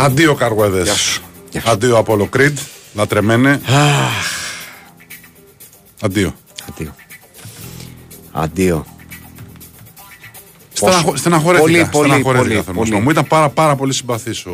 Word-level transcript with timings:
Αντίο 0.00 0.34
Καρουέδε. 0.34 0.82
Γεια 0.82 0.94
σου. 0.94 1.22
Γεια 1.50 1.60
σου. 1.60 1.70
Αντίο 1.70 1.96
Απόλο 1.98 2.26
Κρίτ. 2.26 2.58
Λατρεμένε. 2.94 3.60
Αντίο. 6.00 6.34
Αντίο. 6.68 6.94
Αντίο. 8.32 8.86
Στεναχω... 10.72 11.16
Στεναχωρέθηκα. 11.16 11.62
Πολύ, 11.68 11.88
πολύ, 11.92 12.08
στεναχωρέθηκα, 12.08 12.48
πολύ, 12.48 12.62
θέλω 12.62 12.78
να 12.78 12.84
σου 12.84 12.90
πολύ. 12.90 12.90
πω. 12.90 13.00
Μου 13.00 13.10
ήταν 13.10 13.26
πάρα, 13.26 13.48
πάρα 13.48 13.76
πολύ 13.76 13.92
συμπαθής 13.92 14.46
ο, 14.46 14.50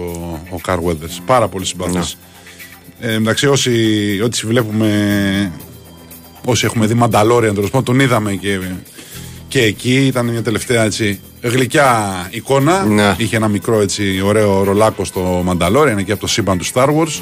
ο 0.51 0.59
Καρουέδε. 0.59 1.07
Πάρα 1.27 1.49
πολύ 1.49 1.65
συμπαθής. 1.67 2.17
Ε, 3.01 3.13
εντάξει, 3.13 3.47
όσοι, 3.47 3.71
όσοι 4.21 4.47
βλέπουμε. 4.47 5.53
Όσοι 6.45 6.65
έχουμε 6.65 6.87
δει 6.87 6.95
Μανταλόρια, 6.95 7.53
τέλος 7.55 7.71
πάντων, 7.71 7.85
τον 7.85 8.01
είδαμε 8.01 8.33
και, 8.33 8.61
και 9.49 9.63
εκεί. 9.63 10.07
Ήταν 10.07 10.27
μια 10.27 10.43
τελευταία 10.43 10.85
έτσι, 10.85 11.21
γλυκιά 11.49 12.27
εικόνα. 12.31 12.85
Ναι. 12.85 13.15
Είχε 13.17 13.37
ένα 13.37 13.49
μικρό 13.49 13.81
έτσι, 13.81 14.21
ωραίο 14.25 14.65
ρολάκο 14.65 15.05
στο 15.05 15.21
Μανταλόρια, 15.45 15.97
εκεί 15.99 16.13
από 16.13 16.21
το 16.21 16.27
σύμπαν 16.27 16.59
του 16.59 16.67
Star 16.67 16.89
Wars. 16.89 17.21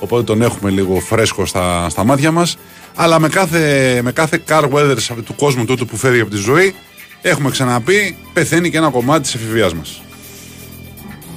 Οπότε 0.00 0.22
τον 0.22 0.42
έχουμε 0.42 0.70
λίγο 0.70 1.00
φρέσκο 1.00 1.46
στα, 1.46 1.88
στα 1.88 2.04
μάτια 2.04 2.30
μας. 2.30 2.56
Αλλά 2.94 3.20
με 3.20 3.28
κάθε, 3.28 4.00
με 4.02 4.12
κάθε 4.12 4.42
Car 4.48 4.70
Weathers 4.70 5.08
του 5.24 5.34
κόσμου 5.34 5.64
τούτου 5.64 5.86
που 5.86 5.96
φεύγει 5.96 6.20
από 6.20 6.30
τη 6.30 6.36
ζωή, 6.36 6.74
έχουμε 7.22 7.50
ξαναπεί, 7.50 8.16
πεθαίνει 8.32 8.70
και 8.70 8.76
ένα 8.76 8.90
κομμάτι 8.90 9.22
της 9.22 9.34
εφηβείας 9.34 9.74
μας. 9.74 10.02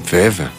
Βέβαια. 0.04 0.52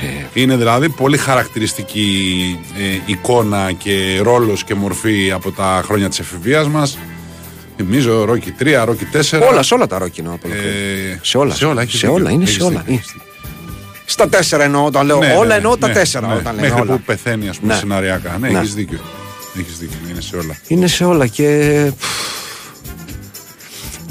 Βέβαια. 0.00 0.28
Είναι 0.34 0.56
δηλαδή 0.56 0.88
πολύ 0.88 1.16
χαρακτηριστική 1.16 2.58
ε, 2.78 3.00
εικόνα 3.06 3.72
και 3.72 4.20
ρόλος 4.22 4.64
και 4.64 4.74
μορφή 4.74 5.30
από 5.32 5.52
τα 5.52 5.82
χρόνια 5.84 6.08
της 6.08 6.18
εφηβείας 6.18 6.68
μας. 6.68 6.98
Θυμίζω 7.76 8.24
Ρόκι 8.24 8.54
3, 8.60 8.82
Ρόκι 8.84 9.06
4. 9.12 9.40
Όλα, 9.50 9.62
σε 9.62 9.74
όλα 9.74 9.86
τα 9.86 9.98
ρόκινα. 9.98 10.32
από 10.32 10.48
εδώ. 10.48 10.56
Ε, 10.56 11.18
σε 11.22 11.38
όλα. 11.38 11.54
σε 11.54 11.64
όλα, 11.64 11.82
έχεις 11.82 11.98
σε 11.98 12.06
δίκιο. 12.06 12.14
όλα. 12.22 12.30
Είναι 12.30 12.42
Έχεις 12.42 12.54
σε 12.54 12.62
όλα. 12.62 12.70
δίκιο, 12.78 12.84
Είναι. 12.92 12.98
έχεις 13.00 13.12
δίκιο. 13.12 13.28
Στα 14.04 14.28
τέσσερα 14.28 14.64
εννοώ 14.64 14.84
όταν 14.84 15.06
λέω. 15.06 15.18
Ναι, 15.18 15.32
όλα 15.36 15.46
ναι, 15.46 15.54
εννοώ 15.54 15.76
τα 15.76 15.86
ναι, 15.88 15.92
τέσσερα. 15.92 16.26
ναι. 16.26 16.34
Όταν 16.34 16.54
λέμε 16.54 16.66
Μέχρι 16.68 16.82
όλα. 16.82 16.92
που 16.96 17.00
πεθαίνει, 17.02 17.48
ας 17.48 17.58
πούμε, 17.58 17.72
Ναι. 17.72 17.78
σεναριακά. 17.78 18.36
Ναι, 18.40 18.48
Ναι. 18.48 18.58
έχεις 18.58 18.74
δίκιο. 18.74 19.00
Έχεις 19.58 19.78
δίκιο, 19.78 19.96
είναι 20.10 20.20
σε 20.20 20.36
όλα. 20.36 20.56
Είναι 20.66 20.86
σε 20.86 21.04
όλα 21.04 21.26
και. 21.26 21.46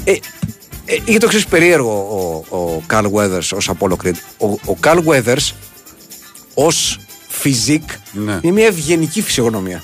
Ε, 0.04 0.10
ε, 0.84 0.96
είχε 1.04 1.18
το 1.18 1.26
εξής 1.26 1.46
περίεργο 1.46 1.90
ο, 2.50 2.56
ο 2.56 2.82
Carl 2.90 3.10
Weathers 3.12 3.48
ως 3.56 3.70
Apollo 3.78 3.92
Creed. 4.04 4.14
Ο, 4.38 4.46
ο 4.46 4.76
Carl 4.84 4.98
Weathers 5.06 5.50
ως 6.54 6.98
φιζικ 7.28 7.82
Ναι. 8.12 8.38
είναι 8.42 8.52
μια 8.52 8.66
ευγενική 8.66 9.22
φυσιογνωμία. 9.22 9.82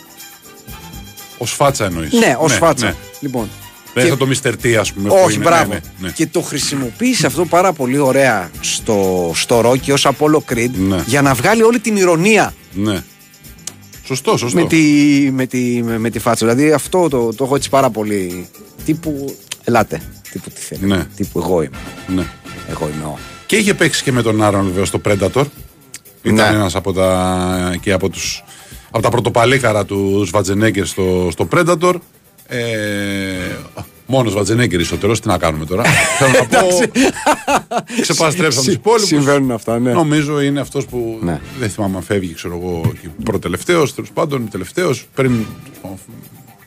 Ως 1.38 1.52
φάτσα 1.52 1.84
εννοείς. 1.84 2.12
Ναι, 2.12 2.36
ως 2.38 2.52
φάτσα. 2.54 2.86
ναι. 2.86 2.94
Λοιπόν. 3.20 3.48
Δεν 3.94 4.04
και- 4.04 4.10
θα 4.10 4.16
το 4.16 4.26
Mr. 4.42 4.52
T, 4.64 4.72
ας 4.74 4.92
πούμε. 4.92 5.08
που 5.08 5.14
όχι, 5.24 5.34
είναι. 5.34 5.44
μπράβο. 5.44 5.68
Ναι, 5.72 5.74
ναι, 5.74 6.06
ναι. 6.06 6.10
Και 6.10 6.26
το 6.26 6.40
χρησιμοποίησε 6.40 7.26
αυτό 7.26 7.44
πάρα 7.44 7.72
πολύ 7.72 7.98
ωραία 7.98 8.50
στο, 8.60 9.30
στο 9.34 9.60
Rocky 9.70 9.92
ως 9.92 10.06
Apollo 10.06 10.52
Creed 10.52 10.70
Ναι. 10.88 11.02
για 11.06 11.22
να 11.22 11.34
βγάλει 11.34 11.62
όλη 11.62 11.78
την 11.80 11.96
ηρωνία 11.96 12.54
Ναι. 12.74 13.02
Σωστό, 14.04 14.36
σωστό. 14.36 14.60
με 14.60 14.66
τη, 14.66 14.76
με, 15.32 15.46
τη, 15.46 15.82
με, 15.84 15.98
με 15.98 16.10
τη 16.10 16.18
φάτσα. 16.18 16.46
Δηλαδή 16.46 16.72
αυτό 16.72 17.08
το, 17.08 17.34
το 17.34 17.44
έχω 17.44 17.54
έτσι 17.54 17.68
πάρα 17.70 17.90
πολύ. 17.90 18.48
Τύπου. 18.84 19.36
Ελάτε. 19.64 20.00
Τύπου 20.32 20.50
τι 20.50 20.60
θέλει. 20.60 20.86
Ναι. 20.86 21.04
Τύπου 21.16 21.38
εγώ 21.38 21.62
είμαι. 21.62 21.76
Ναι. 22.06 22.26
Εγώ 22.70 22.90
είμαι 22.94 23.04
ο. 23.04 23.18
Και 23.46 23.56
είχε 23.56 23.74
παίξει 23.74 24.02
και 24.02 24.12
με 24.12 24.22
τον 24.22 24.42
Άρον 24.42 24.64
βεβαίως 24.64 24.88
στο 24.88 25.00
Predator. 25.08 25.44
Ήταν 26.22 26.34
Ναι. 26.52 26.56
ένας 26.58 26.74
από 26.74 26.92
τα, 26.92 27.76
και 27.80 27.92
από, 27.92 28.08
τους, 28.08 28.44
από 28.90 29.02
τα 29.02 29.08
πρωτοπαλίκαρα 29.08 29.84
του 29.84 30.24
Σβατζενέγκερ 30.26 30.86
στο, 30.86 31.28
στο 31.32 31.48
Predator. 31.52 31.94
Ε, 32.52 33.56
μόνος 34.06 34.32
Σβατζενέγκερ 34.32 34.84
στο 34.84 34.96
τέλος, 34.96 35.20
τι 35.20 35.28
να 35.28 35.38
κάνουμε 35.38 35.64
τώρα; 35.64 35.82
Θέλω 36.18 36.32
να 36.32 36.58
πω. 36.60 36.68
Ξεπαστρέψαμε 38.00 38.64
τους 38.66 38.74
υπόλοιπους. 38.74 39.08
Συμβαίνουν 39.08 39.50
αυτά, 39.50 39.78
ναι. 39.78 39.92
Νομίζω 39.92 40.40
είναι 40.40 40.60
αυτός 40.60 40.86
που. 40.86 41.18
Ναι. 41.22 41.40
Δεν 41.58 41.70
θυμάμαι 41.70 41.96
αν 41.96 42.02
φεύγει, 42.02 42.34
ξέρω 42.34 42.58
εγώ, 42.62 42.92
προτελευταίος, 43.24 43.94
τέλος 43.94 44.10
πάντων, 44.10 44.48
τελευταίος. 44.50 45.06
Πριν. 45.14 45.44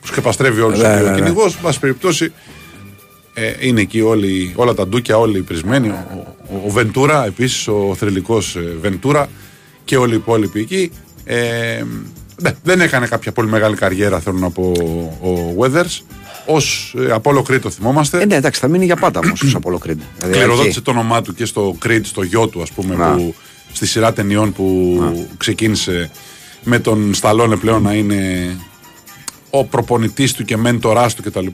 Του 0.02 0.12
ξεπαστρεύει 0.12 0.62
όλους 0.62 0.80
Ναι, 0.80 0.88
ο 0.88 1.04
ναι, 1.04 1.10
ναι. 1.10 1.16
κυνηγός. 1.16 1.54
Εν 1.56 1.62
πάση 1.62 1.80
περιπτώσει, 1.80 2.32
ε, 3.34 3.54
είναι 3.60 3.82
εκεί 3.82 4.02
όλοι, 4.02 4.54
όλα 4.56 4.74
τα 4.74 4.88
ντούκια, 4.88 5.18
όλοι 5.18 5.42
πρισμένοι. 5.42 5.90
Ο, 5.90 6.26
ο, 6.50 6.62
ο 6.66 6.70
Βεντούρα, 6.70 7.26
επίσης 7.26 7.68
ο 7.68 7.96
θρηλυκός 7.98 8.58
Βεντούρα 8.82 9.30
και 9.86 9.98
όλοι 9.98 10.14
οι 10.14 10.18
υπόλοιποι 10.18 10.60
εκεί. 10.60 10.92
Ε, 11.26 11.36
ναι, 11.36 11.84
δεν 12.64 12.82
έκανε 12.82 13.08
κάποια 13.08 13.32
πολύ 13.32 13.50
μεγάλη 13.50 13.76
καριέρα, 13.76 14.20
θέλω 14.20 14.38
να 14.38 14.50
πω, 14.50 14.72
ο 15.22 15.56
Weathers. 15.60 16.00
Ω 16.48 16.58
ε, 17.02 17.16
Apollo 17.22 17.42
Creed 17.44 17.60
το 17.62 17.70
θυμόμαστε. 17.70 18.22
Ε, 18.22 18.26
ναι, 18.26 18.36
εντάξει, 18.36 18.60
θα 18.60 18.68
μείνει 18.68 18.86
για 18.86 18.96
πάντα 18.96 19.20
όμως 19.20 19.42
ως 19.44 19.58
Apollo 19.62 19.88
Creed. 19.88 19.98
Δηλαδή, 20.18 20.34
Κληροδότησε 20.34 20.68
εκεί. 20.70 20.82
το 20.82 20.92
όνομά 20.92 21.22
του 21.22 21.34
και 21.34 21.46
στο 21.46 21.78
Creed, 21.86 22.02
στο 22.04 22.24
γιο 22.24 22.48
του, 22.48 22.62
ας 22.62 22.72
πούμε, 22.72 22.96
Να. 22.96 23.16
που, 23.16 23.36
στη 23.74 23.86
σειρά 23.88 24.14
ταινιών 24.14 24.54
που 24.54 25.00
ξεκίνησε 25.38 26.12
με 26.64 26.80
τον 26.80 27.14
Σταλόνε 27.14 27.56
πλέον 27.56 27.82
να 27.82 27.94
είναι 27.94 28.50
ο 29.50 29.64
προπονητής 29.66 30.34
του 30.34 30.44
και 30.46 30.58
μέντοράς 30.58 31.14
του 31.14 31.24
κτλ. 31.24 31.48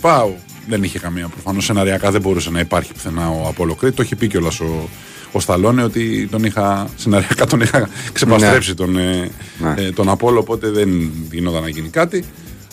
Δεν 0.67 0.83
είχε 0.83 0.99
καμία 0.99 1.27
προφανώς. 1.27 1.65
Σεναριακά 1.65 2.11
δεν 2.11 2.21
μπορούσε 2.21 2.49
να 2.49 2.59
υπάρχει 2.59 2.93
πουθενά 2.93 3.29
ο 3.29 3.53
Apollo 3.57 3.85
Creed. 3.85 3.93
Το 3.93 4.03
είχε 4.03 4.15
πει 4.15 4.27
κιόλας 4.27 4.59
ο, 4.59 4.89
ο 5.31 5.39
Σταλόνε 5.39 5.83
ότι 5.83 6.27
τον 6.31 6.43
είχα, 6.43 6.87
σεναριακά 6.95 7.45
τον 7.45 7.61
είχα 7.61 7.89
ξεπαστρέψει 8.13 8.73
τον, 8.75 8.97
ε, 8.97 9.29
Ναι. 9.59 9.73
ε, 9.83 9.91
τον 9.91 10.09
Apollo, 10.09 10.37
οπότε 10.39 10.69
δεν 10.69 11.11
γινόταν 11.31 11.61
να 11.61 11.69
γίνει 11.69 11.89
κάτι. 11.89 12.23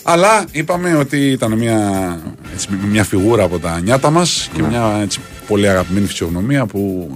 Αλλά 0.03 0.45
είπαμε 0.51 0.95
ότι 0.95 1.17
ήταν 1.31 1.53
μια, 1.57 1.79
έτσι, 2.53 2.67
μια 2.89 3.03
φιγούρα 3.03 3.43
από 3.43 3.59
τα 3.59 3.79
νιάτα 3.79 4.09
μας 4.09 4.49
και 4.53 4.61
μια 4.61 4.99
έτσι, 5.01 5.19
πολύ 5.47 5.69
αγαπημένη 5.69 6.05
φυσιογνωμία 6.05 6.65
που 6.65 7.11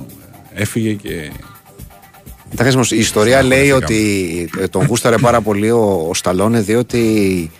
έφυγε 0.53 0.93
και 0.93 1.31
Εντάξει, 2.53 2.75
όμως, 2.75 2.91
η 2.91 2.97
ιστορία 2.97 3.43
λέει 3.43 3.65
Στεναχωρηθήκαμε. 3.65 4.41
ότι 4.53 4.63
ε, 4.63 4.67
τον 4.67 4.85
γούσταρε 4.85 5.17
πάρα 5.17 5.41
πολύ 5.41 5.71
ο, 5.71 6.05
ο 6.09 6.13
Σταλόνε 6.13 6.59
διότι 6.61 7.51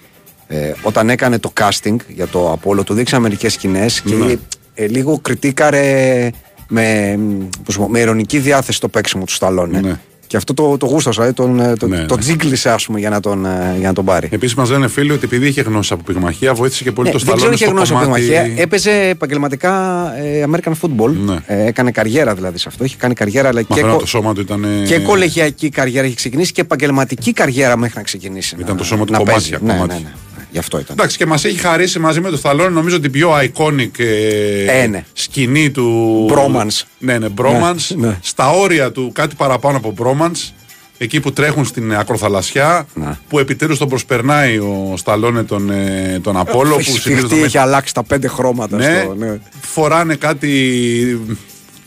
ε, 0.47 0.73
όταν 0.81 1.09
έκανε 1.09 1.39
το 1.39 1.53
casting 1.59 1.95
για 2.07 2.27
το 2.27 2.59
Apollo 2.63 2.85
του 2.85 2.93
δείξανε 2.93 3.21
μερικές 3.21 3.53
σκηνές 3.53 4.01
και 4.01 4.15
Ναι. 4.15 4.33
ε, 4.73 4.87
λίγο 4.87 5.19
κριτήκαρε 5.21 6.29
με, 6.73 7.19
πώς 7.63 7.77
πω, 7.77 7.87
με 7.89 7.99
ειρωνική 7.99 8.37
διάθεση 8.39 8.79
το 8.79 8.87
παίξιμο 8.87 9.23
του 9.25 9.33
Σταλόνε. 9.33 9.79
Ναι. 9.79 9.99
Και 10.27 10.37
αυτό 10.37 10.53
το, 10.53 10.77
το 10.77 10.85
γούστασα, 10.85 11.25
ε, 11.25 11.31
τον, 11.33 11.59
ε, 11.59 11.73
το, 11.75 11.87
Ναι, 11.87 12.05
το 12.05 12.15
ναι. 12.15 12.21
τζίγκλισε 12.21 12.69
ας 12.69 12.85
πούμε 12.85 12.99
για 12.99 13.09
να 13.09 13.19
τον, 13.19 13.45
ε, 13.45 13.75
για 13.77 13.87
να 13.87 13.93
τον 13.93 14.05
πάρει. 14.05 14.29
Επίσης, 14.31 14.55
μας 14.55 14.69
λένε 14.69 14.87
φίλοι 14.87 15.11
ότι 15.11 15.21
επειδή 15.25 15.47
είχε 15.47 15.61
γνώση 15.61 15.93
από 15.93 16.03
πυγμαχία, 16.03 16.53
βοήθησε 16.53 16.83
και 16.83 16.91
πολύ 16.91 17.07
Ναι, 17.07 17.13
το 17.13 17.19
δεν 17.25 17.35
ξέρω 17.35 17.37
Σταλόνε 17.37 17.47
αν 17.47 17.53
είχε 17.53 17.63
στο 17.65 17.73
γνώση 17.73 17.93
από 17.93 18.03
κομμάτι. 18.03 18.21
πυγμαχία. 18.43 18.63
Έπαιζε 18.63 18.91
επαγγελματικά 19.09 19.73
ε, 20.17 20.43
American 20.51 20.71
football. 20.81 21.11
Ναι. 21.25 21.35
Ε, 21.45 21.65
έκανε 21.65 21.91
καριέρα 21.91 22.33
δηλαδή 22.35 22.57
σε 22.57 22.65
αυτό. 22.67 22.83
Είχε 22.83 22.95
κάνει 22.97 23.13
καριέρα 23.13 23.47
αλλά 23.47 23.59
Μα 23.61 23.67
και, 23.67 23.73
φαίνεται 23.73 23.91
κο- 23.93 23.99
το 23.99 24.07
σώμα 24.07 24.33
του 24.33 24.41
ήταν. 24.41 24.63
ε, 24.63 24.85
και 24.85 24.99
κολεγιακή 24.99 25.69
καριέρα 25.69 26.05
έχει 26.05 26.15
ξεκινήσει 26.15 26.51
και 26.51 26.61
επαγγελματική 26.61 27.33
καριέρα 27.33 27.77
μέχρι 27.77 27.97
να 27.97 28.03
ξεκινήσει. 28.03 28.55
Ήταν 28.59 28.71
να- 28.71 28.77
το 28.77 28.83
σώμα 28.83 29.05
του 29.05 29.11
να 29.11 29.17
κομμάτια, 29.17 29.39
παίζει. 29.59 29.65
Ναι, 29.65 29.73
κομμάτια. 29.73 29.95
ναι, 29.95 30.01
ναι, 30.01 30.09
ναι. 30.09 30.30
Γι' 30.51 30.57
αυτό 30.57 30.79
ήταν. 30.79 30.95
Εντάξει, 30.99 31.17
και 31.17 31.25
μας 31.25 31.45
έχει 31.45 31.57
χαρίσει 31.57 31.99
μαζί 31.99 32.21
με 32.21 32.29
το 32.29 32.37
Σταλόνε 32.37 32.69
νομίζω 32.69 32.99
την 32.99 33.11
πιο 33.11 33.31
iconic 33.37 33.99
ε, 33.99 34.81
Ε, 34.81 34.87
ναι. 34.87 35.03
σκηνή 35.13 35.71
του. 35.71 36.27
Bromance. 36.33 36.81
Ναι, 36.97 37.17
ναι, 37.17 37.27
bromance. 37.37 37.95
Ναι, 37.95 38.07
ναι. 38.07 38.17
Στα 38.21 38.49
όρια 38.49 38.91
του 38.91 39.11
κάτι 39.13 39.35
παραπάνω 39.35 39.77
από 39.77 39.93
bromance. 39.99 40.51
Εκεί 40.97 41.19
που 41.19 41.33
τρέχουν 41.33 41.65
στην 41.65 41.95
ακροθαλασσιά, 41.95 42.87
Ναι. 42.93 43.17
που 43.29 43.39
επιτέλους 43.39 43.77
τον 43.77 43.89
προσπερνάει 43.89 44.57
ο 44.57 44.93
Σταλόνε 44.97 45.43
τον, 45.43 45.69
ε, 45.69 46.19
τον 46.23 46.37
Απόλο. 46.37 46.75
Έχει 46.79 46.91
που 46.91 46.97
σφιχτεί, 46.97 47.19
συνήθως 47.19 47.45
έχει 47.45 47.57
αλλάξει 47.57 47.93
τα 47.93 48.03
πέντε 48.03 48.27
χρώματα. 48.27 48.77
ναι, 48.77 49.01
Στο, 49.03 49.15
ναι. 49.15 49.39
φοράνε 49.61 50.15
κάτι. 50.15 50.49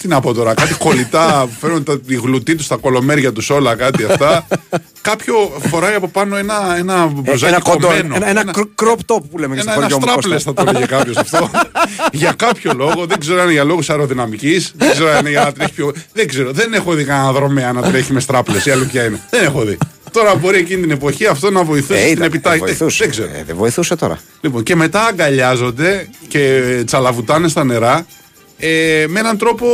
Τι 0.05 0.11
να 0.11 0.21
πω 0.21 0.33
τώρα, 0.35 0.55
κάτι 0.55 0.75
κολλητά, 0.75 1.49
φέρνουν 1.61 1.83
τα, 1.85 2.01
τη 2.01 2.15
γλουτί 2.15 2.55
τους 2.55 2.65
στα 2.65 2.77
κολομέρια 2.77 3.33
τους 3.33 3.51
όλα, 3.51 3.75
κάτι 3.75 4.05
αυτά. 4.05 4.47
Κάποιο 5.03 5.35
φοράει 5.69 5.95
από 5.95 6.09
πάνω 6.09 6.37
ένα, 6.37 6.77
ένα 6.79 6.95
Ε, 6.95 7.21
μπλουζάκι 7.21 7.53
ένα 7.55 7.62
κοντό, 7.62 7.87
κομμένο. 7.87 8.15
ένα, 8.17 8.29
ένα, 8.29 8.43
cro- 8.56 8.83
crop 8.85 8.97
top 9.17 9.21
που 9.31 9.39
λέμε 9.39 9.55
και 9.55 9.61
στο 9.61 9.71
Ένα, 9.71 9.81
ένα 9.81 9.83
χωριό 9.83 9.97
μου. 9.97 10.03
στράπλε 10.06 10.35
Κώστα. 10.35 10.53
θα 10.56 10.65
το 10.65 10.71
έλεγε 10.71 10.87
κάποιος 10.87 11.17
αυτό. 11.17 11.51
για 12.12 12.33
κάποιο 12.37 12.73
λόγο, 12.77 13.06
δεν 13.06 13.19
ξέρω 13.21 13.39
αν 13.39 13.45
είναι 13.45 13.53
για 13.53 13.65
λόγους 13.65 13.91
αεροδυναμικής, 13.91 14.73
δεν 14.77 14.91
ξέρω 14.91 15.11
αν 15.11 15.19
είναι 15.21 15.31
για 15.31 15.41
να 15.45 15.53
τρέχει 15.53 15.73
πιο. 15.73 15.93
Δεν 16.12 16.29
ξέρω, 16.29 16.53
δεν 16.53 16.73
έχω 16.75 16.93
δει 16.95 17.05
κανένα 17.05 17.33
δρομέα 17.33 17.73
να 17.73 17.83
τρέχει 17.83 18.12
με 18.12 18.21
στράπλε. 18.21 18.56
Η 18.65 18.71
αλήθεια 18.71 19.05
είναι. 19.05 19.21
Δεν 19.31 19.45
έχω 19.45 19.62
δει. 19.65 19.79
Τώρα 20.11 20.35
μπορεί 20.35 20.59
εκείνη 20.59 20.81
την 20.81 20.91
εποχή 20.91 21.27
αυτό 21.27 21.51
να 21.51 21.62
βοηθούσε 21.65 21.95
Ε, 21.95 22.03
στην 22.03 22.11
ήταν, 22.12 22.23
ε, 22.23 22.27
επιτάχυνση. 22.27 22.65
βοηθούσε. 22.65 23.03
Δεν 23.03 23.11
ξέρω. 23.11 23.29
Ε, 23.35 23.43
δεν 23.47 23.56
βοηθούσε 23.56 23.97
τώρα. 23.97 24.19
Λοιπόν, 24.41 24.62
και 24.62 24.77
μετά 24.77 25.06
αγκαλιάζονται 25.06 26.09
και 26.29 26.62
τσαλαβουτάνε 26.87 27.49
στα 27.49 27.65
νερά 27.65 28.06
ε, 28.59 29.05
με 29.09 29.21
έναν 29.21 29.39
τρόπο. 29.39 29.67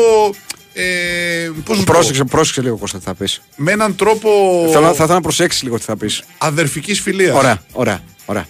Ε, 0.73 1.51
πώς 1.65 1.69
να 1.69 1.75
σου 1.75 1.85
πω, 1.85 1.93
Πρόσεξε, 1.93 2.25
πρόσεξε 2.25 2.63
λίγο 2.63 2.77
Κώστα 2.77 2.99
τι 2.99 3.05
θα 3.05 3.15
πεις. 3.15 3.41
με 3.57 3.73
έναν 3.73 3.97
τρόπο 3.97 4.29
Θέλω, 4.73 4.85
θα 4.87 4.91
ήθελα 4.93 5.15
να 5.15 5.21
προσέξεις 5.21 5.63
λίγο 5.63 5.77
τι 5.79 5.85
θα 5.85 5.97
πεις. 5.97 6.23
αδερφικής 6.39 7.01
φιλίας. 7.01 7.37
Ωραία, 7.37 7.63
ωραία, 7.73 8.01
ωραία. 8.25 8.47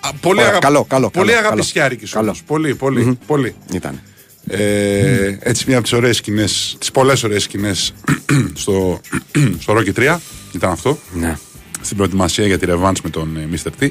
Α, 0.00 0.08
Πολύ, 0.20 0.38
Ωραία, 0.38 0.50
αγα... 0.50 0.58
καλό, 0.58 0.84
καλό, 0.84 1.10
πολύ 1.10 1.32
καλό, 1.32 1.46
αγαπησιάρικης 1.46 2.10
καλό. 2.10 2.26
όμως. 2.26 2.42
Πολύ, 2.42 2.74
πολύ, 2.74 3.18
πολύ. 3.26 3.54
Ήταν. 3.72 4.00
Ε, 4.46 5.36
έτσι 5.40 5.64
μια 5.66 5.74
από 5.76 5.84
τις 5.84 5.92
ωραίες 5.96 6.16
σκηνές, 6.16 6.76
τις 6.78 6.90
πολλές 6.90 7.22
ωραίες 7.22 7.42
σκηνές 7.42 7.94
στο, 8.54 9.00
στο 9.62 9.74
Rocky 9.78 9.92
3 9.98 10.16
ήταν 10.52 10.70
αυτό. 10.70 10.98
Ναι. 11.12 11.36
Στην 11.80 11.96
προετοιμασία 11.96 12.46
για 12.46 12.58
τη 12.58 12.66
revanche 12.68 13.00
με 13.02 13.10
τον 13.10 13.36
ε, 13.36 13.48
Mr. 13.52 13.82
T. 13.84 13.88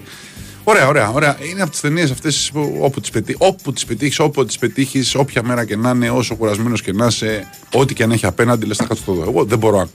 Ωραία, 0.63 0.88
ωραία, 0.88 1.10
ωραία. 1.10 1.38
Είναι 1.51 1.62
από 1.62 1.72
τις 1.72 1.80
ταινίες 1.80 2.12
αυτές 2.12 2.51
όπου 2.80 3.01
τις 3.01 3.10
πετύχει, 3.10 3.38
όπου 3.39 3.74
τις 3.74 3.86
πετύχεις, 3.86 4.20
όπου 4.20 4.46
τις 4.46 4.58
πετύχεις, 4.58 5.15
όποια 5.15 5.44
μέρα 5.44 5.65
και 5.65 5.75
να 5.75 5.89
είναι, 5.89 6.10
όσο 6.10 6.36
κουρασμένος 6.36 6.82
και 6.82 6.94
να 6.94 7.06
είσαι, 7.06 7.50
ό,τι 7.74 7.94
και 7.94 8.03
αν 8.03 8.12
έχει 8.12 8.25
απέναντι, 8.25 8.65
λες 8.65 8.77
θα 8.77 8.84
κάτσω 8.86 9.03
το 9.06 9.13
δω. 9.13 9.22
Εγώ 9.22 9.44
δεν 9.44 9.58
μπορώ 9.58 9.77
να. 9.77 9.88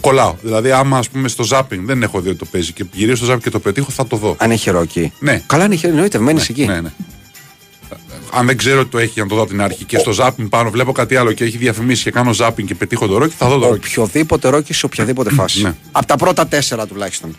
Κολλάω. 0.00 0.34
Δηλαδή, 0.42 0.70
άμα 0.70 0.98
ας 0.98 1.08
πούμε 1.08 1.28
στο 1.28 1.42
ζάπινγκ 1.42 1.86
δεν 1.86 2.02
έχω 2.02 2.20
δει 2.20 2.28
ότι 2.28 2.38
το 2.38 2.44
παίζει 2.44 2.72
και 2.72 2.84
γυρίσω 2.92 3.16
στο 3.16 3.24
ζάπινγκ 3.24 3.42
και 3.42 3.50
το 3.50 3.60
πετύχω, 3.60 3.90
θα 3.90 4.06
το 4.06 4.16
δω. 4.16 4.36
Αν 4.38 4.50
έχει 4.50 4.70
ρόκι. 4.70 5.12
Ναι. 5.18 5.42
Καλά, 5.46 5.64
αν 5.64 5.72
έχει 5.72 5.86
εννοείται, 5.86 6.18
μένεις 6.18 6.48
εκεί. 6.48 6.66
Ναι, 6.66 6.80
ναι. 6.80 6.92
Αν 8.32 8.46
δεν 8.46 8.56
ξέρω 8.56 8.80
ότι 8.80 8.90
το 8.90 8.98
έχει 8.98 9.10
για 9.14 9.22
να 9.22 9.28
το 9.28 9.34
δω 9.34 9.40
από 9.40 9.50
την 9.50 9.60
αρχή 9.60 9.84
και 9.84 9.98
στο 9.98 10.12
ζάπινγκ 10.12 10.48
πάνω 10.48 10.70
βλέπω 10.70 10.92
κάτι 10.92 11.16
άλλο 11.16 11.32
και 11.32 11.44
έχει 11.44 11.56
διαφημίσει 11.56 12.02
και 12.02 12.10
κάνω 12.10 12.32
ζάπινγκ 12.32 12.68
και 12.68 12.74
πετύχω 12.74 13.06
το 13.06 13.18
ρόκι, 13.18 13.34
θα 13.38 13.48
δω 13.48 13.58
το 13.58 13.68
ρόκι. 13.68 13.86
Οποιοδήποτε 13.86 14.48
ρόκι 14.48 14.72
σε 14.72 14.86
οποιαδήποτε 14.86 15.30
φάση. 15.30 15.62
Ναι. 15.62 15.74
Από 15.92 16.06
τα 16.06 16.16
πρώτα 16.16 16.46
τέσσερα 16.46 16.86
τουλάχιστον. 16.86 17.36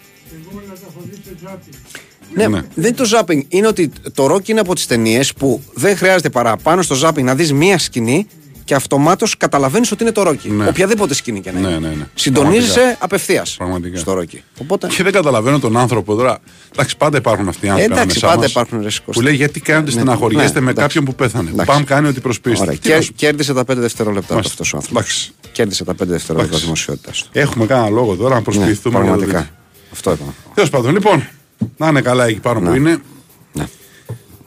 Ναι, 2.35 2.47
Ναι. 2.47 2.61
δεν 2.75 2.85
είναι 2.85 2.93
το 2.95 3.05
ζάπινγκ. 3.05 3.41
Είναι 3.47 3.67
ότι 3.67 3.91
το 4.13 4.27
ρόκι 4.27 4.51
είναι 4.51 4.59
από 4.59 4.75
τις 4.75 4.85
ταινίες 4.87 5.33
που 5.33 5.61
δεν 5.73 5.97
χρειάζεται 5.97 6.29
παραπάνω 6.29 6.81
στο 6.81 6.95
ζάπινγκ 6.95 7.27
να 7.27 7.35
δεις 7.35 7.53
μία 7.53 7.77
σκηνή 7.77 8.27
και 8.63 8.75
αυτομάτως 8.75 9.37
καταλαβαίνεις 9.37 9.91
ότι 9.91 10.03
είναι 10.03 10.11
το 10.11 10.23
ρόκι. 10.23 10.49
Ναι. 10.49 10.67
Οποιαδήποτε 10.67 11.13
σκηνή 11.13 11.41
και 11.41 11.51
να 11.51 11.59
είναι. 11.59 11.69
Ναι, 11.69 11.77
ναι, 11.77 11.87
ναι. 11.87 12.07
Συντονίζεσαι 12.15 12.73
Πραγματικά. 12.73 13.05
απευθείας 13.05 13.55
Πραγματικά. 13.57 13.97
στο 13.97 14.13
ρόκι. 14.13 14.43
Οπότε. 14.61 14.87
Και 14.87 15.03
δεν 15.03 15.11
καταλαβαίνω 15.11 15.59
τον 15.59 15.77
άνθρωπο 15.77 16.15
τώρα. 16.15 16.39
Εντάξει, 16.73 16.97
πάντα 16.97 17.17
υπάρχουν 17.17 17.47
αυτοί 17.47 17.65
οι 17.65 17.69
άνθρωποι. 17.69 17.91
Εντάξει, 17.93 18.01
ανάμεσά 18.03 18.27
πάντα 18.27 18.41
μας 18.41 18.51
υπάρχουν, 18.51 18.77
ρε, 18.77 18.83
Κώστα. 18.85 19.11
Που 19.11 19.21
λέει 19.21 19.35
γιατί 19.35 19.59
κάνετε 19.59 19.85
Ναι, 19.85 19.91
στεναχωριέστε 19.91 20.59
ναι, 20.59 20.65
με 20.65 20.71
εντάξει. 20.71 20.81
κάποιον 20.81 21.03
που 21.05 21.15
πέθανε. 21.15 21.49
Εντάξει. 21.49 21.71
Παμ 21.71 21.83
κάνει 21.83 22.07
ότι 22.07 22.19
προσπίστε. 22.19 22.63
Ωραία. 22.65 22.77
Τι 22.77 22.89
να 22.89 22.95
Και, 22.95 23.01
σου- 23.01 23.13
κέρδισε 23.15 23.53
τα 23.53 23.63
5 23.65 23.75
δευτερόλεπτα 23.79 24.33
Μάλιστα. 24.33 24.51
αυτός 24.53 24.73
ο 24.73 24.77
άνθρωπος. 24.77 25.01
Εντάξει. 25.03 25.31
Κέρδισε 25.51 25.83
τα 25.83 25.93
5 25.93 25.95
δευτερόλεπτα 26.11 26.47
Εντάξει. 26.49 26.63
δημοσιότητας 26.65 27.23
του. 27.23 27.29
Έχουμε 27.31 27.65
κανένα 27.65 27.89
λόγο 27.89 28.15
τώρα 28.15 28.29
να 28.29 28.35
Ναι, 28.35 28.41
προσποιηθούμε. 28.41 28.99
πραγματικά. 28.99 29.49
Αυτό 29.91 30.11
είπα. 30.11 30.23
Τέλος 30.53 30.69
πάντων, 30.69 30.91
λοιπόν, 30.93 31.27
να 31.77 31.87
είναι 31.87 32.01
καλά 32.01 32.25
εκεί 32.25 32.39
πάνω 32.39 32.59
που 32.59 32.75
είναι. 32.75 32.97
Ναι. 33.53 33.67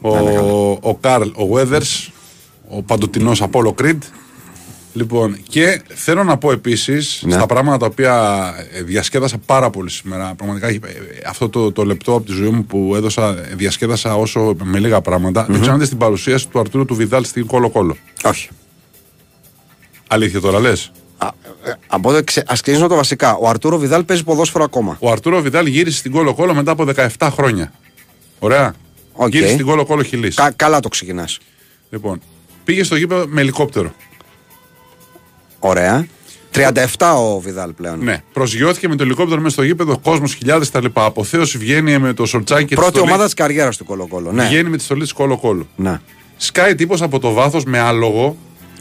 Ο, 0.00 0.70
ο 0.70 0.96
Καρλ, 1.00 1.28
ο 1.28 1.50
Weathers, 1.54 2.08
ο 2.68 2.82
παντοτινός 2.82 3.42
Apollo 3.42 3.74
Creed. 3.82 3.98
Λοιπόν, 4.92 5.38
και 5.48 5.82
θέλω 5.88 6.24
να 6.24 6.36
πω 6.38 6.52
επίσης 6.52 7.22
Ναι. 7.24 7.32
στα 7.32 7.46
πράγματα 7.46 7.76
τα 7.76 7.86
οποία 7.86 8.54
ε, 8.72 8.82
διασκέδασα 8.82 9.38
πάρα 9.46 9.70
πολύ 9.70 9.90
σήμερα. 9.90 10.34
Πραγματικά 10.34 10.68
ε, 10.68 10.72
ε, 10.72 10.80
αυτό 11.26 11.48
το, 11.48 11.72
το 11.72 11.84
λεπτό 11.84 12.14
από 12.14 12.26
τη 12.26 12.32
ζωή 12.32 12.48
μου 12.48 12.64
που 12.64 12.92
έδωσα, 12.96 13.28
ε, 13.50 13.54
διασκέδασα 13.54 14.16
όσο 14.16 14.54
με 14.62 14.78
λίγα 14.78 15.00
πράγματα. 15.00 15.44
Δεν 15.44 15.54
ξέρω 15.54 15.70
αν 15.70 15.76
είδες 15.76 15.88
την 15.88 15.98
παρουσίαση 15.98 16.48
του 16.48 16.58
Αρτούρου 16.58 16.84
του 16.84 16.94
Βιδάλ 16.94 17.24
στην 17.24 17.46
Κόλο 17.46 17.70
Κόλο. 17.70 17.96
Όχι. 18.24 18.48
Αλήθεια 20.08 20.40
τώρα 20.40 20.60
λες; 20.60 20.92
Α, 21.70 21.72
ε, 21.72 21.78
Από 21.86 22.08
τότε 22.08 22.22
ξε... 22.22 22.40
ας 22.46 22.52
ξεκινήσουμε 22.54 22.88
το 22.88 22.94
βασικά. 22.94 23.34
Ο 23.36 23.48
Αρτούρο 23.48 23.78
Βιδάλ 23.78 24.04
παίζει 24.04 24.24
ποδόσφαιρο 24.24 24.64
ακόμα. 24.64 24.96
Ο 25.00 25.10
Αρτούρο 25.10 25.40
Βιδάλ 25.40 25.66
γύρισε 25.66 25.98
στην 25.98 26.10
Κόλο 26.12 26.34
Κόλο 26.34 26.54
μετά 26.54 26.70
από 26.70 26.86
17 27.18 27.28
χρόνια. 27.32 27.72
Ωραία. 28.38 28.74
Οκ. 29.12 29.28
Γύρισε 29.32 29.52
στην 29.52 29.66
Κόλο 29.66 29.86
Κόλο 29.86 30.02
Χιλής. 30.02 30.34
Κα- 30.34 30.50
καλά 30.50 30.80
το 30.80 30.88
ξεκινάς. 30.88 31.38
Λοιπόν, 31.90 32.20
πήγε 32.64 32.82
στο 32.82 32.96
γήπεδο 32.96 33.24
με 33.28 33.40
ελικόπτερο. 33.40 33.92
Ωραία. 35.58 36.06
37 36.54 37.14
ο 37.16 37.40
Βιδάλ 37.40 37.72
πλέον. 37.72 38.04
Ναι, 38.04 38.22
προσγειώθηκε 38.32 38.88
με 38.88 38.96
το 38.96 39.02
ελικόπτερο 39.02 39.40
μέσα 39.40 39.52
στο 39.54 39.62
γήπεδο, 39.62 39.98
κόσμος, 39.98 40.34
χιλιάδες 40.34 40.70
κτλ. 40.70 40.86
Αποθέωση 40.92 41.58
βγαίνει 41.58 41.98
με 41.98 42.12
το 42.12 42.26
σορτσάκι 42.26 42.60
και 42.60 42.66
της 42.68 42.76
Πρώτη 42.76 42.90
στολής. 42.90 43.10
ομάδα 43.10 43.24
της 43.24 43.34
καριέρας 43.34 43.76
του 43.76 43.84
Κολοκόλο. 43.84 44.32
Ναι. 44.32 44.46
Βγαίνει 44.46 44.68
με 44.68 44.76
τη 44.76 44.82
στολή 44.82 45.02
της 45.02 45.12
Κόλο 45.12 45.38
Κόλο. 45.38 45.66
ναι. 45.76 46.00
Σκάει 46.36 46.74
τύπος 46.74 47.02
από 47.02 47.18
το 47.18 47.32
βάθος 47.32 47.64
με 47.64 47.78
άλογο 47.78 48.36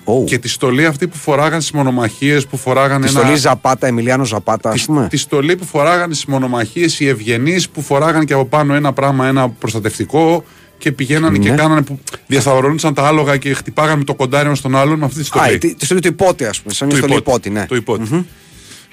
Ου. 0.09 0.23
και 0.23 0.37
τη 0.37 0.47
στολή 0.49 0.85
αυτή 0.85 1.07
που 1.07 1.17
φοράγαν 1.17 1.61
στις 1.61 1.73
μονομαχίες 1.73 2.47
που 2.47 2.57
φοράγαν 2.57 3.01
Τη 3.01 3.07
ένα. 3.09 3.19
στολή 3.19 3.35
Ζαπάτα, 3.37 3.87
Εμιλιάνο 3.87 4.25
Ζαπάτα, 4.25 4.69
ας 4.69 4.79
Τη, 4.79 4.85
πούμε. 4.85 5.07
τη 5.09 5.17
στολή 5.17 5.55
που 5.55 5.65
φοράγαν 5.65 6.13
στις 6.13 6.25
μονομαχίες 6.25 6.99
οι 6.99 7.07
ευγενείς 7.07 7.69
που 7.69 7.81
φοράγαν 7.81 8.25
και 8.25 8.33
από 8.33 8.45
πάνω 8.45 8.73
ένα 8.73 8.93
πράγμα, 8.93 9.27
ένα 9.27 9.49
προστατευτικό 9.49 10.43
και 10.77 10.91
πηγαίνανε 10.91 11.37
και 11.37 11.49
Ναι. 11.49 11.55
κάνανε 11.55 11.81
που 11.81 11.99
διασταυρώνησαν 12.27 12.93
τα 12.93 13.07
άλογα 13.07 13.37
και 13.37 13.53
χτυπάγανε 13.53 13.97
με 13.97 14.03
το 14.03 14.15
κοντάρι 14.15 14.55
στον 14.55 14.75
άλλον 14.75 14.99
με 14.99 15.05
αυτή 15.05 15.19
τη 15.19 15.25
στολή. 15.25 15.53
Α, 15.53 15.57
τη, 15.57 15.75
τη 15.75 15.85
στολή 15.85 15.99
του 16.01 16.07
υπότη, 16.07 16.45
ας 16.45 16.61
πούμε. 16.61 16.73
Σαν 16.73 16.87
μια 16.87 16.97
Του 16.97 17.03
στολή 17.03 17.19
υπότη. 17.19 17.47
υπότη, 17.47 17.59
ναι. 17.59 17.65
Το 17.65 17.75
υπότη. 17.75 18.25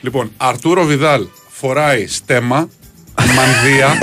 Λοιπόν, 0.01 0.31
Αρτούρο 0.37 0.85
Βιδάλ 0.85 1.27
φοράει 1.49 2.07
στέμα, 2.07 2.69
μανδύα, 3.37 3.99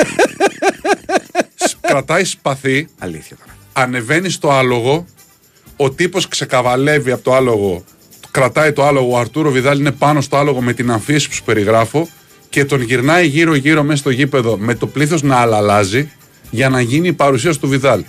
σ- 1.66 1.76
κρατάει 1.82 2.24
σπαθί, 2.24 2.88
Αλήθεια 3.00 3.36
τώρα. 3.38 3.58
ανεβαίνει 3.74 4.30
στο 4.30 4.52
άλογο, 4.52 5.06
ο 5.84 5.92
τύπος 5.92 6.28
ξεκαβαλεύει 6.28 7.12
από 7.12 7.24
το 7.24 7.34
άλογο, 7.34 7.84
κρατάει 8.32 8.72
το 8.72 8.86
άλογο, 8.86 9.16
ο 9.16 9.18
Αρτούρο 9.20 9.52
Βιδάλ 9.52 9.80
είναι 9.80 9.92
πάνω 9.92 10.22
στο 10.22 10.38
άλογο 10.38 10.62
με 10.62 10.74
την 10.74 10.92
αμφίεση 10.92 11.28
που 11.28 11.34
σου 11.34 11.44
περιγράφω 11.44 12.08
και 12.50 12.66
τον 12.66 12.82
γυρνάει 12.82 13.28
γύρω-γύρω 13.28 13.84
μέσα 13.84 13.98
στο 13.98 14.10
γήπεδο 14.10 14.58
με 14.58 14.76
το 14.76 14.88
πλήθος 14.88 15.22
να 15.22 15.36
αλλάζει 15.36 16.12
για 16.50 16.70
να 16.70 16.82
γίνει 16.82 17.08
η 17.08 17.14
παρουσίαση 17.14 17.60
του 17.60 17.68
Βιδάλ. 17.68 18.04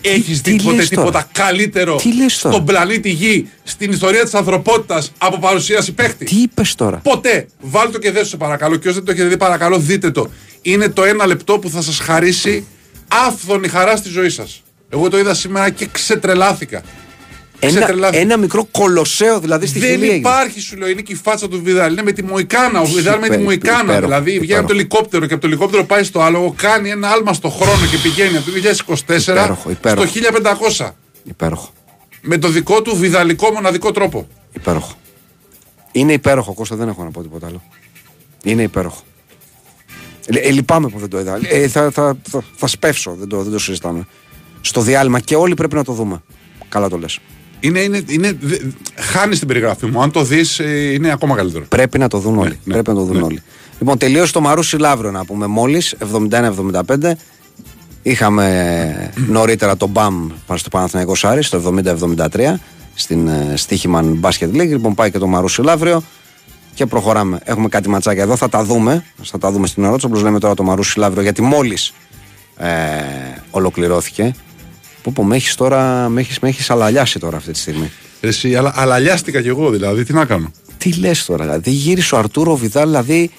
Έχεις 0.00 0.40
τι 0.40 0.50
δει 0.50 0.62
ποτέ 0.62 0.76
λες 0.76 0.88
τώρα; 0.88 1.06
τίποτα 1.06 1.28
καλύτερο 1.32 1.96
Τι 1.96 2.14
λες 2.16 2.38
τώρα; 2.38 2.54
στον 2.54 2.66
πλανήτη 2.66 3.10
Γη, 3.10 3.48
στην 3.62 3.90
ιστορία 3.90 4.22
της 4.22 4.34
ανθρωπότητας 4.34 5.12
από 5.18 5.38
παρουσίαση 5.38 5.92
παίχτη; 5.92 6.24
Τι 6.24 6.36
είπες 6.36 6.74
τώρα; 6.74 6.96
Ποτέ. 6.98 7.46
Βάλτε 7.60 7.92
το 7.92 7.98
και 7.98 8.10
δέσου 8.10 8.28
σε 8.28 8.36
παρακαλώ. 8.36 8.76
Και 8.76 8.88
όσοι 8.88 8.96
δεν 8.96 9.06
το 9.06 9.10
έχετε 9.10 9.28
δει, 9.28 9.36
παρακαλώ 9.36 9.78
δείτε 9.78 10.10
το. 10.10 10.30
Είναι 10.62 10.88
το 10.88 11.04
ένα 11.04 11.26
λεπτό 11.26 11.58
που 11.58 11.68
θα 11.68 11.82
σας 11.82 11.98
χαρίσει 11.98 12.66
άφθονη 13.08 13.68
χαρά 13.68 13.96
στη 13.96 14.08
ζωή 14.08 14.28
σας. 14.28 14.63
Εγώ 14.88 15.08
το 15.08 15.18
είδα 15.18 15.34
σήμερα 15.34 15.70
και 15.70 15.86
ξετρελάθηκα. 15.92 16.82
Ένα, 17.58 17.72
Ξετρελάθηκα. 17.72 18.20
ένα 18.20 18.36
μικρό 18.36 18.64
κολοσσέο 18.70 19.40
δηλαδή 19.40 19.66
στη 19.66 19.78
Δεν 19.78 19.88
χιλή 19.90 20.02
έγινε. 20.04 20.16
υπάρχει, 20.18 20.60
σου 20.60 20.76
λέω, 20.76 20.88
είναι 20.88 21.00
και 21.00 21.12
η 21.12 21.16
φάτσα 21.16 21.48
του 21.48 21.62
Βιδάλ. 21.62 21.92
Είναι 21.92 22.02
με 22.02 22.12
τη 22.12 22.22
Μοϊκάνα. 22.22 22.80
Ο 22.80 22.84
Βιδάλ 22.84 23.14
με 23.14 23.18
τη 23.20 23.24
Υπέροχο, 23.26 23.44
Μοϊκάνα. 23.44 23.82
υπέροχο, 23.82 24.00
Δηλαδή 24.00 24.30
βγαίνει 24.30 24.44
υπέροχο. 24.44 24.58
από 24.60 24.68
το 24.68 24.74
ελικόπτερο 24.78 25.26
και 25.26 25.32
από 25.32 25.42
το 25.42 25.48
ελικόπτερο 25.48 25.84
πάει 25.84 26.04
στο 26.04 26.20
άλογο, 26.20 26.54
κάνει 26.56 26.90
ένα 26.90 27.08
άλμα 27.08 27.32
στο 27.32 27.48
χρόνο 27.48 27.86
και 27.90 27.96
πηγαίνει 28.02 28.36
από 28.36 28.50
το 28.50 28.52
2024 29.06 29.18
Υπέροχο, 29.28 29.70
υπέροχο. 29.70 30.06
στο 30.06 30.20
1500. 30.78 30.90
Υπέροχο. 31.24 31.72
Με 32.20 32.38
το 32.38 32.48
δικό 32.48 32.82
του 32.82 32.96
βιδαλικό 32.96 33.50
μοναδικό 33.50 33.90
τρόπο. 33.90 34.28
Υπέροχο. 34.52 34.92
Είναι 35.92 36.12
υπέροχο, 36.12 36.54
Κώστα, 36.54 36.76
δεν 36.76 36.88
έχω 36.88 37.04
να 37.04 37.10
πω 37.10 37.22
τίποτα 37.22 37.46
άλλο. 37.46 37.62
Είναι 38.42 38.62
υπέροχο. 38.62 39.02
Ε, 40.26 40.38
ε, 40.38 40.50
λυπάμαι 40.50 40.88
που 40.88 40.98
δεν 40.98 41.08
το 41.08 41.18
είδα. 41.18 41.38
Ε, 41.42 41.68
θα, 41.68 41.90
θα, 41.90 42.16
θα, 42.28 42.42
θα 42.56 42.66
σπεύσω, 42.66 43.16
δεν 43.18 43.28
το, 43.28 43.42
δεν 43.42 43.52
το 43.52 43.58
συζητάμε. 43.58 44.06
Στο 44.66 44.80
διάλειμμα 44.80 45.20
και 45.20 45.36
όλοι 45.36 45.54
πρέπει 45.54 45.74
να 45.74 45.84
το 45.84 45.92
δούμε. 45.92 46.22
Καλά 46.68 46.88
το 46.88 46.98
λες. 46.98 47.18
Είναι, 47.60 47.80
είναι, 47.80 48.02
είναι, 48.08 48.36
δε- 48.40 48.58
χάνεις 48.96 49.38
την 49.38 49.48
περιγραφή 49.48 49.86
μου. 49.86 50.02
Αν 50.02 50.10
το 50.10 50.22
δεις, 50.24 50.58
είναι 50.94 51.12
ακόμα 51.12 51.36
καλύτερο. 51.36 51.64
Πρέπει 51.68 51.98
να 51.98 52.08
το 52.08 52.18
δουν 52.18 52.38
όλοι. 52.38 52.58
ναι, 52.64 52.72
Πρέπει 52.72 52.88
να 52.88 52.94
το 52.94 53.02
δουν 53.02 53.16
ναι. 53.16 53.22
όλοι. 53.22 53.42
Λοιπόν, 53.78 53.98
τελείωσε 53.98 54.32
το 54.32 54.40
Μαρούσι 54.40 54.76
Λαύριο 54.78 55.10
να 55.10 55.24
πούμε 55.24 55.46
μόλις 55.46 55.94
71-75. 56.30 57.10
Είχαμε 58.02 59.12
νωρίτερα 59.28 59.76
τον 59.76 59.88
Μπαμ 59.88 60.28
πάνω 60.46 60.58
στο 60.58 60.68
Παναθηναϊκό 60.68 61.14
Σάρι 61.14 61.42
στο 61.42 61.74
70-73 61.84 62.54
στην 62.94 63.28
ε, 63.28 63.52
Στίχημαν 63.56 64.20
Basket 64.22 64.44
League. 64.48 64.68
Λοιπόν, 64.68 64.94
πάει 64.94 65.10
και 65.10 65.18
το 65.18 65.26
Μαρούσι 65.26 65.62
Λαύριο 65.62 66.02
και 66.74 66.86
προχωράμε. 66.86 67.38
Έχουμε 67.44 67.68
κάτι 67.68 67.88
ματσάκια 67.88 68.22
εδώ, 68.22 68.36
θα 68.36 68.48
τα 68.48 68.64
δούμε. 68.64 69.04
Θα 69.22 69.38
τα 69.38 69.50
δούμε 69.50 69.66
στην 69.66 69.84
ώρα 69.84 69.96
του. 69.96 70.04
Όπως 70.08 70.22
λέμε 70.22 70.38
τώρα 70.38 70.54
το 70.54 70.62
Μαρούσι 70.62 70.98
Λαύριο, 70.98 71.22
γιατί 71.22 71.42
μόλις 71.42 71.94
ε, 72.56 72.68
ολοκληρώθηκε. 73.50 74.34
Πω 75.04 75.12
πω, 75.14 75.24
με 75.24 75.36
έχεις 75.36 75.54
τώρα, 75.54 76.08
με 76.08 76.20
έχεις, 76.20 76.38
με 76.38 76.48
έχεις 76.48 76.70
αλαλιάσει 76.70 77.18
τώρα 77.18 77.36
αυτή 77.36 77.52
τη 77.52 77.58
στιγμή. 77.58 77.90
Εσύ, 78.20 78.54
αλλά 78.56 78.72
αλαλιάστηκα 78.76 79.42
κι 79.42 79.48
εγώ 79.48 79.70
δηλαδή, 79.70 80.04
τι 80.04 80.12
να 80.12 80.24
κάνω; 80.24 80.50
Τι 80.78 80.92
λες 80.92 81.24
τώρα, 81.24 81.44
δηλαδή 81.44 81.70
γύρισε 81.70 82.14
ο 82.14 82.18
Αρτούρο 82.18 82.56
Βιδάλ, 82.56 82.84
δηλαδή. 82.88 83.30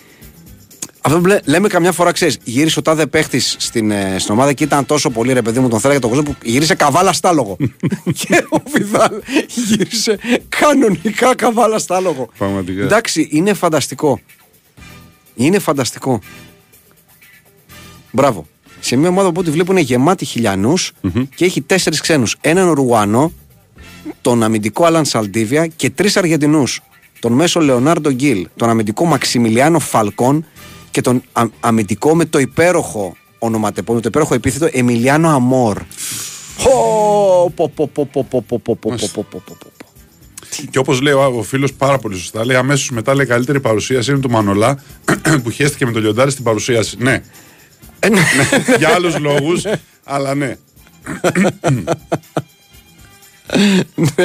Αυτό 1.01 1.19
που 1.19 1.25
λέ- 1.25 1.48
λέμε 1.48 1.67
καμιά 1.67 1.91
φορά, 1.91 2.12
ξέρεις, 2.12 2.38
γύρισε 2.43 2.79
ο 2.79 2.81
τάδε 2.81 3.05
παίχτης 3.05 3.55
στην, 3.60 3.91
ε, 3.91 4.15
στην 4.19 4.34
ομάδα 4.34 4.53
και 4.53 4.63
ήταν 4.63 4.86
τόσο 4.86 5.10
πολύ 5.10 5.34
ρε 5.34 5.41
παιδί 5.41 5.60
μου, 5.60 5.67
τον 5.69 5.79
θέλαγε 5.79 6.00
τον 6.00 6.10
κόσμο 6.10 6.24
που 6.25 6.36
γύρισε 6.43 6.75
καβάλα 6.75 7.13
στάλογο. 7.13 7.57
και 8.19 8.45
ο 8.50 8.57
Βιδάλ 8.74 9.22
γύρισε 9.67 10.19
κανονικά 10.50 11.36
καβάλα 11.36 11.79
στάλογο. 11.79 12.29
Πραγματικά. 12.38 12.84
Εντάξει, 12.84 13.27
είναι 13.31 13.53
φανταστικό. 13.53 14.19
Είναι 15.36 15.60
φανταστικό. 15.60 16.19
Μπράβο 18.12 18.48
σε 18.86 18.96
μια 18.96 19.10
ομάδα 19.10 19.32
που 19.32 19.44
τη 19.44 19.51
βλέπουν 19.51 19.75
είναι 19.75 19.86
γεμάτη 19.86 20.25
χιλιανούς 20.25 20.92
mm-hmm. 21.04 21.27
και 21.36 21.46
έχει 21.46 21.62
τέσσερις 21.62 22.01
ξένους. 22.01 22.36
Έναν 22.42 22.72
Ρουάνο, 22.72 23.32
τον 24.22 24.44
αμυντικό 24.44 24.86
Αλαν 24.86 25.06
Σαλτίβια 25.06 25.68
και 25.68 25.89
τρεις 25.89 26.18
Αργεντινούς. 26.18 26.82
Τον 27.20 27.34
μέσο 27.34 27.60
Λεωνάρντο 27.60 28.12
Γκίλ, 28.12 28.48
τον 28.56 28.70
αμυντικό 28.70 29.06
Μαξιμιλιάνο 29.06 29.80
Φαλκόν 29.80 30.46
και 30.92 31.01
τον 31.01 31.24
α- 31.32 31.46
αμυντικό 31.60 32.15
με 32.15 32.25
το 32.25 32.39
υπέροχο 32.39 33.15
ονοματεπώνυμο, 33.39 34.04
το 34.04 34.08
υπέροχο 34.10 34.34
επίθετο 34.34 34.70
Εμιλιάνο 34.72 35.30
Αμόρ. 35.30 35.77
Και 40.70 40.80
όπως 40.80 41.01
λέει 41.01 41.13
ο 41.13 41.44
φίλος 41.44 41.74
πάρα 41.74 41.98
πολύ 41.98 42.15
σωστά, 42.15 42.46
λέει 42.46 42.56
αμέσως 42.56 42.89
μετά 42.89 43.15
λέει 43.15 43.25
καλύτερη 43.25 43.60
παρουσίαση 43.60 44.12
είναι 44.12 44.20
του 44.20 44.30
Μανολά 44.30 44.84
που 45.44 45.50
χέστηκε 45.50 45.86
με 45.86 45.92
το 45.92 46.00
λιοντάρι 46.00 46.32
στην 46.32 46.44
παρουσίαση. 46.44 46.96
Ναι, 47.00 47.22
για 48.79 48.89
άλλους 48.89 49.17
λόγους, 49.19 49.63
αλλά 50.03 50.35
ναι. 50.35 50.55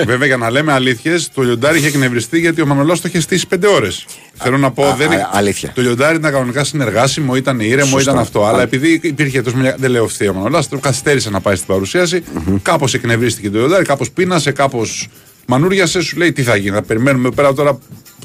Βέβαια, 0.07 0.27
για 0.27 0.37
να 0.37 0.51
λέμε 0.51 0.73
αλήθειες, 0.73 1.31
το 1.35 1.43
λιοντάρι 1.43 1.79
είχε 1.79 1.87
εκνευριστεί 1.87 2.39
γιατί 2.39 2.61
ο 2.61 2.67
Μανολάς 2.67 3.01
το 3.01 3.09
είχε 3.09 3.21
στήσει 3.21 3.47
πέντε 3.47 3.67
ώρες. 3.67 4.07
Θέλω 4.35 4.59
να 4.59 4.71
πω, 4.71 4.87
α, 4.87 4.95
δεν 4.95 5.11
α, 5.11 5.15
είναι- 5.15 5.29
αλήθεια. 5.33 5.73
Το 5.75 5.83
λιοντάρι 5.83 6.17
ήταν 6.17 6.33
κανονικά 6.33 6.65
συνεργάσιμο, 6.65 7.37
ήταν 7.37 7.61
ήρεμο, 7.61 7.87
Σωστά. 7.91 8.11
ήταν 8.11 8.19
αυτό. 8.23 8.45
Αλλά 8.47 8.59
Α. 8.59 8.63
επειδή 8.63 9.01
υπήρχε 9.03 9.43
τόσο 9.43 9.57
μια. 9.57 9.75
Δεν 9.79 9.91
λέω 9.91 10.05
ευθεία 10.05 10.31
ο 10.31 10.35
Μανολάς, 10.35 10.69
το 10.69 10.79
καθυστέρησε 10.79 11.31
να 11.31 11.41
πάει 11.41 11.55
στην 11.55 11.67
παρουσίαση. 11.67 12.23
Κάπως 12.63 12.95
εκνευρίστηκε 12.95 13.51
το 13.51 13.59
λιοντάρι, 13.59 13.85
κάπως 13.85 14.11
πείνασε, 14.11 14.53
κάπως 14.53 15.09
μανούριασε. 15.47 16.01
Σου 16.01 16.17
λέει 16.17 16.33
τι 16.33 16.43
θα 16.43 16.57
γίνει, 16.57 16.75
να 16.75 16.83
περιμένουμε 16.83 17.27
εδώ 17.27 17.35
πέρα 17.37 17.53
τώρα 17.55 17.79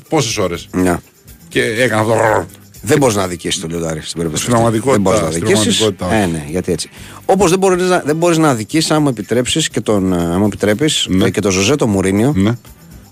πόσες 0.09 0.37
ώρες. 0.37 0.67
Ναι. 0.71 0.97
Και 1.49 1.61
έκανε 1.61 2.01
αυτό. 2.01 2.45
Δεν 2.85 2.97
μπορείς 2.97 3.15
να 3.15 3.27
δικήσει 3.27 3.61
το 3.61 3.67
λιοντάρι 3.67 4.01
στην 4.01 4.17
περίπτωση. 4.17 4.43
Στην 4.43 4.55
αυτή. 4.55 4.63
πραγματικότητα, 4.63 4.91
Δεν 4.93 5.01
μπορείς 5.01 5.21
να 5.21 5.31
στην 5.31 5.45
δικήσει. 5.47 5.77
πραγματικότητα. 5.77 6.13
Ε, 6.13 6.25
ναι, 6.25 6.45
γιατί 6.51 6.71
έτσι. 6.71 6.89
Όπως 7.25 7.49
δεν 7.49 7.59
μπορείς 7.59 7.89
να, 7.89 7.99
δεν 8.05 8.15
μπορείς 8.15 8.37
να 8.37 8.53
δικήσει, 8.55 8.93
αν 8.93 9.01
μου 9.01 9.09
επιτρέψεις 9.09 9.69
και 9.69 9.81
τον, 9.81 10.13
ε, 10.13 10.17
αν 10.17 10.39
μου 10.39 10.45
επιτρέπεις, 10.45 11.05
Ναι. 11.09 11.25
ε, 11.25 11.29
και 11.29 11.41
τον 11.41 11.51
Ζωζέ 11.51 11.75
το 11.75 11.87
Μουρίνιο, 11.87 12.33
Ναι. 12.35 12.49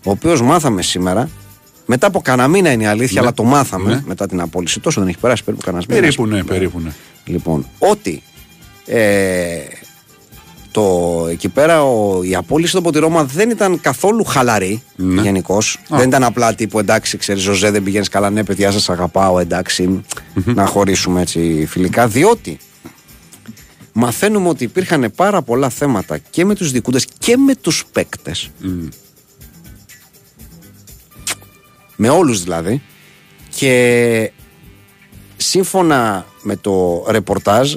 ο 0.06 0.12
οποίος 0.12 0.42
μάθαμε 0.42 0.82
σήμερα. 0.82 1.30
Μετά 1.86 2.08
από 2.08 2.22
κανένα 2.22 2.48
μήνα 2.48 2.72
είναι 2.72 2.84
η 2.84 2.86
αλήθεια, 2.86 3.22
αλλά 3.22 3.34
το 3.34 3.44
μάθαμε 3.44 3.90
Ναι. 3.94 4.02
μετά 4.06 4.28
την 4.28 4.42
απόλυση. 4.42 4.80
Τόσο 4.80 5.00
δεν 5.00 5.10
έχει 5.10 5.18
περάσει 5.18 5.44
περίπου 5.44 5.64
κανένας 5.66 5.86
μήνας. 5.86 6.02
Περίπου 6.04 6.26
ναι, 6.36 6.44
περίπου 6.44 6.80
ναι. 6.80 6.92
Λοιπόν, 7.26 7.66
ότι 7.80 8.22
ε, 8.86 9.58
το, 10.74 11.26
εκεί 11.30 11.50
πέρα 11.50 11.84
ο, 11.84 12.24
η 12.24 12.36
απόλυση 12.36 12.72
του 12.72 12.78
από 12.78 12.92
τη 12.92 13.00
Ρώμα 13.00 13.24
δεν 13.24 13.50
ήταν 13.50 13.82
καθόλου 13.82 14.24
χαλαρή 14.24 14.84
Ναι. 14.96 15.22
γενικώς. 15.22 15.80
Δεν 15.90 16.08
ήταν 16.08 16.24
απλά 16.24 16.56
τύπου 16.56 16.80
εντάξει, 16.80 17.18
ξέρεις, 17.18 17.42
Ζωζέ, 17.44 17.72
δεν 17.72 17.84
πηγαίνεις 17.84 18.10
καλά. 18.10 18.30
Ναι, 18.30 18.44
παιδιά, 18.44 18.72
σας 18.72 18.90
αγαπάω, 18.90 19.40
εντάξει, 19.40 20.04
να 20.34 20.66
χωρίσουμε 20.66 21.22
έτσι 21.22 21.66
φιλικά. 21.70 22.08
Διότι 22.08 22.58
μαθαίνουμε 23.94 24.50
ότι 24.50 24.64
υπήρχαν 24.64 25.12
πάρα 25.16 25.42
πολλά 25.42 25.70
θέματα 25.70 26.18
και 26.18 26.46
με 26.46 26.56
τους 26.56 26.72
δικούντες 26.72 27.08
και 27.18 27.38
με 27.38 27.56
τους 27.56 27.86
παίκτες 27.92 28.50
με 31.96 32.10
όλους 32.10 32.44
δηλαδή 32.44 32.82
και 33.56 34.32
σύμφωνα 35.38 36.26
με 36.42 36.56
το 36.56 37.06
ρεπορτάζ 37.10 37.74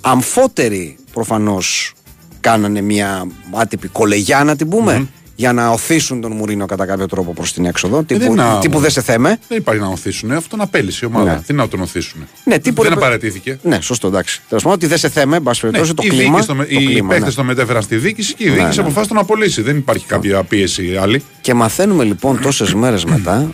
αμφότεροι 0.00 0.96
προφανώς 1.22 1.92
κάνανε 2.40 2.80
μια 2.80 3.26
άτυπη 3.54 3.88
κολεγιά 3.88 4.44
να 4.44 4.56
την 4.56 4.68
πούμε 4.68 5.08
για 5.34 5.52
να 5.52 5.68
οθήσουν 5.70 6.20
τον 6.20 6.32
Μουρίνο 6.32 6.66
κατά 6.66 6.86
κάποιο 6.86 7.06
τρόπο 7.06 7.32
προς 7.32 7.52
την 7.52 7.64
έξοδο 7.64 8.02
τύπου, 8.02 8.20
δεν 8.20 8.30
είναι- 8.32 8.58
τύπου 8.60 8.78
δεν 8.80 8.90
σε 8.90 9.02
θέμε 9.02 9.38
Δεν 9.48 9.58
υπάρχει 9.58 9.80
να 9.80 9.86
οθήσουν. 9.88 10.32
Αυτό 10.32 10.56
να 10.56 10.62
απέλησε 10.62 11.00
η 11.04 11.08
ομάδα. 11.14 11.32
Ναι. 11.32 11.40
Τι 11.46 11.52
να 11.52 11.68
τον 11.68 11.80
οθήσουν. 11.80 12.26
ναι, 12.44 12.58
τύπου 12.58 12.82
δεν 12.82 12.90
ρε- 12.90 12.96
απαρατήθηκε. 12.96 13.58
ναι 13.62 13.80
σωστό 13.80 14.06
εντάξει 14.06 14.40
Τέλος 14.48 14.62
πάντων 14.62 14.78
ότι 14.78 14.86
δεν 14.86 14.98
σε 14.98 15.08
θέμε 15.08 15.36
εν 15.36 15.42
πάση 15.42 15.64
Ναι, 15.66 15.70
περιπτώσει 15.70 15.96
το 15.96 16.02
οι 16.06 16.08
κλίμα, 16.18 16.30
δίκες 16.30 16.46
το 16.46 16.54
με- 16.54 16.64
το 16.64 16.70
οι 16.80 16.84
κλίμα, 16.86 17.08
παίχτε 17.08 17.26
ναι. 17.26 17.32
το 17.32 17.44
μετέφεραν 17.44 17.82
στη 17.82 17.96
διοίκηση 17.96 18.34
και 18.34 18.44
η 18.44 18.48
Ναι, 18.48 18.54
διοίκηση 18.54 18.76
ναι. 18.78 18.82
αποφάσισε 18.84 19.14
να 19.14 19.20
απολύσει. 19.20 19.62
Δεν 19.62 19.76
υπάρχει 19.76 20.06
κάποια 20.06 20.42
πίεση 20.44 20.96
άλλη. 20.96 21.22
Και 21.40 21.54
μαθαίνουμε 21.54 22.04
λοιπόν 22.04 22.40
τόσες 22.40 22.74
μέρες 22.74 23.04
μετά 23.04 23.50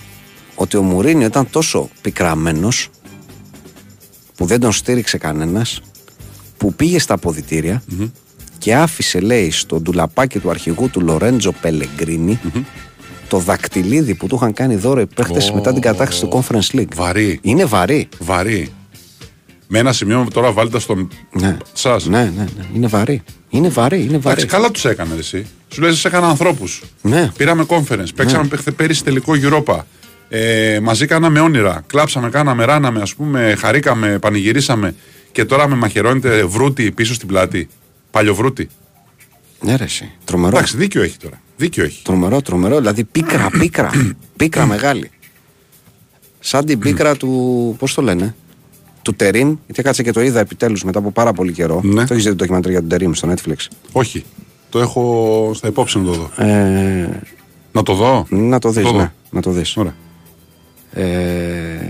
ότι 0.54 0.76
ο 0.76 0.82
Μουρίνιο 0.82 1.26
ήταν 1.26 1.50
τόσο 1.50 1.88
πικραμένος 2.00 2.88
που 4.36 4.44
δεν 4.46 4.60
τον 4.60 4.72
στήριξε 4.72 5.18
κανένας, 5.18 5.80
που 6.64 6.74
πήγε 6.74 6.98
στα 6.98 7.14
αποδητηρια 7.14 7.82
και 8.58 8.74
άφησε, 8.74 9.20
λέει, 9.20 9.50
στο 9.50 9.80
ντουλαπάκι 9.80 10.38
του 10.38 10.50
αρχηγού 10.50 10.90
του 10.90 11.00
Λορέντζο 11.00 11.52
Πελεγκρίνη 11.52 12.40
το 13.28 13.38
δακτυλίδι 13.38 14.14
που 14.14 14.26
του 14.26 14.34
είχαν 14.34 14.52
κάνει 14.52 14.76
δώρο 14.76 15.00
οι 15.00 15.06
παίχτες 15.06 15.50
Ω, 15.50 15.54
μετά 15.54 15.72
την 15.72 15.82
κατάκτηση 15.82 16.20
του 16.20 16.28
Conference 16.32 16.76
League. 16.76 16.94
Βαρύ. 16.94 17.38
Είναι 17.42 17.64
βαρύ. 17.64 18.08
Βαρύ. 18.18 18.72
Με 19.66 19.78
ένα 19.78 19.92
σημείο 19.92 20.26
τώρα 20.32 20.52
βάλτε 20.52 20.78
στον. 20.78 21.08
Ναι. 21.32 21.56
Σας. 21.72 22.06
Ναι, 22.06 22.22
ναι, 22.36 22.46
ναι. 22.56 22.64
Είναι 22.74 22.86
βαρύ. 22.86 23.22
Είναι 23.48 23.68
βαρύ, 23.68 23.96
είναι 23.96 24.18
βαρύ. 24.18 24.20
Εντάξει, 24.24 24.46
καλά 24.46 24.70
τους 24.70 24.84
έκανες 24.84 25.18
εσύ. 25.18 25.46
Σου 25.68 25.80
λέει, 25.80 25.92
σε 25.92 26.08
έκανα 26.08 26.26
ανθρώπους. 26.26 26.82
Ναι. 27.02 27.30
Πήραμε 27.36 27.64
conference. 27.68 28.14
Παίξαμε 28.14 28.48
ναι. 28.64 28.72
πέρυσι 28.72 29.04
τελικό 29.04 29.32
Europa. 29.42 29.78
Ε, 30.28 30.80
μαζί 30.82 31.06
κάναμε 31.06 31.40
όνειρα. 31.40 31.82
Κλάψαμε, 31.86 32.30
κάναμε, 32.30 32.64
ράναμε, 32.64 33.00
ας 33.00 33.14
πούμε, 33.14 33.54
χαρήκαμε, 33.58 34.18
πανηγυρίσαμε. 34.18 34.94
Και 35.34 35.44
τώρα 35.44 35.68
με 35.68 35.74
μαχαιρώνεται 35.74 36.44
βρούτι 36.44 36.92
πίσω 36.92 37.14
στην 37.14 37.28
πλάτη. 37.28 37.68
Παλιοβρούτι. 38.10 38.68
Ναι, 39.60 39.76
ρε, 39.76 39.84
εσύ. 39.84 40.10
Τρομερό. 40.24 40.56
Εντάξει, 40.56 40.76
δίκιο 40.76 41.02
έχει 41.02 41.16
τώρα. 41.16 41.40
Δίκιο 41.56 41.84
έχει. 41.84 42.02
Τρομερό, 42.02 42.42
τρομερό. 42.42 42.76
Δηλαδή 42.78 43.04
πίκρα, 43.04 43.48
πίκρα. 43.58 43.90
πίκρα 44.36 44.66
μεγάλη. 44.66 45.10
Σαν 46.40 46.64
την 46.64 46.78
πίκρα 46.78 47.16
του. 47.16 47.74
Πώς 47.78 47.94
το 47.94 48.02
λένε. 48.02 48.34
Του 49.02 49.14
Τερίμ. 49.14 49.56
Γιατί 49.66 49.82
κάτσε 49.82 50.02
και 50.02 50.12
το 50.12 50.20
είδα 50.22 50.40
επιτέλους 50.40 50.84
μετά 50.84 50.98
από 50.98 51.10
πάρα 51.10 51.32
πολύ 51.32 51.52
καιρό. 51.52 51.80
Ναι. 51.84 52.06
Το 52.06 52.12
έχεις 52.12 52.24
δει 52.24 52.30
το 52.30 52.36
ντοκιμαντέρ 52.36 52.70
για 52.70 52.80
τον 52.80 52.88
Τερίμ 52.88 53.12
στο 53.12 53.32
Netflix; 53.32 53.56
Όχι. 53.92 54.24
Το 54.68 54.78
έχω 54.80 55.50
στα 55.54 55.68
υπόψη 55.68 55.98
να 55.98 56.04
το 56.04 56.12
δω. 56.12 56.44
Ε, 56.44 57.20
Να 57.72 57.82
το 57.82 57.94
δω; 57.94 58.26
να 58.28 58.58
το 58.58 58.70
δει. 58.70 58.82
Το 58.82 58.90
δω. 58.90 58.98
Ναι, 58.98 59.12
να 59.30 59.40
το 59.40 59.50
δεις. 59.50 59.76
Ωραία. 59.76 59.94
Ε, 60.92 61.88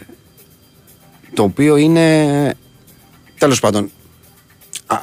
το 1.35 1.43
οποίο 1.43 1.77
είναι. 1.77 2.55
Τέλος 3.39 3.61
πάντων. 3.61 3.91
Α, 4.87 4.97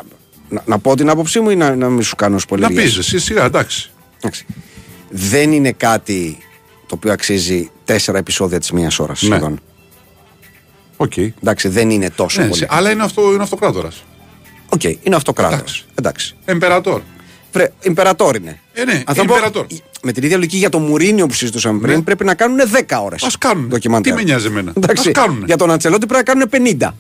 να, 0.50 0.64
να 0.66 0.80
πω 0.80 0.96
την 0.96 1.10
άποψή 1.10 1.40
μου 1.40 1.50
ή 1.50 1.56
να, 1.56 1.76
να 1.76 1.90
μην 1.90 2.04
σου 2.04 2.16
κάνω 2.16 2.34
Να 2.34 2.40
σποϊλεριά. 2.40 2.82
πεις 2.84 2.98
εσύ, 2.98 3.20
σιγά, 3.20 3.44
εντάξει. 3.46 3.90
Εντάξει. 4.18 4.46
Δεν 5.10 5.52
είναι 5.52 5.72
κάτι 5.72 6.38
το 6.88 6.96
οποίο 6.96 7.12
αξίζει 7.12 7.70
τέσσερα 7.86 8.18
επεισόδια 8.18 8.60
της 8.60 8.72
μίας 8.72 9.00
ώρας 9.00 9.22
Ναι. 9.22 9.28
σχεδόν. 9.30 9.60
Οκ. 10.98 11.18
Εντάξει, 11.18 11.68
δεν 11.68 11.90
είναι 11.90 12.10
τόσο 12.10 12.42
Ναι, 12.42 12.48
πολύ. 12.48 12.60
σε- 12.60 12.68
αλλά 12.70 12.92
είναι, 12.92 13.04
αυτό, 13.04 13.34
είναι 13.34 13.44
αυτοκράτορας. 13.44 14.04
Οκ, 14.70 14.84
είναι 14.84 15.16
αυτοκράτορας. 15.16 15.60
Εντάξει. 15.62 15.86
Εντάξει. 15.96 16.36
Εμπερατόρ. 16.46 17.02
Βρε, 17.54 17.72
Ιμπερατόρ 17.82 18.36
είναι. 18.36 18.60
Ε, 18.74 18.84
ναι, 18.84 19.04
Αν 19.06 19.16
θα 19.16 19.26
πω, 19.26 19.34
Ιμπερατόρ. 19.34 19.66
με 20.04 20.12
την 20.12 20.24
ίδια 20.24 20.38
λογική 20.38 20.58
για 20.58 20.70
το 20.70 20.80
Μουρίνιο 20.80 21.26
που 21.28 21.34
συζητούσαμε 21.34 21.80
πριν, 21.80 21.96
Ναι. 21.96 22.02
πρέπει 22.04 22.24
να 22.26 22.34
κάνουν 22.36 22.58
10 22.88 23.02
ώρες. 23.04 23.24
Ας 23.24 23.38
κάνουνε. 23.38 23.68
Ντοκιμαντέρ. 23.68 24.12
Τι 24.14 24.18
με 24.18 24.24
νοιάζει 24.24 24.46
εμένα. 24.48 24.74
Εντάξει, 24.78 25.08
Ας 25.10 25.14
κάνουνε. 25.14 25.46
Για 25.46 25.58
τον 25.58 25.72
Αντσελότη 25.72 26.06
πρέπει 26.06 26.24
να 26.28 26.34
κάνουν 26.34 26.50
50. 26.50 26.96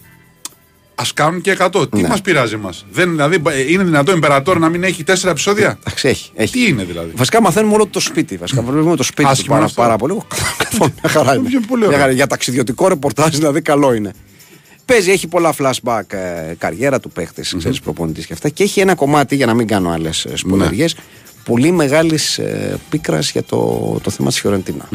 Α 0.95 1.03
κάνουν 1.13 1.41
και 1.41 1.51
100. 1.59 1.91
Τι 1.91 2.01
Ναι. 2.01 2.07
μας 2.07 2.21
πειράζει 2.21 2.53
εμά. 2.53 2.69
Δηλαδή, 2.91 3.41
ε, 3.49 3.71
είναι 3.71 3.83
δυνατό 3.83 4.11
Εμπερατόρ 4.11 4.59
να 4.59 4.69
μην 4.69 4.83
έχει 4.83 5.03
τέσσερα 5.03 5.31
επεισόδια; 5.31 5.77
Εντάξει, 5.79 6.07
έχει. 6.07 6.31
έχει. 6.35 6.51
Τι 6.51 6.67
είναι 6.67 6.83
δηλαδή; 6.83 7.11
Βασικά 7.15 7.41
μαθαίνουμε 7.41 7.73
όλο 7.73 7.85
το 7.87 7.99
σπίτι. 7.99 8.37
Βασικά 8.37 8.61
βλέπουμε 8.61 8.95
το 8.95 9.03
σπίτι 9.03 9.23
του 9.23 9.27
Άσχημο 9.29 9.47
πάρα, 9.47 9.59
είναι 9.59 9.69
αυτό. 9.69 9.81
πάρα 9.81 9.95
πολύ. 9.95 10.17
Καθόλου, 10.63 10.93
μια 11.01 11.09
χαρά 11.11 11.35
είναι. 11.35 11.47
Πιο 11.49 11.59
πολύ 11.67 11.81
ωραίο. 11.81 11.89
Μια 11.89 11.99
χαρά. 11.99 12.11
Για 12.15 12.27
ταξιδιωτικό 12.27 12.87
ρεπορτάζ 12.87 13.35
δηλαδή 13.35 13.61
καλό 13.61 13.93
είναι. 13.93 14.11
Παίζει, 14.85 15.11
έχει 15.11 15.27
πολλά 15.27 15.53
flashback 15.57 16.01
ε, 16.13 16.53
καριέρα 16.57 16.99
του 16.99 17.09
παίχτης, 17.09 17.53
mm-hmm. 17.53 17.57
ξέρεις, 17.57 17.79
προπονητής 17.79 18.25
και 18.25 18.33
αυτά. 18.33 18.49
Και 18.49 18.63
έχει 18.63 18.79
ένα 18.79 18.95
κομμάτι, 18.95 19.35
για 19.35 19.45
να 19.45 19.53
μην 19.53 19.67
κάνω 19.67 19.89
άλλες 19.89 20.27
σπονεριέ, 20.33 20.83
Ναι. 20.85 21.03
πολύ 21.43 21.71
μεγάλης 21.71 22.37
ε, 22.37 22.79
πίκρας 22.89 23.31
για 23.31 23.43
το, 23.43 23.99
το 24.03 24.09
θέμα 24.09 24.29
της 24.29 24.39
Φιωρεντίνα. 24.39 24.89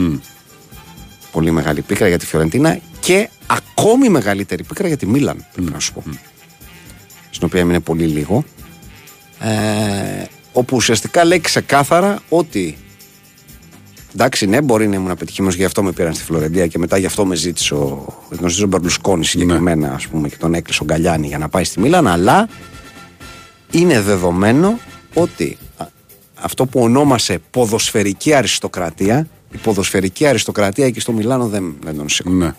Πολύ 1.37 1.51
μεγάλη 1.51 1.83
πίκρα 1.83 2.09
για 2.09 2.19
τη 2.19 2.27
Φιωρεντίνα 2.27 2.79
και 3.01 3.29
ακόμη 3.47 4.09
μεγαλύτερη 4.09 4.65
πίκρα 4.65 4.89
για 4.89 4.97
τη 4.97 5.07
Μίλαν, 5.07 5.47
πρέπει 5.53 5.73
να 5.73 5.79
σου 5.79 5.93
πω. 5.93 6.03
Στην 7.31 7.47
οποία 7.47 7.61
έμεινε 7.61 7.81
πολύ 7.81 8.05
λίγο. 8.05 8.45
Ε, 9.41 10.25
όπου 10.53 10.77
ουσιαστικά 10.77 11.25
λέει 11.25 11.41
ξεκάθαρα 11.41 12.19
ότι 12.29 12.77
εντάξει, 14.15 14.47
ναι, 14.47 14.61
μπορεί 14.61 14.89
να 14.89 14.95
ήμουν 14.95 15.17
πετυχημένο, 15.17 15.55
γι' 15.55 15.65
αυτό 15.65 15.83
με 15.83 15.93
πήραν 15.93 16.15
στη 16.15 16.25
Φλωρεντία 16.25 16.67
και 16.67 16.79
μετά 16.79 16.99
γι' 16.99 17.07
αυτό 17.07 17.27
με 17.27 17.35
ζήτησε 17.35 17.75
ο, 17.75 18.19
τον 18.29 18.39
ζήτησε 18.39 18.65
ο 18.65 18.67
Μπερλουσκόνη 18.67 19.25
συγκεκριμένα, 19.25 19.93
ας 19.93 20.07
πούμε, 20.07 20.29
και 20.29 20.37
τον 20.37 20.55
έκλεισε 20.55 20.83
ο 20.83 20.85
Γκαλιάνη 20.85 21.27
για 21.27 21.39
να 21.39 21.49
πάει 21.49 21.65
στη 21.65 21.81
Μίλαν. 21.81 22.07
Αλλά 22.07 22.49
είναι 23.71 24.01
δεδομένο 24.01 24.79
ότι 25.15 25.59
α, 25.77 25.87
αυτό 26.35 26.67
που 26.67 26.81
ονόμασε 26.81 27.39
ποδοσφαιρική 27.51 28.35
αριστοκρατία, 28.35 29.29
η 29.53 29.57
ποδοσφαιρική 29.57 30.27
αριστοκρατία 30.27 30.87
εκεί 30.87 31.01
στο 31.01 31.13
Μιλάνο 31.13 31.47
δεν, 31.49 31.75
δεν 31.85 31.97
τον 31.97 32.09
σήκω. 32.09 32.31
Ναι. 32.31 32.55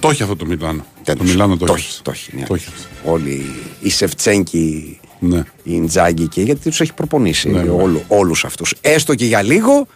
Το 0.00 0.08
έχει 0.10 0.22
αυτό 0.22 0.36
το 0.36 0.46
Μιλάνο. 0.46 0.84
Δεν 1.04 1.16
Το 1.16 1.22
τον 1.22 1.26
Μιλάνο 1.26 1.52
σήκω. 1.52 1.66
το 1.66 1.72
το 1.72 1.78
έχει. 1.78 1.86
έχει. 1.88 2.02
Το 2.02 2.10
έχει, 2.10 2.36
ναι. 2.36 2.44
Το 2.46 2.54
έχει 2.54 2.66
αυτό. 2.68 3.10
Όλοι 3.12 3.44
οι 3.80 3.90
Σεφτσέγκοι, 3.90 5.00
Ναι. 5.18 5.38
η 5.62 5.74
Ιντζάγκη 5.74 6.26
και 6.28 6.42
γιατί 6.42 6.68
τους 6.70 6.80
έχει 6.80 6.92
προπονήσει 6.94 7.48
Ναι, 7.50 7.62
ναι. 7.62 7.70
όλου, 7.70 8.02
όλους 8.08 8.44
αυτούς. 8.44 8.74
Έστω 8.80 9.14
και 9.14 9.24
για 9.24 9.42
λίγο 9.42 9.86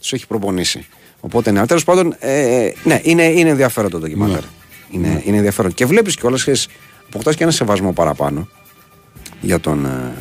τους 0.00 0.12
έχει 0.12 0.26
προπονήσει. 0.26 0.86
Οπότε 1.20 1.50
ναι, 1.50 1.66
τέλος 1.66 1.84
πάντων, 1.84 2.14
ε, 2.18 2.70
ναι, 2.84 3.00
είναι, 3.02 3.24
είναι 3.24 3.50
ενδιαφέρον 3.50 3.90
το 3.90 3.98
ντοκιμαντέρ. 3.98 4.40
Ναι. 4.40 4.46
Είναι, 4.90 5.22
είναι 5.24 5.36
ενδιαφέρον. 5.36 5.74
Και 5.74 5.86
βλέπεις 5.86 6.16
κιόλας 6.16 6.44
και 6.44 6.56
αποκτάς 7.06 7.36
και 7.36 7.42
ένα 7.42 7.52
σεβασμό 7.52 7.92
παραπάνω 7.92 8.48
για 9.40 9.60
τον, 9.60 9.84
ε, 9.86 10.12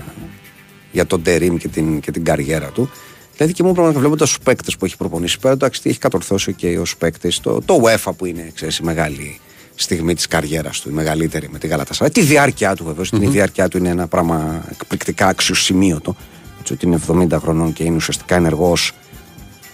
για 0.91 1.05
τον 1.05 1.21
Τερίμ 1.23 1.57
και 1.57 1.67
την, 1.67 1.99
και 1.99 2.11
την 2.11 2.23
καριέρα 2.23 2.67
του. 2.69 2.89
Δηλαδή 3.35 3.53
και 3.53 3.61
μόνο 3.63 3.73
πραγματικά 3.73 4.01
βλέποντας 4.01 4.29
τους 4.29 4.39
παίκτες 4.43 4.77
που 4.77 4.85
έχει 4.85 4.97
προπονήσει 4.97 5.39
πέρα, 5.39 5.53
εντάξει, 5.53 5.81
τι 5.81 5.89
έχει 5.89 5.99
κατορθώσει 5.99 6.53
και 6.53 6.79
ω 6.79 6.85
παίκτης. 6.97 7.39
Το, 7.39 7.61
το 7.65 7.81
UEFA 7.83 8.11
που 8.17 8.25
είναι 8.25 8.51
ξέρεις, 8.55 8.77
η 8.77 8.83
μεγάλη 8.83 9.39
στιγμή 9.75 10.15
της 10.15 10.27
καριέρας 10.27 10.79
του, 10.79 10.89
η 10.89 10.93
μεγαλύτερη 10.93 11.49
με 11.51 11.57
τη 11.57 11.67
Γαλατασάρα. 11.67 12.11
Τη 12.11 12.21
διάρκεια 12.21 12.75
του 12.75 12.83
βεβαίως. 12.83 13.11
Η 13.19 13.27
διάρκεια 13.27 13.67
του 13.67 13.77
είναι 13.77 13.89
ένα 13.89 14.07
πράγμα 14.07 14.65
εκπληκτικά 14.71 15.27
αξιοσημείωτο. 15.27 16.15
Έτσι 16.59 16.73
ότι 16.73 16.85
είναι 16.85 16.99
70 17.07 17.39
χρονών 17.41 17.73
και 17.73 17.83
είναι 17.83 17.95
ουσιαστικά 17.95 18.35
ενεργός. 18.35 18.91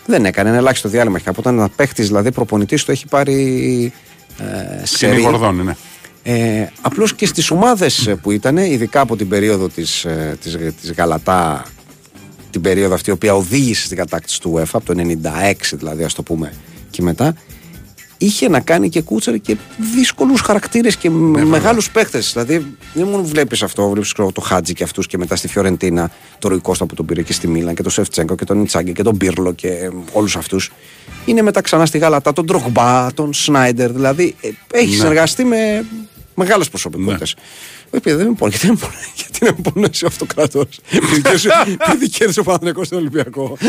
Δεν 0.06 0.26
έκανε 0.26 0.50
ένα 0.50 0.58
ελάχιστο 0.58 0.90
διάλειμμα. 0.90 1.20
Και 1.20 1.30
από 1.30 1.40
όταν 1.40 1.58
ένα 1.58 1.70
παίχτη, 1.70 2.04
δηλαδή 2.04 2.32
προπονητής, 2.32 2.86
το 2.86 2.92
έχει 2.92 3.08
πάρει. 3.08 3.94
Ε, 4.38 4.84
Ξενή 4.84 5.14
σερί. 5.14 5.22
Γορδόνη, 5.22 5.64
ναι. 5.64 5.76
Ε, 6.24 6.72
Απλώς 6.82 7.16
και 7.16 7.26
στις 7.26 7.52
ομάδες 7.52 8.16
που 8.22 8.32
ήταν, 8.32 8.58
ειδικά 8.58 9.00
από 9.00 9.16
την 9.16 9.28
περίοδο 9.28 9.70
της 9.70 10.06
της, 10.40 10.58
της 10.82 10.92
Γαλατά, 10.92 11.66
την 12.52 12.62
περίοδο 12.62 12.94
αυτή 12.94 13.10
η 13.10 13.14
οποία 13.14 13.36
οδήγησε 13.36 13.86
στην 13.86 13.98
κατάκτηση 13.98 14.42
του 14.42 14.54
UEFA, 14.58 14.70
από 14.72 14.86
το 14.86 14.94
96 14.98 15.54
δηλαδή, 15.72 16.04
ας 16.04 16.14
το 16.14 16.24
πούμε 16.24 16.54
και 16.90 17.02
μετά, 17.02 17.36
είχε 18.18 18.50
να 18.50 18.60
κάνει 18.60 18.90
και 18.90 19.02
κούτσαρε 19.02 19.38
και 19.38 19.58
δύσκολους 19.96 20.42
χαρακτήρες 20.42 20.96
και 20.96 21.10
ναι, 21.10 21.46
μεγάλους 21.46 21.92
παίχτες. 21.92 22.32
Δηλαδή, 22.34 22.76
δεν 22.94 23.08
μόνο 23.08 23.24
βλέπεις 23.24 23.64
αυτό, 23.64 23.90
βλέπεις 23.90 24.14
το 24.34 24.42
Χάτζι 24.42 24.74
και 24.74 24.84
αυτούς 24.84 25.08
και 25.08 25.18
μετά 25.18 25.36
στη 25.36 25.48
Φιωρεντίνα, 25.48 26.12
το 26.40 26.48
Ροϊ 26.48 26.60
Κώστα 26.60 26.86
που 26.86 26.96
τον 26.96 27.06
πήρε 27.06 27.22
και 27.22 27.34
στη 27.34 27.48
Μίλαν 27.48 27.76
και 27.76 27.82
τον 27.82 27.92
Σεφτσέγκο 27.92 28.36
και 28.36 28.46
τον 28.46 28.62
Ιτσάγκη 28.62 28.92
και 28.92 29.04
τον 29.04 29.16
Μπίρλο 29.16 29.54
και 29.54 29.92
όλους 30.12 30.36
αυτούς. 30.36 30.72
Είναι 31.26 31.42
μετά 31.42 31.62
ξανά 31.62 31.86
στη 31.86 31.98
Γαλατά 31.98 32.34
τον 32.34 32.46
Ντρογμπά, 32.46 33.14
τον 33.14 33.34
Σνάιντερ. 33.34 33.92
Δηλαδή, 33.92 34.36
ε, 34.42 34.50
έχει 34.72 34.90
Ναι. 34.90 34.96
συνεργαστεί 34.96 35.44
με 35.44 35.86
μεγάλες 36.36 36.70
προσωπικότητες. 36.70 37.36
Επειδή 37.94 38.16
δεν 38.16 38.28
με 38.28 38.34
πονέσει, 38.34 38.58
γιατί, 38.66 38.68
δεν 38.68 38.78
με 38.80 38.88
πονέσει- 38.88 39.14
γιατί 39.16 39.40
δεν 39.46 39.54
με 39.58 39.72
πονέσει 39.72 40.04
ο 40.06 40.08
αυτοκράτο. 40.08 40.66
Επειδή 41.92 42.10
κέρδισε 42.10 42.40
ο 42.40 42.44
Παναγενικό 42.44 42.84
στον 42.84 42.98
Ολυμπιακός. 42.98 43.60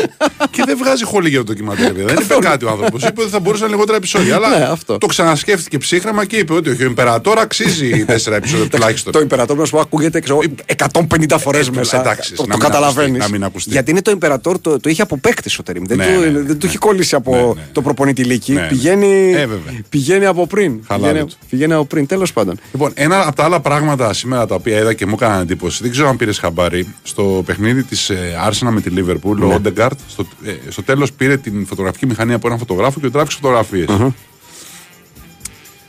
και 0.51 0.63
δεν 0.67 0.77
βγάζει 0.77 1.05
χολή 1.05 1.29
για 1.29 1.39
το 1.39 1.45
ντοκιμαντέρ. 1.45 1.87
παιδιά. 1.87 2.05
δεν 2.05 2.15
είπε 2.15 2.23
Καθόλου. 2.25 2.41
κάτι 2.41 2.65
ο 2.65 2.71
άνθρωπος. 2.71 3.03
Είπε 3.03 3.21
ότι 3.23 3.31
θα 3.31 3.41
μπορούσαν 3.41 3.69
λιγότερα 3.69 3.97
επεισόδια. 3.97 4.35
Αλλά 4.37 4.59
Ναι, 4.59 4.65
αυτό. 4.65 4.99
το 4.99 5.07
ξανασκέφτηκε 5.07 5.79
ψύχραμα 5.79 6.25
και 6.25 6.37
είπε 6.37 6.53
ότι 6.53 6.71
όχι, 6.71 6.83
ο 6.83 6.87
Ιμπερατόρ 6.87 7.39
αξίζει 7.39 8.05
τέσσερα 8.05 8.37
επεισόδια 8.37 8.69
τουλάχιστον. 8.69 9.13
Το 9.13 9.21
Ιμπερατόρ 9.21 9.57
να 9.57 9.65
σου 9.65 9.71
πω 9.71 9.81
ακούγεται 9.81 10.21
ξέρω, 10.21 10.41
150 10.77 11.39
φορές 11.39 11.69
Ε, 11.69 11.71
μέσα. 11.71 12.01
εντάξει, 12.01 12.35
το 12.35 12.43
να 12.43 12.49
το 12.49 12.53
μην 12.57 12.65
καταλαβαίνεις. 12.67 13.09
ακουστεί, 13.11 13.31
να 13.33 13.39
μην 13.39 13.45
ακουστεί. 13.45 13.71
Γιατί 13.71 13.91
είναι 13.91 14.03
το 14.03 14.11
Ιμπερατόρ, 14.11 14.59
το, 14.61 14.81
το 14.81 14.89
είχε 14.89 15.03
από 15.03 15.17
παίκτη 15.19 15.51
ο 15.61 15.63
Τερήμ. 15.63 15.85
Δεν, 15.87 15.97
Ναι, 15.97 16.05
του, 16.15 16.21
ναι, 16.21 16.27
ναι, 16.27 16.33
δεν 16.41 16.47
του 16.47 16.53
ναι. 16.63 16.69
έχει 16.69 16.79
κολλήσει 16.79 17.15
από 17.15 17.35
Ναι, 17.37 17.43
ναι. 17.61 17.69
το 17.73 17.83
προπονητή 17.83 18.25
Λύκη. 18.25 18.53
Ναι, 18.53 18.61
ναι. 18.61 18.67
Πηγαίνει, 18.67 19.33
Ε, 19.35 19.47
βέβαια. 19.47 19.59
πηγαίνει 19.89 20.27
από 20.27 20.47
πριν. 20.47 20.81
Χαλάρη 20.87 21.13
Πηγαίνει, 21.13 21.31
του. 21.31 21.37
πηγαίνει 21.51 21.73
από 21.73 21.85
πριν. 21.85 22.07
Τέλος 22.07 22.33
πάντων. 22.33 22.59
Λοιπόν, 22.73 22.91
ένα 22.95 23.27
από 23.27 23.37
τα 23.37 23.45
άλλα 23.45 23.61
πράγματα 23.61 24.12
σήμερα 24.13 24.47
τα 24.47 24.55
οποία 24.55 24.79
είδα 24.79 24.95
και 24.95 25.07
μου 25.07 25.13
έκαναν 25.15 25.41
εντύπωση, 25.41 25.83
δεν 25.83 25.91
ξέρω 25.91 26.09
αν 26.09 26.17
πήρες 26.17 26.39
χαμπάρι, 26.39 26.95
στο 27.03 27.43
παιχνίδι 27.47 27.83
της 27.83 28.11
Άρσενα 28.45 28.71
με 28.71 28.81
τη 28.81 28.91
Λίβερπουλ, 28.91 29.39
Ναι. 29.39 29.45
ο 29.45 29.55
Όντεγκαρτ, 29.55 29.99
στο, 30.09 30.27
ε, 30.45 30.53
στο 30.69 30.83
τέλος 30.83 31.13
πήρε 31.13 31.37
την 31.37 31.67
φωτογραφική 31.67 32.07
μηχανή 32.07 32.33
από 32.33 32.47
έναν 32.47 32.59
φωτογράφο 32.59 33.01
και 33.01 33.07
του 33.07 33.13
τράβηξε 33.13 33.39
φωτογραφίες. 33.41 33.87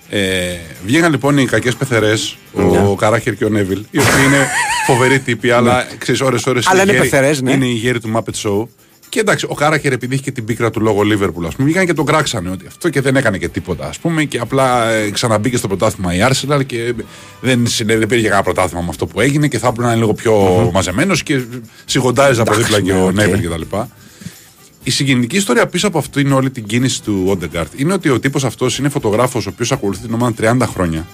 Ε, 0.10 0.56
βγήκαν 0.86 1.12
λοιπόν 1.12 1.38
οι 1.38 1.46
κακές 1.46 1.76
πεθερές, 1.76 2.38
Ναι. 2.54 2.78
ο 2.80 2.96
Κάραχερ 2.96 3.36
και 3.36 3.46
ο 3.46 3.50
Νέβιλ, 3.50 3.86
οι 3.92 4.00
οποίοι 4.00 4.26
είναι 4.28 4.48
φοβεροί 4.88 5.20
τύποι, 5.20 5.52
αλλά 5.52 5.88
ξέρεις, 5.98 6.22
ώρες-ώρες 6.22 6.60
Αλλά 6.64 6.82
είναι 6.82 6.94
πεθερές, 6.94 7.42
ναι. 7.42 7.52
είναι 7.52 7.66
οι 7.66 7.74
γέροι 7.74 8.00
του 8.00 8.12
Muppet 8.16 8.48
Show. 8.50 8.68
Και 9.14 9.20
εντάξει, 9.20 9.46
ο 9.50 9.54
Κάραχερ 9.54 9.92
επειδή 9.92 10.14
είχε 10.14 10.24
και 10.24 10.32
την 10.32 10.46
πίκρα 10.46 10.70
του 10.70 10.82
λόγω 10.82 11.04
Λίβερπουλ, 11.04 11.46
ας 11.46 11.56
πούμε, 11.56 11.68
βγήκαν 11.68 11.86
και 11.86 11.94
τον 11.94 12.06
κράξανε 12.06 12.50
ότι 12.50 12.66
αυτό 12.68 12.90
και 12.90 13.02
δεν 13.02 13.16
έκανε 13.16 13.38
και 13.38 13.48
τίποτα, 13.48 13.88
ας 13.88 14.00
πούμε, 14.00 14.24
και 14.24 14.40
απλά 14.40 14.90
ε, 14.90 15.12
ξαναμπήκε 15.12 15.58
στο 15.58 15.68
πρωτάθλημα 15.68 16.16
η 16.16 16.20
Arsenal 16.22 16.66
και 16.66 16.94
δεν, 17.42 17.68
συνέβη, 17.68 18.00
δεν 18.00 18.08
πήρε 18.08 18.22
και 18.22 18.28
κανένα 18.28 18.44
πρωτάθλημα 18.44 18.82
με 18.82 18.90
αυτό 18.90 19.06
που 19.06 19.22
έγινε 19.22 19.48
και 19.48 19.58
θα 19.58 19.68
έπρεπε 19.68 19.88
να 19.88 19.94
είναι 19.94 20.02
λίγο 20.02 20.14
πιο 20.14 20.70
μαζεμένος 20.74 21.24
και 21.24 21.42
σιγοντάριζε 21.86 22.42
από 22.42 22.54
Εντάξει, 22.54 22.74
δίπλα 22.74 22.86
και 22.86 22.94
ναι, 22.94 23.04
ο 23.04 23.08
οκ. 23.08 23.14
Νέβιλ 23.14 23.50
κτλ. 23.50 23.78
Η 24.84 24.92
συγκινητική 24.92 25.36
ιστορία 25.36 25.68
πίσω 25.68 25.88
από 25.88 25.98
αυτό 25.98 26.20
είναι 26.20 26.34
όλη 26.34 26.50
την 26.50 26.64
κίνηση 26.64 27.04
του 27.04 27.24
Όντεγκαρντ. 27.28 27.80
Είναι 27.80 27.94
ότι 27.94 28.10
ο 28.10 28.20
τύπος 28.20 28.44
αυτός 28.44 28.78
είναι 28.78 28.90
φωτογράφος 28.90 29.46
ο 29.46 29.50
οποίος 29.50 29.72
ακολουθεί 29.72 30.02
την 30.02 30.14
ομάδα 30.14 30.34
30 30.40 30.58
χρόνια. 30.74 31.08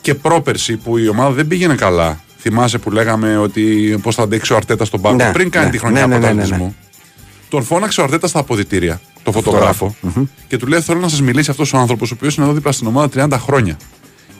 Και 0.00 0.14
πρόπερση 0.14 0.76
που 0.76 0.98
η 0.98 1.08
ομάδα 1.08 1.30
δεν 1.30 1.46
πήγαινε 1.46 1.74
καλά. 1.74 2.20
Θυμάσαι 2.38 2.78
που 2.78 2.90
λέγαμε 2.90 3.36
ότι 3.36 3.62
πώς 4.02 4.14
θα 4.14 4.22
αντέξει 4.22 4.52
ο 4.52 4.56
Αρτέτα 4.56 4.84
στον 4.84 5.00
πάγκο 5.00 5.16
Ναι, 5.16 5.30
πριν 5.32 5.50
κάνει 5.50 5.66
ναι, 5.66 5.72
τη 5.72 5.78
χρονιά 5.78 6.06
ναι, 6.06 6.18
ναι, 6.18 6.26
ναι, 6.26 6.26
ναι, 6.26 6.32
ναι. 6.32 6.40
πρωταθλητισμού. 6.40 6.76
Τον 7.52 7.62
φώναξε 7.62 8.00
ο 8.00 8.04
Αρτέτα 8.04 8.26
στα 8.26 8.38
αποδητήρια, 8.38 9.00
το 9.22 9.32
φωτογράφο, 9.32 9.96
και 10.48 10.56
του 10.56 10.66
λέει: 10.66 10.80
Θέλω 10.80 11.00
να 11.00 11.08
σας 11.08 11.20
μιλήσει 11.20 11.50
αυτός 11.50 11.72
ο 11.72 11.78
άνθρωπος, 11.78 12.10
ο 12.10 12.14
οποίος 12.16 12.36
είναι 12.36 12.44
εδώ 12.44 12.54
δίπλα 12.54 12.72
στην 12.72 12.86
ομάδα 12.86 13.28
30 13.34 13.38
χρόνια. 13.38 13.76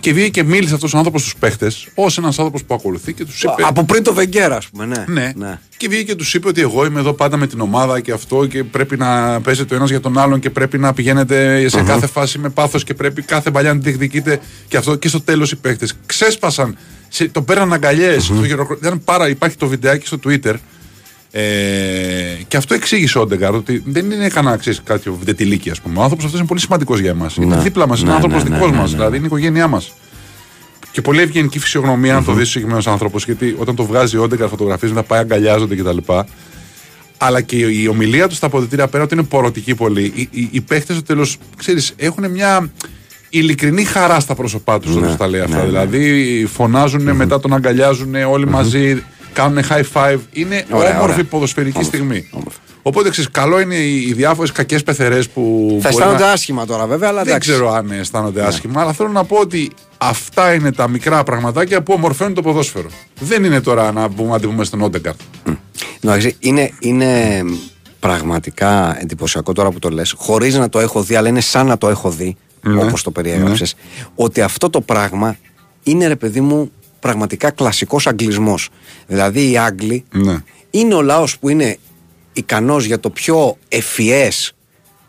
Και 0.01 0.13
βγήκε 0.13 0.29
και 0.29 0.43
μίλησε 0.45 0.75
αυτός 0.75 0.95
ο 0.95 0.97
άνθρωπος 0.97 1.21
στους 1.21 1.37
παίχτες, 1.37 1.89
ως 1.95 2.19
ένας 2.19 2.39
άνθρωπος 2.39 2.65
που 2.65 2.75
ακολουθεί 2.75 3.13
και 3.13 3.25
τους 3.25 3.43
είπε. 3.43 3.63
Από 3.63 3.85
πριν 3.85 4.03
το 4.03 4.15
Βεγγέρα, 4.15 4.57
ας 4.57 4.69
πούμε, 4.69 4.87
ναι. 4.87 5.33
Ναι. 5.37 5.59
Και 5.77 5.89
βγήκε 5.89 6.03
και 6.03 6.15
τους 6.15 6.35
είπε 6.35 6.49
ότι 6.49 6.61
εγώ 6.61 6.85
είμαι 6.85 7.01
εδώ 7.01 7.13
πάντα 7.13 7.37
με 7.37 7.47
την 7.47 7.61
ομάδα 7.61 8.01
και 8.01 8.13
αυτό 8.13 8.47
και 8.47 8.65
πρέπει 8.65 8.97
να 8.97 9.41
παίζετε 9.41 9.75
ο 9.75 9.77
ένας 9.77 9.91
για 9.91 10.01
τον 10.01 10.19
άλλον 10.19 10.41
και 10.41 10.51
πρέπει 10.51 10.79
να 10.79 10.93
πηγαίνετε 10.93 11.69
σε 11.69 11.83
κάθε 11.83 12.07
φάση 12.07 12.39
με 12.39 12.49
πάθος 12.49 12.85
και 12.85 12.95
πρέπει 12.95 13.23
κάθε 13.23 13.51
παλιά 13.51 13.75
να 13.75 13.81
τη 13.81 13.85
διεκδικείτε 13.85 14.41
και 14.69 14.77
αυτό. 14.77 14.97
Και 14.97 15.09
στο 15.09 15.21
τέλος 15.21 15.53
οι 15.53 15.57
παίχτες 15.57 15.95
ξέσπασαν, 16.07 16.77
σε, 17.09 17.29
το 17.29 17.43
πέραν 17.43 17.73
αγκαλιές. 17.73 18.33
πάρα, 19.05 19.29
υπάρχει 19.29 19.57
το 19.57 19.67
βιντεάκι 19.67 20.07
στο 20.07 20.19
Twitter. 20.25 20.55
Ε, 21.35 21.43
και 22.49 22.57
αυτό 22.57 22.75
εξήγησε 22.75 23.19
ο 23.19 23.21
Όντεγκαρ 23.21 23.55
ότι 23.55 23.83
δεν 23.87 24.11
είναι 24.11 24.29
κανένα 24.29 24.57
ξέρεις, 24.57 24.81
κάποιο 24.85 25.17
βδετηλίκι, 25.21 25.71
ας 25.71 25.81
πούμε. 25.81 25.99
Ο 25.99 26.03
άνθρωπος 26.03 26.25
αυτός 26.25 26.39
είναι 26.41 26.49
πολύ 26.49 26.61
σημαντικός 26.61 27.01
για 27.01 27.11
εμάς. 27.11 27.37
Είναι 27.37 27.57
δίπλα 27.57 27.87
μας, 27.89 28.01
είναι 28.01 28.09
Ναι, 28.09 28.15
άνθρωπος 28.15 28.43
ναι, 28.43 28.49
ναι, 28.49 28.55
δικός 28.55 28.71
ναι, 28.71 28.77
μας, 28.77 28.91
ναι. 28.91 28.97
δηλαδή 28.97 29.15
είναι 29.17 29.25
η 29.25 29.27
οικογένειά 29.27 29.67
μας. 29.67 29.93
Και 30.91 31.01
πολύ 31.01 31.21
ευγενική 31.21 31.59
φυσιογνωμία 31.59 32.15
να 32.15 32.23
το 32.25 32.33
δεις 32.33 32.43
ο 32.43 32.47
συγκεκριμένος 32.47 32.87
άνθρωπος, 32.87 33.25
γιατί 33.25 33.55
όταν 33.59 33.75
το 33.75 33.85
βγάζει 33.85 34.17
ο 34.17 34.23
Όντεγκαρ 34.23 34.49
φωτογραφίε 34.49 34.89
μετά 34.89 35.03
πάει 35.03 35.19
αγκαλιάζονται 35.21 35.75
κτλ. 35.75 35.97
Αλλά 37.19 37.41
και 37.41 37.57
η 37.57 37.87
ομιλία 37.87 38.29
του 38.29 38.35
στα 38.35 38.47
αποδητήρια 38.47 38.87
πέρα 38.89 39.03
ότι 39.05 39.15
είναι 39.15 39.23
πορωτική 39.23 39.75
πολύ. 39.75 40.13
Οι, 40.15 40.29
οι, 40.31 40.49
οι 40.51 40.61
παίχτες 40.61 40.97
στο 40.97 41.05
τέλος, 41.05 41.37
ξέρεις, 41.57 41.93
έχουν 41.97 42.31
μια 42.31 42.71
ειλικρινή 43.29 43.85
χαρά 43.85 44.21
στα 44.21 44.35
πρόσωπά 44.35 44.79
τους 44.81 44.91
όταν 44.91 45.03
Ναι, 45.03 45.09
τους 45.09 45.17
τα 45.17 45.27
λέει 45.29 45.41
αυτά. 45.41 45.57
ναι, 45.57 45.63
ναι. 45.63 45.69
Δηλαδή 45.69 46.47
φωνάζουν, 46.53 47.11
μετά 47.17 47.41
τον 47.41 47.55
αγκαλιάζουν 47.55 48.15
όλοι 48.15 48.47
μαζί, 48.49 49.03
κάνουν 49.33 49.65
high 49.69 49.83
five. 49.93 50.19
Είναι 50.33 50.65
Ωραία, 50.71 50.91
όμορφη 50.97 51.13
ωραία. 51.13 51.25
ποδοσφαιρική 51.25 51.77
Όμορφη, 51.79 51.97
στιγμή. 51.97 52.29
όμορφη. 52.31 52.59
Οπότε 52.83 53.11
ξέρεις, 53.11 53.31
καλό 53.31 53.61
είναι 53.61 53.75
οι, 53.75 54.01
οι 54.09 54.13
διάφορες 54.13 54.53
κακές 54.53 54.83
πεθερές 54.83 55.29
που. 55.29 55.41
Θα 55.83 55.89
μπορεί 55.91 56.03
αισθάνονται 56.03 56.25
να- 56.25 56.31
άσχημα 56.33 56.67
τώρα 56.67 56.87
βέβαια, 56.87 57.09
αλλά 57.09 57.19
δεν 57.23 57.29
εντάξει. 57.29 57.51
Ναι. 57.51 57.57
ξέρω 57.57 57.73
αν 57.73 57.91
αισθάνονται 57.91 58.43
άσχημα, 58.47 58.81
αλλά 58.81 58.93
θέλω 58.93 59.09
να 59.09 59.25
πω 59.25 59.37
ότι 59.37 59.71
αυτά 59.99 60.55
είναι 60.55 60.73
τα 60.73 60.89
μικρά 60.89 61.23
πραγματάκια 61.23 61.83
που 61.83 61.93
ομορφαίνουν 61.93 62.35
το 62.35 62.43
ποδόσφαιρο. 62.43 62.89
Δεν 63.21 63.45
είναι 63.45 63.61
τώρα 63.61 63.93
να 63.93 64.09
μπούμε, 64.09 64.35
αντιβούμε 64.35 64.65
στον 64.65 64.83
Όντεγκαρτ. 64.83 65.21
Εντάξει, 66.01 66.37
είναι, 66.39 66.71
είναι 66.81 67.43
πραγματικά 68.01 69.01
εντυπωσιακό 69.01 69.53
τώρα 69.53 69.71
που 69.71 69.79
το 69.79 69.89
λες 69.89 70.15
χωρίς 70.17 70.55
να 70.55 70.69
το 70.69 70.79
έχω 70.79 71.03
δει 71.03 71.15
αλλά 71.17 71.29
είναι 71.29 71.41
σαν 71.41 71.67
να 71.67 71.79
το 71.79 71.89
έχω 71.89 72.11
δει 72.11 72.37
Ναι. 72.63 72.83
όπως 72.83 73.03
το 73.03 73.11
περιέγραψες 73.11 73.75
ότι 74.15 74.41
αυτό 74.41 74.71
το 74.71 74.81
πράγμα 74.81 75.37
είναι 75.83 76.07
ρε 76.07 76.17
παιδί 76.17 76.41
μου 76.41 76.71
πραγματικά 77.03 77.51
κλασικός 77.51 78.07
αγγλισμός 78.07 78.69
δηλαδή 79.07 79.51
οι 79.51 79.59
Άγγλοι 79.59 80.05
Ναι. 80.13 80.37
είναι 80.71 80.95
ο 80.95 81.03
λαός 81.03 81.39
που 81.39 81.49
είναι 81.49 81.77
ικανός 82.33 82.85
για 82.85 83.01
το 83.01 83.11
πιο 83.11 83.57
ευφυές 83.69 84.53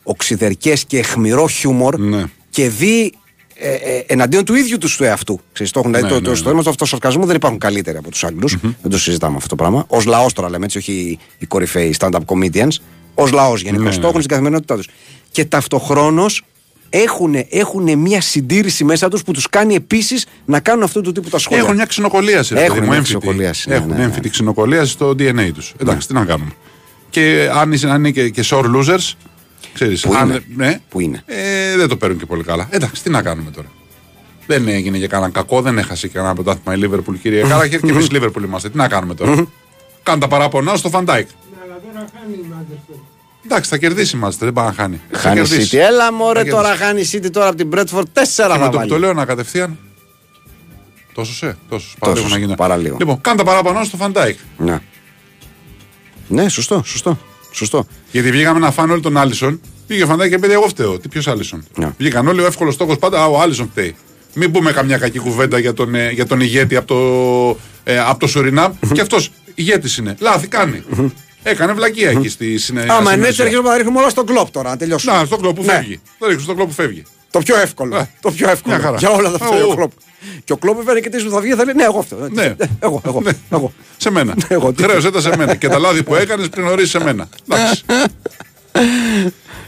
οξυδερκές 0.04 0.86
και 0.86 0.98
εχμηρό 1.00 1.48
χιούμορ 1.48 2.00
Ναι. 2.00 2.24
και 2.50 2.70
δει 2.70 3.14
ε, 3.56 3.74
ε, 3.74 4.04
εναντίον 4.08 4.46
του 4.46 4.54
ίδιου 4.56 4.78
τους 4.78 4.96
του 4.96 5.04
εαυτού. 5.04 5.40
Ξέρεις, 5.54 5.72
το 5.72 5.80
έχουν, 5.80 5.92
δηλαδή, 5.94 6.14
Ναι, 6.14 6.14
το, 6.14 6.20
ναι, 6.20 6.26
το, 6.26 6.30
ναι. 6.30 6.36
στο 6.36 6.50
θέμα 6.50 6.64
του 6.64 6.70
αυτοσαρκασμού 6.70 7.26
δεν 7.26 7.36
υπάρχουν 7.36 7.60
καλύτεροι 7.60 7.98
από 7.98 8.10
τους 8.12 8.24
αγγλους 8.24 8.58
Δεν 8.82 8.92
το 8.92 8.98
συζητάμε 9.00 9.36
αυτό 9.36 9.48
το 9.48 9.56
πράγμα. 9.56 9.86
Ω 9.88 9.98
λαός 10.06 10.34
τώρα 10.34 10.50
λέμε 10.50 10.66
έτσι, 10.66 10.78
όχι 10.78 10.92
οι, 10.92 11.20
οι 11.38 11.46
κορυφαίοι 11.46 11.96
stand-up 12.00 12.20
comedians. 12.26 12.76
Ω 13.16 13.28
λαός 13.28 13.62
γενικώ. 13.62 13.84
Ναι, 13.84 13.90
Το 13.92 14.00
ναι. 14.00 14.08
έχουν 14.08 14.18
στην 14.20 14.30
καθημερινότητά 14.30 14.76
τους. 14.76 14.88
Και 15.32 15.46
ταυτοχρόνως 15.46 16.42
έχουν, 16.96 17.36
έχουν 17.50 17.98
μια 18.00 18.22
συντήρηση 18.22 18.84
μέσα 18.84 19.08
τους 19.10 19.24
που 19.24 19.32
τους 19.32 19.50
κάνει 19.50 19.76
επίσης 19.76 20.26
να 20.46 20.60
κάνουν 20.60 20.84
αυτού 20.84 21.02
του 21.02 21.12
τύπου 21.12 21.30
τα 21.30 21.38
σχόλια. 21.40 21.64
Έχουν 21.64 21.76
μια 21.76 21.86
ξινοκολίαση. 21.86 22.54
ρε 22.54 22.60
Έχουν 22.60 22.74
παιδί 22.74 22.82
μου, 22.86 22.88
μια 22.92 22.98
έμφυτη. 22.98 23.18
ξινοκολίαση, 23.18 23.70
ναι, 23.70 23.76
Έχουν 23.76 23.88
ναι, 23.88 23.94
μια 23.94 24.04
ναι. 24.04 24.10
έμφυτη 24.10 24.30
ξινοκολίαση 24.30 24.92
στο 24.92 25.10
DNA 25.10 25.52
τους. 25.54 25.74
Εντάξει, 25.82 26.08
τι 26.08 26.14
να 26.14 26.26
κάνουμε. 26.26 26.52
Και 27.10 27.50
αν 27.54 27.72
είσαι- 27.72 27.88
αν 27.90 27.96
είναι 28.00 28.12
και, 28.12 28.30
και 28.30 28.44
sore 28.50 28.66
losers, 28.76 29.12
ξέρεις, 29.74 30.02
Που 30.02 30.14
αν, 30.16 30.30
είναι. 30.30 30.40
ναι, 30.56 30.80
Που 30.90 31.00
είναι. 31.00 31.24
Ε, 31.26 31.78
δεν 31.78 31.88
το 31.88 31.98
παίρνουν 31.98 32.18
και 32.20 32.26
πολύ 32.26 32.44
καλά. 32.44 32.68
Εντάξει, 32.72 33.04
τι 33.04 33.10
να 33.10 33.22
κάνουμε 33.22 33.52
τώρα. 33.52 33.68
Δεν 34.48 34.68
έγινε 34.68 34.98
για 34.98 35.08
κανένα 35.08 35.32
κακό, 35.32 35.62
δεν 35.62 35.78
έχασε 35.78 36.08
και 36.08 36.14
κανένα 36.14 36.34
πρωτάθλημα 36.34 36.74
η 36.76 36.78
Λίβερπουλ, 36.78 37.16
κύριε 37.16 37.42
Κάραχερ, 37.48 37.80
και 37.80 37.90
εμείς 37.92 38.12
Λίβερπουλ 38.12 38.44
είμαστε. 38.44 38.70
Τι 38.70 38.78
να 38.78 38.88
κάνουμε 38.88 39.16
τώρα. 39.16 39.48
Κάνουν 40.04 40.22
τα 40.22 40.28
παράπονά 40.28 40.76
στο 40.76 40.90
Φαντάικ. 40.90 41.28
Εντάξει, 43.46 43.70
θα 43.70 43.78
κερδίσει 43.78 44.18
η 44.18 44.20
Manchester, 44.24 44.36
δεν 44.40 44.54
πάει 44.54 44.66
να 44.66 44.74
χάνει. 44.74 45.02
Θα 45.12 45.18
Χάνει 45.18 45.40
η 45.40 45.44
κερδίσει. 45.44 45.78
City. 45.78 45.80
Έλα 45.80 46.14
μωρέ 46.14 46.44
Θα 46.44 46.50
τώρα 46.50 46.64
κερδίσει. 46.68 46.84
χάνει 46.84 47.02
η 47.02 47.10
City 47.14 47.32
τώρα 47.32 47.48
από 47.48 47.58
την 47.58 47.70
Bradford 47.74 48.04
4 48.04 48.06
Και 48.14 48.32
θα 48.36 48.58
με 48.58 48.64
το 48.64 48.70
που 48.70 48.76
βάλει. 48.78 48.90
το 48.90 49.00
λέω 49.00 49.14
να 49.14 49.26
κατευθείαν. 49.26 49.78
Τόσος 51.14 51.36
σε, 51.38 51.58
τόσος. 51.70 51.96
Παραλίγο 52.00 52.24
Τόσος, 52.26 52.38
να 52.40 52.46
γίνει. 52.46 52.56
παραλίγο. 52.58 52.96
Λοιπόν, 53.00 53.22
κάνουν 53.22 53.40
τα 53.40 53.46
παράπονά 53.46 53.84
στο 53.84 53.98
Φαντάικ. 53.98 54.38
Ναι. 54.58 54.80
ναι, 56.28 56.50
σωστό, 56.50 56.82
σωστό. 56.86 57.20
σωστό. 57.52 57.86
Γιατί 58.12 58.32
βγήκαμε 58.32 58.60
να 58.60 58.72
φάνε 58.72 58.92
όλοι 58.92 59.02
τον 59.02 59.18
Άλισον. 59.18 59.62
Πήγε 59.88 60.04
ο 60.04 60.08
Φαντάικ 60.08 60.30
και 60.30 60.36
είπε: 60.36 60.54
Εγώ 60.54 60.68
φταίω. 60.68 61.00
Τι 61.00 61.08
ποιος 61.08 61.28
Άλισον. 61.28 61.64
Ναι. 61.76 61.94
Βγήκαν 61.98 62.28
όλοι 62.28 62.42
ο 62.42 62.46
εύκολος 62.46 62.74
στόχος 62.74 62.98
πάντα. 62.98 63.22
Α, 63.22 63.26
ο 63.26 63.40
Άλισον 63.42 63.70
φταίει. 63.72 63.96
Μην 64.34 64.52
πούμε 64.52 64.72
καμιά 64.72 64.98
κακή 64.98 65.20
κουβέντα 65.20 65.60
για 65.60 65.74
τον, 65.74 65.96
ε, 65.96 66.10
για 66.10 66.26
τον 66.26 66.40
ηγέτη 66.42 66.76
από 66.76 66.88
το, 66.88 67.60
ε, 67.84 68.00
από 68.00 68.20
το 68.20 68.28
Σουρινάμ. 68.28 68.74
και 68.94 69.02
αυτός 69.02 69.30
ηγέτης 69.56 69.98
είναι. 69.98 70.16
Λάθη 70.20 70.48
κάνει. 70.48 70.84
Έκανε 71.44 71.74
βλακεία 71.74 72.10
εκεί 72.10 72.30
στη 72.30 72.58
συνέχεια. 72.58 72.94
Άμα 72.94 73.14
είναι 73.14 73.28
έτσι, 73.28 73.42
αρχίζουμε 73.42 73.70
να 73.70 73.78
ρίχνουμε 73.78 74.00
όλα 74.00 74.10
στον 74.10 74.26
κλοπ 74.26 74.50
τώρα, 74.52 74.70
να 74.70 74.78
τελειώσουμε. 74.78 75.18
Να, 75.18 75.26
στο 75.26 75.38
κλοπ 75.38 75.56
που 75.56 75.64
Ναι. 75.64 75.72
φεύγει. 75.74 76.00
Το 76.20 76.26
ρίχνω 76.28 76.42
στο 76.42 76.54
κλοπ 76.54 76.68
που 76.68 76.74
φεύγει. 76.74 77.04
Το 77.32 77.40
πιο 77.40 77.56
εύκολο. 77.60 77.96
Ε, 77.98 78.10
το 78.22 78.32
πιο 78.32 78.50
εύκολο. 78.50 78.76
μια 78.76 78.84
χαρά. 78.84 78.98
Για 78.98 79.10
όλα 79.10 79.32
τα 79.32 79.46
Ω, 79.46 79.46
φταίει 79.52 79.62
ο 79.62 79.68
ω. 79.72 79.76
κλοπ. 79.76 79.92
Και 80.44 80.54
ο 80.54 80.58
κλοπ 80.58 80.76
βέβαια 80.84 81.00
και 81.02 81.10
τι 81.10 81.24
που 81.24 81.30
θα 81.30 81.40
βγει 81.40 81.54
θα 81.54 81.64
λέει 81.66 81.74
Ναι, 81.76 81.84
εγώ 81.84 82.00
αυτό. 82.00 82.18
Ναι. 82.32 82.56
Εγώ, 82.80 83.02
εγώ. 83.06 83.22
Ναι. 83.22 83.32
εγώ. 83.52 83.74
Σε 83.98 84.12
μένα. 84.12 84.36
Εγώ, 84.48 84.74
τι- 84.74 84.84
Χρέωσε 84.84 85.12
τα 85.12 85.22
σε 85.22 85.38
μένα. 85.38 85.56
και 85.56 85.68
τα 85.68 85.80
λάθη 85.80 86.04
που 86.04 86.16
έκανες 86.16 86.50
πριν 86.50 86.68
ορίσει 86.68 86.90
σε 86.90 87.04
μένα. 87.04 87.28
Εντάξει. 87.50 87.84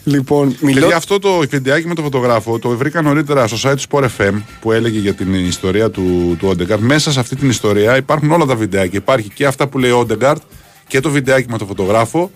Λοιπόν, 0.03 0.49
Και 0.51 0.65
μιλώ. 0.65 0.85
για 0.85 0.95
αυτό 0.95 1.19
το 1.19 1.37
βιντεάκι 1.49 1.87
με 1.87 1.93
τον 1.95 2.03
φωτογράφο 2.03 2.59
το 2.59 2.69
βρήκα 2.69 3.01
νωρίτερα 3.01 3.47
στο 3.47 3.69
site 3.69 3.75
του 3.75 3.81
Sport 3.89 4.07
FM 4.17 4.33
που 4.61 4.71
έλεγε 4.71 4.99
για 4.99 5.13
την 5.13 5.33
ιστορία 5.33 5.89
του, 5.89 6.35
του 6.39 6.47
Όντεγκαρτ. 6.47 6.81
Μέσα 6.81 7.11
σε 7.11 7.19
αυτή 7.19 7.35
την 7.35 7.49
ιστορία 7.49 7.97
υπάρχουν 7.97 8.31
όλα 8.31 8.45
τα 8.45 8.55
βιντεάκια. 8.55 8.99
Υπάρχει 8.99 9.29
και 9.29 9.45
αυτά 9.45 9.67
που 9.67 9.77
λέει 9.79 9.91
ο 9.91 9.97
Όντεγκαρτ 9.99 10.41
και 10.87 10.99
το 10.99 11.09
βιντεάκι 11.09 11.51
με 11.51 11.57
τον 11.57 11.67
φωτογράφο 11.67 12.31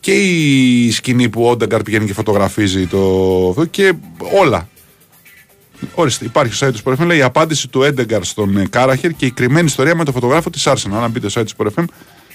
και 0.00 0.12
η 0.12 0.90
σκηνή 0.90 1.28
που 1.28 1.44
ο 1.44 1.50
Όντεγκαρτ 1.50 1.84
πηγαίνει 1.84 2.06
και 2.06 2.12
φωτογραφίζει 2.12 2.86
το. 2.86 2.98
αυτό 3.48 3.64
και 3.64 3.92
όλα. 4.40 4.68
Ορίστε, 5.94 6.24
υπάρχει 6.24 6.54
στο 6.54 6.66
site 6.66 6.72
του 6.72 6.80
Sport 6.84 7.02
FM 7.02 7.06
λέει 7.06 7.18
η 7.18 7.22
απάντηση 7.22 7.68
του 7.68 7.82
Έντεγκαρτ 7.82 8.24
στον 8.24 8.56
ε, 8.56 8.66
Κάραχερ 8.70 9.12
και 9.12 9.26
η 9.26 9.30
κρυμμένη 9.30 9.66
ιστορία 9.66 9.94
με 9.94 10.04
τον 10.04 10.14
φωτογράφο 10.14 10.50
της 10.50 10.68
Arsenal. 10.68 11.00
Αν 11.02 11.10
μπείτε 11.10 11.28
στο 11.28 11.40
site 11.40 11.44
του 11.46 11.54
Sport 11.56 11.80
FM 11.80 11.84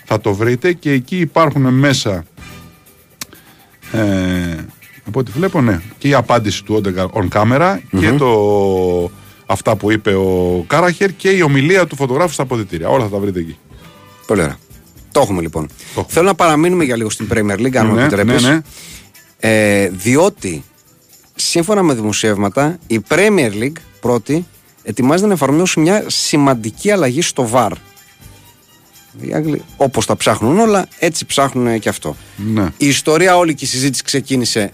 θα 0.05 0.21
το 0.21 0.33
βρείτε 0.33 0.73
και 0.73 0.91
εκεί 0.91 1.17
υπάρχουν 1.17 1.73
μέσα 1.73 2.23
ε, 3.91 4.65
από 5.05 5.19
ό,τι 5.19 5.31
βλέπω, 5.31 5.61
ναι. 5.61 5.81
Και 5.97 6.07
η 6.07 6.13
απάντηση 6.13 6.63
του 6.63 6.75
Όντεγκαρ 6.75 7.05
on 7.13 7.27
camera 7.29 7.77
και 7.99 8.11
το, 8.11 9.11
αυτά 9.45 9.75
που 9.75 9.91
είπε 9.91 10.13
ο 10.13 10.63
Κάραχερ 10.67 11.15
και 11.15 11.29
η 11.29 11.41
ομιλία 11.41 11.87
του 11.87 11.95
φωτογράφου 11.95 12.33
στα 12.33 12.43
αποδητήρια. 12.43 12.89
Όλα 12.89 13.03
θα 13.03 13.09
τα 13.09 13.17
βρείτε 13.17 13.39
εκεί. 13.39 13.57
Πολύ 14.27 14.41
ωραία. 14.41 14.57
Το 15.11 15.19
έχουμε 15.21 15.41
λοιπόν. 15.41 15.69
έχουμε. 15.89 16.05
Θέλω 16.07 16.25
να 16.25 16.35
παραμείνουμε 16.35 16.83
για 16.83 16.95
λίγο 16.95 17.09
στην 17.09 17.27
Premier 17.33 17.57
League, 17.59 17.75
αν 17.75 17.87
μου 17.87 17.93
ναι, 17.95 18.01
επιτρέπεις. 18.01 18.43
ναι, 18.43 18.49
ναι. 18.49 18.61
Ε, 19.39 19.89
διότι 19.89 20.63
σύμφωνα 21.35 21.83
με 21.83 21.93
δημοσιεύματα 21.93 22.77
η 22.87 23.01
Premier 23.09 23.51
League 23.61 23.77
πρώτη 24.01 24.45
ετοιμάζεται 24.83 25.27
να 25.27 25.33
εφαρμόσει 25.33 25.79
μια 25.79 26.03
σημαντική 26.07 26.91
αλλαγή 26.91 27.21
στο 27.21 27.49
VAR. 27.53 27.71
Οι 29.21 29.33
Άγγλοι 29.33 29.61
όπως 29.77 30.05
τα 30.05 30.17
ψάχνουν 30.17 30.59
όλα 30.59 30.87
έτσι 30.99 31.25
ψάχνουν 31.25 31.79
και 31.79 31.89
αυτό. 31.89 32.15
ναι. 32.35 32.67
Η 32.77 32.87
ιστορία 32.87 33.37
όλη 33.37 33.53
και 33.55 33.65
η 33.65 33.67
συζήτηση 33.67 34.03
ξεκίνησε 34.03 34.71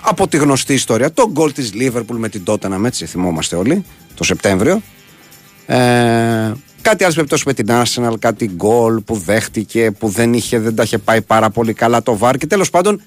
από 0.00 0.28
τη 0.28 0.36
γνωστή 0.36 0.74
ιστορία. 0.74 1.12
Το 1.12 1.30
γκολ 1.30 1.52
της 1.52 1.72
Liverpool 1.74 2.16
με 2.16 2.28
την 2.28 2.42
Tottenham, 2.46 2.84
έτσι 2.84 3.06
θυμόμαστε 3.06 3.56
όλοι, 3.56 3.84
το 4.14 4.24
Σεπτέμβριο. 4.24 4.82
Ε, 5.66 6.52
κάτι 6.82 7.04
άλλο 7.04 7.12
περιπτώσει 7.14 7.42
με 7.46 7.54
την 7.54 7.66
Arsenal, 7.70 8.14
κάτι 8.18 8.50
γκολ 8.54 9.00
που 9.00 9.16
δέχτηκε, 9.16 9.90
που 9.98 10.08
δεν, 10.08 10.32
είχε, 10.32 10.58
δεν 10.58 10.74
τα 10.74 10.82
είχε 10.82 10.98
πάει 10.98 11.22
πάρα 11.22 11.50
πολύ 11.50 11.72
καλά 11.72 12.02
το 12.02 12.18
VAR. 12.20 12.34
Και 12.38 12.46
τέλος 12.46 12.70
πάντων 12.70 13.00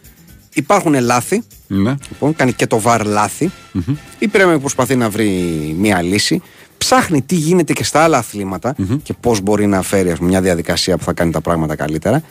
υπάρχουν 0.54 1.00
λάθη. 1.02 1.44
ναι. 1.68 1.96
Λοιπόν, 2.10 2.36
κάνει 2.36 2.54
και 2.54 2.68
το 2.68 2.82
VAR 2.86 3.02
λαθη 3.06 3.52
Η 4.20 4.30
Premier 4.34 4.58
προσπαθεί 4.60 4.96
να 4.96 5.10
βρει 5.10 5.30
μία 5.78 6.02
λύση. 6.02 6.42
Ψάχνει 6.78 7.22
τι 7.22 7.36
γίνεται 7.36 7.74
και 7.74 7.84
στα 7.84 8.04
άλλα 8.04 8.18
αθλήματα 8.18 8.76
και 9.04 9.14
πώς 9.20 9.42
μπορεί 9.42 9.66
να 9.68 9.82
φέρει 9.82 10.12
ας 10.12 10.18
πούμε, 10.18 10.30
μια 10.30 10.42
διαδικασία 10.42 10.98
που 10.98 11.04
θα 11.04 11.14
κάνει 11.14 11.32
τα 11.32 11.42
πράγματα 11.42 11.76
καλύτερα. 11.76 12.24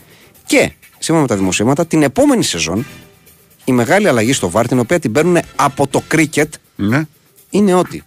Και 0.46 0.72
σύμφωνα 0.92 1.20
με 1.20 1.26
τα 1.26 1.36
δημοσίευματα, 1.36 1.86
την 1.86 2.02
επόμενη 2.02 2.44
σεζόν 2.44 2.86
η 3.64 3.72
μεγάλη 3.72 4.08
αλλαγή 4.08 4.32
στο 4.32 4.50
VAR, 4.54 4.64
την 4.68 4.78
οποία 4.78 4.98
την 4.98 5.12
παίρνουν 5.12 5.38
από 5.56 5.86
το 5.86 6.02
κρίκετ, 6.06 6.54
ναι. 6.76 7.06
είναι 7.50 7.74
ότι 7.74 8.02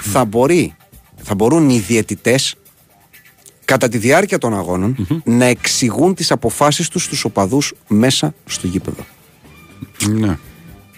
θα, 0.00 0.24
μπορεί, 0.24 0.76
θα 1.22 1.34
μπορούν 1.34 1.70
οι 1.70 1.78
διαιτητές 1.78 2.54
κατά 3.68 3.88
τη 3.88 3.98
διάρκεια 3.98 4.38
των 4.38 4.54
αγώνων 4.56 5.06
να 5.24 5.44
εξηγούν 5.44 6.14
τις 6.14 6.30
αποφάσεις 6.30 6.88
τους 6.88 7.04
στους 7.04 7.24
οπαδούς 7.24 7.72
μέσα 7.88 8.34
στο 8.46 8.66
γήπεδο. 8.66 9.06
ναι. 10.10 10.38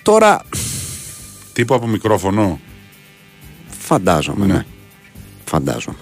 Τώρα 0.02 0.42
Τύπου 1.52 1.74
από 1.74 1.86
μικρόφωνο. 1.86 2.60
Φαντάζομαι, 3.78 4.46
ναι. 4.46 4.52
Ναι. 4.52 4.64
Φαντάζομαι. 5.44 5.96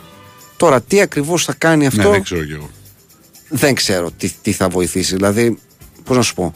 Τώρα, 0.57 0.83
τι 0.83 1.00
ακριβώς 1.00 1.44
θα 1.44 1.54
κάνει 1.59 1.87
αυτό, 1.87 2.02
Ναι, 2.02 2.09
δεν 2.09 2.22
ξέρω 2.22 2.44
κι 2.44 2.52
εγώ. 2.52 2.70
δεν 3.48 3.74
ξέρω 3.74 4.11
τι, 4.11 4.33
τι 4.42 4.52
θα 4.52 4.68
βοηθήσει. 4.68 5.14
Δηλαδή, 5.14 5.59
πώς 6.04 6.16
να 6.16 6.22
σου 6.22 6.35
πω; 6.35 6.52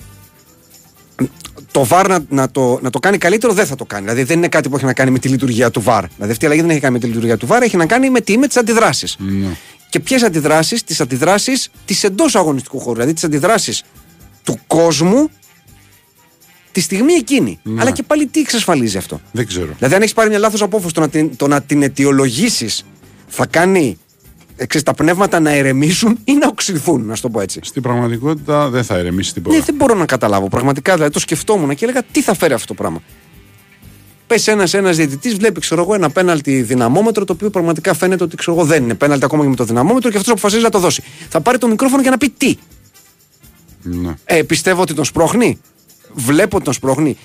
το 1.70 1.87
VAR 1.90 2.05
να, 2.09 2.25
να, 2.29 2.51
το, 2.51 2.79
να 2.83 2.90
το 2.90 2.98
κάνει 2.98 3.18
καλύτερο 3.18 3.53
δεν 3.53 3.66
θα 3.66 3.75
το 3.75 3.85
κάνει. 3.85 4.03
Δηλαδή 4.03 4.22
δεν 4.22 4.37
είναι 4.38 4.48
κάτι 4.48 4.68
που 4.68 4.77
έχει 4.77 4.85
να 4.85 4.92
κάνει 4.94 5.11
με 5.11 5.18
τη 5.18 5.29
λειτουργία 5.29 5.70
του 5.70 5.83
VAR. 5.87 6.03
Δηλαδή 6.14 6.33
αυτή 6.33 6.44
η 6.44 6.46
αλλαγή 6.46 6.61
δεν 6.61 6.70
έχει 6.70 6.81
να 6.81 6.85
κάνει 6.85 6.92
με 6.94 7.01
τη 7.01 7.07
λειτουργία 7.07 7.37
του 7.37 7.46
VAR, 7.51 7.61
έχει 7.62 7.77
να 7.77 7.87
κάνει 7.87 8.11
με, 8.11 8.20
τι, 8.20 8.38
με 8.38 8.46
τις 8.46 8.57
αντιδράσεις. 8.57 9.16
Και 9.93 10.01
ποιες 10.01 10.23
αντιδράσεις, 10.23 10.85
τις 10.85 11.01
αντιδράσεις 11.01 11.71
της 11.85 12.05
εντός 12.05 12.35
αγωνιστικού 12.35 12.81
χώρου. 12.81 12.95
Δηλαδή 12.95 13.13
τις 13.13 13.25
αντιδράσεις 13.25 13.83
του 14.43 14.59
κόσμου 14.67 15.31
τη 16.73 16.81
στιγμή 16.81 17.13
εκείνη. 17.13 17.61
Αλλά 17.77 17.91
και 17.91 18.03
πάλι 18.03 18.27
τι 18.27 18.41
εξασφαλίζει 18.41 18.97
αυτό; 18.97 19.21
Δεν 19.33 19.47
ξέρω. 19.47 19.73
Δηλαδή, 19.77 19.95
αν 19.95 20.01
έχεις 20.01 20.15
πάρει 20.15 20.29
μια 20.29 20.39
λάθος 20.39 20.63
απόφαση 20.63 20.95
το 20.95 21.01
να 21.01 21.09
την, 21.09 21.37
το 21.37 21.47
να 21.47 21.63
την 21.63 21.83
αιτιολογήσεις 21.83 22.85
θα 23.27 23.47
κάνει 23.47 23.99
ε, 24.57 24.67
ξέρεις, 24.67 24.87
τα 24.87 24.95
πνεύματα 24.95 25.41
να 25.41 25.51
ερεμήσουν 25.51 26.19
ή 26.25 26.33
να 26.33 26.47
οξυθούν, 26.47 27.05
να 27.05 27.15
σου 27.15 27.23
το 27.23 27.31
πω 27.31 27.41
έτσι. 27.41 27.61
Στην 27.63 27.83
πραγματικότητα 27.83 28.69
δεν 28.69 28.85
θα 28.85 28.99
ηρεμήσει 28.99 29.35
τίποτα. 29.35 29.57
Ναι, 29.57 29.63
δεν 29.63 29.75
μπορώ 29.75 29.95
να 29.95 30.07
καταλάβω. 30.07 30.49
Πραγματικά 30.49 30.95
δηλαδή 30.95 31.13
το 31.13 31.21
σκεφτόμουν 31.21 31.75
και 31.75 31.85
έλεγα 31.85 32.03
τι 32.13 32.23
θα 32.23 32.35
φέρει 32.35 32.53
αυτό 32.53 32.67
το 32.67 32.75
πράγμα; 32.75 33.03
Πε 34.33 34.51
ένας 34.51 34.75
ένας 34.75 34.97
διαιτητής, 34.97 35.35
βλέπει 35.35 35.61
ξέρω 35.61 35.83
εγώ, 35.83 35.95
ένα 35.95 36.11
πέναλτι 36.11 36.62
δυναμόμετρο 36.62 37.25
το 37.25 37.33
οποίο 37.33 37.51
πραγματικά 37.51 37.95
φαίνεται 37.95 38.25
ότι 38.25 38.37
ξέρω 38.37 38.57
εγώ, 38.57 38.66
δεν 38.66 38.83
είναι 38.83 38.95
πέναλτι 38.95 39.25
ακόμα 39.25 39.42
και 39.42 39.49
με 39.49 39.57
το 39.57 39.64
δυναμόμετρο 39.64 40.11
και 40.11 40.16
αυτός 40.16 40.33
αποφασίζει 40.33 40.62
να 40.62 40.71
το 40.71 40.79
δώσει. 40.79 41.03
Θα 41.29 41.40
πάρει 41.40 41.59
το 41.59 41.68
μικρόφωνο 41.68 42.03
για 42.03 42.11
να 42.11 42.18
πει 42.18 42.29
τι. 42.29 42.57
Ναι. 43.83 44.14
Ε, 44.25 44.42
πιστεύω 44.42 44.83
ότι 44.83 44.95
τον 44.95 45.05
σπρώχνει. 45.05 45.61
Βλέπω 46.12 46.57
ότι 46.57 46.64
τον 46.64 46.75
σπρώχνει. 46.75 47.16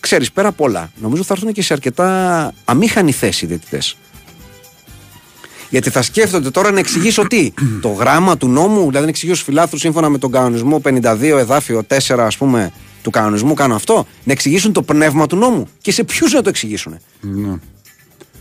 Ξέρεις, 0.00 0.32
πέρα 0.32 0.48
απ' 0.48 0.60
όλα, 0.60 0.90
νομίζω 1.00 1.22
θα 1.22 1.34
έρθουν 1.34 1.52
και 1.52 1.62
σε 1.62 1.72
αρκετά 1.72 2.52
αμήχανη 2.64 3.12
θέση 3.12 3.44
οι 3.44 3.48
διαιτητές. 3.48 3.96
Γιατί 5.70 5.90
θα 5.90 6.02
σκέφτονται 6.02 6.50
τώρα 6.50 6.70
να 6.70 6.78
εξηγήσω 6.78 7.26
τι. 7.26 7.52
το 7.80 7.88
γράμμα 7.88 8.36
του 8.36 8.48
νόμου, 8.48 8.80
δηλαδή 8.80 9.04
να 9.04 9.08
εξηγήσω 9.08 9.36
στους 9.40 9.48
φιλάθλου 9.48 9.78
σύμφωνα 9.78 10.08
με 10.08 10.18
τον 10.18 10.30
κανονισμό 10.30 10.80
52 10.84 11.20
εδάφιο 11.20 11.82
4, 11.88 12.18
ας 12.18 12.36
πούμε, 12.36 12.72
του 13.02 13.10
κανονισμού 13.10 13.54
κάνω 13.54 13.74
αυτό. 13.74 14.06
Να 14.24 14.32
εξηγήσουν 14.32 14.72
το 14.72 14.82
πνεύμα 14.82 15.26
του 15.26 15.36
νόμου. 15.36 15.68
Και 15.80 15.92
σε 15.92 16.04
ποιους 16.04 16.32
να 16.32 16.42
το 16.42 16.48
εξηγήσουν. 16.48 16.98
Ναι. 17.20 17.54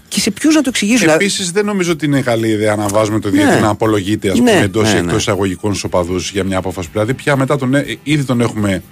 Και 0.08 0.20
σε 0.20 0.32
ποιους 0.32 0.56
να 0.56 0.62
το 0.62 0.70
εξηγήσουν; 0.70 1.00
Δηλαδή, 1.00 1.24
Επίσης, 1.26 1.52
δεν 1.52 1.66
νομίζω 1.66 1.92
ότι 1.92 2.06
είναι 2.06 2.22
καλή 2.22 2.48
ιδέα 2.48 2.76
να 2.76 2.88
βάζουμε 2.88 3.20
το 3.20 3.30
διαιτητή 3.30 3.54
Ναι. 3.56 3.60
να 3.62 3.70
απολογείται 3.70 4.30
ας 4.32 4.40
Ναι, 4.40 4.52
πούμε, 4.52 4.64
εντός 4.64 4.90
ή 4.90 4.92
ναι, 4.92 4.98
εκτός 4.98 5.12
ναι. 5.12 5.18
εισαγωγικών 5.18 5.72
στους 5.72 5.84
οπαδούς 5.84 6.32
για 6.32 6.44
μια 6.44 6.58
απόφαση. 6.58 6.90
Δηλαδή, 6.92 7.14
πια 7.14 7.36
μετά 7.36 7.58
τον, 7.58 7.74
ε, 7.76 7.98
ήδη 8.04 8.24
τον 8.24 8.42
έχουμε 8.42 8.84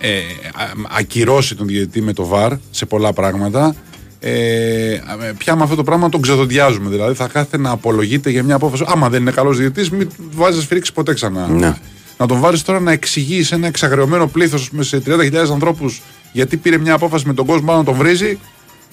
ε, 0.00 0.08
ε, 0.10 0.18
α- 0.54 0.98
ακυρώσει 0.98 1.54
τον 1.54 1.66
διαιτητή 1.66 2.00
με 2.02 2.12
το 2.12 2.26
βαρ 2.26 2.52
σε 2.70 2.86
πολλά 2.86 3.12
πράγματα. 3.12 3.74
Ε, 4.20 5.00
πια 5.38 5.56
με 5.56 5.62
αυτό 5.62 5.74
το 5.74 5.82
πράγμα 5.82 6.08
τον 6.08 6.20
ξεδοντιάζουμε. 6.20 6.90
Δηλαδή, 6.90 7.14
θα 7.14 7.26
κάθεται 7.28 7.58
να 7.58 7.70
απολογείται 7.70 8.30
για 8.30 8.42
μια 8.42 8.54
απόφαση. 8.54 8.84
Άμα 8.86 9.08
δεν 9.08 9.20
είναι 9.20 9.30
καλός 9.30 9.56
διαιτητής, 9.58 9.90
μην 9.90 10.08
βάζεις 10.30 10.56
να 10.56 10.62
σφυρίξει 10.62 10.92
ποτέ 10.92 11.14
ξανά. 11.14 11.46
Ναι. 11.48 11.74
Να 12.18 12.26
τον 12.26 12.40
βάλεις 12.40 12.62
τώρα 12.62 12.80
να 12.80 12.92
εξηγείς 12.92 13.46
σε 13.46 13.54
ένα 13.54 13.66
εξαγριωμένο 13.66 14.26
πλήθος 14.26 14.70
σε 14.80 15.02
30.000 15.06 15.34
ανθρώπους 15.52 16.02
γιατί 16.32 16.56
πήρε 16.56 16.78
μια 16.78 16.94
απόφαση 16.94 17.26
με 17.26 17.34
τον 17.34 17.46
κόσμο 17.46 17.66
πάνω 17.66 17.78
να 17.78 17.84
τον 17.84 17.94
βρίζει, 17.94 18.38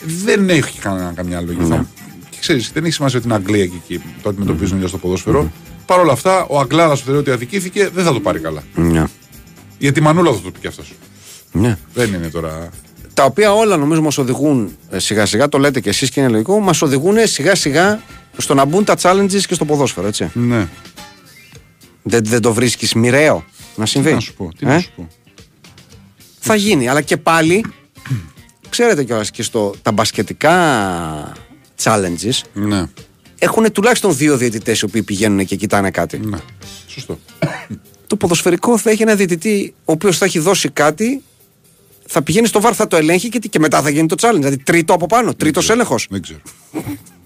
δεν 0.05 0.49
έχει 0.49 0.79
κανένα, 0.79 1.11
καμιά 1.15 1.41
λογική. 1.41 1.63
Θα- 1.63 1.85
Και 2.29 2.37
ξέρεις, 2.39 2.71
δεν 2.73 2.83
έχει 2.83 2.93
σημασία 2.93 3.17
ότι 3.19 3.27
είναι 3.27 3.35
Αγγλία 3.37 3.65
και 3.65 3.75
εκεί 3.85 4.01
το 4.23 4.29
αντιμετωπίζουν 4.29 4.79
για 4.79 4.87
στο 4.87 4.97
ποδόσφαιρο. 4.97 5.51
Παρ' 5.85 5.99
όλα 5.99 6.11
αυτά, 6.11 6.45
ο 6.45 6.59
Αγγλάρα 6.59 6.89
που 6.93 7.01
θεωρεί 7.05 7.19
ότι 7.19 7.31
αδικήθηκε 7.31 7.89
δεν 7.93 8.03
θα 8.03 8.13
το 8.13 8.19
πάρει 8.19 8.39
καλά. 8.39 8.63
ναι. 8.75 9.03
Γιατί 9.77 9.99
η 9.99 10.01
Μανούλα 10.03 10.31
θα 10.31 10.39
το 10.43 10.51
πει 10.51 10.59
και 10.59 10.67
αυτός. 10.67 10.93
ναι. 11.51 11.77
Δεν 11.93 12.13
είναι 12.13 12.27
τώρα. 12.29 12.69
Τα 13.13 13.23
οποία 13.23 13.53
όλα 13.53 13.77
νομίζω 13.77 14.01
μας 14.01 14.17
οδηγούν 14.17 14.75
ε, 14.89 14.99
σιγά 14.99 15.25
σιγά, 15.25 15.49
το 15.49 15.57
λέτε 15.57 15.79
και 15.79 15.89
εσείς 15.89 16.09
και 16.09 16.19
είναι 16.19 16.29
λογικό, 16.29 16.59
μας 16.59 16.81
οδηγούν 16.81 17.15
σιγά 17.23 17.55
σιγά 17.55 18.01
στο 18.37 18.53
να 18.53 18.65
μπουν 18.65 18.83
τα 18.83 18.95
challenges 19.01 19.41
και 19.47 19.53
στο 19.53 19.65
ποδόσφαιρο, 19.65 20.07
έτσι. 20.07 20.29
Ναι. 20.33 20.67
Δεν, 22.03 22.23
δεν 22.25 22.41
το 22.41 22.53
βρίσκεις 22.53 22.93
μοιραίο 22.93 23.45
να 23.75 23.85
συμβεί. 23.85 24.07
Τι 24.09 24.13
να 24.13 24.19
σου 24.19 24.33
πω. 24.33 24.49
Τι 24.57 24.65
Ε; 24.65 24.69
να 24.69 24.79
σου 24.79 24.91
πω. 24.95 25.07
Θα 26.39 26.55
γίνει, 26.55 26.87
αλλά 26.87 27.01
και 27.01 27.17
πάλι, 27.17 27.65
ξέρετε 28.69 29.03
κιόλας 29.03 29.31
και 29.31 29.43
στο, 29.43 29.73
τα 29.81 29.91
μπασκετικά 29.91 31.33
challenges 31.83 32.39
Ναι. 32.53 32.83
έχουν 33.39 33.71
τουλάχιστον 33.71 34.15
δύο 34.17 34.37
διαιτητές 34.37 34.79
οι 34.79 34.85
οποίοι 34.85 35.03
πηγαίνουν 35.03 35.45
και 35.45 35.55
κοιτάνε 35.55 35.91
κάτι. 35.91 36.17
ναι. 36.17 36.37
Σωστό. 36.87 37.19
Το 38.07 38.15
ποδοσφαιρικό 38.15 38.77
θα 38.77 38.89
έχει 38.89 39.01
ένα 39.01 39.15
διαιτητή 39.15 39.73
ο 39.85 39.91
οποίος 39.91 40.17
θα 40.17 40.25
έχει 40.25 40.39
δώσει 40.39 40.69
κάτι, 40.69 41.21
θα 42.07 42.21
πηγαίνει 42.21 42.47
στο 42.47 42.61
βάρ, 42.61 42.73
θα 42.75 42.87
το 42.87 42.95
ελέγχει 42.97 43.29
και, 43.29 43.39
τι- 43.39 43.49
και 43.49 43.59
μετά 43.59 43.81
θα 43.81 43.89
γίνει 43.89 44.07
το 44.07 44.15
challenge. 44.19 44.35
Δηλαδή 44.37 44.57
τρίτο 44.57 44.93
από 44.93 45.05
πάνω, 45.05 45.33
τρίτος 45.35 45.69
έλεγχος. 45.69 46.07
Δεν 46.09 46.21
ξέρω. 46.21 46.39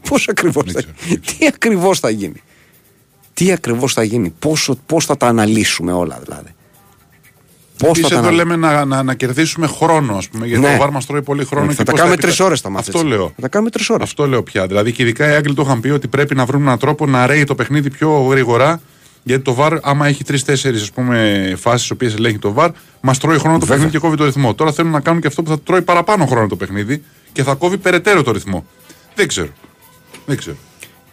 Πώς 0.10 0.28
ακριβώς 0.28 0.72
θα 0.72 0.80
ξέρω, 0.80 0.94
γίνει. 1.06 1.20
Τι 1.20 1.46
ακριβώς 1.46 2.00
θα 2.00 2.10
γίνει. 2.10 2.42
Τι 3.36 3.52
ακριβώς 3.52 3.94
θα 3.94 4.04
γίνει. 4.04 4.34
Πόσο, 4.40 4.78
πώς 4.86 5.06
θα 5.06 5.18
τα 5.18 5.28
αναλύσουμε 5.28 5.92
όλα 5.94 6.20
δηλαδή. 6.24 6.50
Πώς 7.78 7.98
Εμεί 7.98 8.08
θα 8.08 8.08
τα 8.10 8.16
εδώ 8.16 8.28
αναλύσουμε. 8.28 8.56
λέμε 8.56 8.68
να, 8.76 8.86
να, 8.86 9.04
να 9.04 9.14
κερδίσουμε 9.14 9.68
χρόνο, 9.68 10.16
ας 10.16 10.28
πούμε. 10.30 10.46
Γιατί 10.48 10.62
Ναι. 10.66 10.72
το 10.72 10.78
βάρ 10.78 10.90
μα 10.90 11.00
τρώει 11.02 11.22
πολύ 11.22 11.46
χρόνο. 11.46 11.66
θα 11.66 11.72
και 11.72 11.84
τα 11.84 11.84
πώς 11.92 12.00
κάνουμε 12.00 12.14
επιτα- 12.14 12.28
τρεις 12.28 12.40
ώρες 12.46 12.62
τα 12.62 12.70
μάτια. 12.70 12.94
Αυτό 12.96 13.08
λέω. 13.08 13.26
Θα 13.36 13.42
τα 13.42 13.48
κάνουμε 13.48 13.72
τρεις 13.72 13.90
ώρες. 13.90 14.04
Αυτό 14.04 14.28
λέω 14.28 14.44
πια. 14.44 14.68
Δηλαδή 14.68 14.92
και 14.92 15.04
ειδικά 15.04 15.32
οι 15.32 15.36
Άγγλοι 15.36 15.54
το 15.54 15.62
είχαν 15.66 15.80
πει 15.80 15.90
ότι 15.90 16.08
πρέπει 16.08 16.36
να 16.36 16.46
βρουν 16.46 16.62
έναν 16.62 16.78
τρόπο 16.80 17.06
να 17.06 17.26
ρέει 17.28 17.44
το 17.44 17.56
παιχνίδι 17.56 17.90
πιο 17.90 18.10
γρήγορα. 18.30 18.82
Γιατί 19.24 19.44
το 19.44 19.56
VAR, 19.60 19.78
άμα 19.82 20.08
έχει 20.08 20.24
τρει-τέσσερι 20.24 20.80
φάσεις, 21.58 21.92
οποίες 21.92 22.14
ελέγχει 22.14 22.38
το 22.40 22.54
VAR, 22.58 22.70
μας 23.02 23.18
τρώει 23.18 23.38
χρόνο 23.38 23.54
το 23.58 23.60
Βέβαια. 23.60 23.76
παιχνίδι 23.76 23.92
και 23.92 24.00
κόβει 24.06 24.18
το 24.18 24.26
ρυθμό. 24.26 24.54
Τώρα 24.54 24.72
θέλουν 24.72 24.92
να 24.92 25.00
κάνουν 25.00 25.22
και 25.22 25.28
αυτό 25.28 25.44
που 25.44 25.50
θα 25.50 25.60
τρώει 25.60 25.82
παραπάνω 25.82 26.26
χρόνο 26.26 26.48
το 26.48 26.56
παιχνίδι 26.56 27.04
και 27.32 27.44
θα 27.44 27.54
κόβει 27.54 27.78
περαιτέρω 27.78 28.24
το 28.24 28.32
ρυθμό. 28.32 28.66
Δεν 29.16 29.28
ξέρω. 29.28 29.48
Δεν 30.26 30.38
ξέρω. 30.38 30.56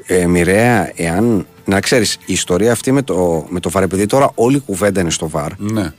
Ε, 0.06 0.26
μοιραία, 0.26 0.92
εάν. 0.94 1.46
Να 1.64 1.80
ξέρεις, 1.80 2.14
η 2.24 2.32
ιστορία 2.32 2.72
αυτή 2.72 2.92
με 2.92 3.02
το, 3.02 3.46
με 3.48 3.60
το 3.60 3.70
βαρ, 3.70 3.82
επειδή 3.82 4.06
τώρα 4.06 4.30
όλη 4.34 4.56
η 4.56 4.60
κουβέντα 4.66 5.00
είναι 5.00 5.10
στο 5.10 5.28
βαρ, 5.28 5.50
Ναι. 5.58 5.92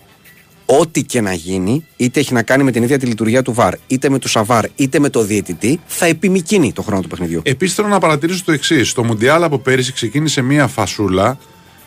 ό,τι 0.65 1.03
και 1.03 1.21
να 1.21 1.33
γίνει, 1.33 1.85
είτε 1.97 2.19
έχει 2.19 2.33
να 2.33 2.41
κάνει 2.43 2.63
με 2.63 2.71
την 2.71 2.83
ίδια 2.83 2.99
τη 2.99 3.05
λειτουργία 3.05 3.41
του 3.41 3.53
βαρ, 3.53 3.73
είτε 3.87 4.09
με 4.09 4.19
τους 4.19 4.31
σαβάρ, 4.31 4.65
είτε 4.75 4.99
με 4.99 5.09
το 5.09 5.23
διαιτητή, 5.23 5.79
θα 5.85 6.05
επιμηκύνει 6.05 6.73
το 6.73 6.81
χρόνο 6.81 7.01
του 7.01 7.07
παιχνιδιού. 7.07 7.41
Επίσης 7.43 7.75
θέλω 7.75 7.87
να 7.87 7.99
παρατηρήσω 7.99 8.43
το 8.45 8.51
εξής. 8.51 8.89
Στο 8.89 9.03
Μουντιάλ 9.03 9.43
από 9.43 9.57
πέρυσι 9.59 9.93
ξεκίνησε 9.93 10.41
μία 10.41 10.67
φασούλα 10.67 11.37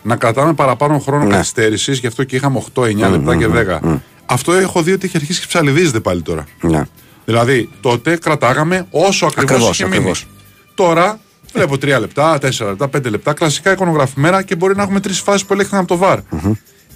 να 0.03 0.15
κρατάμε 0.15 0.53
παραπάνω 0.53 0.99
χρόνο 0.99 1.23
Ναι. 1.23 1.29
καθυστέρησης, 1.31 1.97
γι' 1.99 2.07
αυτό 2.07 2.23
και 2.23 2.35
είχαμε 2.35 2.57
8, 2.57 2.83
9 2.85 3.09
λεπτά 3.09 3.35
και 3.35 3.47
10. 3.47 4.01
Αυτό 4.25 4.53
έχω 4.53 4.81
δει 4.81 4.91
ότι 4.91 5.05
έχει 5.05 5.17
αρχίσει 5.17 5.39
και 5.39 5.45
ψαλιδίζεται 5.47 5.99
πάλι 5.99 6.21
τώρα. 6.21 6.45
Ναι. 6.61 6.81
Δηλαδή, 7.25 7.69
τότε 7.81 8.17
κρατάγαμε 8.17 8.87
όσο 8.89 9.25
ακριβώς 9.25 9.51
Ακριβώς, 9.51 9.73
είχε 9.73 9.83
μείνει. 9.83 9.95
ακριβώς. 9.95 10.27
Τώρα 10.75 11.19
βλέπω 11.57 11.75
3 11.75 11.99
λεπτά, 11.99 12.37
4 12.41 12.65
λεπτά, 12.67 12.89
5 12.97 13.09
λεπτά, 13.09 13.33
κλασικά 13.33 13.71
εικονογραφημένα 13.71 14.41
και 14.41 14.55
μπορεί 14.55 14.75
να 14.75 14.83
έχουμε 14.83 14.99
τρεις 14.99 15.19
φάσεις 15.19 15.45
που 15.45 15.53
ελέγχθηκαν 15.53 15.79
από 15.79 15.87
το 15.89 15.97
βαρ. 15.97 16.19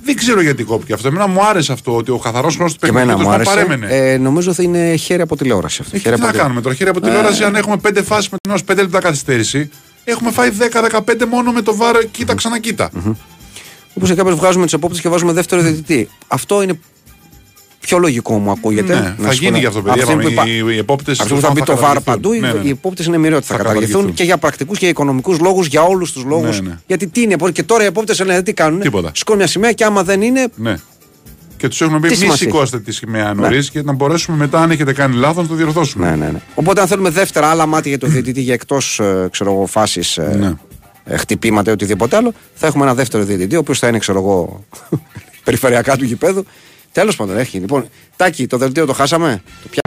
Δεν 0.03 0.15
ξέρω 0.15 0.41
γιατί 0.41 0.63
κόπηκε 0.63 0.93
αυτό. 0.93 1.07
Εμένα 1.07 1.27
μου 1.27 1.45
άρεσε 1.45 1.71
αυτό 1.71 1.95
ότι 1.95 2.11
ο 2.11 2.17
καθαρός 2.17 2.55
χρόνος 2.55 2.73
του 2.73 2.79
Και 2.79 2.87
εμένα 2.87 3.05
παιχνιδιού 3.05 3.23
μου 3.23 3.29
να 3.29 3.35
άρεσε. 3.35 3.55
παρέμενε. 3.55 3.87
Ε, 4.11 4.17
νομίζω 4.17 4.51
ότι 4.51 4.63
είναι 4.63 4.95
χέρι 4.95 5.21
από 5.21 5.35
τηλεόραση 5.37 5.79
αυτό. 5.81 5.95
Ε, 5.95 5.99
χέρι 5.99 6.15
τι 6.15 6.21
να 6.21 6.29
από 6.29 6.37
κάνουμε 6.37 6.61
τώρα, 6.61 6.75
χέρι 6.75 6.89
από 6.89 7.01
τηλεόραση, 7.01 7.43
αν 7.43 7.55
έχουμε 7.55 7.75
5 7.87 8.01
φάσεις 8.03 8.29
με 8.29 8.37
την 8.41 8.51
ώρα 8.51 8.61
5 8.71 8.75
λεπτά 8.75 8.99
καθυστέρηση, 8.99 9.69
έχουμε 10.03 10.31
φάει 10.31 10.49
10-15 10.49 11.25
μόνο 11.29 11.51
με 11.51 11.61
το 11.61 11.75
βαρ, 11.75 12.05
κοίτα 12.11 12.35
ξανακοίτα. 12.35 12.89
Όπως 13.93 14.09
και 14.09 14.15
κάποιο 14.15 14.35
βγάζουμε 14.35 14.65
του 14.67 14.75
επόπτε 14.75 14.99
και 14.99 15.09
βάζουμε 15.09 15.31
δεύτερο 15.31 15.61
διαιτητή. 15.61 16.09
Αυτό 16.27 16.61
είναι 16.61 16.79
πιο 17.81 17.97
λογικό 17.97 18.37
μου 18.37 18.51
ακούγεται. 18.51 18.93
Ναι, 18.93 18.99
Να 18.99 19.05
θα 19.05 19.15
σου 19.21 19.25
πω 19.27 19.31
γίνει 19.33 19.51
να- 19.51 19.59
και 19.59 19.65
αυτό, 19.67 19.81
παιδιά. 19.81 20.03
αυτή 20.03 20.15
που 20.15 20.19
είπαμε, 20.29 20.49
είπα- 20.49 20.69
Οι, 20.71 20.75
οι 20.75 20.77
επόπτες. 20.77 21.19
Αυτό 21.19 21.35
που 21.35 21.41
θα 21.41 21.51
μπει 21.51 21.61
το 21.63 21.75
βαρ 21.77 21.99
παντού, 22.01 22.33
Ναι, 22.33 22.53
οι 22.63 22.69
επόπτες 22.69 23.05
είναι 23.05 23.17
μοιραίο 23.17 23.37
ότι 23.37 23.45
θα, 23.45 23.51
Θα 23.55 23.57
καταργηθούν 23.61 23.87
καταργηθούν. 23.91 24.15
και 24.15 24.23
για 24.23 24.37
πρακτικούς 24.37 24.73
και 24.77 24.83
για 24.83 24.89
οικονομικούς 24.93 25.39
λόγους, 25.39 25.67
για 25.67 25.81
όλους 25.81 26.11
τους 26.11 26.23
λόγους. 26.23 26.61
Ναι, 26.61 26.69
ναι. 26.69 26.77
Γιατί 26.87 27.07
τι 27.07 27.21
είναι, 27.21 27.35
και 27.53 27.63
τώρα 27.63 27.83
οι 27.83 27.85
επόπτες 27.85 28.19
λένε 28.19 28.41
τι 28.43 28.53
κάνουν. 28.53 28.79
Τίποτα. 28.79 29.11
Σηκώνουν 29.15 29.41
μια 29.41 29.49
σημαία 29.51 29.71
και 29.71 29.83
άμα 29.83 30.03
δεν 30.03 30.21
είναι. 30.21 30.47
Ναι. 30.55 30.75
Και 31.57 31.67
τους 31.67 31.81
έχουμε 31.81 31.99
πει: 31.99 32.07
Τι 32.07 32.13
Μη 32.13 32.19
σημασία 32.19 32.45
έχει. 32.47 32.55
σηκώστε 32.55 32.79
τη 32.79 32.91
σημαία 32.91 33.33
νωρίς 33.33 33.69
και 33.69 33.81
να 33.81 33.93
μπορέσουμε 33.93 34.37
μετά, 34.37 34.59
αν 34.61 34.71
έχετε 34.71 34.93
κάνει 34.93 35.15
λάθος, 35.15 35.43
να 35.43 35.49
το 35.49 35.55
διορθώσουμε. 35.55 36.09
Ναι, 36.09 36.15
ναι, 36.15 36.31
ναι. 36.31 36.39
Οπότε 36.55 36.81
αν 36.81 36.87
θέλουμε 36.87 37.09
δεύτερα 37.09 37.47
άλλα 37.49 37.65
μάτια 37.65 37.89
για 37.89 37.99
το 37.99 38.07
διαιτητή 38.07 38.41
για 38.41 38.53
εκτός 38.53 39.01
φάσης 39.67 40.19
Ναι. 40.39 40.53
ε, 41.05 41.17
χτυπήματα 41.17 41.69
ή 41.69 41.73
οτιδήποτε 41.73 42.15
άλλο, 42.15 42.33
θα 42.53 42.67
έχουμε 42.67 42.83
ένα 42.83 42.93
δεύτερο 42.93 43.23
διαιτητή, 43.23 43.55
ο 43.55 43.59
οποίος 43.59 43.79
θα 43.79 43.87
είναι, 43.87 43.97
ξέρω 43.97 44.19
εγώ, 44.19 44.63
περιφερειακά 45.43 45.97
του 45.97 46.05
γηπέδου. 46.05 46.45
Τέλος 46.91 47.15
πάντων, 47.15 47.37
έχει. 47.37 47.57
Λοιπόν, 47.59 47.89
Τάκη, 48.15 48.47
το 48.47 48.57
δελτίο 48.57 48.85
το 48.85 48.93
χάσαμε; 48.93 49.41
Το 49.63 49.67
πια... 49.69 49.80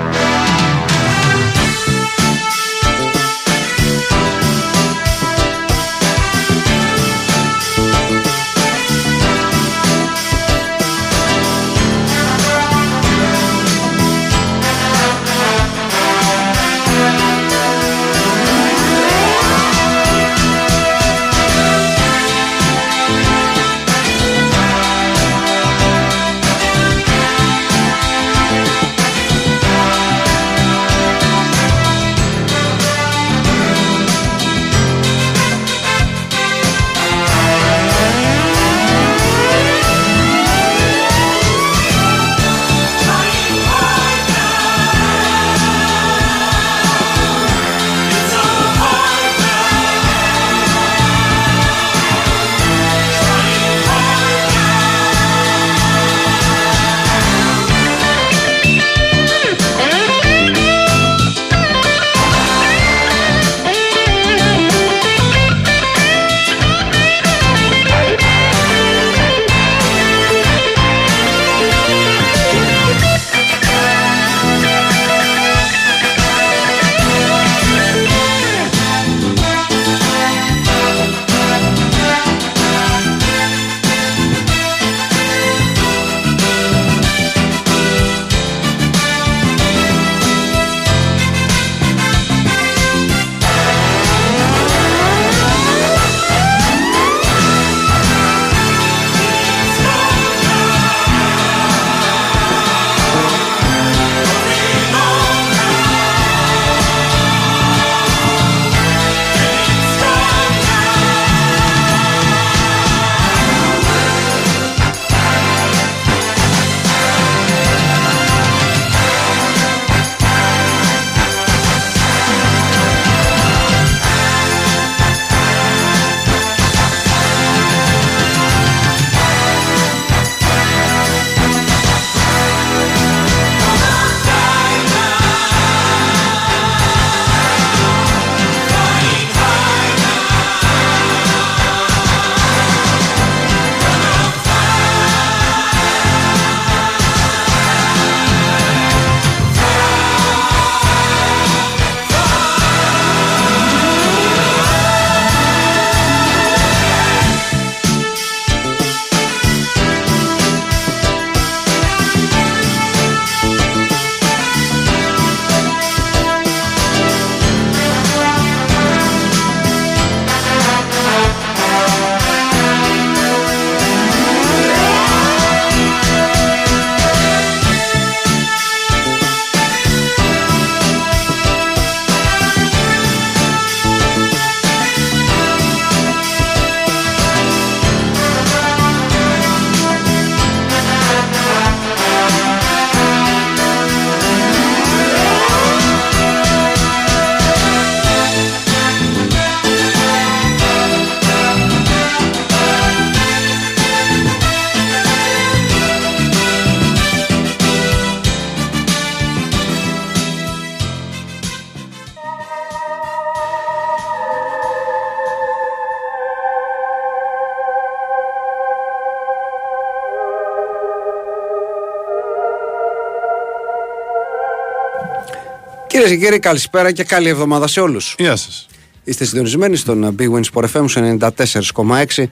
Κυρίε 226.15 226.29
και 226.29 226.33
κύριοι, 226.37 226.49
καλησπέρα 226.49 226.93
και 226.93 227.05
καλή 227.05 227.29
εβδομάδα 227.29 227.67
σε 227.67 227.81
όλους. 227.81 228.15
Γεια 228.19 228.37
σας. 228.37 228.67
Είστε 229.05 229.25
συντονισμένοι 229.25 229.77
στον 229.77 230.17
Big 230.19 230.33
Win 230.33 230.41
Sport 230.53 230.65
FM 230.73 230.85
σε 230.89 231.01
94,6. 231.01 232.27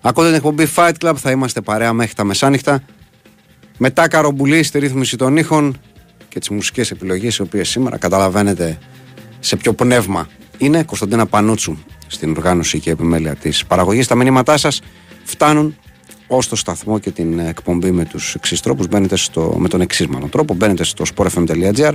Ακούτε 0.00 0.26
την 0.26 0.36
εκπομπή 0.36 0.68
Fight 0.76 0.92
Club, 1.00 1.14
θα 1.16 1.30
είμαστε 1.30 1.60
παρέα 1.60 1.92
μέχρι 1.92 2.14
τα 2.14 2.24
μεσάνυχτα. 2.24 2.82
Μετά 3.78 4.08
καρομπουλή 4.08 4.62
στη 4.62 4.78
ρύθμιση 4.78 5.16
των 5.16 5.36
ήχων 5.36 5.80
και 6.28 6.38
τις 6.38 6.48
μουσικές 6.48 6.90
επιλογές, 6.90 7.36
οι 7.36 7.42
οποίες 7.42 7.68
σήμερα 7.68 7.96
καταλαβαίνετε 7.98 8.78
σε 9.40 9.56
ποιο 9.56 9.72
πνεύμα 9.72 10.28
είναι. 10.58 10.82
Κωνσταντίνα 10.82 11.26
Πανούτσου 11.26 11.78
στην 12.06 12.30
οργάνωση 12.30 12.80
και 12.80 12.90
επιμέλεια 12.90 13.34
της 13.34 13.66
παραγωγής. 13.66 14.06
Τα 14.06 14.14
μηνύματά 14.14 14.56
σας 14.56 14.80
φτάνουν 15.24 15.76
ως 16.26 16.48
το 16.48 16.56
σταθμό 16.56 16.98
και 16.98 17.10
την 17.10 17.38
εκπομπή 17.38 17.90
με 17.90 18.04
τους 18.04 18.34
εξής 18.34 18.60
τρόπους. 18.60 18.86
Μπαίνετε 18.86 19.16
στο, 19.16 19.54
με 19.58 19.68
τον 19.68 19.80
εξής 19.80 20.06
μάλλον 20.06 20.28
τρόπο. 20.28 20.54
Μπαίνετε 20.54 20.84
στο 20.84 21.04
sportfm.gr 21.16 21.92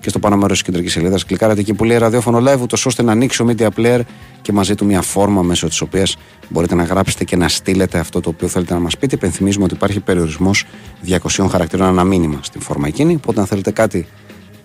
και 0.00 0.08
στο 0.08 0.18
πάνω 0.18 0.36
μέρο 0.36 0.54
τη 0.54 0.62
κεντρική 0.62 0.88
σελίδα. 0.88 1.18
Κλικάρετε 1.26 1.60
εκεί 1.60 1.74
που 1.74 1.84
λέει 1.84 1.98
ραδιόφωνο 1.98 2.38
live, 2.38 2.60
ούτως 2.60 2.86
ώστε 2.86 3.02
να 3.02 3.12
ανοίξει 3.12 3.42
ο 3.42 3.46
media 3.48 3.68
player 3.76 4.00
και 4.42 4.52
μαζί 4.52 4.74
του 4.74 4.84
μια 4.84 5.02
φόρμα 5.02 5.42
μέσω 5.42 5.68
της 5.68 5.80
οποίας 5.80 6.16
μπορείτε 6.48 6.74
να 6.74 6.82
γράψετε 6.82 7.24
και 7.24 7.36
να 7.36 7.48
στείλετε 7.48 7.98
αυτό 7.98 8.20
το 8.20 8.28
οποίο 8.28 8.48
θέλετε 8.48 8.74
να 8.74 8.80
μας 8.80 8.98
πείτε. 8.98 9.14
Υπενθυμίζουμε 9.14 9.64
ότι 9.64 9.74
υπάρχει 9.74 10.00
περιορισμός 10.00 10.64
200 11.06 11.46
χαρακτήρων 11.50 11.86
ανά 11.86 12.04
μήνυμα 12.04 12.38
στην 12.42 12.60
φόρμα 12.60 12.86
εκείνη. 12.86 13.14
Οπότε, 13.14 13.40
αν 13.40 13.46
θέλετε 13.46 13.70
κάτι 13.70 14.06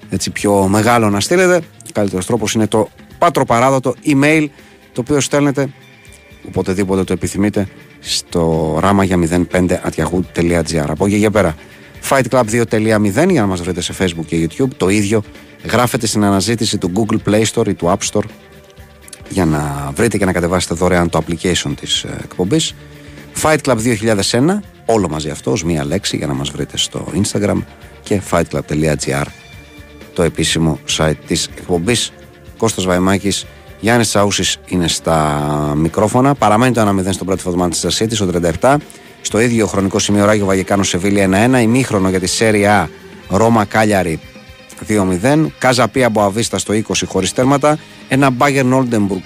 έτσι 0.10 0.30
πιο 0.30 0.68
μεγάλο 0.68 1.10
να 1.10 1.20
στείλετε, 1.20 1.62
καλύτερος 1.94 2.26
τρόπος 2.26 2.54
είναι 2.54 2.68
το 2.68 2.90
πατροπαράδοτο 3.18 3.96
email 4.06 4.48
το 4.94 5.02
οποίο 5.02 5.20
στέλνετε 5.20 5.70
οποτεδήποτε 6.48 7.04
το 7.04 7.14
επιθυμείτε 7.14 7.68
στο 8.00 8.78
ράμα 8.82 9.04
για 9.04 9.18
05 9.52 9.78
Από 10.88 11.06
εκεί 11.06 11.16
για 11.16 11.32
πέρα 11.32 11.56
fightclub 12.10 12.44
2.0 12.52 13.30
για 13.30 13.42
να 13.42 13.46
μας 13.46 13.62
βρείτε 13.62 13.82
σε 13.82 13.94
facebook 14.00 14.26
και 14.26 14.50
youtube. 14.50 14.70
Το 14.78 14.90
ίδιο 14.90 15.24
γράφετε 15.72 16.08
στην 16.08 16.24
αναζήτηση 16.24 16.78
του 16.78 16.92
google 16.96 17.30
play 17.30 17.44
store 17.54 17.68
ή 17.68 17.74
του 17.74 17.88
app 17.88 18.12
store 18.12 18.26
για 19.30 19.46
να 19.46 19.92
βρείτε 19.96 20.18
και 20.18 20.26
να 20.26 20.32
κατεβάσετε 20.34 20.74
δωρεάν 20.74 21.10
το 21.10 21.24
application 21.28 21.74
της 21.80 22.04
ε, 22.04 22.18
εκπομπής. 22.24 22.76
Fight 23.42 23.58
Club 23.66 23.78
2001 24.32 24.60
όλο 24.86 25.10
μαζί 25.10 25.30
αυτό 25.30 25.52
ως 25.52 25.64
μία 25.64 25.86
λέξη 25.86 26.18
για 26.18 26.28
να 26.28 26.34
μας 26.34 26.50
βρείτε 26.50 26.78
στο 26.78 27.06
instagram 27.24 27.58
και 28.04 28.22
fightclub.gr 28.32 29.26
το 30.14 30.24
επίσημο 30.24 30.80
site 30.98 31.18
της 31.28 31.50
εκπομπής. 31.58 32.12
Κώστας 32.58 32.86
Βαϊμάκης 32.86 33.46
Γιάννης 33.80 34.08
Τσαούσης 34.08 34.58
είναι 34.66 34.88
στα 34.88 35.44
μικρόφωνα. 35.78 36.36
Παραμένει 36.36 36.74
το 36.74 36.82
1-0 36.82 37.08
στον 37.10 37.28
πρώτο 37.28 37.42
φωτομάν 37.42 37.70
της 37.70 37.86
City 38.00 38.14
στο 38.14 38.30
37 38.62 38.76
στο 39.26 39.40
ίδιο 39.40 39.68
χρονικό 39.68 40.00
σημείο 40.00 40.26
Ράγιο 40.26 40.46
Βαγεκάνο 40.46 40.84
Σεβίλη 40.84 41.30
1-1 41.32 41.62
ημίχρονο 41.62 42.10
για 42.10 42.20
τη 42.20 42.28
Σέρια 42.28 42.90
A 43.30 43.38
Ρώμα 43.38 43.66
Κάλιαρη 43.66 44.20
2-0 44.88 45.46
Κάζα 45.58 45.88
Πία 45.88 46.10
Μποαβίστα 46.10 46.58
στο 46.58 46.74
20 46.74 46.82
χωρίς 47.06 47.34
τέρματα 47.34 47.78
ένα 48.08 48.30
Μπάγκερ 48.30 48.66
Νόλντεμπουργκ 48.66 49.22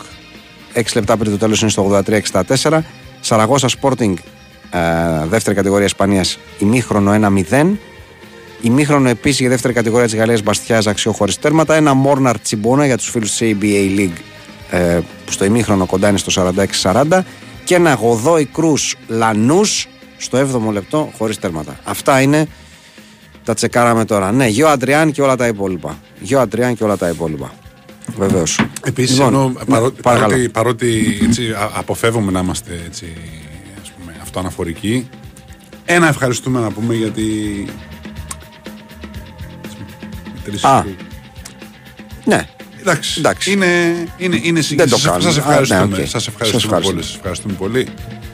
6 0.74 0.82
λεπτά 0.96 1.18
πριν 1.18 1.32
το 1.32 1.38
τέλος 1.38 1.62
είναι 1.62 1.70
στο 1.70 2.02
83-64 2.64 2.80
Σαραγώσα 3.20 3.68
Sporting 3.82 4.14
ε, 4.72 4.80
δεύτερη 5.28 5.56
κατηγορία 5.56 5.86
Ισπανίας 5.86 6.40
ημίχρονο 6.60 7.34
1-0 7.52 7.68
ημίχρονο 8.62 9.10
επίσης 9.10 9.40
για 9.40 9.50
δεύτερη 9.50 9.74
κατηγορία 9.74 10.06
της 10.06 10.16
Γαλλίας 10.16 10.42
Μπαστιά 10.44 10.82
αξιό 10.86 11.12
χωρίς 11.12 11.40
τέρματα. 11.40 11.76
Ένα 11.76 11.94
Μόρναρ 11.94 12.40
Τσιμπόνα 12.40 12.86
για 12.86 12.98
τους 12.98 13.10
φίλους 13.10 13.36
της 13.36 13.56
ABA 13.62 14.00
League 14.00 14.20
ε, 14.70 15.00
που 15.26 15.32
στο 15.32 15.46
ημίχρονο 15.46 15.86
κοντά 15.86 16.10
είναι 16.10 16.18
στο 16.18 16.54
46-40 16.82 17.20
και 17.68 17.76
ένα 17.76 17.94
Γοδόη 17.94 18.46
Κρούς 18.46 18.96
Λανούς 19.08 19.88
στο 20.18 20.38
7ο 20.38 20.72
λεπτό 20.72 21.12
χωρίς 21.18 21.40
τέρματα. 21.40 21.80
Αυτά 21.84 22.22
είναι. 22.22 22.48
Τα 23.44 23.54
τσεκάραμε 23.54 24.06
τώρα. 24.06 24.32
Ναι, 24.32 24.48
Γιο 24.48 24.68
Αντριάν 24.68 25.12
και 25.12 25.22
όλα 25.22 25.36
τα 25.36 25.48
υπόλοιπα. 25.48 25.98
Γιο 26.20 26.40
Αντριάν 26.40 26.76
και 26.76 26.84
όλα 26.84 26.98
τα 26.98 27.10
υπόλοιπα. 27.10 27.52
Βεβαίως. 28.18 28.60
Επίσης, 28.84 29.18
Λοιπόν, 29.20 29.54
παρό, 29.68 29.92
παρακαλώ. 30.02 30.30
παρότι, 30.32 30.50
παρότι 30.50 31.20
έτσι, 31.24 31.52
α- 31.52 31.72
αποφεύγουμε 31.74 32.32
να 32.32 32.40
είμαστε 32.40 32.82
έτσι, 32.86 33.14
ας 33.82 33.92
πούμε, 33.92 34.16
αυτοαναφορικοί, 34.22 35.10
ένα 35.86 36.08
ευχαριστούμε 36.08 36.60
να 36.60 36.72
πούμε 36.72 36.94
γιατί. 36.96 37.22
οι 40.36 40.40
τρεις 40.44 40.64
Α, 40.64 40.82
που- 40.82 40.96
Ναι, 42.26 42.48
Εντάξει, 42.88 43.20
εντάξει. 43.20 43.52
είναι, 43.52 43.66
είναι, 44.18 44.40
είναι 44.44 44.62
Δεν 44.62 44.90
το 44.90 44.98
Σας- 44.98 45.04
κάνουμε. 45.12 45.24
Σας 45.32 45.36
Α, 45.38 45.40
ευχαριστούμε. 45.40 45.80
ναι, 45.86 45.94
οκ. 45.96 46.00
Σας 46.00 46.10
Σας 46.10 46.28
ευχαριστούμε 46.28 46.64
ευχαριστούμε. 46.64 46.92
πολύ. 46.92 47.04
Σας 47.04 47.16
ευχαριστούμε 47.16 47.54
πολύ. 47.54 47.88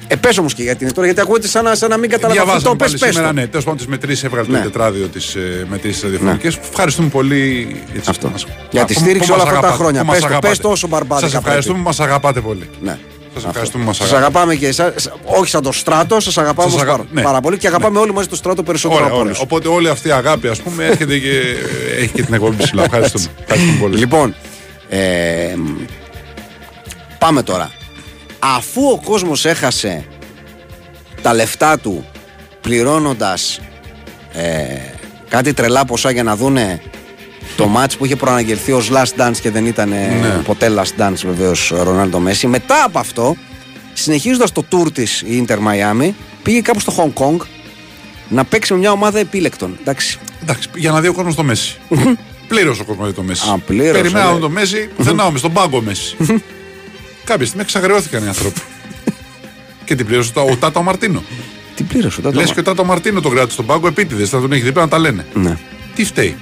Ε, 0.08 0.16
πες 0.16 0.38
όμως 0.38 0.54
και 0.54 0.64
γιατί 0.64 0.84
είναι 0.84 0.94
τώρα, 0.94 1.06
γιατί 1.06 1.22
ακούγεται 1.22 1.48
σαν 1.48 1.64
να, 1.64 1.76
σαν 1.76 1.90
να 1.90 1.98
μην 1.98 2.10
καταλαβαίνω. 2.10 2.44
Διαβάζαμε 2.46 2.70
Το 2.70 2.84
πες, 2.84 2.88
πάλι 2.88 3.00
πες 3.00 3.10
σήμερα, 3.10 3.28
το. 3.28 3.34
ναι, 3.34 3.48
τέλος 3.48 3.64
πάντων 3.64 3.78
τις 3.80 3.88
μετρήσεις 3.88 4.24
έβγαλε 4.24 4.48
Ναι. 4.48 4.58
το 4.58 4.64
τετράδιο 4.64 5.08
της 5.08 5.36
ε, 5.36 5.66
μετρήσεις 5.70 6.02
ραδιοφωνικές. 6.04 6.58
Ευχαριστούμε 6.70 7.08
πολύ. 7.10 7.76
Έτσι, 7.96 8.10
Αυτό. 8.10 8.26
που 8.28 8.32
μας- 8.32 8.46
Για 8.72 8.86
τη 8.86 8.94
που- 8.94 9.00
στήριξη 9.00 9.28
που 9.30 9.34
μας 9.34 9.42
όλα 9.42 9.50
αυτά 9.50 9.54
τα 9.54 9.58
αγαπάτε, 9.68 9.78
χρόνια. 9.84 10.00
που 10.02 10.06
μας 10.06 10.16
Πες 10.16 10.24
το, 10.24 10.30
αγαπάτε. 10.32 10.54
πες 10.54 10.64
το 10.64 10.70
όσο 10.70 10.88
μπαρμπάδικα 10.88 11.30
Σας 11.30 11.40
ευχαριστούμε 11.40 11.78
που 11.78 11.84
μας 11.84 12.00
αγαπάτε 12.00 12.42
πολύ. 12.42 12.70
Ναι. 12.82 12.98
Σας 13.34 13.44
ευχαριστούμε 13.46 13.84
που 13.84 13.88
μας 13.90 13.98
Σας 13.98 14.12
αγαπάτε. 14.12 14.26
αγαπάμε 14.38 14.56
και 14.56 14.68
εσάς, 14.68 15.10
όχι 15.24 15.50
σαν 15.50 15.62
το 15.64 15.72
στράτο, 15.72 16.20
σας 16.20 16.38
αγαπάμε 16.38 16.70
Σας 16.72 16.72
όμως 16.82 16.82
αγα- 16.84 16.98
πάρα, 16.98 17.08
ναι. 17.12 17.22
πάρα 17.22 17.42
πολύ 17.42 17.58
και 17.58 17.68
αγαπάμε 17.68 18.00
όλοι 18.00 18.14
μαζί 18.14 18.28
το 18.28 18.36
στράτο 18.36 18.64
περισσότερο 18.64 18.96
Ωραία, 19.00 19.08
από 19.08 19.16
ωραία. 19.20 19.28
όλους. 19.32 19.42
Οπότε 19.44 19.68
όλη 19.68 19.90
αυτή 19.90 20.08
η 20.08 20.12
αγάπη, 20.12 20.48
ας 20.48 20.62
πούμε, 20.62 20.86
έρχεται 20.86 21.18
και 21.20 21.42
έχει 21.98 22.08
και 22.14 22.24
την 22.24 22.34
εκπομπή 22.34 22.56
ψηλά. 22.64 22.84
Ευχαριστούμε. 22.84 23.26
Ευχαριστούμε 23.42 23.78
πολύ. 23.80 23.98
Λοιπόν, 23.98 24.36
ε, 24.90 25.54
μ, 25.58 25.86
πάμε 27.18 27.44
τώρα. 27.44 27.72
Αφού 28.40 28.82
ο 28.92 29.00
κόσμος 29.06 29.46
έχασε 29.46 30.06
τα 31.22 31.34
λεφτά 31.34 31.78
του 31.80 32.06
πληρώνοντας 32.62 33.60
ε, 34.34 34.64
κάτι 35.30 35.54
τρελά 35.54 35.86
ποσά 35.86 36.12
για 36.12 36.24
να 36.24 36.36
δούνε 36.36 36.82
το 37.56 37.68
μάτς 37.68 37.98
που 37.98 38.06
είχε 38.06 38.16
προαναγγελθεί 38.16 38.72
ως 38.72 38.90
last 38.92 39.22
dance 39.22 39.38
και 39.42 39.52
δεν 39.52 39.66
ήταν 39.66 39.92
ε, 39.92 40.08
Ναι. 40.22 40.42
ποτέ 40.46 40.72
last 40.78 41.02
dance 41.02 41.16
βεβαίως 41.26 41.72
Ρονάλντο 41.76 42.20
Μέση. 42.20 42.48
Μετά 42.48 42.84
από 42.84 43.00
αυτό, 43.00 43.36
συνεχίζοντας 43.94 44.52
το 44.52 44.66
tour 44.72 44.94
της 44.94 45.22
η 45.22 45.46
Inter 45.48 45.58
Miami, 45.58 46.10
πήγε 46.44 46.62
κάπου 46.62 46.80
στο 46.80 46.94
Hong 46.98 47.22
Kong 47.24 47.38
να 48.30 48.44
παίξει 48.44 48.74
με 48.74 48.80
μια 48.80 48.92
ομάδα 48.92 49.20
επίλεκτων. 49.20 49.78
Εντάξει, 49.82 50.20
Εντάξει, 50.42 50.70
για 50.76 50.92
να 50.92 51.02
δει 51.02 51.08
ο 51.08 51.14
κόσμος 51.14 51.36
το 51.36 51.44
Μέση. 51.44 51.78
Πλήρωσε 52.48 52.82
ο 52.82 52.86
κόσμος 52.86 53.06
για 53.06 53.16
το 53.16 53.22
Μέση. 53.22 53.50
Α, 53.54 53.58
πλήρωσε, 53.58 54.02
Περιμέναμε 54.02 54.34
ναι. 54.34 54.40
το 54.40 54.50
Μέση, 54.50 54.90
πουθενά 54.96 55.26
όμως, 55.26 55.40
στον 55.40 55.54
πάγκο 55.54 55.82
Μέση. 55.82 56.16
Κάποια 57.24 57.46
στιγμή 57.46 57.62
εξαγριώθηκαν 57.64 58.24
οι 58.24 58.28
άνθρωποι. 58.28 58.60
και 59.86 59.96
την 59.96 60.06
πλήρωσε 60.06 60.32
το- 60.32 60.42
ο 60.42 60.56
Τάτο 60.56 60.82
Μαρτίνο. 60.82 61.24
τι 61.76 61.84
πλήρωσε 61.84 62.22
τότε. 62.22 62.36
Λες 62.36 62.54
και 62.54 62.60
ο 62.60 62.64
Τάτο 62.64 62.84
Μαρτίνο 62.86 63.22
τον 63.22 63.32
κράτησε 63.32 63.54
στον 63.54 63.66
πάγκο 63.66 63.88
επίτηδες, 63.88 64.30
θα 64.30 64.42
τον 64.42 64.52
έχει 64.52 64.62
δίπλα 64.62 64.82
να 64.82 64.88
τα 64.88 64.98
λένε. 65.00 65.26
Ναι. 65.34 65.58
Τι 65.96 66.06
φταίει. 66.06 66.38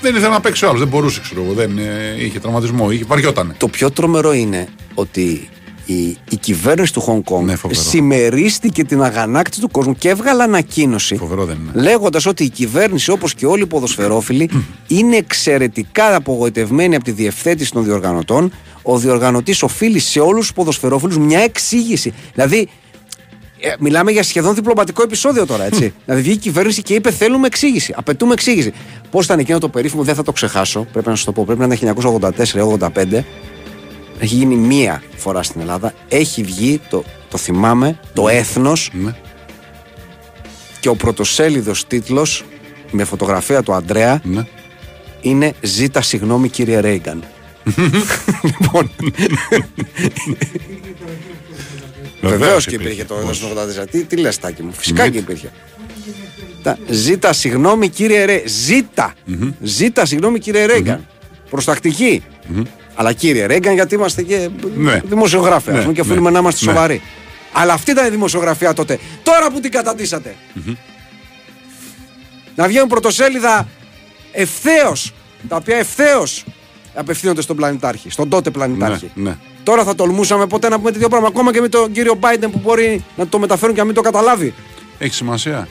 Δεν 0.00 0.14
ήθελε 0.14 0.32
να 0.32 0.40
παίξει 0.40 0.64
ο 0.64 0.68
άλλος, 0.68 0.80
δεν 0.80 0.88
μπορούσε, 0.88 1.20
ξέρω 1.20 1.42
εγώ. 1.44 1.52
Δεν, 1.52 1.78
ε, 1.78 2.24
είχε 2.24 2.38
τραυματισμό, 2.40 2.90
είχε, 2.90 3.04
βαριότανε. 3.06 3.54
Το 3.56 3.68
πιο 3.68 3.90
τρομερό 3.90 4.32
είναι 4.32 4.68
ότι 4.94 5.48
η, 5.86 5.94
η 6.30 6.36
κυβέρνηση 6.40 6.92
του 6.92 7.00
Χονγκ 7.00 7.22
Κονγκ 7.24 7.46
Ναι, 7.46 7.56
φοβερό. 7.56 7.80
συμμερίστηκε 7.80 8.84
την 8.84 9.02
αγανάκτηση 9.02 9.60
του 9.60 9.70
κόσμου 9.70 9.94
και 9.94 10.08
έβγαλε 10.08 10.42
ανακοίνωση 10.42 11.16
Φοβερό 11.16 11.44
δεν 11.44 11.56
είναι. 11.62 11.82
λέγοντας 11.82 12.26
ότι 12.26 12.44
η 12.44 12.48
κυβέρνηση 12.48 13.10
όπως 13.10 13.34
και 13.34 13.46
όλοι 13.46 13.62
οι 13.62 13.66
ποδοσφαιρόφιλοι 13.66 14.50
είναι 14.86 15.16
εξαιρετικά 15.16 16.14
απογοητευμένη 16.14 16.94
από 16.94 17.04
τη 17.04 17.10
διευθέτηση 17.10 17.72
των 17.72 17.84
διοργανωτών. 17.84 18.52
Ο 18.82 18.98
διοργανωτής 18.98 19.62
οφείλει 19.62 19.98
σε 19.98 20.20
όλους 20.20 20.40
τους 20.40 20.52
ποδοσφαιρόφιλους 20.52 21.18
μια 21.18 21.40
εξήγηση. 21.40 22.12
Δηλαδή 22.34 22.68
ε, 23.60 23.72
μιλάμε 23.78 24.10
για 24.10 24.22
σχεδόν 24.22 24.54
διπλωματικό 24.54 25.02
επεισόδιο 25.02 25.46
τώρα, 25.46 25.64
έτσι. 25.64 25.92
δηλαδή 26.04 26.22
βγήκε 26.22 26.38
η 26.38 26.40
κυβέρνηση 26.42 26.82
και 26.82 26.94
είπε: 26.94 27.10
Θέλουμε 27.10 27.46
εξήγηση. 27.46 27.94
Απαιτούμε 27.96 28.32
εξήγηση. 28.32 28.72
Πώς 29.10 29.24
ήταν 29.24 29.38
εκείνο 29.38 29.58
το 29.58 29.68
περίφημο, 29.68 30.02
δεν 30.02 30.14
θα 30.14 30.22
το 30.22 30.32
ξεχάσω. 30.32 30.86
Πρέπει 30.92 31.08
να 31.08 31.14
σας 31.14 31.24
το 31.24 31.32
πω. 31.32 31.44
Πρέπει 31.44 31.60
να 31.60 31.64
είναι 31.64 31.94
1984-85. 32.82 33.24
Έχει 34.20 34.34
γίνει 34.34 34.54
μία 34.54 35.02
φορά 35.16 35.42
στην 35.42 35.60
Ελλάδα. 35.60 35.92
Έχει 36.08 36.42
βγει, 36.42 36.80
το, 36.90 37.04
το 37.28 37.38
θυμάμαι, 37.38 37.98
το 38.12 38.28
έθνος 38.28 38.90
Ναι. 38.92 39.14
και 40.80 40.88
ο 40.88 40.94
πρωτοσέλιδος 40.94 41.86
τίτλος 41.86 42.44
με 42.90 43.04
φωτογραφία 43.04 43.62
του 43.62 43.72
Αντρέα 43.72 44.20
Ναι. 44.24 44.46
είναι 45.20 45.52
Ζήτα 45.60 46.02
συγγνώμη 46.02 46.48
κύριε 46.48 46.80
Ρέιγκαν. 46.80 47.24
λοιπόν. 48.42 48.90
Βεβαίως 52.20 52.66
και 52.66 52.74
υπήρχε 52.74 53.04
το 53.04 53.14
Πώς. 53.14 53.42
1984. 53.82 53.86
Τι, 53.90 54.04
τι 54.04 54.16
λες, 54.16 54.38
Τάκη 54.38 54.62
μου, 54.62 54.72
φυσικά 54.72 55.08
και 55.08 55.18
υπήρχε. 55.18 55.52
Τα- 56.62 56.78
Ζήτα 56.88 57.32
συγγνώμη 57.32 57.88
κύριε 57.88 58.24
Ρέ. 58.24 58.42
Ζήτα. 58.46 59.14
Ζήτα 59.62 60.04
συγγνώμη 60.06 60.38
κύριε 60.38 60.64
Ρέγκαν. 60.66 61.06
Προστακτική. 61.50 62.22
Αλλά 62.94 63.12
κύριε 63.12 63.46
Ρέγκαν, 63.46 63.74
γιατί 63.74 63.94
είμαστε 63.94 64.22
και 64.22 64.48
Ναι. 64.76 65.00
δημοσιογράφοι, 65.04 65.68
ας 65.70 65.74
Ναι, 65.76 65.80
πούμε, 65.82 65.92
και 65.92 66.00
ναι, 66.02 66.06
οφείλουμε 66.06 66.30
να 66.30 66.38
είμαστε 66.38 66.64
ναι. 66.64 66.72
σοβαροί. 66.72 67.02
Αλλά 67.52 67.72
αυτή 67.72 67.90
ήταν 67.90 68.06
η 68.06 68.10
δημοσιογραφία 68.10 68.72
τότε. 68.72 68.98
Τώρα 69.22 69.50
που 69.50 69.60
την 69.60 69.70
καταντήσατε. 69.70 70.34
Να 72.56 72.66
βγαίνουν 72.68 72.88
πρωτοσέλιδα 72.88 73.68
ευθέως. 74.32 75.12
Τα 75.48 75.56
οποία 75.56 75.76
ευθέως 75.76 76.44
απευθύνονται 76.94 77.42
στον 77.42 77.56
πλανητάρχη, 77.56 78.10
στον 78.10 78.28
τότε 78.28 78.50
πλανητάρχη. 78.50 79.10
Ναι, 79.14 79.22
ναι. 79.30 79.36
Τώρα 79.68 79.84
θα 79.84 79.94
τολμούσαμε 79.94 80.46
ποτέ 80.46 80.68
να 80.68 80.78
πούμε 80.78 80.90
τέτοιο 80.90 81.08
πράγμα. 81.08 81.28
Ακόμα 81.28 81.52
και 81.52 81.60
με 81.60 81.68
τον 81.68 81.92
κύριο 81.92 82.18
Biden 82.20 82.48
που 82.52 82.60
μπορεί 82.62 83.04
να 83.16 83.26
το 83.28 83.38
μεταφέρουν 83.38 83.74
και 83.74 83.80
να 83.80 83.86
μην 83.86 83.94
το 83.94 84.00
καταλάβει. 84.00 84.54
Έχει 84.98 85.14
σημασία. 85.14 85.68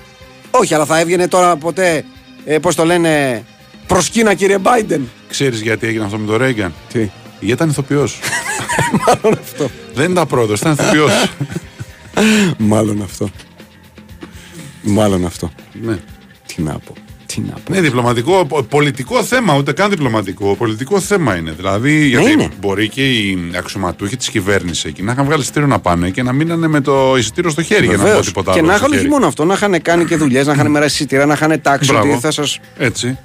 Όχι, 0.51 0.73
αλλά 0.73 0.85
θα 0.85 0.99
έβγαινε 0.99 1.27
τώρα 1.27 1.55
ποτέ, 1.55 2.05
ε, 2.45 2.59
πώς 2.59 2.75
το 2.75 2.85
λένε, 2.85 3.43
προς 3.87 4.09
Κίνα 4.09 4.33
κύριε 4.33 4.57
Biden. 4.63 4.99
Ξέρεις 5.27 5.61
γιατί 5.61 5.87
έγινε 5.87 6.03
αυτό 6.03 6.17
με 6.17 6.25
τον 6.25 6.37
Ρέγκαν. 6.37 6.73
Τι; 6.93 6.99
Γιατί 6.99 7.11
ήταν 7.39 7.69
ηθοποιός. 7.69 8.19
Μάλλον 9.07 9.39
αυτό. 9.41 9.69
Δεν 9.93 10.11
ήταν 10.11 10.27
πρόεδρος, 10.27 10.59
ήταν 10.59 10.71
ηθοποιός. 10.71 11.11
Μάλλον 12.57 13.01
αυτό. 13.01 13.29
Μάλλον 14.81 15.25
αυτό. 15.25 15.51
ναι. 15.81 15.97
Τι 16.45 16.61
να 16.61 16.79
πω. 16.79 16.93
Τι 17.37 17.43
να 17.49 17.53
πω. 17.53 17.73
Ναι, 17.73 17.81
διπλωματικό, 17.81 18.45
πο- 18.45 18.63
πολιτικό 18.63 19.23
θέμα, 19.23 19.57
ούτε 19.57 19.71
καν 19.73 19.89
διπλωματικό. 19.89 20.55
Πολιτικό 20.55 20.99
θέμα 20.99 21.35
είναι. 21.35 21.51
Δηλαδή, 21.51 22.05
γιατί 22.07 22.31
είναι. 22.31 22.49
μπορεί 22.59 22.89
και 22.89 23.09
οι 23.11 23.37
αξιωματούχοι 23.57 24.17
της 24.17 24.29
κυβέρνησης 24.29 24.85
εκεί 24.85 25.03
να 25.03 25.11
είχαν 25.11 25.25
βγάλει 25.25 25.41
εισιτήριο 25.41 25.67
να 25.67 25.79
πάνε 25.79 26.09
και 26.09 26.23
να 26.23 26.33
μείνανε 26.33 26.67
με 26.67 26.81
το 26.81 27.15
εισιτήριο 27.17 27.49
στο 27.49 27.61
χέρι 27.63 27.85
για 27.85 27.91
να 27.95 27.97
πω 28.01 28.03
Βεβαίως. 28.07 28.25
τίποτα 28.25 28.51
Και 28.53 28.59
άλλο. 28.59 28.67
να 28.67 28.73
στο 28.73 28.79
είχαν 28.81 28.91
όχι 28.91 28.99
χέρι. 29.01 29.11
μόνο 29.13 29.27
αυτό, 29.27 29.45
να 29.45 29.53
είχαν 29.53 29.81
κάνει 29.81 30.05
και 30.05 30.15
δουλειές, 30.15 30.47
να 30.47 30.53
είχαν 30.53 30.71
μοιράσει 30.71 30.93
εισιτήρια, 30.93 31.25
να 31.25 31.33
είχαν 31.33 31.61
τάξει 31.61 31.91
Μπράβο. 31.91 32.11
ότι 32.11 32.19
θα 32.21 32.31
σας 32.31 32.59
Έτσι. 32.77 33.17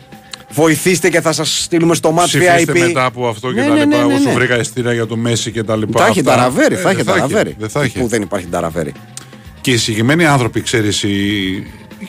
βοηθήσετε 0.51 1.09
και 1.11 1.21
θα 1.21 1.33
σας 1.33 1.63
στείλουμε 1.63 1.95
στο 1.95 2.11
ματ 2.13 2.27
Ψηφίστε 2.27 2.73
VIP. 2.73 2.79
μετά 2.79 3.05
από 3.05 3.29
αυτό 3.29 3.53
και 3.53 3.61
Ναι, 3.61 3.67
τα 3.67 3.73
ναι, 3.75 3.81
λοιπά. 3.85 3.97
ναι, 3.97 4.05
ναι, 4.05 4.11
Εγώ 4.13 4.19
σου 4.21 4.29
ναι. 4.29 4.33
βρήκα 4.35 4.59
εισιτήρια 4.59 4.93
για 4.93 5.07
το 5.07 5.17
Μέση 5.17 5.51
και 5.51 5.63
τα 5.63 5.77
λοιπά. 5.77 6.01
Θα 6.01 6.07
έχει 6.07 6.19
Αυτά. 6.21 6.31
ταραβέρι, 6.35 6.75
Ε, 6.75 6.79
θα 6.79 6.89
έχει 6.91 7.03
δεν 7.03 7.15
ταραβέρι. 7.15 7.55
Δεν 7.59 7.69
θα 7.69 7.83
έχει. 7.83 7.99
Που 7.99 8.07
δεν 8.07 8.23
υπάρχει 8.23 8.47
ταραβέρι. 8.47 8.93
Και 9.61 9.71
οι 9.71 9.77
συγκεκριμένοι 9.77 10.25
άνθρωποι, 10.27 10.61
ξέρεις, 10.61 11.03
οι... 11.03 11.09
οι 11.09 11.67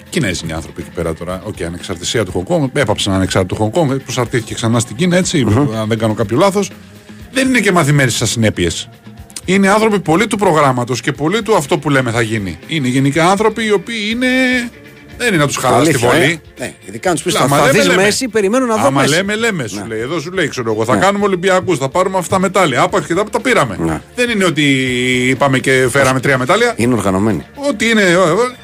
Κινέζοι 0.10 0.40
είναι 0.44 0.52
οι 0.54 0.56
άνθρωποι 0.56 0.82
εκεί 0.82 0.90
πέρα 0.96 1.14
τώρα. 1.14 1.42
Οκ, 1.46 1.62
ανεξαρτησία 1.62 2.26
του 2.26 2.44
Χονγκ 2.48 2.70
Έπαψαν 2.74 3.14
ανεξάρτητο 3.14 3.56
του 3.56 3.72
Χονγκ 3.74 3.92
Προσαρτήθηκε 3.92 4.54
ξανά 4.54 4.80
στην 4.80 4.96
Κίνα, 4.96 5.18
έτσι, 5.18 5.46
αν 5.80 5.88
δεν 5.88 5.98
κάνω 5.98 6.14
κάποιο 6.14 6.38
λάθος. 6.38 6.72
Δεν 7.32 7.48
είναι 7.48 7.60
και 7.60 7.72
μαθημένοι 7.72 8.10
στις 8.10 8.24
ασυνέπειες. 8.24 8.90
Είναι 9.46 9.70
άνθρωποι 9.70 10.00
πολύ 10.00 10.28
του 10.28 10.38
προγράμματος 10.38 11.02
και 11.02 11.12
πολύ 11.12 11.42
του 11.42 11.56
αυτό 11.56 11.78
που 11.78 11.90
λέμε 11.90 12.12
θα 12.12 12.22
γίνει. 12.22 12.58
Είναι 12.68 12.88
γενικά 12.88 13.30
άνθρωποι 13.30 13.66
οι 13.66 13.72
οποίοι 13.72 13.98
είναι. 14.12 14.28
Δεν 15.18 15.28
είναι 15.28 15.38
να 15.38 15.48
τους 15.48 15.56
χαλάσει 15.58 15.84
τη 15.84 15.90
Αλήθεια, 15.90 16.10
βολή. 16.10 16.42
ε; 16.58 16.64
Ναι, 16.64 16.74
ειδικά 16.88 17.10
αν 17.10 17.16
τους 17.16 17.24
πεις 17.24 17.36
Άμα 17.36 17.58
θα 17.58 17.66
λέμε, 17.66 17.78
δεις 17.78 17.88
λέμε. 17.88 18.02
Μέση, 18.04 18.28
περιμένω 18.28 18.66
να 18.66 18.76
δω 18.76 18.88
Άμα 18.88 19.02
Μέση. 19.02 19.14
λέμε, 19.16 19.36
λέμε. 19.36 19.68
Σου 19.68 19.76
Ναι. 19.80 19.86
λέει, 19.88 20.00
εδώ 20.00 20.20
σου 20.20 20.32
λέει, 20.32 20.48
ξέρω 20.48 20.72
εγώ, 20.74 20.86
θα 20.86 20.94
Ναι. 20.96 21.02
κάνουμε 21.02 21.26
Ολυμπιακούς, 21.26 21.78
θα 21.78 21.90
πάρουμε 21.90 22.18
αυτά 22.18 22.36
τα 22.36 22.40
μετάλλια. 22.42 22.82
Άπαξ 22.82 23.08
και 23.08 23.14
τα, 23.14 23.24
τα 23.24 23.42
πήραμε. 23.42 23.78
Ναι. 23.80 24.02
Δεν 24.16 24.30
είναι 24.30 24.46
ότι 24.46 24.64
είπαμε 25.30 25.60
και 25.60 25.88
φέραμε 25.92 26.20
τρία 26.20 26.38
μετάλλια. 26.38 26.74
Είναι 26.76 26.94
οργανωμένοι. 26.94 27.46
Ό,τι 27.70 27.90
είναι. 27.90 28.04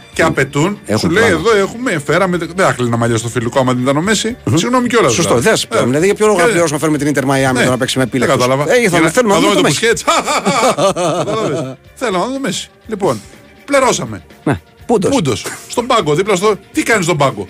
Ε, 0.10 0.12
ε, 0.12 0.16
Και 0.16 0.22
απαιτούν. 0.24 0.80
Έχουν 0.86 1.00
σου 1.00 1.10
λέει, 1.10 1.24
πλάνο. 1.30 1.40
εδώ 1.50 1.58
έχουμε, 1.58 2.02
φέραμε. 2.06 2.38
Δεν 2.38 2.50
θα 2.58 2.72
κλείνα 2.72 2.98
μαλλιά 2.98 3.18
στο 3.18 3.28
φιλικό 3.30 3.60
άμα 3.60 3.74
δεν 3.74 3.82
ήταν 3.82 3.98
ο 3.98 4.02
Μέση. 4.02 4.38
Συγγνώμη 4.54 4.88
κιόλας. 4.88 5.14
Σωστό, 5.14 5.36
δεν 5.40 5.58
θα 5.58 5.68
πούμε. 5.68 5.84
Δηλαδή, 5.86 6.06
για 6.06 6.16
ποιο 6.16 6.26
λόγο 6.26 6.38
να 6.40 6.44
πληρώσουμε 6.46 6.72
να 6.72 6.78
φέρουμε 6.80 6.98
την 6.98 7.08
Ιντερ 7.08 7.26
Μαϊάμι 7.26 7.58
τώρα 7.58 7.70
να 7.70 7.78
παίξει 7.78 7.98
με 7.98 8.04
Ναι. 8.04 8.10
Δεν 8.10 8.20
πύλακες. 8.20 8.46
κατάλαβα. 8.46 8.72
Ε, 8.72 8.76
θα 8.76 8.80
Για 8.90 9.00
με 9.02 9.10
θέλουμε 9.10 9.34
να 9.34 9.40
να 9.40 9.46
δούμε 9.48 9.54
δούμε 9.56 9.56
το 9.56 9.56
το 9.56 9.62
Μέση. 9.62 9.80
μπουσκέτ. 9.80 10.00
Κατάλαβες. 11.16 11.76
Θέλω 12.02 12.18
να 12.18 12.26
δω 12.26 12.40
Μέση. 12.40 12.68
Λοιπόν, 12.88 13.22
πληρώσαμε. 13.66 14.24
Ναι, 14.44 14.62
πούντος. 14.86 15.12
Πούντος. 15.16 15.46
Στον 15.70 15.86
πάγκο, 15.88 16.16
δίπλα 16.16 16.36
στο. 16.36 16.56
Τι 16.72 16.84
κάνει 16.84 17.04
στον 17.04 17.18
πάγκο; 17.18 17.48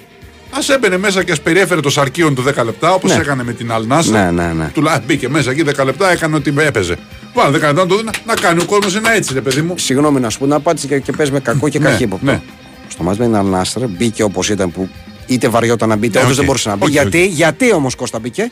Α 0.52 0.74
έμπαινε 0.74 0.98
μέσα 0.98 1.24
και 1.24 1.32
ας 1.32 1.42
περιέφερε 1.42 1.82
το 1.82 1.90
σαρκίον 1.90 2.36
του 2.36 2.44
10 2.44 2.64
λεπτά 2.66 2.94
όπως 2.94 3.12
Ναι. 3.12 3.22
έκανε 3.22 3.44
με 3.44 3.54
την 3.54 3.72
Αλνάσα. 3.72 4.12
Ναι, 4.12 4.32
ναι, 4.44 4.54
ναι. 4.54 4.70
Τουλάχιστον 4.74 5.06
μπήκε 5.08 5.30
μέσα 5.30 5.52
εκεί 5.52 5.64
10 5.78 5.86
λεπτά, 5.86 6.12
έκανε 6.12 6.36
ότι 6.36 6.54
έπαιζε. 6.58 6.96
Βάλε 7.40 7.58
10 7.58 7.62
λεπτά 7.62 7.74
να 7.74 7.86
το 7.88 7.98
δει, 7.98 8.04
να- 8.04 8.12
να 8.26 8.34
κάνει 8.34 8.62
ο 8.62 8.66
κόσμος 8.66 8.96
ένα 8.96 9.12
έτσι, 9.12 9.34
ρε 9.34 9.42
παιδί 9.42 9.62
μου. 9.62 9.78
Συγγνώμη 9.78 10.20
να 10.20 10.30
σου 10.30 10.40
πω, 10.40 10.46
να 10.46 10.60
πάτησε 10.60 10.88
και, 10.88 11.00
και 11.00 11.12
παίζει 11.12 11.32
με 11.32 11.40
κακό 11.40 11.70
και 11.70 11.80
Ναι, 11.80 11.90
καχύποπτο. 11.90 12.26
ναι. 12.26 12.42
Στο 12.88 13.04
μάτς 13.04 13.18
με 13.18 13.26
την 13.26 13.36
Αλ 13.36 13.53
Νασρ 13.53 13.86
μπήκε 13.88 14.24
όπως 14.24 14.50
ήταν 14.50 14.72
που 14.72 14.90
είτε 15.28 15.48
βαριόταν 15.48 15.90
να 15.90 15.96
μπει, 15.96 16.06
είτε 16.06 16.18
Ναι, 16.18 16.24
όντως 16.24 16.32
οκ. 16.32 16.38
δεν 16.38 16.46
μπορούσε 16.46 16.70
να 16.70 16.76
μπει. 16.76 16.84
Οκ, 16.86 16.90
γιατί, 16.90 17.24
οκ. 17.24 17.30
γιατί 17.30 17.74
όμως 17.74 17.96
Κώστα 17.96 18.20
μπήκε, 18.20 18.52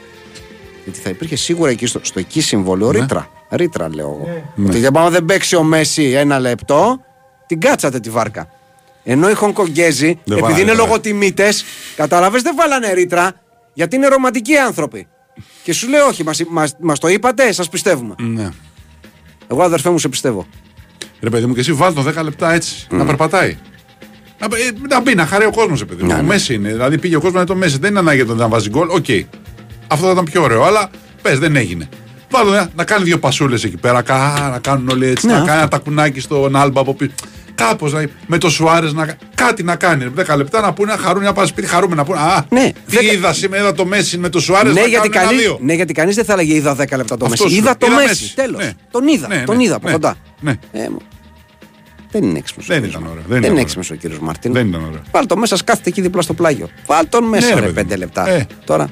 Γιατί 0.83 0.99
θα 0.99 1.09
υπήρχε 1.09 1.35
σίγουρα 1.35 1.69
εκεί 1.71 1.85
στο, 1.85 1.99
στο 2.03 2.19
εκεί 2.19 2.41
συμβόλαιο 2.41 2.91
Ναι. 2.91 2.99
ρήτρα. 2.99 3.29
Ρήτρα 3.49 3.89
λέω 3.95 4.05
εγώ. 4.05 4.43
Ότι 4.67 4.77
για 4.77 4.91
πάμε 4.91 5.09
δεν 5.09 5.25
παίξει 5.25 5.55
ο 5.55 5.63
Μέση 5.63 6.03
ένα 6.03 6.39
λεπτό, 6.39 6.99
την 7.47 7.59
κάτσατε 7.59 7.99
τη 7.99 8.09
βάρκα. 8.09 8.49
Ενώ 9.03 9.29
οι 9.29 9.33
Χονγκκονγκέζοι, 9.33 10.07
επειδή 10.07 10.41
βάλανε 10.41 10.61
είναι 10.61 10.71
ρήτρα. 10.71 10.85
λογοτιμήτες, 10.85 11.49
κατάλαβες 11.95 12.41
δεν 12.41 12.55
βάλανε 12.57 12.91
ρήτρα, 12.93 13.31
γιατί 13.73 13.95
είναι 13.95 14.07
ρομαντικοί 14.07 14.55
άνθρωποι. 14.57 15.07
Και 15.63 15.73
σου 15.73 15.89
λέει, 15.89 15.99
Όχι, 16.01 16.23
μας, 16.23 16.43
μας, 16.49 16.75
μας 16.79 16.99
το 16.99 17.07
είπατε, 17.07 17.51
σας 17.51 17.69
πιστεύουμε. 17.69 18.15
Ναι. 18.17 18.49
Εγώ 19.47 19.63
αδερφέ 19.63 19.89
μου 19.89 19.97
σε 19.99 20.09
πιστεύω. 20.09 20.45
Ρε 21.19 21.29
παιδί 21.29 21.45
μου, 21.45 21.53
και 21.53 21.59
εσύ 21.59 21.73
βάλ 21.73 21.93
το 21.93 22.05
10 22.19 22.23
λεπτά 22.23 22.53
έτσι, 22.53 22.87
να 22.89 23.05
περπατάει. 23.05 23.57
Να, 24.39 24.45
ε, 24.45 24.71
να 24.89 25.01
μπει, 25.01 25.15
να 25.15 25.25
χαρεί 25.25 25.45
ο 25.45 25.51
κόσμος, 25.51 25.85
παιδί 25.85 26.01
μου. 26.01 26.07
Ναι, 26.07 26.13
Ο 26.13 26.17
ναι. 26.17 26.23
Μέση 26.23 26.53
είναι. 26.53 26.71
Δηλαδή 26.71 26.97
πήγε 26.97 27.15
ο 27.15 27.19
κόσμος 27.21 27.39
με 27.41 27.45
το 27.47 27.55
Μέση. 27.55 27.77
Δεν 27.77 27.89
είναι 27.89 27.99
ανάγκη 27.99 28.25
το 28.25 28.35
να 28.35 28.47
βάζει 28.47 28.69
γκολ. 28.69 28.87
Οκ. 28.89 29.05
Αυτό 29.87 30.05
θα 30.05 30.11
ήταν 30.11 30.23
πιο 30.25 30.43
ωραίο, 30.43 30.63
αλλά 30.63 30.89
πες, 31.21 31.39
δεν 31.39 31.55
έγινε. 31.55 31.89
Βάλω 32.29 32.53
ένα, 32.53 32.69
να 32.75 32.83
κάνει 32.83 33.03
δύο 33.03 33.19
πασούλες 33.19 33.63
εκεί 33.63 33.77
πέρα. 33.77 34.01
Κα, 34.01 34.47
να 34.51 34.59
κάνουν 34.59 34.89
όλοι 34.89 35.07
έτσι. 35.07 35.25
Ναι, 35.25 35.31
να 35.31 35.37
αυτό. 35.37 35.47
κάνει 35.49 35.59
ένα 35.61 35.69
τακουνάκι 35.69 36.19
στον 36.19 36.55
Άλμπα 36.55 36.81
από 36.81 36.93
πίσω. 36.93 37.11
Κάπως 37.57 37.93
με 38.27 38.37
το 38.37 38.49
Σουάρες 38.49 38.93
να 38.93 39.17
κάτι 39.35 39.63
να 39.63 39.75
κάνει. 39.75 40.11
10 40.15 40.35
λεπτά 40.37 40.61
να 40.61 40.73
πούνε, 40.73 40.91
να 40.91 40.97
χαρούν, 40.97 41.23
να 41.23 41.33
πάνε 41.33 41.47
σπίτι, 41.47 41.67
χαρούμε 41.67 41.95
να 41.95 42.03
πούνε. 42.05 42.19
Α, 42.19 42.45
Ναι, 42.49 42.71
τι 42.71 42.95
δέκα- 42.95 43.11
είδα 43.11 43.33
σήμερα, 43.33 43.61
είδα 43.61 43.73
το 43.73 43.85
Μέση 43.85 44.17
με 44.17 44.29
το 44.29 44.39
Σουάρες. 44.39 44.73
Ναι 44.73 44.81
να 44.81 44.87
γιατί, 44.87 45.09
κάνουν 45.09 45.27
κανείς, 45.29 45.45
ένα-δύο. 45.45 45.65
ναι, 45.65 45.73
γιατί 45.73 45.93
κανείς 45.93 46.15
δεν 46.15 46.25
θα 46.25 46.33
έλεγε 46.33 46.53
είδα 46.53 46.75
10 46.75 46.97
λεπτά 46.97 47.17
το 47.17 47.25
Αυτός 47.25 47.29
Μέση. 47.39 47.43
σου 47.53 47.55
Είδα 47.55 47.63
λέω. 47.65 47.77
το 47.77 47.85
Είδα 47.85 47.95
Μέση. 47.95 48.07
Μέση. 48.07 48.35
Τέλος. 48.35 48.59
Ναι. 48.63 48.71
Τον 48.91 49.07
είδα. 49.07 49.27
Ναι, 49.27 49.43
τον 49.45 49.57
ναι, 49.57 49.63
είδα 49.63 49.75
από 49.75 49.85
ναι, 49.87 49.91
κοντά. 49.93 50.15
ναι. 50.39 50.51
Ε, 50.71 50.89
μου- 50.89 51.01
δεν 52.11 52.23
είναι 52.23 52.37
έξυπνος. 52.37 52.65
Δεν 52.67 52.83
ήταν 52.83 53.01
ωραίο, 53.03 53.13
δεν 53.13 53.23
Δεν, 53.27 53.29
ήταν 53.29 53.37
είναι 53.43 53.47
ωραίο. 53.49 53.61
έξυπνος 53.61 53.89
ο 53.91 53.95
κύριος 53.95 54.19
Μαρτίν. 54.19 54.53
Δεν 54.53 54.67
ήταν 54.67 54.83
ωραίο. 54.83 55.01
Βάλ 55.11 55.25
το 55.25 55.37
μέσα, 55.37 55.57
κάθεται 55.63 55.89
εκεί 55.89 56.01
δίπλα 56.01 56.21
στο 56.21 56.33
πλάγιο. 56.33 56.69
Βάλ 56.85 57.09
τον 57.09 57.23
μέσα, 57.23 57.47
Ναι, 57.47 57.53
ρε 57.53 57.59
ρε, 57.59 57.71
παιδί 57.71 57.87
5 57.87 57.93
μου. 57.93 57.97
λεπτά. 57.99 58.29
Ε. 58.29 58.45
Τώρα 58.65 58.87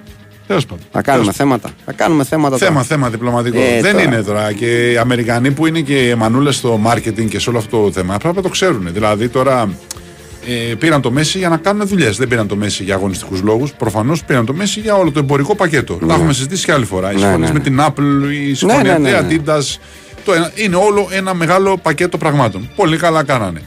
Τέλος 0.48 0.66
πάντων. 0.66 0.84
θα 0.92 1.02
κάνουμε 1.02 1.24
Τέλος 1.24 1.38
θέματα. 1.38 1.70
Θα 1.86 1.92
κάνουμε 1.94 2.24
θέματα 2.24 2.58
Θέμα, 2.58 2.72
τώρα. 2.72 2.84
θέμα 2.84 3.10
διπλωματικό. 3.10 3.58
Ε, 3.60 3.82
δεν 3.82 3.92
τώρα. 3.92 4.04
είναι 4.04 4.22
τώρα. 4.24 4.54
Και 4.54 4.92
οι 4.92 4.98
Αμερικανοί 4.98 5.52
που 5.52 5.66
είναι 5.66 5.80
και 5.80 6.16
μανούλε 6.18 6.52
στο 6.52 6.80
marketing 6.86 7.26
και 7.30 7.40
σε 7.40 7.50
όλο 7.50 7.58
αυτό 7.58 7.84
το 7.84 7.92
θέμα 7.92 8.18
πρέπει 8.18 8.36
να 8.36 8.42
το 8.42 8.50
ξέρουν. 8.50 8.90
Δηλαδή 8.94 9.30
τώρα 9.30 9.70
ε, 10.48 10.74
πήραν 10.76 11.02
το 11.02 11.12
Μέση 11.12 11.38
για 11.38 11.50
να 11.50 11.58
κάνουν 11.58 11.88
δουλειές. 11.88 12.18
Δεν 12.18 12.28
πήραν 12.28 12.48
το 12.48 12.56
Μέση 12.56 12.84
για 12.84 12.96
αγωνιστικούς 12.96 13.42
λόγους. 13.42 13.72
Προφανώς 13.74 14.24
πήραν 14.24 14.46
το 14.46 14.54
Μέση 14.54 14.80
για 14.80 14.96
όλο 14.96 15.12
το 15.12 15.20
εμπορικό 15.20 15.56
πακέτο. 15.56 15.94
Τα 16.08 16.14
έχουμε 16.14 16.34
συζητήσει 16.34 16.66
και 16.66 16.72
άλλη 16.72 16.86
φορά. 16.86 17.12
Οι 17.12 17.14
Ναι, 17.16 17.20
συμφωνίες 17.20 17.50
ναι, 17.52 17.54
με 17.54 17.60
ναι. 17.60 17.64
την 17.64 17.82
Apple, 17.82 18.32
η 18.50 18.54
συμφωνία 18.54 18.98
ναι, 19.00 19.10
ναι, 19.12 19.22
ναι. 19.22 19.42
Adidas. 19.46 19.78
Το 20.26 20.34
ένα, 20.34 20.52
είναι 20.56 20.76
όλο 20.76 21.08
ένα 21.12 21.34
μεγάλο 21.34 21.78
πακέτο 21.78 22.18
πραγμάτων. 22.18 22.70
Πολύ 22.76 22.98
καλά 22.98 23.24
κάνανε. 23.24 23.62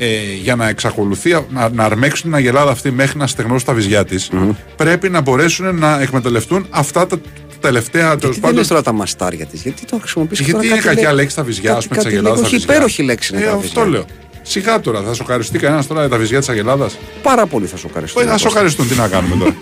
Ε, 0.00 0.34
για 0.42 0.56
να 0.56 0.68
εξακολουθεί 0.68 1.30
να, 1.50 1.68
να 1.68 1.84
αρμέξουν 1.84 2.22
την 2.22 2.34
αγελάδα 2.34 2.70
αυτή 2.70 2.90
μέχρι 2.90 3.18
να 3.18 3.26
στεγνώσει 3.26 3.64
τα 3.64 3.72
βυζιά 3.72 4.04
της, 4.04 4.30
πρέπει 4.76 5.08
να 5.08 5.20
μπορέσουν 5.20 5.78
να 5.78 6.00
εκμεταλλευτούν 6.00 6.66
αυτά 6.70 7.06
τα 7.06 7.20
τελευταία 7.60 8.02
τέλος 8.02 8.20
Γιατί 8.20 8.32
δεν 8.32 8.40
πάντων 8.40 8.56
λες 8.56 8.68
τώρα 8.68 8.82
τα 8.82 8.92
μαστάρια 8.92 9.46
της, 9.46 9.62
γιατί 9.62 9.84
το 9.84 9.98
χρησιμοποιείς 9.98 10.40
γιατί 10.40 10.66
είναι 10.66 10.78
κακιά 10.78 11.12
λέξη 11.12 11.36
τα 11.36 11.42
βυζιά, 11.42 11.74
ας 11.74 11.86
πούμε, 11.88 11.98
της 11.98 12.06
Αγελάδας. 12.06 12.40
Όχι, 12.40 12.56
υπέροχη 12.56 13.02
λέξη 13.02 13.34
είναι 13.34 13.42
ε, 13.42 13.46
τα 13.46 13.52
Αυτό 13.52 13.60
βυζιά. 13.60 13.86
λέω. 13.86 14.04
Σιγά 14.42 14.80
τώρα, 14.80 15.02
θα 15.02 15.14
σοκαριστεί 15.14 15.58
κανένας 15.58 15.86
τώρα 15.86 16.00
για 16.00 16.08
τα 16.08 16.16
βυζιά 16.16 16.38
της 16.38 16.48
Αγελάδας; 16.48 16.98
Πάρα 17.22 17.46
πολύ 17.46 17.66
θα 17.66 17.76
σου 17.76 17.86
ευχαριστώ. 17.86 18.20
Θα 18.20 18.38
σοκαριστούν, 18.38 18.88
τι 18.88 18.94
να 18.94 19.08
κάνουμε 19.08 19.36
τώρα. 19.36 19.56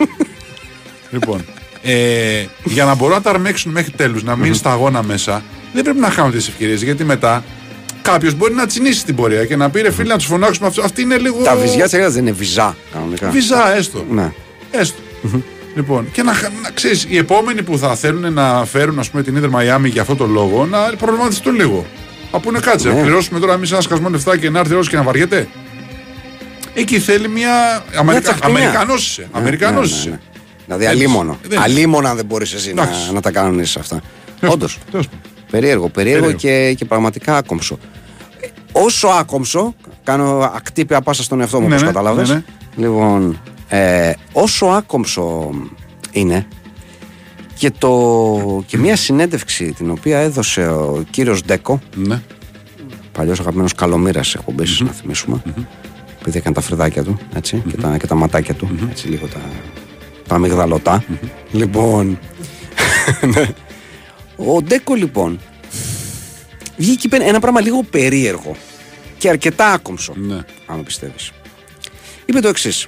λοιπόν, 1.14 1.44
ε, 1.82 2.44
για 2.64 2.84
να 2.84 2.94
μπορούν 2.94 3.14
να 3.14 3.22
τα 3.22 3.30
αρμέξουν 3.30 3.72
μέχρι 3.72 3.90
τέλους, 3.90 4.22
να 4.22 4.36
μείνει 4.36 4.54
στα 4.54 4.70
αγώνα 4.72 5.02
μέσα, 5.02 5.42
δεν 5.72 5.82
πρέπει 5.82 5.98
να 5.98 6.10
χάνουν 6.10 6.30
τις 6.30 6.48
ευκαιρίες. 6.48 6.82
Γιατί 6.82 7.04
μετά 7.04 7.44
κάποιος 8.10 8.34
μπορεί 8.34 8.54
να 8.54 8.66
τσινήσει 8.66 9.04
την 9.04 9.14
πορεία 9.14 9.44
και 9.44 9.56
να 9.56 9.70
πει 9.70 9.80
ρε 9.80 9.90
φίλε 9.90 10.08
να 10.08 10.16
τους 10.16 10.26
φωνάξουμε 10.26 10.66
αυτό. 10.68 10.82
Αυτή 10.82 11.02
είναι 11.02 11.16
λίγο. 11.18 11.42
Τα 11.42 11.56
βυζιά 11.56 11.88
της 11.88 12.12
δεν 12.12 12.16
είναι 12.22 12.32
βυζά 12.32 12.76
κανονικά. 12.92 13.28
Βυζά, 13.30 13.76
έστω. 13.76 14.04
Ναι. 14.10 14.32
Έστω. 14.70 14.98
Λοιπόν, 15.74 16.10
και 16.12 16.22
να, 16.22 16.32
να 16.62 16.70
ξέρεις, 16.74 17.06
οι 17.08 17.16
επόμενοι 17.16 17.62
που 17.62 17.78
θα 17.78 17.94
θέλουν 17.96 18.32
να 18.32 18.64
φέρουν 18.64 18.98
ας 18.98 19.10
πούμε, 19.10 19.22
την 19.22 19.36
Ιντερ 19.36 19.48
Μαϊάμι 19.50 19.88
για 19.88 20.00
αυτό 20.02 20.16
το 20.16 20.26
λόγο 20.26 20.66
να 20.66 20.78
προβληματιστούν 20.98 21.54
λίγο. 21.54 21.86
Να 22.32 22.38
πούνε 22.40 22.58
κάτσε, 22.58 22.88
Ναι. 22.88 22.94
να 22.94 23.00
πληρώσουμε 23.02 23.38
τώρα 23.40 23.52
εμείς 23.52 23.72
ένα 23.72 23.80
σκασμό 23.80 24.08
λεφτά 24.08 24.36
και 24.38 24.50
να 24.50 24.58
έρθει 24.58 24.74
ο 24.74 24.80
και 24.80 24.96
να 24.96 25.02
βαριέται. 25.02 25.48
Εκεί 26.74 26.98
θέλει 26.98 27.28
μια. 27.28 27.84
Αμερικα... 27.96 28.22
τσαχπινιά. 28.22 28.58
Αμερικανός 28.60 29.08
είσαι. 29.08 29.20
Ναι, 29.20 29.28
Αμερικανός 29.40 29.90
ναι, 29.90 29.94
ναι, 29.94 30.00
είσαι. 30.00 30.08
ναι. 30.10 30.18
Δηλαδή 30.64 30.86
αλίμονο. 30.86 31.38
δεν- 31.48 31.58
Αλίμονο 31.60 32.08
αν 32.08 32.16
δεν 32.16 32.24
μπορείς 32.24 32.52
εσύ 32.52 32.72
να, 32.74 32.82
Εντάξει. 32.82 33.12
να 33.12 33.20
τα 33.20 33.30
κανονίσεις 33.30 33.76
αυτά. 33.76 34.00
Τέλος 34.40 34.54
Όντως. 34.54 34.78
Πάντων, 35.50 35.60
τέλος 35.60 35.88
πάντων. 35.88 35.88
Περίεργο, 35.88 35.88
περίεργο, 35.88 36.20
Περίεργο. 36.26 36.68
Και, 36.68 36.74
και 36.74 36.84
πραγματικά 36.84 37.36
άκομψο. 37.36 37.78
Ε, 38.40 38.46
Όσο 38.72 39.08
άκομψο, 39.08 39.74
κάνω 40.04 40.50
ακτύπια 40.54 41.00
πάσα 41.00 41.22
στον 41.22 41.40
εαυτό 41.40 41.60
μου, 41.60 41.68
Ναι, 41.68 41.74
όπως 41.74 41.80
ναι, 41.86 41.92
κατάλαβες. 41.92 42.28
ναι, 42.28 42.34
ναι. 42.34 42.42
Λοιπόν, 42.76 43.40
ε, 43.68 44.12
όσο 44.32 44.66
άκομψο 44.66 45.50
είναι 46.12 46.46
και, 47.54 47.70
το, 47.78 48.62
και 48.66 48.78
μια 48.78 48.96
συνέντευξη 48.96 49.72
την 49.72 49.90
οποία 49.90 50.18
έδωσε 50.18 50.68
ο 50.68 51.04
κύριος 51.10 51.42
Ντέκο, 51.44 51.80
Ναι. 51.94 52.22
παλιός 53.12 53.40
αγαπημένος 53.40 53.74
καλομήρας 53.74 54.34
εκπομπής, 54.34 54.80
να 54.80 54.90
θυμίσουμε, 54.90 55.42
επειδή 56.20 56.38
έκανε 56.38 56.54
τα 56.54 56.60
φρυδάκια 56.60 57.02
του, 57.04 57.18
έτσι, 57.36 57.62
και, 57.68 57.76
τα, 57.76 57.96
και 57.96 58.06
τα 58.06 58.14
ματάκια 58.14 58.54
του, 58.54 58.68
έτσι 58.90 59.08
λίγο 59.08 59.26
τα, 59.26 59.40
τα 60.26 60.34
αμυγδαλωτά. 60.34 61.04
Λοιπόν, 61.52 62.18
ναι. 63.34 63.46
Ο 64.36 64.62
Ντέκο 64.62 64.94
λοιπόν 64.94 65.40
βγήκε 66.76 67.06
είπε 67.06 67.16
ένα 67.24 67.40
πράγμα 67.40 67.60
λίγο 67.60 67.82
περίεργο 67.82 68.56
και 69.18 69.28
αρκετά 69.28 69.66
άκομψο, 69.72 70.12
Ναι. 70.16 70.34
αν 70.66 70.76
με 70.76 70.82
πιστεύεις. 70.82 71.30
Είπε 72.24 72.40
το 72.40 72.48
εξής. 72.48 72.86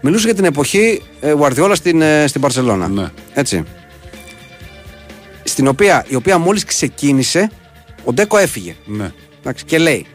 Μιλούσε 0.00 0.24
για 0.26 0.34
την 0.34 0.44
εποχή 0.44 1.02
ε, 1.20 1.30
Γουαρδιόλα 1.30 1.74
στην, 1.74 2.02
ε, 2.02 2.26
στην 2.26 2.40
Παρσελώνα. 2.40 2.88
Ναι. 2.88 3.08
Έτσι. 3.34 3.62
Στην 5.44 5.66
οποία, 5.66 6.04
η 6.08 6.14
οποία 6.14 6.38
μόλις 6.38 6.64
ξεκίνησε, 6.64 7.50
ο 8.04 8.12
Ντέκο 8.12 8.36
έφυγε. 8.38 8.76
ναι. 8.84 9.12
Εντάξει, 9.40 9.64
και 9.64 9.78
λέει. 9.78 10.06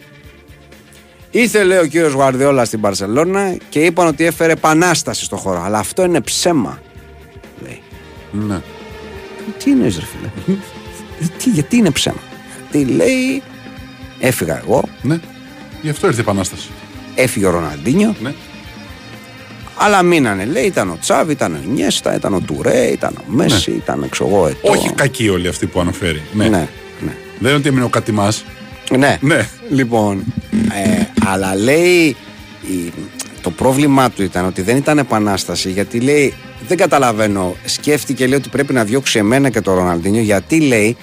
Ήθελε 1.31 1.79
ο 1.79 1.85
κύριος 1.85 2.11
Γουαρδιόλα 2.13 2.65
στην 2.65 2.81
Παρσελώνα 2.81 3.57
και 3.69 3.79
είπαν 3.79 4.07
ότι 4.07 4.25
έφερε 4.25 4.51
επανάσταση 4.51 5.23
στο 5.23 5.35
χώρο. 5.35 5.61
Αλλά 5.63 5.79
αυτό 5.79 6.03
είναι 6.03 6.21
ψέμα. 6.21 6.81
Λέει. 7.63 7.81
Ναι. 8.31 8.61
Τι 9.63 9.69
είναι, 9.71 9.83
ρε 9.83 9.89
φίλε; 9.89 10.57
Τι, 11.37 11.49
γιατί 11.49 11.75
είναι 11.77 11.91
ψέμα; 11.91 12.21
Τι 12.71 12.85
λέει. 12.85 13.41
Έφυγα 14.19 14.57
εγώ, 14.65 14.83
ναι. 15.01 15.19
Γι' 15.81 15.89
αυτό 15.89 16.07
ήρθε 16.07 16.19
η 16.19 16.23
Επανάσταση. 16.23 16.69
έφυγε 17.15 17.45
ο 17.45 17.49
Ροναντίνιο, 17.51 18.15
Ναι. 18.21 18.33
αλλά 19.75 20.03
μείνανε. 20.03 20.45
Λέει 20.45 20.65
ήταν 20.65 20.89
ο 20.89 20.97
Τσάβη, 21.01 21.31
ήταν 21.31 21.53
ο 21.53 21.59
Νιέστα, 21.73 22.15
ήταν 22.15 22.33
ο 22.33 22.39
Τουρέ, 22.39 22.83
ήταν 22.87 23.13
ο 23.17 23.23
Μέση, 23.27 23.71
ήταν 23.71 24.07
ξέρω 24.09 24.29
εγώ 24.29 24.47
ετώ. 24.47 24.71
Όχι 24.71 24.91
κακοί 24.93 25.29
όλοι 25.29 25.47
αυτοί 25.47 25.65
που 25.65 25.79
αναφέρει. 25.79 26.21
Ναι. 26.33 26.43
Ναι, 26.47 26.67
ναι. 26.99 27.15
Δεν 27.39 27.49
είναι 27.49 27.53
ότι 27.53 27.67
έμεινε 27.67 27.83
ο 27.85 27.89
Κατημάς. 27.89 28.43
Ναι. 28.97 29.17
Ναι. 29.21 29.47
Λοιπόν, 29.69 30.23
ε, 30.51 31.03
αλλά 31.25 31.55
λέει 31.55 32.15
η- 32.61 32.93
το 33.41 33.51
πρόβλημά 33.51 34.09
του 34.09 34.23
ήταν 34.23 34.45
ότι 34.45 34.61
δεν 34.61 34.77
ήταν 34.77 34.97
επανάσταση 34.97 35.71
γιατί 35.71 35.99
λέει 35.99 36.33
δεν 36.67 36.77
καταλαβαίνω 36.77 37.55
σκέφτηκε 37.65 38.27
λέει 38.27 38.37
ότι 38.37 38.49
πρέπει 38.49 38.73
να 38.73 38.83
διώξει 38.83 39.19
εμένα 39.19 39.49
και 39.49 39.61
τον 39.61 39.75
Ροναλντίνιο 39.75 40.21
γιατί 40.21 40.59
λέει 40.59 40.97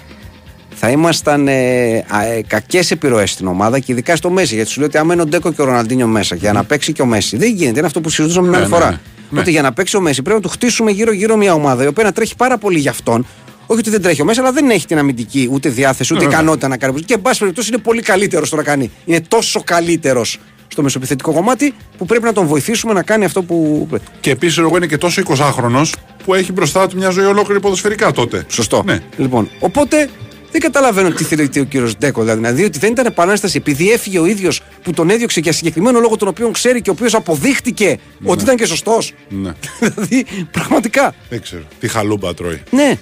θα 0.75 0.91
ήμασταν 0.91 1.49
ε, 1.49 2.05
α, 2.09 2.25
ε, 2.25 2.43
κακές 2.47 2.91
επιρροές 2.91 3.31
στην 3.31 3.47
ομάδα 3.47 3.79
και 3.79 3.93
ειδικά 3.93 4.17
στο 4.17 4.31
Μέση 4.31 4.55
γιατί 4.55 4.71
σου 4.71 4.79
λέει 4.79 4.89
ότι 4.89 4.99
άμα 4.99 5.13
είναι 5.13 5.23
ο 5.23 5.27
Ντέκο 5.27 5.53
και 5.53 5.63
ο 5.63 5.65
Ροναλντίνιο 5.65 6.07
μέσα 6.07 6.35
για 6.35 6.53
να 6.53 6.65
παίξει 6.65 6.93
και 6.93 7.03
ο 7.03 7.07
Μέση 7.07 7.37
δεν 7.37 7.55
γίνεται 7.55 7.79
είναι 7.79 7.87
αυτό 7.87 8.01
που 8.01 8.11
συζητούσαμε 8.11 8.47
την 8.47 8.57
Ναι, 8.57 8.63
άλλη 8.63 8.71
ναι, 8.71 8.77
φορά 8.77 8.91
ναι. 8.91 8.99
Ναι. 9.31 9.41
ότι 9.41 9.51
για 9.51 9.63
να 9.63 9.73
παίξει 9.73 9.97
ο 9.97 10.01
Μέση 10.01 10.23
πρέπει 10.23 10.37
να 10.37 10.43
του 10.43 10.49
χτίσουμε 10.49 10.91
γύρω-γύρω 10.91 11.37
μια 11.37 11.53
ομάδα 11.55 11.85
η 11.85 11.87
οποία 11.87 12.05
να 12.05 12.13
τρέχει 12.13 12.37
πάρα 12.37 12.59
πολύ 12.59 12.79
για 12.79 12.91
αυτόν 12.91 13.27
όχι 13.71 13.81
ότι 13.81 13.91
δεν 13.91 14.03
τρέχει 14.03 14.23
ο 14.23 14.25
Μέση, 14.25 14.41
αλλά 14.41 14.53
δεν 14.53 14.71
έχει 14.71 14.87
την 14.87 14.99
αμυντική 14.99 15.49
ούτε 15.53 15.69
διάθεση, 15.69 16.15
ούτε 16.15 16.25
Ναι, 16.25 16.31
ικανότητα 16.31 16.69
να 16.69 16.77
κάνει. 16.77 17.01
Και 17.01 17.15
εν 17.15 17.23
πάση 17.23 17.39
περιπτώσει 17.39 17.69
είναι 17.69 17.83
πολύ 17.83 18.03
καλύτερος 18.03 18.51
το 18.51 18.57
να 18.57 18.63
κάνει. 18.63 18.91
Είναι 19.05 19.21
τόσο 19.29 19.63
καλύτερος 19.65 20.39
στο 20.81 20.89
μεσοπιθετικό 20.89 21.33
κομμάτι 21.33 21.74
που 21.99 22.07
πρέπει 22.07 22.24
να 22.24 22.33
τον 22.33 22.47
βοηθήσουμε 22.47 22.93
να 22.93 23.03
κάνει 23.03 23.24
αυτό 23.24 23.43
που. 23.43 23.89
Και 24.20 24.31
επίσης 24.31 24.59
εγώ 24.59 24.76
είναι 24.76 24.87
και 24.87 24.99
τόσο 24.99 25.22
20χρονο 25.26 25.83
που 26.24 26.35
έχει 26.35 26.53
μπροστά 26.53 26.87
του 26.89 26.97
μια 26.97 27.11
ζωή 27.11 27.24
ολόκληρη 27.24 27.61
ποδοσφαιρικά 27.61 28.12
τότε. 28.12 28.45
Σωστό. 28.49 28.83
Ναι. 28.87 28.99
Λοιπόν, 29.16 29.49
οπότε 29.59 30.09
δεν 30.51 30.61
καταλαβαίνω 30.61 31.11
τι 31.11 31.24
θέλει 31.24 31.43
ο 31.43 31.64
κύριο 31.64 31.91
Ντέκο. 31.99 32.22
Δηλαδή 32.24 32.64
ότι 32.64 32.78
δεν 32.78 32.91
ήταν 32.93 33.07
επανάσταση 33.07 33.57
επειδή 33.57 33.91
έφυγε 33.91 34.18
ο 34.18 34.26
ίδιος 34.26 34.61
που 34.83 34.93
τον 34.93 35.11
έδιωξε 35.11 35.41
για 35.41 35.53
συγκεκριμένο 35.53 36.01
λόγο 36.01 36.16
τον 36.16 36.28
οποίο 36.28 36.51
ξέρει 36.51 36.83
και 36.83 36.91
ο 36.91 36.93
οποίος 36.93 37.14
αποδείχτηκε 37.14 37.99
ότι 38.24 38.43
ήταν 38.43 38.57
και 38.57 38.66
σωστός. 38.66 39.12
Ναι. 39.28 39.53
δηλαδή, 39.81 40.26
πραγματικά. 40.51 41.14
Δεν 41.28 41.43
ξέρω. 41.43 41.62
Τι 41.81 41.89
χαλούμπα 41.89 42.35
τρώει. 42.35 42.62
Ναι. 42.70 42.99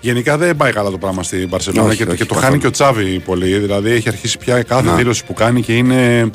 Γενικά 0.00 0.36
δεν 0.36 0.56
πάει 0.56 0.72
καλά 0.72 0.90
το 0.90 0.98
πράγμα 0.98 1.22
στην 1.22 1.48
Παρσελόνα 1.48 1.88
Όχι, 1.88 1.96
και, 1.96 2.02
όχι, 2.02 2.16
και 2.16 2.24
το 2.24 2.34
καθόλου. 2.34 2.46
χάνει 2.46 2.58
και 2.60 2.66
ο 2.66 2.70
Τσάβη 2.70 3.18
πολύ. 3.18 3.58
Δηλαδή 3.58 3.90
έχει 3.90 4.08
αρχίσει 4.08 4.38
πια 4.38 4.62
κάθε 4.62 4.82
Να. 4.88 4.94
δήλωση 4.94 5.24
που 5.24 5.32
κάνει 5.34 5.62
και 5.62 5.76
είναι. 5.76 6.30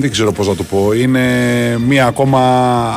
Δεν 0.00 0.10
ξέρω 0.10 0.32
πώς 0.32 0.46
να 0.48 0.54
το 0.54 0.62
πω. 0.62 0.92
Είναι 0.92 1.22
μία 1.86 2.06
ακόμα 2.06 2.40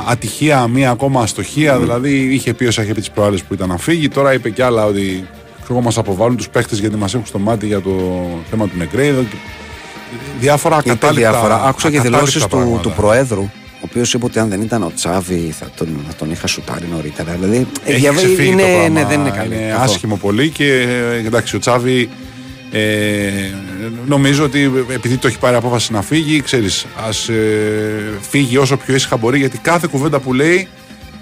ατυχία, 0.07 0.67
μία 0.67 0.89
ακόμα 0.89 1.21
αστοχία. 1.21 1.79
Δηλαδή 1.79 2.33
είχε 2.33 2.53
πει 2.53 2.65
όσα 2.65 2.83
είχε 2.83 2.93
πει 2.93 2.99
τις 2.99 3.11
προάλλες 3.11 3.43
που 3.43 3.53
ήταν 3.53 3.69
να 3.69 3.77
φύγει. 3.77 4.07
Τώρα 4.09 4.33
είπε 4.33 4.49
κι 4.49 4.61
άλλα 4.61 4.85
ότι 4.85 5.27
ξέρω, 5.63 5.81
μας 5.81 5.97
αποβάλλουν 5.97 6.37
τους 6.37 6.49
παίχτες 6.49 6.79
γιατί 6.79 6.95
μας 6.95 7.13
έχουν 7.13 7.25
στο 7.25 7.39
μάτι 7.39 7.65
για 7.65 7.81
το 7.81 7.91
θέμα 8.49 8.65
του 8.67 8.73
Νεγκρέιδο. 8.77 9.21
και 9.21 9.35
Διάφορα 10.39 10.77
Είπε 10.79 10.89
ακατάληπτα. 10.91 11.29
διάφορα. 11.31 11.55
Άκουσα 11.55 11.89
και 11.89 11.95
ακατάληπτα 11.97 12.09
δηλώσεις 12.19 12.41
του, 12.41 12.47
πράγματα. 12.49 12.81
του 12.81 12.93
Προέδρου, 12.95 13.41
ο 13.41 13.79
οποίος 13.85 14.13
είπε 14.13 14.25
ότι 14.25 14.39
αν 14.39 14.49
δεν 14.49 14.61
ήταν 14.61 14.83
ο 14.83 14.91
Τσάβη 14.95 15.53
θα 15.59 15.69
τον, 15.75 15.87
θα 16.07 16.15
τον 16.15 16.31
είχα 16.31 16.47
σουτάρει 16.47 16.85
νωρίτερα. 16.91 17.37
Δηλαδή, 17.39 17.67
ε, 17.85 17.91
Έχει 17.91 17.99
διαβα- 17.99 18.17
ξεφύγει 18.17 18.49
είναι, 18.51 18.61
το 18.61 18.67
πράγμα. 18.67 18.89
ναι, 18.99 19.05
δεν 19.05 19.19
είναι 19.19 19.29
καλή. 19.29 19.53
Είναι 19.55 19.65
καθόλου. 19.69 19.83
άσχημο 19.91 20.15
πολύ 20.15 20.49
και 20.49 20.65
ε, 21.13 21.25
εντάξει, 21.27 21.55
ο 21.55 21.59
Τσάβη 21.59 22.09
ε, 22.71 23.31
νομίζω 24.07 24.43
ότι 24.43 24.71
επειδή 24.93 25.17
το 25.17 25.27
έχει 25.27 25.39
πάρει 25.39 25.55
απόφαση 25.55 25.91
να 25.91 26.01
φύγει, 26.01 26.41
ξέρεις, 26.41 26.85
ας 27.07 27.29
ε, 27.29 28.17
φύγει 28.29 28.57
όσο 28.57 28.77
πιο 28.77 28.95
ήσυχα 28.95 29.17
μπορεί 29.17 29.39
γιατί 29.39 29.57
κάθε 29.57 29.87
κουβέντα 29.91 30.19
που 30.19 30.33
λέει 30.33 30.67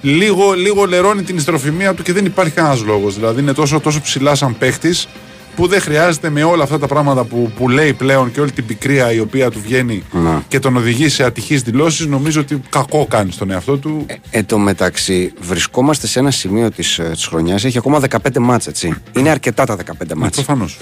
λίγο, 0.02 0.52
λίγο 0.54 0.86
λερώνει 0.86 1.22
την 1.24 1.38
ιστροφημία 1.38 1.93
του 1.93 2.04
και 2.04 2.14
δεν 2.14 2.26
υπάρχει 2.26 2.54
κανένας 2.54 2.84
λόγος. 2.84 3.16
Δηλαδή 3.16 3.41
είναι 3.41 3.54
τόσο, 3.54 3.80
τόσο 3.80 4.02
ψηλά 4.02 4.36
σαν 4.36 4.58
παίχτης 4.58 5.08
που 5.56 5.68
δεν 5.68 5.82
χρειάζεται 5.82 6.30
με 6.30 6.43
όλα 6.43 6.64
αυτά 6.64 6.80
τα 6.80 6.88
πράγματα 6.88 7.24
που, 7.24 7.52
που 7.58 7.70
λέει 7.70 7.93
πλέον 7.93 8.32
και 8.32 8.41
όλη 8.41 8.52
την 8.52 8.66
πικρία 8.66 9.12
η 9.14 9.20
οποία 9.20 9.50
του 9.52 9.62
βγαίνει 9.62 10.04
Να. 10.12 10.43
και 10.47 10.60
τον 10.60 10.78
οδηγεί 10.78 11.10
σε 11.10 11.24
ατυχείς 11.24 11.62
δηλώσεις 11.62 12.06
νομίζω 12.06 12.41
ότι 12.41 12.62
κακό 12.70 13.06
κάνει 13.10 13.32
στον 13.32 13.52
εαυτό 13.52 13.78
του. 13.78 14.06
Εν 14.30 14.45
τω 14.45 14.58
μεταξύ, 14.58 15.34
βρισκόμαστε 15.41 16.08
σε 16.08 16.20
ένα 16.20 16.32
σημείο 16.32 16.72
της 16.72 17.00
της 17.12 17.26
χρονιάς. 17.26 17.64
Έχει 17.66 17.78
ακόμα 17.78 18.00
15 18.10 18.18
μάτς, 18.39 18.68
έτσι. 18.68 18.93
Είναι 19.18 19.30
αρκετά 19.30 19.66
τα 19.66 19.76
15 19.76 19.82
Ναι, 20.08 20.16
μάτς. 20.16 20.36
προφανώς. 20.36 20.78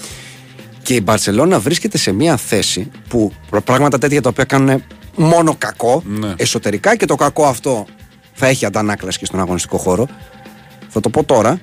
Και 0.87 0.93
η 0.95 1.01
Μπαρσελόνα 1.03 1.59
βρίσκεται 1.59 1.97
σε 1.97 2.11
μια 2.11 2.37
θέση 2.37 2.91
που 3.07 3.31
πράγματα 3.63 3.97
τέτοια 3.97 4.21
τα 4.21 4.29
οποία 4.29 4.43
κάνουν 4.43 4.83
μόνο 5.15 5.55
κακό 5.57 6.03
Ναι. 6.05 6.33
εσωτερικά 6.37 6.95
και 6.95 7.05
το 7.05 7.15
κακό 7.15 7.45
αυτό 7.45 7.85
θα 8.33 8.47
έχει 8.47 8.65
αντανάκλαση 8.65 9.19
και 9.19 9.25
στον 9.25 9.39
αγωνιστικό 9.39 9.77
χώρο. 9.77 10.07
Θα 10.87 10.99
το 10.99 11.09
πω 11.09 11.23
τώρα. 11.23 11.59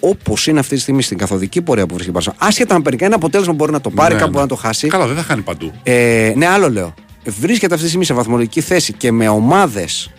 Όπως 0.00 0.46
είναι 0.46 0.58
αυτή 0.58 0.74
τη 0.74 0.80
στιγμή 0.80 1.02
στην 1.02 1.18
καθοδική 1.18 1.62
πορεία 1.62 1.86
που 1.86 1.94
βρίσκεται 1.94 2.18
η 2.18 2.20
Μπαρσελόνα, 2.22 2.46
άσχετα 2.48 2.74
αν 2.74 2.82
παίρνει 2.82 2.98
ένα 3.04 3.14
αποτέλεσμα 3.14 3.52
μπορεί 3.52 3.72
να 3.72 3.80
το 3.80 3.90
πάρει, 3.90 4.14
Ναι, 4.14 4.20
κάπου 4.20 4.30
ναι. 4.32 4.38
μπορεί 4.38 4.48
να 4.50 4.56
το 4.56 4.62
χάσει. 4.62 4.88
Καλά, 4.88 5.06
δεν 5.06 5.16
θα 5.16 5.22
χάνει 5.22 5.42
παντού. 5.42 5.72
Ε, 5.82 6.32
ναι, 6.36 6.46
άλλο 6.46 6.70
λέω. 6.70 6.94
Βρίσκεται 7.24 7.70
αυτή 7.72 7.82
τη 7.82 7.88
στιγμή 7.88 8.04
σε 8.06 8.14
βαθμολογική 8.14 8.60
θέση 8.60 8.92
και 8.92 9.12
με 9.12 9.28
ομάδες 9.28 10.10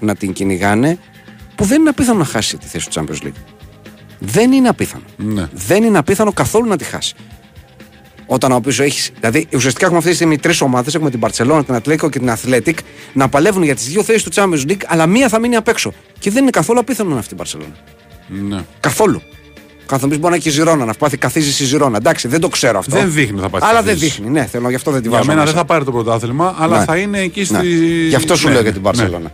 να 0.00 0.14
την 0.14 0.32
κυνηγάνε 0.32 0.98
που 1.54 1.64
δεν 1.64 1.80
είναι 1.80 1.88
απίθανο 1.88 2.18
να 2.18 2.24
χάσει 2.24 2.56
τη 2.56 2.66
θέση 2.66 2.90
του 2.90 3.00
Champions 3.00 3.26
League. 3.26 3.40
Δεν 4.18 4.52
είναι 4.52 4.68
απίθανο. 4.68 5.04
Ναι. 5.16 5.48
Δεν 5.52 5.82
είναι 5.82 5.98
απίθανο 5.98 6.32
καθόλου 6.32 6.68
να 6.68 6.76
τη 6.76 6.84
χάσει. 6.84 7.14
Όταν 8.26 8.52
ο 8.52 8.54
οποίος 8.54 8.80
έχει. 8.80 9.10
Δηλαδή, 9.20 9.46
ουσιαστικά 9.54 9.84
έχουμε 9.84 9.98
αυτή 9.98 10.10
τη 10.10 10.16
στιγμή 10.16 10.38
τρεις 10.38 10.60
ομάδες. 10.60 10.94
Έχουμε 10.94 11.10
την 11.10 11.20
Barcelona, 11.22 11.62
την 11.66 11.74
Ατλέτικο 11.74 12.08
και 12.10 12.18
την 12.18 12.30
Athletic 12.36 12.74
να 13.12 13.28
παλεύουν 13.28 13.62
για 13.62 13.74
τις 13.74 13.86
δύο 13.88 14.02
θέσεις 14.02 14.22
του 14.22 14.30
Champions 14.34 14.70
League, 14.70 14.80
αλλά 14.86 15.06
μία 15.06 15.28
θα 15.28 15.38
μείνει 15.38 15.56
απ' 15.56 15.68
έξω. 15.68 15.92
Και 16.18 16.30
δεν 16.30 16.42
είναι 16.42 16.50
καθόλου 16.50 16.78
απίθανο 16.78 17.10
να 17.10 17.18
αυτή 17.18 17.34
η 17.34 17.36
Barcelona. 17.42 17.72
Ναι. 18.48 18.64
Καθόλου. 18.80 19.22
Καθόλου 19.86 20.18
μπορεί 20.18 20.30
να 20.30 20.36
έχει 20.36 20.50
Ζηρώνα, 20.50 20.84
να 20.84 20.92
πάθει 20.94 21.16
καθίζεις 21.16 21.54
στη 21.54 21.64
Ζηρώνα. 21.64 21.96
Εντάξει, 21.96 22.28
δεν 22.28 22.40
το 22.40 22.48
ξέρω 22.48 22.78
αυτό. 22.78 22.96
Δεν 22.96 23.12
δείχνει 23.12 23.40
θα 23.40 23.48
πάθεις 23.48 23.68
Αλλά 23.68 23.82
δεν 23.82 23.92
καθίζηση. 23.94 24.20
δείχνει, 24.20 24.30
ναι, 24.40 24.46
θέλω, 24.46 24.68
γι' 24.68 24.74
αυτό 24.74 24.90
δεν 24.90 25.02
τη 25.02 25.08
Για 25.08 25.16
βάζω. 25.16 25.28
μένα 25.28 25.40
μέσα. 25.40 25.52
δεν 25.52 25.60
θα 25.62 25.66
πάρει 25.66 25.84
το 25.84 25.92
πρωτάθλημα, 25.92 26.54
αλλά 26.58 26.78
Ναι. 26.78 26.84
θα 26.84 26.96
είναι 26.96 27.18
εκεί 27.20 27.44
στη. 27.44 27.52
Ναι. 27.54 27.62
Γι' 28.08 28.14
αυτό 28.14 28.36
σου 28.36 28.46
Ναι, 28.46 28.52
λέω 28.52 28.62
ναι, 28.62 28.68
για 28.68 28.72
την 28.80 28.82
ναι. 28.86 28.90
Παρσελόνα. 28.96 29.30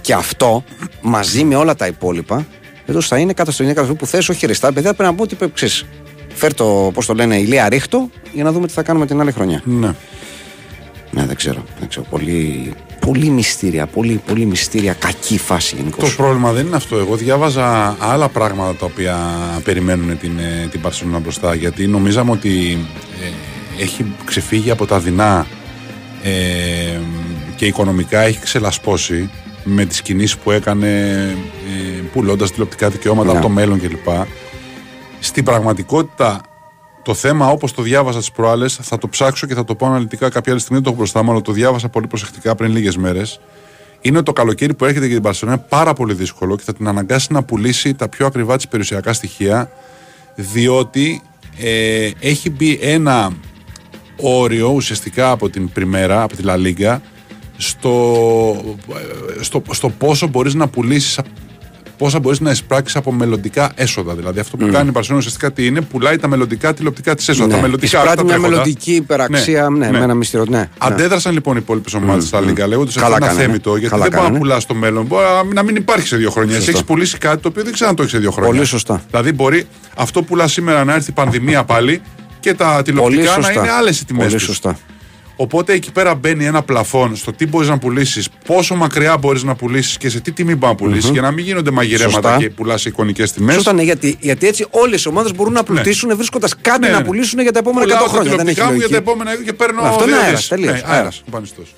Και 0.00 0.12
αυτό 0.14 0.64
μαζί 1.02 1.44
με 1.44 1.54
όλα 1.56 1.74
τα 1.74 1.86
υπόλοιπα, 1.86 2.46
εδώ 2.86 3.00
θα 3.00 3.18
είναι 3.18 3.32
καταστροφή 3.32 3.70
καταστροφή 3.72 3.98
που 4.00 4.06
θες, 4.06 4.28
όχι 4.28 4.46
ρεστά. 4.46 4.72
Παιδιά 4.72 4.94
πρέπει 4.94 5.10
να 5.10 5.16
πω 5.16 5.22
ότι 5.22 5.34
πρέπει, 5.34 5.52
ξέρεις, 5.54 5.84
φέρ 6.38 6.54
το, 6.54 6.90
πώς 6.94 7.06
το 7.06 7.14
λένε, 7.14 7.36
ηλία 7.36 7.68
ρίχτο 7.68 8.10
για 8.32 8.44
να 8.44 8.52
δούμε 8.52 8.66
τι 8.66 8.72
θα 8.72 8.82
κάνουμε 8.82 9.06
την 9.06 9.20
άλλη 9.20 9.32
χρονιά. 9.32 9.62
Ναι. 9.64 9.94
Ναι, 11.10 11.26
δεν 11.26 11.36
ξέρω. 11.36 11.64
Δεν 11.78 11.88
ξέρω. 11.88 12.06
Πολύ, 12.10 12.72
πολύ 13.00 13.28
μυστήρια, 13.28 13.86
πολύ, 13.86 14.20
πολύ 14.26 14.44
μυστήρια, 14.46 14.92
κακή 14.92 15.38
φάση 15.38 15.74
γενικώς. 15.76 16.10
Το 16.10 16.22
πρόβλημα 16.22 16.52
δεν 16.52 16.66
είναι 16.66 16.76
αυτό. 16.76 16.96
Εγώ 16.96 17.16
διάβαζα 17.16 17.96
άλλα 18.00 18.28
πράγματα 18.28 18.74
τα 18.74 18.84
οποία 18.86 19.16
περιμένουν 19.64 20.18
την, 20.18 20.38
ε, 20.38 20.66
την 20.70 20.80
Παρσελόνα 20.80 21.18
μπροστά. 21.18 21.54
Γιατί 21.54 21.86
νομίζαμε 21.86 22.30
ότι 22.30 22.78
ε, 23.22 23.82
έχει 23.82 24.14
ξεφύγει 24.24 24.70
από 24.70 24.86
τα 24.86 24.98
δεινά 24.98 25.46
ε, 26.22 26.30
και 27.56 27.66
οικονομικά 27.66 28.20
έχει 28.20 28.38
ξελασπώσει 28.40 29.30
με 29.64 29.84
τις 29.84 30.02
κινήσεις 30.02 30.36
που 30.36 30.50
έκανε 30.50 30.88
ε, 31.98 32.02
πουλώντας 32.12 32.50
τηλεοπτικά 32.50 32.88
δικαιώματα 32.88 33.30
Ναι. 33.32 33.38
από 33.38 33.46
το 33.46 33.52
μέλλον 33.52 33.80
κλπ. 33.80 34.08
Στην 35.20 35.44
πραγματικότητα 35.44 36.40
το 37.02 37.14
θέμα 37.14 37.48
όπως 37.48 37.72
το 37.72 37.82
διάβασα 37.82 38.18
τις 38.18 38.32
προάλλες 38.32 38.78
θα 38.82 38.98
το 38.98 39.08
ψάξω 39.08 39.46
και 39.46 39.54
θα 39.54 39.64
το 39.64 39.74
πω 39.74 39.86
αναλυτικά 39.86 40.28
κάποια 40.28 40.52
άλλη 40.52 40.60
στιγμή 40.60 40.76
δεν 40.76 40.84
το 40.84 40.88
έχω 40.88 40.98
μπροστά 40.98 41.22
μου 41.22 41.30
αλλά 41.30 41.40
το 41.40 41.52
διάβασα 41.52 41.88
πολύ 41.88 42.06
προσεκτικά 42.06 42.54
πριν 42.54 42.70
λίγες 42.72 42.96
μέρες. 42.96 43.40
Είναι 44.00 44.22
το 44.22 44.32
καλοκαίρι 44.32 44.74
που 44.74 44.84
έρχεται 44.84 45.04
για 45.04 45.14
την 45.14 45.24
Παρσελόνα 45.24 45.56
είναι 45.56 45.66
πάρα 45.68 45.92
πολύ 45.92 46.14
δύσκολο 46.14 46.56
και 46.56 46.62
θα 46.66 46.72
την 46.72 46.88
αναγκάσει 46.88 47.32
να 47.32 47.42
πουλήσει 47.42 47.94
τα 47.94 48.08
πιο 48.08 48.26
ακριβά 48.26 48.56
της 48.56 48.68
περιουσιακά 48.68 49.12
στοιχεία 49.12 49.70
διότι 50.34 51.22
ε, 51.56 52.10
έχει 52.20 52.50
μπει 52.50 52.78
ένα 52.82 53.32
όριο 54.16 54.68
ουσιαστικά 54.68 55.30
από 55.30 55.50
την 55.50 55.72
Πριμέρα, 55.72 56.22
από 56.22 56.36
τη 56.36 56.42
Λα 56.42 56.56
Λίγκα 56.56 57.02
στο, 57.56 58.76
ε, 59.38 59.42
στο, 59.42 59.62
στο 59.70 59.90
πόσο 59.90 60.26
μπορείς 60.26 60.54
να 60.54 60.68
πουλήσεις 60.68 61.20
πόσα 61.98 62.18
μπορείς 62.20 62.40
να 62.40 62.50
εισπράξεις 62.50 62.96
από 62.96 63.12
μελλοντικά 63.12 63.72
έσοδα. 63.74 64.14
Δηλαδή, 64.14 64.40
αυτό 64.40 64.56
που 64.56 64.68
κάνει 64.72 64.88
η 64.88 64.92
Παρσελόνα 64.92 65.18
ουσιαστικά 65.18 65.52
τι 65.52 65.66
είναι, 65.66 65.80
πουλάει 65.80 66.16
τα 66.16 66.28
μελλοντικά 66.28 66.74
τηλεοπτικά 66.74 67.14
της 67.14 67.28
έσοδα. 67.28 67.54
Τα 67.54 67.60
μελλοντικά 67.60 67.86
Εισπράττει 67.86 68.08
αυτά 68.08 68.22
μια 68.24 68.32
τρέχοντα. 68.34 68.50
μελλοντική 68.50 68.92
υπεραξία, 68.94 69.68
ναι, 69.68 69.90
με 69.90 69.98
ένα 69.98 70.14
μυστήριο. 70.14 70.46
Ναι, 70.48 70.58
ναι. 70.58 70.68
Αντέδρασαν 70.78 71.32
λοιπόν 71.32 71.54
οι 71.56 71.58
υπόλοιπες 71.62 71.94
ομάδες 71.94 72.24
στα 72.24 72.40
Λίγκα 72.40 72.66
λέγοντα 72.66 72.90
ότι 72.90 72.98
Καλά 73.00 73.06
αυτό 73.06 73.16
είναι 73.16 73.26
κάνανε. 73.26 73.44
αθέμητο 73.44 73.70
γιατί 73.76 73.88
Καλά 73.88 74.02
δεν 74.02 74.10
μπορεί 74.12 74.22
να 74.22 74.28
κάνανε. 74.28 74.38
πουλάς 74.44 74.62
στο 74.62 74.74
μέλλον. 74.74 75.06
Μπορεί 75.06 75.24
να 75.54 75.62
μην 75.62 75.76
υπάρχει 75.76 76.06
σε 76.06 76.16
δύο 76.16 76.30
χρόνια. 76.30 76.50
Εσύ 76.54 76.60
Σωστό. 76.64 76.78
έχεις 76.78 76.88
πουλήσει 76.90 77.18
κάτι 77.18 77.42
το 77.42 77.48
οποίο 77.48 77.62
δεν 77.62 77.72
ξέρω 77.72 77.90
αν 77.90 77.96
το 77.96 78.02
έχεις 78.02 78.14
σε 78.14 78.20
δύο 78.20 78.30
χρόνια. 78.30 78.52
Πολύ 78.52 78.64
σωστά. 78.64 79.02
Δηλαδή 79.10 79.32
μπορεί 79.32 79.66
αυτό 79.96 80.20
που 80.20 80.26
πουλάς 80.26 80.52
σήμερα 80.52 80.84
να 80.84 80.94
έρθει 80.94 81.10
η 81.10 81.12
πανδημία 81.12 81.64
πάλι 81.64 82.02
και 82.40 82.54
τα 82.54 82.66
Πολύ 82.70 82.82
τηλεοπτικά 82.82 83.22
να 83.24 83.32
σωστά. 83.42 83.52
είναι 83.52 83.70
άλλες 83.70 84.00
οι 84.00 84.04
τιμές. 84.04 84.26
Πολύ 84.26 84.38
σωστά. 84.38 84.78
Οπότε 85.40 85.72
εκεί 85.72 85.92
πέρα 85.92 86.14
μπαίνει 86.14 86.44
ένα 86.44 86.62
πλαφόν 86.62 87.16
στο 87.16 87.32
τι 87.32 87.46
μπορείς 87.46 87.68
να 87.68 87.78
πουλήσεις, 87.78 88.28
πόσο 88.46 88.74
μακριά 88.74 89.16
μπορείς 89.18 89.42
να 89.42 89.54
πουλήσεις 89.54 89.96
και 89.98 90.08
σε 90.08 90.20
τι 90.20 90.32
τιμή 90.32 90.54
μπορεί 90.54 90.72
να 90.72 90.78
πουλήσεις 90.78 91.10
για 91.10 91.20
να 91.22 91.30
μην 91.30 91.44
γίνονται 91.44 91.70
μαγειρέματα 91.70 92.28
Σωστά. 92.28 92.36
και 92.38 92.50
πουλάς 92.50 92.80
σε 92.80 92.88
εικονικές 92.88 93.32
τιμές. 93.32 93.54
Σωστά, 93.54 93.72
ναι, 93.72 93.82
γιατί, 93.82 94.16
γιατί 94.20 94.46
έτσι 94.46 94.66
όλες 94.70 95.04
οι 95.04 95.08
ομάδες 95.08 95.34
μπορούν 95.34 95.52
να 95.52 95.62
πλουτίσουν 95.62 96.16
βρίσκοντας 96.16 96.54
κάτι 96.60 96.80
Ναι, 96.80 96.88
να 96.88 96.98
ναι. 96.98 97.04
πουλήσουν 97.04 97.40
για 97.40 97.52
τα 97.52 97.58
επόμενα 97.58 97.84
100 97.84 97.88
Πουλάω 97.88 98.04
τα 98.04 98.10
χρόνια. 98.10 98.36
Δεν 98.36 98.46
έχει 98.46 98.54
τηλεοπτικά 98.54 98.72
μου 98.72 98.78
για 98.78 98.88
τα 98.88 98.94
λογική. 98.94 99.10
επόμενα 99.10 99.44
και 99.44 99.52
παίρνω. 99.52 99.82
Αυτό 99.82 100.04
είναι 100.04 100.12
δύο 100.12 100.22
αέρας, 100.22 100.38
δις. 100.38 100.48
τελείως, 100.48 100.72
Ναι, 100.72 100.78
αέρας. 100.78 100.96
αέρας, 100.96 101.22
πανιστός. 101.30 101.74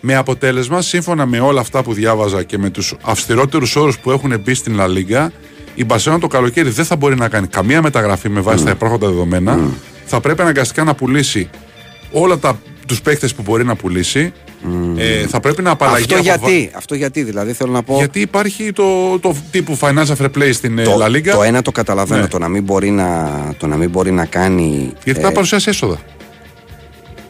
Με 0.00 0.14
αποτέλεσμα, 0.16 0.82
σύμφωνα 0.82 1.26
με 1.26 1.40
όλα 1.40 1.60
αυτά 1.60 1.82
που 1.82 1.92
διάβαζα 1.92 2.42
και 2.42 2.58
με 2.58 2.70
τους 2.70 2.94
αυστηρότερους 3.02 3.76
όρους 3.76 3.98
που 3.98 4.10
έχουν 4.10 4.40
μπει 4.40 4.54
στην 4.54 4.74
Λα 4.74 4.86
Λίγκα, 4.86 5.32
η 5.74 5.84
Μπαρσελόνα 5.84 6.20
το 6.20 6.26
καλοκαίρι 6.26 6.68
δεν 6.70 6.84
θα 6.84 6.96
μπορεί 6.96 7.16
να 7.16 7.28
κάνει 7.28 7.46
καμία 7.46 7.82
μεταγραφή 7.82 8.28
με 8.28 8.40
βάση 8.40 8.64
τα 8.64 8.70
υπάρχοντα 8.70 9.06
δεδομένα. 9.08 9.58
Θα 10.06 10.20
πρέπει 10.20 10.42
αναγκαστικά 10.42 10.84
να 10.84 10.94
πουλήσει 10.94 11.50
όλα 12.12 12.38
τα 12.38 12.58
τους 12.86 13.00
παίχτες 13.02 13.34
που 13.34 13.42
μπορεί 13.42 13.64
να 13.64 13.76
πουλήσει. 13.76 14.32
Ε, 14.96 15.26
θα 15.26 15.40
πρέπει 15.40 15.62
να 15.62 15.70
απαλλαγεί 15.70 16.02
Αυτό 16.14 16.14
από 16.14 16.22
γιατί, 16.48 16.70
αυτό 16.74 16.94
γιατί, 16.94 17.22
δηλαδή 17.22 17.52
θέλω 17.52 17.72
να 17.72 17.82
πω. 17.82 17.96
γιατί 17.96 18.20
υπάρχει 18.20 18.72
το, 18.72 19.18
το 19.18 19.34
τύπου 19.50 19.78
financial 19.80 20.16
fair 20.20 20.30
play 20.38 20.50
στην 20.52 20.78
ε, 20.78 20.82
το, 20.82 20.98
La 21.04 21.06
Liga. 21.08 21.30
το 21.32 21.42
ένα 21.42 21.62
το 21.62 21.72
καταλαβαίνω, 21.72 22.20
Ναι. 22.20 22.28
το, 22.28 22.38
να 22.38 22.48
μην 22.48 22.62
μπορεί 22.62 22.90
να, 22.90 23.30
το 23.58 23.66
να 23.66 23.76
μην 23.76 23.90
μπορεί 23.90 24.10
να 24.10 24.24
κάνει. 24.24 24.92
Γιατί 25.04 25.20
ε, 25.20 25.22
θα 25.22 25.32
παρουσιάσει 25.32 25.68
έσοδα. 25.68 25.98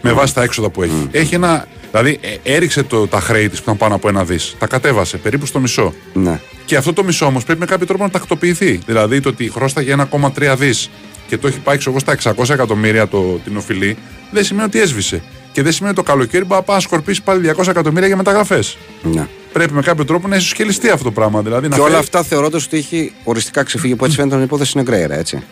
Με 0.03 0.13
βάση 0.13 0.35
τα 0.35 0.43
έξοδα 0.43 0.69
που 0.71 0.83
έχει. 0.83 1.09
Έχει 1.11 1.35
ένα. 1.35 1.67
Δηλαδή 1.91 2.19
ε, 2.43 2.55
έριξε 2.55 2.83
το, 2.83 3.07
τα 3.07 3.21
χρέη 3.21 3.49
της 3.49 3.59
που 3.59 3.63
ήταν 3.65 3.77
πάνω 3.77 3.95
από 3.95 4.09
ένα 4.09 4.25
δις. 4.25 4.55
Τα 4.59 4.67
κατέβασε 4.67 5.17
περίπου 5.17 5.47
στο 5.47 5.59
μισό. 5.61 5.95
ναι. 6.13 6.41
Και 6.65 6.77
αυτό 6.77 6.93
το 6.93 7.05
μισό 7.05 7.27
όμως 7.27 7.45
πρέπει 7.45 7.61
με 7.61 7.67
κάποιο 7.67 7.87
τρόπο 7.87 8.03
να 8.05 8.11
τακτοποιηθεί. 8.11 8.81
Δηλαδή 8.87 9.21
το 9.21 9.29
ότι 9.29 9.51
χρώσταγε 9.51 9.95
1,3 10.11 10.55
δις 10.59 10.91
και 11.29 11.37
το 11.39 11.47
έχει 11.47 11.59
πάει 11.59 11.77
ξέρω 11.79 11.91
εγώ, 11.91 12.15
στα 12.17 12.35
600 12.37 12.51
εκατομμύρια 12.51 13.09
το, 13.09 13.41
την 13.45 13.57
οφειλή, 13.57 13.97
δεν 14.31 14.45
σημαίνει 14.45 14.67
ότι 14.67 14.81
έσβησε. 14.81 15.23
Και 15.57 15.63
δεν 15.63 15.73
σημαίνει 15.73 15.95
ότι 15.99 16.05
το 16.07 16.13
καλοκαίρι 16.13 16.45
μπορεί 16.45 16.61
να 16.61 16.67
πάει 16.67 16.77
να 16.77 16.83
σκορπίσεις 16.83 17.23
πάλι 17.23 17.53
200 17.57 17.67
εκατομμύρια 17.69 18.07
για 18.07 18.17
μεταγραφές. 18.17 18.77
ναι. 19.03 19.27
Πρέπει 19.53 19.73
με 19.73 19.83
κάποιο 19.83 20.05
τρόπο 20.05 20.29
να 20.29 20.37
ισοσκελιστεί 20.37 20.89
αυτό 20.91 21.05
το 21.05 21.11
πράγμα. 21.11 21.43
Δηλαδή, 21.43 21.69
να 21.69 21.75
Και 21.75 21.81
όλα 21.81 21.91
φέρει- 21.91 22.03
αυτά 22.03 22.23
θεωρώντας 22.23 22.65
ότι 22.67 22.77
έχει 22.77 23.13
οριστικά 23.25 23.63
ξεφύγει 23.63 23.97
που 23.97 24.05
έτσι 24.05 24.17
φαίνεται 24.17 24.37
η 24.37 24.43
υπόθεση 24.43 24.73
είναι 24.75 24.83
Γκρέιρα, 24.83 25.15
έτσι. 25.19 25.43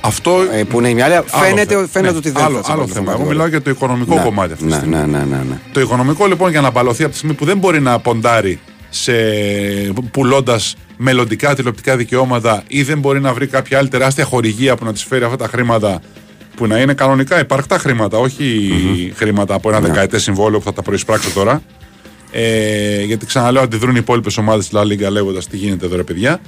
Αυτό. 0.00 0.30
Ε, 0.52 0.62
που 0.64 0.78
είναι 0.78 0.88
η 0.88 0.94
μια 0.94 1.04
άλλη. 1.04 1.14
άλλο 1.14 1.24
Φαίνεται, 1.26 1.74
θε- 1.76 1.88
φαίνεται 1.90 2.12
ναι, 2.12 2.18
ότι 2.18 2.30
δεν 2.30 2.42
άλλο, 2.42 2.62
θα 2.62 2.72
άλλο 2.72 2.84
τσακωθεί 2.84 2.92
θέμα. 2.92 3.04
το 3.04 3.10
Εγώ 3.10 3.16
Γκρέιρα. 3.18 3.32
μιλάω 3.34 3.46
για 3.46 3.62
το 3.62 3.70
οικονομικό 3.70 4.14
Ναι, 4.14 4.20
κομμάτι 4.22 4.52
αυτής 4.52 4.66
της 4.66 4.76
ναι, 4.76 4.80
στιγμής. 4.80 5.06
ναι, 5.12 5.18
ναι, 5.18 5.24
ναι, 5.36 5.42
ναι. 5.50 5.58
Το 5.72 5.80
οικονομικό 5.80 6.26
λοιπόν 6.26 6.50
για 6.50 6.60
να 6.60 6.68
απαλωθεί 6.68 7.02
από 7.02 7.12
τη 7.12 7.16
στιγμή 7.18 7.34
που 7.36 7.44
δεν 7.44 7.58
μπορεί 7.58 7.80
να 7.80 7.98
ποντάρει 7.98 8.60
σε 8.90 9.12
πουλώντας 10.10 10.76
μελλοντικά 10.96 11.54
τηλεοπτικά 11.54 11.96
δικαιώματα 11.96 12.62
ή 12.66 12.82
δεν 12.82 12.98
μπορεί 12.98 13.20
να 13.20 13.32
βρει 13.32 13.46
κάποια 13.46 13.78
άλλη 13.78 13.88
τεράστια 13.88 14.24
χορηγία 14.24 14.76
που 14.76 14.84
να 14.84 14.92
της 14.92 15.04
φέρει 15.04 15.24
αυτά 15.24 15.36
τα 15.36 15.46
χρήματα 15.48 16.00
που 16.60 16.66
να 16.66 16.78
είναι 16.78 16.94
κανονικά 16.94 17.40
υπαρκτά 17.40 17.78
χρήματα, 17.78 18.18
όχι 18.18 19.12
χρήματα 19.16 19.54
από 19.54 19.68
ένα 19.68 19.80
δεκαετέ 19.80 20.18
συμβόλαιο 20.18 20.58
που 20.58 20.64
θα 20.64 20.72
τα 20.72 20.82
προεισπράξω 20.82 21.30
τώρα. 21.30 21.62
Ε, 22.30 23.02
γιατί 23.02 23.26
ξαναλέω, 23.26 23.62
αντιδρούν 23.62 23.94
οι 23.94 23.98
υπόλοιπες 23.98 24.36
ομάδες 24.36 24.68
της 24.68 24.78
La 24.78 24.82
Liga 24.82 25.10
λέγοντας 25.10 25.46
τι 25.46 25.56
γίνεται 25.56 25.86
εδώ, 25.86 25.96
ρε 25.96 26.02
παιδιά. 26.02 26.40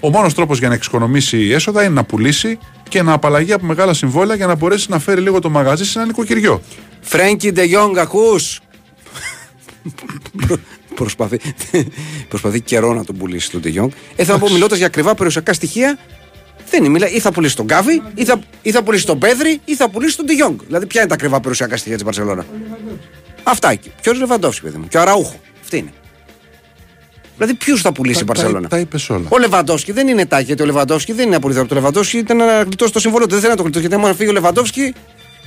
Ο 0.00 0.10
μόνος 0.10 0.34
τρόπος 0.34 0.58
για 0.58 0.68
να 0.68 0.74
εξοικονομήσει 0.74 1.50
έσοδα 1.52 1.82
είναι 1.84 1.94
να 1.94 2.04
πουλήσει 2.04 2.58
και 2.88 3.02
να 3.02 3.12
απαλλαγεί 3.12 3.52
από 3.52 3.66
μεγάλα 3.66 3.94
συμβόλαια 3.94 4.36
για 4.36 4.46
να 4.46 4.54
μπορέσει 4.54 4.90
να 4.90 4.98
φέρει 4.98 5.20
λίγο 5.20 5.40
το 5.40 5.50
μαγαζί 5.50 5.84
σε 5.84 5.98
ένα 5.98 6.06
νοικοκυριό. 6.06 6.62
Φρέγκι 7.00 7.52
Ντε 7.52 7.64
Γιόγκ, 7.64 7.98
ακούς! 7.98 8.60
προσπαθεί, 10.94 11.40
προσπαθεί 12.28 12.60
καιρό 12.60 12.94
να 12.94 13.04
τον 13.04 13.16
πουλήσει 13.16 13.50
τον 13.50 13.60
Ντε 13.60 13.68
Γιόγκ. 13.68 13.90
Ε, 14.16 14.24
θα 14.24 14.38
πω 14.38 14.50
μιλώντας 14.50 14.78
για 14.78 14.86
ακριβά 14.86 15.14
περιουσιακά 15.14 15.52
στοιχεία, 15.52 15.98
δεν 16.70 16.80
είναι. 16.80 16.88
Μιλά, 16.92 17.08
ή 17.08 17.20
θα 17.20 17.32
πουλήσει 17.32 17.56
τον 17.56 17.64
Γκάβι, 17.64 18.02
ή 18.14 18.24
θα, 18.24 18.38
ή 18.62 18.70
θα 18.70 18.82
πουλήσει 18.82 19.06
τον 19.06 19.18
Πέδρη, 19.18 19.60
ή 19.64 19.76
θα 19.76 19.88
πουλήσει 19.90 20.16
τον 20.16 20.26
Ντε 20.26 20.32
Γιόγκ. 20.34 20.58
Δηλαδή, 20.66 20.86
ποια 20.86 21.00
είναι 21.00 21.08
τα 21.08 21.14
ακριβά 21.14 21.38
περιουσιακά 21.40 21.76
στοιχεία 21.76 21.94
της 21.96 22.04
Μπαρσελόνα; 22.04 22.46
Αυτά 23.42 23.70
εκεί. 23.70 23.92
Ποιος 24.02 24.18
Λεβαντόφσκι, 24.18 24.62
παιδί 24.64 24.76
μου; 24.76 24.88
Και 24.88 24.96
ο 24.96 25.00
Αραούχο. 25.00 25.40
Αυτή 25.62 25.76
είναι. 25.76 25.92
Δηλαδή, 27.36 27.54
ποιους 27.54 27.80
θα 27.80 27.92
πουλήσει 27.92 28.22
η 28.22 28.24
Τα- 28.24 28.32
τα- 28.32 28.40
Μπαρσελόνα; 28.40 28.68
Τα 28.68 28.78
είπες 28.78 29.10
όλα. 29.10 29.24
Ο 29.28 29.38
Λεβαντόφσκι 29.38 29.92
δεν 29.92 30.08
είναι 30.08 30.26
τάκι, 30.26 30.44
γιατί 30.44 30.62
ο 30.62 30.66
Λεβαντόφσκι 30.66 31.12
δεν 31.12 31.26
είναι 31.26 31.36
απολύτως. 31.36 31.68
Το 31.68 31.74
Λεβαντόφσκι 31.74 32.18
ήταν 32.18 32.36
να 32.36 32.62
γλιτώσει 32.62 32.92
το 32.92 33.00
συμβόλαιο 33.00 33.26
του. 33.26 33.32
Δεν 33.32 33.40
θέλει 33.42 33.50
να 33.52 33.56
το 33.56 33.62
γλιτώσει. 33.62 33.86
Γιατί 33.86 34.02
άμα 34.04 34.14
φύγει 34.14 34.30
ο 34.30 34.32
Λεβαντόφσκι, 34.32 34.94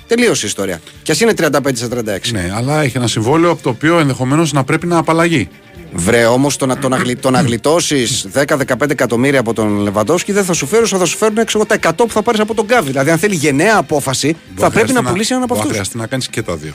τελείωσε 0.07 0.45
η 0.45 0.47
ιστορία. 0.47 0.81
Και 1.03 1.11
ας 1.11 1.19
είναι 1.21 1.33
35 1.33 1.79
σε 1.79 1.87
36. 1.87 2.31
Ναι, 2.31 2.51
αλλά 2.55 2.81
έχει 2.81 2.97
ένα 2.97 3.07
συμβόλαιο 3.07 3.51
από 3.51 3.61
το 3.63 3.69
οποίο 3.69 3.99
ενδεχομένως 3.99 4.53
να 4.53 4.63
πρέπει 4.63 4.87
να 4.87 4.97
απαλλαγεί. 4.97 5.49
Βρε 5.93 6.25
όμως 6.25 6.55
το 6.55 6.65
να, 6.65 6.77
το 6.77 6.89
να, 6.89 6.97
γλι, 6.97 7.15
το 7.15 7.29
να 7.29 7.41
γλιτώσεις 7.41 8.27
10-15 8.33 8.89
εκατομμύρια 8.89 9.39
από 9.39 9.53
τον 9.53 9.77
Λεβαντόφσκι 9.79 10.31
δεν 10.31 10.43
θα 10.43 10.53
σου 10.53 10.65
φέρουν, 10.67 10.87
θα 10.87 11.05
σου 11.05 11.17
φέρουν 11.17 11.37
έξω 11.37 11.65
τα 11.65 11.79
100 11.81 11.91
που 11.95 12.09
θα 12.09 12.21
πάρεις 12.21 12.39
από 12.39 12.53
τον 12.53 12.65
Γκάβι. 12.65 12.87
Δηλαδή, 12.89 13.09
αν 13.11 13.17
θέλει 13.17 13.35
γενναία 13.35 13.77
απόφαση, 13.77 14.27
θα 14.31 14.37
Μπορεί 14.55 14.71
πρέπει 14.71 14.87
χρειαστεί 14.87 15.03
να 15.03 15.11
πουλήσει 15.11 15.31
έναν 15.33 15.43
από 15.43 15.53
μπορεί 15.53 15.59
αυτούς. 15.67 15.77
χρειαστεί 15.77 15.97
να 15.97 16.07
κάνεις 16.07 16.27
και 16.27 16.41
τα 16.41 16.55
δύο 16.55 16.71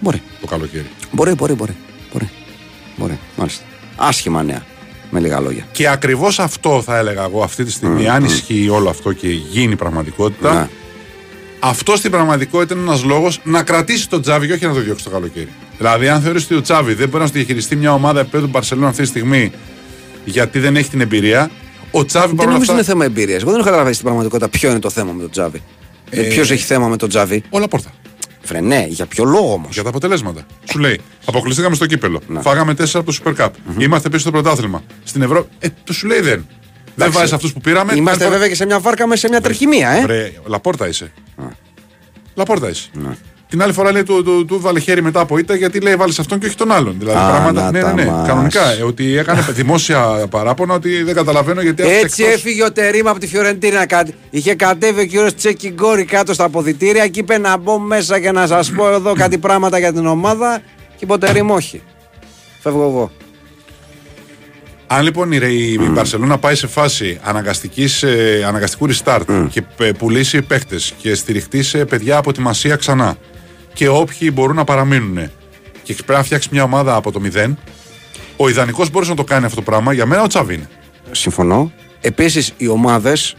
Μπορεί. 0.00 0.22
το 0.40 0.46
καλοκαίρι. 0.46 0.86
Μπορεί, 1.10 1.34
μπορεί, 1.34 1.52
μπορεί. 1.52 1.76
Μπορεί. 2.12 2.30
μπορεί. 2.96 3.18
Μάλιστα. 3.36 3.64
Άσχημα 3.96 4.42
νέα. 4.42 4.62
Με 5.10 5.20
λίγα 5.20 5.40
λόγια. 5.40 5.66
Και 5.72 5.88
ακριβώς 5.88 6.38
αυτό 6.38 6.82
θα 6.84 6.96
έλεγα 6.98 7.22
εγώ 7.24 7.42
αυτή 7.42 7.64
τη 7.64 7.70
στιγμή, 7.70 8.08
αν 8.08 8.24
ισχύει 8.24 8.68
όλο 8.68 8.88
αυτό 8.88 9.12
και 9.12 9.28
γίνει 9.28 9.76
πραγματικότητα, 9.76 10.54
Ναι. 10.54 10.68
Αυτό 11.68 11.96
στην 11.96 12.10
πραγματικότητα 12.10 12.74
είναι 12.74 12.82
ένας 12.82 13.04
λόγος 13.04 13.40
να 13.44 13.62
κρατήσει 13.62 14.08
τον 14.08 14.22
Τζάβι 14.22 14.46
και 14.46 14.52
όχι 14.52 14.66
να 14.66 14.72
το 14.72 14.80
διώξει 14.80 15.04
το 15.04 15.10
καλοκαίρι. 15.10 15.48
Δηλαδή, 15.76 16.08
αν 16.08 16.20
θεωρήσει 16.20 16.44
ότι 16.44 16.54
ο 16.54 16.60
Τζάβι 16.60 16.94
δεν 16.94 17.08
μπορεί 17.08 17.20
να 17.22 17.26
στο 17.26 17.36
διαχειριστεί 17.36 17.76
μια 17.76 17.92
ομάδα 17.92 18.20
επίπεδου 18.20 18.46
Μπαρσελόνα 18.46 18.88
αυτή 18.88 19.02
τη 19.02 19.08
στιγμή 19.08 19.52
γιατί 20.24 20.58
δεν 20.58 20.76
έχει 20.76 20.90
την 20.90 21.00
εμπειρία, 21.00 21.50
ο 21.90 22.04
Τζάβι 22.04 22.26
Δεν 22.26 22.36
παρόλα 22.36 22.52
νομίζω 22.52 22.72
είναι 22.72 22.80
αυτά. 22.80 22.92
θέμα 22.92 23.04
εμπειρίας. 23.04 23.40
Εγώ 23.42 23.50
δεν 23.50 23.60
έχω 23.60 23.68
καταλάβει 23.68 23.92
στην 23.92 24.04
πραγματικότητα 24.04 24.48
ποιο 24.48 24.70
είναι 24.70 24.78
το 24.78 24.90
θέμα 24.90 25.12
με 25.12 25.20
τον 25.20 25.30
Τζάβι. 25.30 25.62
Ε, 26.10 26.22
ποιος 26.22 26.50
έχει 26.50 26.64
θέμα 26.64 26.88
με 26.88 26.96
τον 26.96 27.08
Τζάβι. 27.08 27.42
Όλα 27.50 27.68
πόρτα. 27.68 27.90
Βρε, 28.44 28.60
ναι, 28.60 28.86
για 28.88 29.06
ποιο 29.06 29.24
λόγο 29.24 29.52
όμως; 29.52 29.72
Για 29.72 29.82
τα 29.82 29.88
αποτελέσματα. 29.88 30.46
Σου 30.70 30.78
λέει, 30.78 31.00
αποκλειστήκαμε 31.24 31.74
στο 31.74 31.86
κύπελο. 31.86 32.20
Ναι. 32.26 32.40
Φάγαμε 32.40 32.74
τέσσερα 32.74 33.04
από 33.06 33.12
το 33.12 33.18
Super 33.24 33.44
Cup. 33.44 33.50
Είμαστε 33.78 34.08
πίσω 34.08 34.20
στο 34.20 34.30
πρωτάθλημα. 34.30 34.82
Στην 35.04 35.22
Ευρώπη. 35.22 35.48
Ε, 35.58 35.68
το 35.84 35.92
σου 35.92 36.06
λέει 36.06 36.20
δεν. 36.20 36.46
Δεν 36.96 37.12
βάζεις 37.12 37.32
αυτούς 37.32 37.52
που 37.52 37.60
πήραμε. 37.60 37.92
Είμαστε 37.94 38.10
Άλλη 38.10 38.18
φορά- 38.22 38.30
βέβαια 38.30 38.48
και 38.48 38.54
σε 38.54 38.64
μια 38.66 38.80
βάρκα 38.80 39.06
μέσα 39.06 39.20
σε 39.20 39.28
μια 39.28 39.40
τρεχημία, 39.40 39.90
ε. 39.90 40.00
Βρε, 40.02 40.32
Λαπόρτα 40.46 40.88
είσαι. 40.88 41.12
Λαπόρτα 42.34 42.68
είσαι. 42.68 42.88
Ναι. 42.92 43.16
Την 43.48 43.62
άλλη 43.62 43.72
φορά 43.72 43.92
λέει 43.92 44.02
του, 44.02 44.22
του, 44.22 44.44
του 44.44 44.60
βάλε 44.60 44.80
χέρι 44.80 45.02
μετά 45.02 45.20
από 45.20 45.38
ήττα 45.38 45.54
γιατί 45.54 45.80
λέει 45.80 45.94
βάλεις 45.96 46.18
αυτόν 46.18 46.38
και 46.38 46.46
όχι 46.46 46.56
τον 46.56 46.72
άλλον. 46.72 46.94
Δηλαδή 46.98 47.18
Α, 47.18 47.26
πράγματα. 47.28 47.62
να 47.62 47.70
Ναι, 47.70 47.80
τα 47.80 47.92
ναι, 47.94 48.04
ναι. 48.04 48.10
μας. 48.10 48.28
Κανονικά. 48.28 48.70
ε, 48.72 48.82
ότι 48.82 49.16
έκανε 49.16 49.40
δημόσια 49.60 50.26
παράπονα 50.30 50.74
ότι 50.74 51.02
δεν 51.02 51.14
καταλαβαίνω 51.14 51.60
γιατί 51.60 51.82
άφησε 51.82 51.98
Έτσι 51.98 52.22
εκτός- 52.22 52.38
έφυγε 52.38 52.64
ο 52.64 52.72
Τερήμα 52.72 53.10
από 53.10 53.20
τη 53.20 53.26
Φιωρεντίνα. 53.26 53.86
Κα- 53.86 54.06
Είχε 54.30 54.54
κατέβει 54.54 55.00
ο 55.00 55.04
κύριος 55.06 55.34
Τσεκιγκόρη 55.34 56.04
κάτω 56.04 56.34
στα 56.34 56.44
αποδητήρια 56.44 57.06
και 57.08 57.20
είπε 57.20 57.38
να 57.38 57.56
μπω 57.56 57.78
μέσα 57.78 58.20
και 58.20 58.30
να 58.32 58.46
σας 58.46 58.70
πω 58.70 58.88
εδώ 58.92 59.12
κάτι 59.14 59.38
πράγματα 59.38 59.78
για 59.78 59.92
την 59.92 60.06
ομάδα. 60.06 60.58
Και 60.96 61.04
είπε 61.04 61.12
ο 61.12 61.18
Τερήμα, 61.18 61.54
όχι. 61.54 61.82
Φεύγω 62.60 62.82
εγώ. 62.82 63.10
Αν 64.86 65.02
λοιπόν 65.02 65.32
η, 65.32 65.38
η, 65.42 65.72
η 65.72 65.88
Μπαρσελόνα 65.88 66.38
πάει 66.38 66.54
σε 66.54 66.66
φάση 66.66 67.18
αναγκαστικής, 67.22 68.02
ε, 68.02 68.44
αναγκαστικού 68.46 68.88
restart 68.88 69.46
και 69.50 69.62
ε, 69.78 69.92
πουλήσει 69.92 70.42
παίχτε 70.42 70.76
και 70.98 71.14
στηριχτεί 71.14 71.62
σε 71.62 71.84
παιδιά 71.84 72.16
από 72.16 72.32
τη 72.32 72.40
Μασία 72.40 72.76
ξανά 72.76 73.16
και 73.72 73.88
όποιοι 73.88 74.30
μπορούν 74.34 74.56
να 74.56 74.64
παραμείνουν 74.64 75.30
και 75.82 75.94
πρέπει 75.94 76.12
να 76.12 76.22
φτιάξει 76.22 76.48
μια 76.52 76.62
ομάδα 76.62 76.94
από 76.94 77.12
το 77.12 77.20
μηδέν, 77.20 77.58
ο 78.36 78.48
ιδανικός 78.48 78.90
μπορείς 78.90 79.08
να 79.08 79.14
το 79.14 79.24
κάνει 79.24 79.44
αυτό 79.44 79.56
το 79.56 79.62
πράγμα. 79.62 79.92
Για 79.92 80.06
μένα 80.06 80.22
ο 80.22 80.26
Τσάβη 80.26 80.54
είναι. 80.54 80.68
Συμφωνώ. 81.10 81.72
Επίσης, 82.00 82.52
οι 82.56 82.68
ομάδες. 82.68 83.36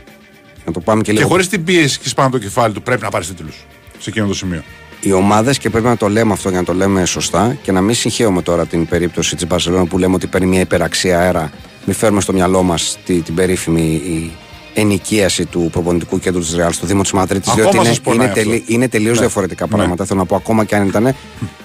Να 0.66 0.72
το 0.72 0.80
πάμε 0.80 1.02
και 1.02 1.12
Και 1.12 1.18
λίγο. 1.18 1.30
χωρίς 1.30 1.48
την 1.48 1.64
πίεση 1.64 2.00
και 2.00 2.10
πάνω 2.16 2.30
το 2.30 2.38
κεφάλι 2.38 2.74
του 2.74 2.82
πρέπει 2.82 3.02
να 3.02 3.10
πάρεις 3.10 3.28
τίτλους 3.28 3.66
σε 4.00 4.10
εκείνο 4.10 4.28
το 4.28 4.34
σημείο. 4.34 4.64
Οι 5.08 5.12
ομάδες, 5.12 5.58
και 5.58 5.70
πρέπει 5.70 5.86
να 5.88 5.98
το 5.98 6.08
λέμε 6.10 6.34
αυτό 6.34 6.50
για 6.50 6.60
να 6.60 6.66
το 6.66 6.74
λέμε 6.74 7.06
σωστά 7.06 7.58
και 7.62 7.72
να 7.72 7.82
μην 7.82 7.96
συγχαίουμε 7.96 8.42
τώρα 8.42 8.66
την 8.66 8.86
περίπτωση 8.86 9.36
της 9.36 9.48
Μπαρσελόνα 9.48 9.86
που 9.86 9.98
λέμε 9.98 10.16
ότι 10.16 10.28
παίρνει 10.28 10.48
μια 10.48 10.60
υπεραξία 10.60 11.20
αέρα. 11.20 11.52
Μην 11.86 11.96
φέρουμε 11.96 12.22
στο 12.22 12.34
μυαλό 12.34 12.64
μας 12.64 12.98
την 13.06 13.36
περίφημη 13.36 13.82
η 13.82 14.32
ενοικίαση 14.74 15.46
του 15.46 15.70
προπονητικού 15.72 16.20
κέντρου 16.20 16.40
της 16.42 16.56
Ρεάλ 16.56 16.74
στο 16.74 16.86
Δήμο 16.86 17.02
της 17.02 17.12
Μαδρίτης. 17.12 17.48
Ακόμα 17.52 17.64
Διότι 17.64 17.78
είναι, 17.78 17.88
σας 17.88 18.02
πονάει 18.02 18.26
είναι, 18.26 18.34
τελει, 18.36 18.54
αυτό. 18.56 18.74
είναι 18.74 18.88
τελείως 18.90 19.14
Ναι. 19.16 19.20
διαφορετικά 19.20 19.66
Ναι. 19.66 19.76
πράγματα. 19.76 20.06
Θέλω 20.06 20.20
να 20.20 20.26
πω 20.26 20.36
ακόμα 20.36 20.64
και 20.64 20.76
αν, 20.76 20.88
ήταν, 20.88 21.16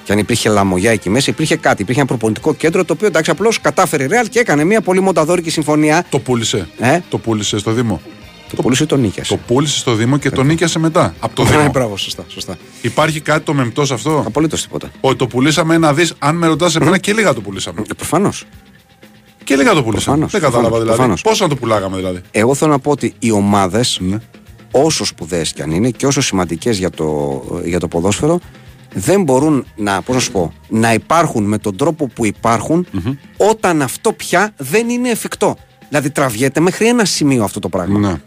και 0.04 0.12
αν 0.12 0.18
υπήρχε 0.18 0.48
λαμογιά 0.48 0.90
εκεί 0.90 1.10
μέσα, 1.10 1.30
υπήρχε 1.30 1.56
κάτι. 1.56 1.82
Υπήρχε 1.82 2.00
ένα 2.00 2.08
προπονητικό 2.08 2.54
κέντρο 2.54 2.84
το 2.84 2.92
οποίο 2.92 3.06
εντάξει 3.06 3.30
απλώς 3.30 3.60
κατάφερε 3.60 4.02
η 4.04 4.06
Ρεάλ 4.06 4.28
και 4.28 4.38
έκανε 4.38 4.64
μια 4.64 4.80
πολύ 4.80 5.00
μονταδόρικη 5.00 5.50
συμφωνία. 5.50 6.04
Το 6.08 6.18
πούλησε. 6.18 6.68
Ε; 6.78 6.98
Το 7.08 7.18
πούλησε 7.18 7.58
στο 7.58 7.72
Δήμο. 7.72 8.00
Το 8.56 8.62
πουλούσε 8.62 8.86
τον 8.86 9.00
νίκιασε; 9.00 9.34
Το 9.36 9.40
πούλησε 9.46 9.78
στο 9.78 9.94
Δήμο 9.94 10.16
και 10.18 10.30
τον 10.30 10.46
νίκιασε 10.46 10.78
μετά. 10.78 11.14
Από 11.20 11.34
το 11.34 11.42
Ναι, 11.44 11.50
Δήμο. 11.50 11.68
μπράβο, 11.72 11.96
σωστά. 11.96 12.24
σωστά. 12.28 12.56
Υπάρχει 12.82 13.20
κάτι 13.20 13.44
το 13.44 13.54
μεμπτό 13.54 13.84
σε 13.86 13.94
αυτό; 13.94 14.22
Απολύτως 14.26 14.62
τίποτα. 14.62 14.90
Ότι 15.00 15.16
το 15.16 15.26
πουλήσαμε 15.26 15.74
ένα 15.74 15.94
δις. 15.94 16.14
Αν 16.18 16.36
με 16.36 16.46
ρωτάς 16.46 16.76
εμένα 16.76 16.98
και 16.98 17.12
λίγα 17.12 17.34
το 17.34 17.40
πουλήσαμε. 17.40 17.82
Προφανώς. 17.96 18.44
Και 19.44 19.56
λίγα 19.56 19.72
το 19.74 19.82
πουλήσαμε. 19.82 20.16
Προφανώς, 20.18 20.30
Δεν 20.32 20.40
κατάλαβα 20.40 20.68
προφανώς, 20.68 20.96
δηλαδή. 20.96 20.96
προφανώς. 20.96 21.38
Πώ 21.38 21.44
να 21.44 21.48
το 21.50 21.56
πουλάγαμε 21.60 21.96
δηλαδή; 21.96 22.20
Εγώ 22.30 22.54
θέλω 22.54 22.70
να 22.70 22.78
πω 22.78 22.90
ότι 22.90 23.14
οι 23.18 23.30
ομάδες, 23.30 23.98
Ναι. 24.00 24.18
όσο 24.70 25.04
σπουδαίες 25.04 25.52
κι 25.52 25.62
αν 25.62 25.70
είναι 25.70 25.90
και 25.90 26.06
όσο 26.06 26.20
σημαντικές 26.20 26.78
για 26.78 26.90
το, 26.90 27.42
για 27.64 27.80
το 27.80 27.88
ποδόσφαιρο, 27.88 28.40
δεν 28.94 29.22
μπορούν 29.22 29.66
να, 29.76 30.02
πώς 30.02 30.14
να 30.14 30.20
σου 30.20 30.30
πω, 30.32 30.52
να 30.68 30.92
υπάρχουν 30.92 31.44
με 31.44 31.58
τον 31.58 31.76
τρόπο 31.76 32.06
που 32.06 32.24
υπαρχουν 32.26 32.86
όταν 33.36 33.82
αυτό 33.82 34.12
πια 34.12 34.52
δεν 34.56 34.88
είναι 34.88 35.08
εφικτό. 35.10 35.56
Δηλαδή 35.88 36.10
τραβιέται 36.10 36.60
μέχρι 36.60 36.86
ένα 36.86 37.04
σημείο 37.04 37.44
αυτό 37.44 37.60
το 37.60 37.68
πράγμα. 37.68 37.98
Ναι. 37.98 38.20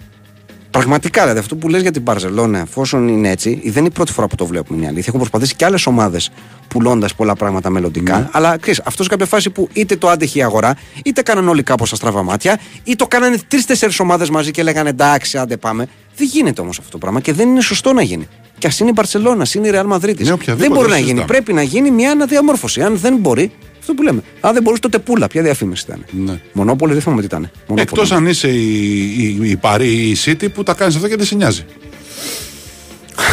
Πραγματικά, 0.78 1.22
δηλαδή 1.22 1.40
αυτό 1.40 1.56
που 1.56 1.70
λες 1.70 1.82
για 1.82 1.92
την 1.92 2.04
Παρσελόνα, 2.04 2.60
εφόσον 2.60 3.08
είναι 3.08 3.30
έτσι, 3.30 3.60
δεν 3.64 3.78
είναι 3.78 3.88
η 3.88 3.92
πρώτη 3.92 4.12
φορά 4.12 4.28
που 4.28 4.36
το 4.36 4.46
βλέπουμε. 4.46 4.78
Είναι 4.78 4.86
η 4.86 4.90
αλήθεια. 4.90 5.06
Έχουν 5.08 5.20
προσπαθήσει 5.20 5.56
και 5.56 5.66
άλλες 5.66 5.86
ομάδες 5.86 6.32
πουλώντας 6.68 7.16
πολλά 7.16 7.36
πράγματα 7.36 7.70
μελλοντικά. 7.70 8.18
Ναι. 8.18 8.30
Αλλά 8.32 8.58
ξέρεις, 8.58 8.82
αυτό 8.86 9.04
σε 9.04 9.10
κάποια 9.10 9.26
φάση 9.26 9.50
που 9.50 9.70
είτε 9.74 9.96
το 9.96 10.10
άντεχε 10.10 10.40
η 10.40 10.44
αγορά, 10.44 10.76
είτε 11.04 11.22
κάναν 11.22 11.48
όλοι 11.48 11.64
κάπως 11.64 11.88
στα 11.88 11.98
στραβά 11.98 12.24
μάτια, 12.24 12.60
ή 12.84 12.96
το 12.96 13.08
κάνανε 13.08 13.38
τρει-τέσσερι 13.48 13.94
ομάδες 14.00 14.30
μαζί 14.30 14.52
και 14.52 14.64
λέγανε 14.64 14.90
εντάξει, 14.90 15.38
άντε 15.38 15.58
πάμε. 15.58 15.88
Δεν 16.18 16.28
γίνεται 16.28 16.62
όμως 16.62 16.80
αυτό 16.80 16.92
το 16.92 16.98
πράγμα 16.98 17.20
και 17.20 17.34
δεν 17.34 17.50
είναι 17.50 17.62
σωστό 17.62 17.94
να 17.94 18.02
γίνει. 18.02 18.28
Και 18.58 18.68
ας 18.68 18.80
είναι 18.80 18.90
η 18.90 18.94
Μπαρσελόνα, 18.96 19.46
είναι 19.56 19.68
η 19.68 19.70
Ρεάλ 19.72 19.86
Μαδρίτη. 19.86 20.24
Ναι, 20.24 20.30
δεν 20.30 20.34
οποιαδήποτε, 20.34 20.74
μπορεί 20.76 20.88
να 20.88 20.94
δεν 20.96 21.04
γίνει. 21.04 21.10
συζητάμε. 21.10 21.28
Πρέπει 21.28 21.54
να 21.54 21.62
γίνει 21.62 21.92
μια 21.92 22.12
αναδιαμόρφωση. 22.12 22.82
Αν 22.82 22.98
δεν 22.98 23.16
μπορεί, 23.18 23.52
Αυτό 23.88 23.98
που 23.98 24.04
λέμε. 24.04 24.22
Αν 24.42 24.54
δεν 24.54 24.64
μπορούσε 24.64 24.82
τότε 24.82 25.00
πουλα, 25.00 25.28
ποια 25.28 25.42
διαφήμιση 25.42 25.86
ήταν. 25.88 26.06
Ναι. 26.26 26.42
Μονόπολη 26.54 26.94
δεν 26.94 27.02
θυμάμαι 27.02 27.22
τι 27.22 27.28
ήταν. 27.28 27.52
Μονόπολη. 27.68 27.82
Εκτός 27.82 28.12
αν 28.12 28.26
είσαι 28.26 28.48
η, 28.48 29.02
η, 29.18 29.50
η 29.50 29.56
Παρή 29.56 29.88
ή 29.88 30.10
η 30.10 30.18
City 30.26 30.52
που 30.54 30.64
τα 30.64 30.74
κάνεις 30.74 30.96
αυτό 30.96 31.08
και 31.08 31.16
δεν 31.16 31.26
σε 31.26 31.36
νοιάζει. 31.36 31.66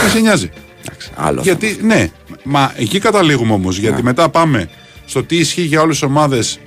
δεν 0.02 0.10
σε 0.10 0.18
νοιάζει. 0.20 0.50
Εντάξει, 0.86 1.10
άλλο 1.14 1.40
Γιατί, 1.42 1.78
ναι, 1.82 2.10
μα 2.42 2.72
εκεί 2.76 2.98
καταλήγουμε 2.98 3.52
όμως. 3.52 3.78
Γιατί 3.78 4.02
μετά 4.02 4.28
πάμε 4.28 4.68
στο 5.04 5.24
τι 5.24 5.36
ισχύει 5.36 5.62
για 5.62 5.80
όλες 5.80 5.98
τις 5.98 6.08
ομάδες 6.08 6.58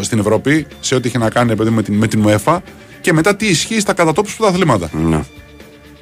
στην 0.00 0.18
Ευρώπη, 0.18 0.66
σε 0.80 0.94
ό,τι 0.94 1.08
έχει 1.08 1.18
να 1.18 1.30
κάνει 1.30 1.56
παιδί, 1.56 1.70
με, 1.70 1.82
την, 1.82 1.94
με 1.94 2.06
την 2.06 2.24
UEFA, 2.26 2.58
και 3.00 3.12
μετά 3.12 3.36
τι 3.36 3.46
ισχύει 3.46 3.80
στα 3.80 3.92
κατατόπους 3.92 4.36
πρωταθλήματα. 4.36 4.88
θέμα. 4.88 5.08
Ναι. 5.08 5.22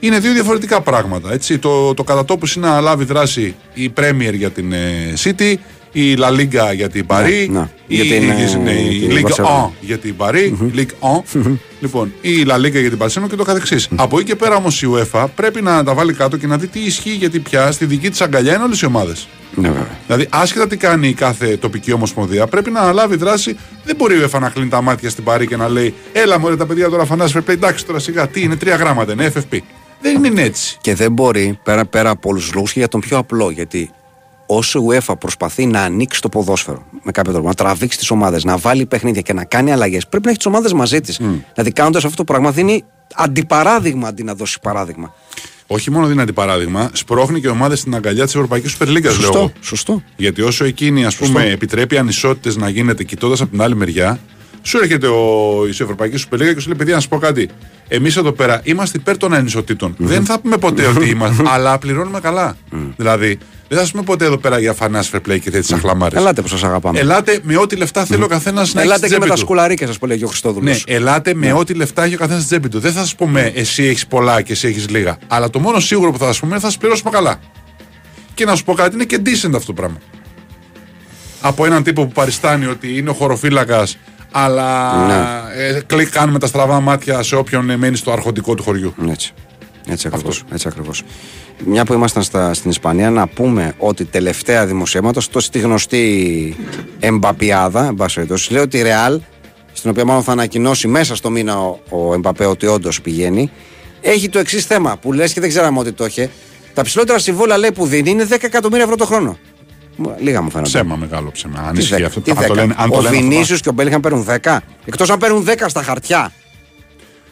Είναι 0.01 0.18
δύο 0.18 0.32
διαφορετικά 0.32 0.80
πράγματα. 0.80 1.32
Έτσι. 1.32 1.59
Το, 1.59 1.95
το 1.95 2.05
κατατόπους 2.05 2.55
είναι 2.55 2.66
να 2.66 2.80
λάβει 2.80 3.05
δράση 3.05 3.55
η 3.74 3.93
Premier 3.97 4.32
για 4.35 4.51
την 4.51 4.72
ε, 4.72 5.12
City, 5.24 5.55
η 5.97 6.17
La 6.19 6.29
Liga 6.29 6.75
για 6.75 6.89
την 6.89 7.05
Paris, 7.09 7.47
ναι. 7.51 7.69
η, 7.87 7.95
Για 7.97 8.05
την, 8.05 8.23
η- 8.29 8.43
ε, 8.43 8.57
ναι, 8.63 8.71
η 8.73 9.07
την 9.09 9.17
Ligue 9.17 9.31
Barcelona. 9.31 9.67
1 9.67 9.71
για 9.81 9.99
την 9.99 10.15
Paris, 10.19 10.53
Ligue 10.77 11.19
1, 11.41 11.57
λοιπόν, 11.81 12.13
η 12.21 12.31
La 12.47 12.55
Liga 12.57 12.71
για 12.81 12.91
την 12.91 12.99
Barcelona 12.99 13.29
και 13.29 13.37
το 13.37 13.45
καθεξής. 13.45 13.89
Από 13.97 14.17
εκεί 14.19 14.27
και 14.29 14.37
πέρα 14.37 14.57
όμως 14.57 14.83
η 14.83 14.89
UEFA 14.93 15.25
πρέπει 15.35 15.63
να 15.63 15.85
τα 15.85 15.95
βάλει 15.95 16.13
κάτω 16.13 16.37
και 16.37 16.47
να 16.47 16.59
δει 16.59 16.67
τι 16.67 16.81
ισχύει 16.81 17.11
γιατί 17.11 17.39
πια 17.39 17.73
στη 17.73 17.85
δική 17.87 18.11
της 18.11 18.21
αγκαλιά 18.21 18.55
είναι 18.55 18.63
όλες 18.65 18.81
οι 18.81 18.87
ομάδες. 18.87 19.29
Ναι, 19.55 19.69
βέβαια. 19.69 19.99
Δηλαδή, 20.07 20.27
άσχετα 20.31 20.67
τι 20.67 20.77
κάνει 20.77 21.09
η 21.09 21.13
κάθε 21.13 21.57
τοπική 21.57 21.93
ομοσπονδία, 21.93 22.47
πρέπει 22.47 22.71
να 22.71 22.81
αναλάβει 22.81 23.17
δράση. 23.17 23.57
Δεν 23.85 23.97
μπορεί 23.97 24.15
η 24.17 24.25
UEFA 24.25 24.41
να 24.41 24.49
κλείνει 24.49 24.69
τα 24.69 24.83
μάτια 24.83 25.11
στην 25.11 25.25
Παρή 25.25 25.47
και 25.47 25.57
να 25.57 25.69
λέει: 25.69 25.95
Έλα, 26.13 26.39
μωρέ 26.39 26.57
τα 26.57 26.67
παιδιά 26.67 26.89
τώρα 26.91 27.05
φανάζει 27.05 27.33
fair 27.37 27.51
play. 27.51 27.53
Εντάξει, 27.53 27.87
τώρα 27.87 27.99
σιγά, 27.99 28.29
τι 28.29 28.41
είναι, 28.43 28.57
τρία 28.57 28.77
γράμματα 28.77 29.13
είναι, 29.13 29.33
FFP. 29.35 29.59
Δεν 30.01 30.25
είναι 30.25 30.43
έτσι. 30.43 30.77
Και 30.81 30.95
δεν 30.95 31.13
μπορεί 31.13 31.59
πέρα, 31.63 31.85
πέρα 31.87 32.11
από 32.11 32.29
όλους 32.29 32.45
τους 32.45 32.55
λόγους 32.55 32.73
και 32.73 32.79
για 32.79 32.89
τον 32.89 33.01
πιο 33.01 33.19
απλό. 33.19 33.51
Γιατί 33.51 33.91
όσο 34.47 34.79
η 34.79 34.85
UEFA 34.89 35.15
προσπαθεί 35.19 35.67
να 35.67 35.81
ανοίξει 35.81 36.21
το 36.21 36.29
ποδόσφαιρο 36.29 36.87
με 37.03 37.13
κάποιο 37.13 37.33
τρόπο, 37.33 37.49
να 37.49 37.55
τραβήξει 37.55 37.99
τις 37.99 38.11
ομάδες, 38.11 38.45
να 38.45 38.57
βάλει 38.57 38.87
παιχνίδια 38.87 39.21
και 39.21 39.33
να 39.33 39.45
κάνει 39.45 39.73
αλλαγές, 39.73 40.07
πρέπει 40.07 40.25
να 40.25 40.31
έχει 40.31 40.39
τις 40.39 40.47
ομάδες 40.47 40.73
μαζί 40.73 41.01
της. 41.01 41.21
Δηλαδή, 41.53 41.73
κάνοντας 41.73 42.05
αυτό 42.05 42.17
το 42.17 42.25
πράγμα, 42.25 42.51
δίνει 42.51 42.85
αντιπαράδειγμα 43.15 44.09
αντί 44.09 44.23
να 44.23 44.35
δώσει 44.35 44.59
παράδειγμα. 44.61 45.15
Όχι 45.67 45.91
μόνο 45.91 46.07
δίνει 46.07 46.21
αντιπαράδειγμα, 46.21 46.91
σπρώχνει 46.93 47.41
και 47.41 47.49
ομάδες 47.49 47.79
στην 47.79 47.95
αγκαλιά 47.95 48.25
της 48.25 48.35
Ευρωπαϊκής 48.35 48.77
Super 48.79 48.87
League, 48.87 49.03
λέω 49.03 49.13
Σωστό. 49.13 49.39
εγώ. 49.39 49.53
Σωστό. 49.61 50.03
Γιατί 50.17 50.43
όσο 50.43 50.65
εκείνη, 50.65 51.05
ας 51.05 51.17
πούμε, 51.17 51.45
επιτρέπει 51.51 51.99
ανισότητες 51.99 52.57
να 52.57 52.69
γίνεται 52.69 53.05
κοιτώντας 53.05 53.41
από 53.41 53.51
την 53.51 53.63
άλλη 53.63 53.77
μεριά, 53.77 54.19
σου 54.67 54.79
έρχεται 54.79 55.07
ο, 55.07 55.21
η 55.67 55.71
Ευρωπαϊκής 55.71 56.27
Super 56.31 56.35
League 56.35 56.55
και 56.55 56.61
σου 56.61 56.69
λέει: 56.69 56.79
Παιδιά, 56.79 56.95
να 56.95 57.01
σου 57.01 57.09
πω 57.09 57.19
κάτι. 57.19 57.49
Εμείς 57.89 58.17
εδώ 58.17 58.33
πέρα 58.33 58.61
είμαστε 58.65 58.99
υπέρ 58.99 59.17
των 59.17 59.35
ανισοτήτων. 59.35 59.95
Δεν 59.99 60.25
θα 60.25 60.41
πούμε 60.41 60.57
ποτέ 60.57 60.87
ότι 60.87 61.09
είμαστε, 61.09 61.43
αλλά 61.47 61.79
πληρώνουμε 61.79 62.21
καλά. 62.21 62.57
Δηλαδή, 62.97 63.39
δεν 63.69 63.79
θα 63.79 63.85
σου 63.85 63.91
πούμε 63.93 64.05
ποτέ 64.05 64.25
εδώ 64.25 64.37
πέρα 64.39 64.59
για 64.59 64.73
φανάς 64.73 65.11
fair 65.12 65.17
play 65.17 65.41
και 65.41 65.51
τέτοιες 65.51 65.73
αχλαμάρες. 65.73 66.19
Ελάτε 66.19 66.43
που 66.43 66.49
σας 66.49 66.62
αγαπάμε. 66.65 66.99
Ελάτε 66.99 67.39
με 67.43 67.57
ό,τι 67.57 67.77
λεφτά 67.77 68.05
θέλει 68.05 68.23
ο 68.23 68.27
καθένας 68.27 68.75
να 68.75 68.81
έχει 68.81 68.89
Ελάτε 68.91 69.07
στην 69.07 69.11
και 69.11 69.15
με 69.15 69.27
τσέπη 69.27 69.29
τα 69.29 69.35
του. 69.35 69.41
σκουλαρίκια 69.41 69.87
σας 69.87 69.99
που 69.99 70.07
λέγει 70.07 70.25
ο 70.25 70.29
Χριστόδουλος. 70.29 70.85
Ναι, 70.87 70.95
ελάτε 70.95 71.35
με 71.35 71.53
ό,τι 71.53 71.75
λεφτά 71.75 72.05
έχει 72.05 72.15
ο 72.15 72.19
καθένας 72.19 72.43
στην 72.43 72.59
τσέπη 72.59 72.75
του. 72.75 72.81
Δεν 72.81 72.93
θα 72.93 73.05
σα 73.05 73.15
πούμε 73.15 73.53
εσύ 73.55 73.85
έχεις 73.85 74.07
πολλά 74.07 74.43
και 74.43 74.53
εσύ 74.53 74.69
έχεις 74.69 74.89
λίγα. 74.89 75.19
Αλλά 75.27 75.51
το 75.51 75.59
μόνο 75.59 75.81
σίγουρο 75.81 76.11
που 76.12 76.19
θα 76.19 76.33
σα 76.33 76.41
πούμε 76.41 76.53
είναι 76.53 76.61
θα 76.61 76.71
σα 76.71 76.79
πληρώσουμε 76.79 77.11
καλά. 77.11 77.41
Και 78.35 78.45
να 78.45 78.55
σου 78.55 78.65
πω 78.65 78.75
κάτι, 78.75 78.95
είναι 78.95 79.05
και 79.05 79.21
decent 79.25 79.55
αυτό 79.55 79.67
το 79.67 79.73
πράγμα. 79.73 79.97
Από 81.41 81.65
έναν 81.67 81.83
τύπο 81.83 82.07
που 82.07 82.12
παριστάνει 82.12 82.67
ότι 82.67 82.97
είναι 82.99 83.11
ο 83.11 83.12
χωροφύλακας, 83.12 83.99
αλλά 84.37 84.97
Ναι. 85.07 85.62
ε, 85.62 85.80
κλικ 85.87 86.11
κάνει 86.11 86.32
με 86.32 86.39
τα 86.39 86.47
στραβά 86.47 86.80
μάτια 86.80 87.22
σε 87.22 87.37
όποιον 87.37 87.70
ε, 87.70 87.76
μένει 87.76 87.97
στο 87.97 88.12
αρχοντικό 88.12 88.55
του 88.55 88.62
χωριού. 88.62 88.95
Έτσι. 89.11 89.32
Έτσι 89.89 90.07
ακριβώς, 90.07 90.43
έτσι 90.53 90.68
ακριβώς. 90.68 91.03
Μια 91.64 91.85
που 91.85 91.93
ήμασταν 91.93 92.22
στα, 92.22 92.55
στην 92.55 92.70
Ισπανία, 92.70 93.11
να 93.11 93.26
πούμε 93.26 93.74
ότι 93.78 94.05
τελευταία 94.05 94.66
δημοσιεύματος, 94.66 95.28
το 95.28 95.41
στη 95.41 95.59
γνωστή 95.59 96.57
Εμπαπιάδα, 97.01 97.87
εν 97.87 97.95
πάση 97.95 98.14
περιπτώσει, 98.14 98.53
λέει 98.53 98.62
ότι 98.62 98.78
η 98.78 98.82
Ρεάλ, 98.82 99.20
στην 99.72 99.91
οποία 99.91 100.05
μάλλον 100.05 100.22
θα 100.22 100.32
ανακοινώσει 100.32 100.89
μέσα 100.89 101.16
στο 101.16 101.30
μήνα 101.30 101.61
ο, 101.61 101.78
ο 101.89 102.14
Εμπαπέ 102.14 102.47
ότι 102.47 102.66
όντως 102.66 103.01
πηγαίνει, 103.01 103.51
έχει 104.01 104.28
το 104.28 104.39
εξής 104.39 104.64
θέμα 104.66 104.97
που 104.97 105.12
λες 105.12 105.32
και 105.32 105.41
δεν 105.41 105.49
ξέραμε 105.49 105.78
ότι 105.78 105.93
το 105.93 106.05
είχε. 106.05 106.30
Τα 106.74 106.82
ψηλότερα 106.82 107.18
συμβόλαια 107.18 107.59
λέει 107.59 107.72
που 107.72 107.87
δίνει 107.87 108.11
είναι 108.11 108.26
10 108.30 108.37
εκατομμύρια 108.41 108.85
ευρώ 108.85 108.97
το 108.97 109.05
χρόνο. 109.07 109.39
Μου- 109.97 110.15
Λίγα 110.19 110.43
μου 110.43 110.51
φαίνονται. 110.51 110.69
Ψέμα 110.69 110.97
μεγάλο 110.97 111.31
ψέμα. 111.31 111.61
Αν 111.67 111.75
Τι 111.75 111.81
ισχύει 111.81 111.95
10, 111.95 112.03
αυτό. 112.07 112.21
τι 112.21 112.31
αν 112.31 112.37
το 112.37 112.43
10. 112.43 112.55
λένε, 112.55 112.75
αν 112.79 112.91
το 112.91 112.97
ο 112.97 113.01
λένε 113.01 113.17
αυτό, 113.17 113.29
Βινίσιος 113.29 113.61
και 113.61 113.69
ο 113.69 113.73
Μπέλιχαν 113.73 114.01
παίρνουν 114.01 114.27
10. 114.43 114.57
Εκτός 114.85 115.11
αν 115.11 115.19
παίρνουν 115.19 115.45
10 115.45 115.69
στα 115.69 115.83
χαρτιά. 115.83 116.33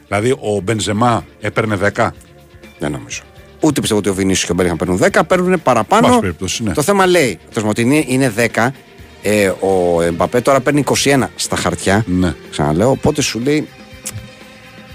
Δηλαδή 0.07 0.31
ο 0.31 0.61
Μπενζεμά 0.63 1.25
έπαιρνε 1.41 1.77
10. 1.97 2.11
Δεν 2.79 2.91
νομίζω. 2.93 3.23
Ούτε 3.61 3.81
πιστεύω 3.81 4.01
ότι 4.01 4.09
ο 4.09 4.15
Βινίσιος 4.15 4.45
και 4.45 4.53
ο 4.53 4.55
Μπέλιχαν 4.55 4.77
παίρνουν 4.79 4.99
10, 4.99 5.23
παίρνουν 5.27 5.63
παραπάνω. 5.63 6.07
Πάση 6.07 6.21
περιπτώσει, 6.21 6.63
ναι. 6.63 6.73
Το 6.73 6.83
θέμα 6.83 7.07
λέει, 7.07 7.39
το 7.55 7.67
ότι 7.69 7.81
είναι, 7.83 8.05
είναι 8.07 8.33
10. 8.37 8.73
Ε, 9.23 9.49
ο 9.61 10.03
Εμπαπέ 10.03 10.41
τώρα 10.41 10.61
παίρνει 10.61 10.81
21 11.05 11.29
στα 11.35 11.57
χαρτιά. 11.57 12.05
Ναι. 12.07 12.35
Ξαναλέω. 12.51 12.91
Οπότε 12.91 13.23
σου 13.23 13.41
λέει 13.41 13.69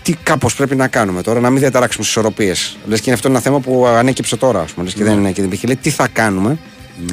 τι 0.02 0.14
κάπως 0.24 0.56
πρέπει 0.56 0.76
να 0.76 0.88
κάνουμε 0.88 1.22
τώρα, 1.22 1.40
να 1.40 1.50
μην 1.50 1.60
διαταράξουμε 1.60 2.04
τις 2.04 2.10
ισορροπίες. 2.12 2.78
Λες 2.88 2.98
και 2.98 3.04
είναι 3.06 3.16
αυτό 3.16 3.28
ένα 3.28 3.40
θέμα 3.40 3.60
που 3.60 3.86
ανέκυψε 3.88 4.36
τώρα, 4.38 4.60
ας 4.62 4.72
πούμε. 4.72 4.86
Λες 4.86 4.94
και 4.94 5.04
δεν 5.04 5.18
είναι 5.18 5.28
και 5.28 5.36
δεν 5.36 5.46
υπήρχε. 5.46 5.66
Λέει 5.68 5.76
τι 5.76 5.90
θα 5.90 6.08
κάνουμε. 6.08 6.58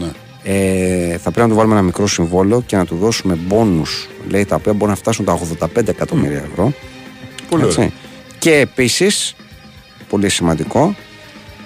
Ναι. 0.00 0.06
Ε, 0.46 1.18
θα 1.18 1.30
πρέπει 1.30 1.40
να 1.40 1.48
του 1.48 1.54
βάλουμε 1.54 1.74
ένα 1.74 1.84
μικρό 1.84 2.06
συμβόλαιο 2.06 2.60
και 2.60 2.76
να 2.76 2.86
του 2.86 2.96
δώσουμε 2.96 3.34
μπόνους 3.34 4.08
λέει 4.28 4.44
τα 4.44 4.54
οποία 4.54 4.72
μπορούν 4.72 4.88
να 4.88 4.94
φτάσουν 4.94 5.24
τα 5.24 5.38
85 5.74 5.88
εκατομμύρια 5.88 6.44
ευρώ. 6.50 6.72
Πολύ 7.48 7.64
Έτσι. 7.64 7.78
ωραία. 7.78 7.92
Και 8.38 8.54
επίσης, 8.54 9.34
πολύ 10.08 10.28
σημαντικό, 10.28 10.94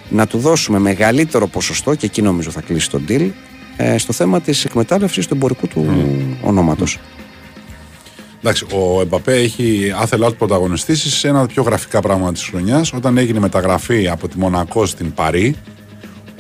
να 0.08 0.26
του 0.26 0.38
δώσουμε 0.38 0.78
μεγαλύτερο 0.78 1.46
ποσοστό 1.46 1.94
και 1.94 2.06
εκεί 2.06 2.22
νομίζω 2.22 2.50
θα 2.50 2.60
κλείσει 2.60 2.90
το 2.90 3.00
deal 3.08 3.30
ε, 3.76 3.98
στο 3.98 4.12
θέμα 4.12 4.40
της 4.40 4.64
εκμετάλλευσης 4.64 5.26
του 5.26 5.34
εμπορικού 5.34 5.68
του 5.68 5.86
ονόματος. 6.42 6.98
Εντάξει, 8.38 8.66
ο 8.72 9.00
Εμπαπέ 9.00 9.34
έχει 9.34 9.92
άθελά 9.96 10.28
του 10.28 10.36
πρωταγωνιστήσει 10.36 11.10
σε 11.10 11.28
ένα 11.28 11.38
από 11.38 11.46
τα 11.46 11.52
πιο 11.52 11.62
γραφικά 11.62 12.00
πράγματα 12.00 12.32
της 12.32 12.42
χρονιάς. 12.42 12.92
Όταν 12.92 13.18
έγινε 13.18 13.38
μεταγραφή 13.38 14.08
από 14.08 14.28
τη 14.28 14.38
Μονακό 14.38 14.86
στην 14.86 15.14
Παρή, 15.14 15.56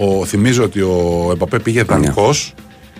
ο, 0.00 0.24
θυμίζω 0.24 0.64
ότι 0.64 0.80
ο 0.80 1.28
Εμπαπέ 1.32 1.58
πήγε 1.58 1.82
δανεικός 1.82 2.54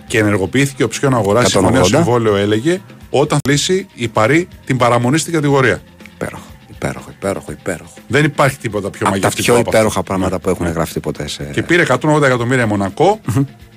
και 0.07 0.17
ενεργοποιήθηκε 0.19 0.83
οψιόν 0.83 1.11
να 1.11 1.17
αγοράσει 1.17 1.45
180. 1.45 1.59
συμφωνία 1.59 1.83
συμβόλαιο, 1.83 2.35
έλεγε, 2.35 2.81
όταν 3.09 3.39
λύσει 3.49 3.87
η 3.93 4.07
Παρή 4.07 4.47
την 4.65 4.77
παραμονή 4.77 5.17
στην 5.17 5.33
κατηγορία. 5.33 5.81
Υπέροχο, 6.13 6.43
υπέροχο, 6.69 7.11
υπέροχο, 7.11 7.51
υπέροχο. 7.51 7.93
Δεν 8.07 8.23
υπάρχει 8.23 8.57
τίποτα 8.57 8.89
πιο 8.89 9.07
Από 9.07 9.15
τα 9.15 9.21
μαγευτικό 9.21 9.43
πιο 9.43 9.53
από 9.53 9.61
αυτό. 9.61 9.77
υπέροχα 9.77 10.03
πράγματα 10.03 10.39
που 10.39 10.49
έχουν 10.49 10.67
γραφτεί 10.67 10.99
ποτέ 10.99 11.27
σε. 11.27 11.43
Και 11.43 11.63
πήρε 11.63 11.85
180 11.87 12.21
εκατομμύρια 12.21 12.67
Μονακό, 12.67 13.19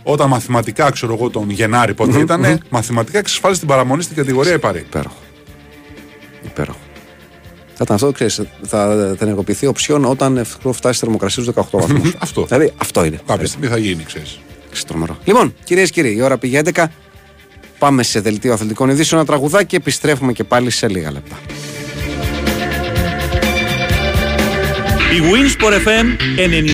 όταν 0.03 0.29
μαθηματικά, 0.29 0.91
ξέρω 0.91 1.15
εγώ, 1.15 1.31
τον 1.31 1.51
Γενάρη 1.51 1.95
πότε 1.95 2.19
ήταν, 2.19 2.61
μαθηματικά 2.69 3.19
εξασφάλισε 3.19 3.61
την 3.61 3.69
παραμονή 3.69 4.03
στην 4.03 4.17
κατηγορία 4.17 4.53
η 4.53 4.59
Παρή. 4.59 4.79
Υπέροχο. 4.79 5.17
Υπέροχο. 6.45 6.79
Θα 7.75 7.81
ήταν 7.85 7.97
αυτό, 7.97 8.13
ξέρεις, 8.13 8.35
θα, 8.63 9.15
θα 9.19 9.25
ενεργοποιηθεί 9.25 9.67
οψιόν 9.67 10.05
όταν 10.05 10.37
ευτυχώ 10.37 10.73
φτάσει 10.73 10.95
στη 10.97 11.05
θερμοκρασία 11.05 11.43
στους 11.43 11.55
18 11.55 11.79
βαθμούς. 11.81 12.15
Αυτό. 12.19 12.45
δηλαδή 12.45 12.73
αυτό 12.77 13.05
είναι. 13.05 13.21
Κάποια 13.27 13.47
στιγμή 13.47 13.67
θα 13.67 13.77
γίνει, 13.77 14.03
ξέρεις. 14.03 14.41
Έτσι, 14.71 14.87
τρομερό. 14.87 15.19
Λοιπόν, 15.25 15.55
κυρίες 15.65 15.91
και 15.91 16.03
κύριοι, 16.03 16.17
η 16.17 16.23
ώρα 16.23 16.39
πήγε 16.39 16.61
11. 16.75 16.85
Πάμε 17.79 18.03
σε 18.03 18.21
δελτίο 18.21 18.53
αθλητικών 18.53 18.89
ειδήσεων, 18.89 19.21
ένα 19.21 19.31
τραγουδάκι 19.31 19.67
και 19.67 19.77
επιστρέφουμε 19.77 20.33
και 20.33 20.45
πάλι 20.45 20.71
σε 20.71 20.89
λίγα 20.89 21.11
λεπτά. 21.13 21.39
Η 25.13 25.21
Winsport 25.21 25.89
FM 25.89 26.72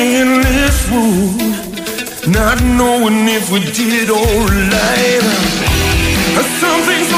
endless 0.00 0.88
road, 0.88 2.32
not 2.32 2.58
knowing 2.78 3.28
if 3.28 3.52
we 3.52 3.60
did 3.60 4.08
alright. 4.08 5.24
Some 6.60 6.80
things 6.88 7.09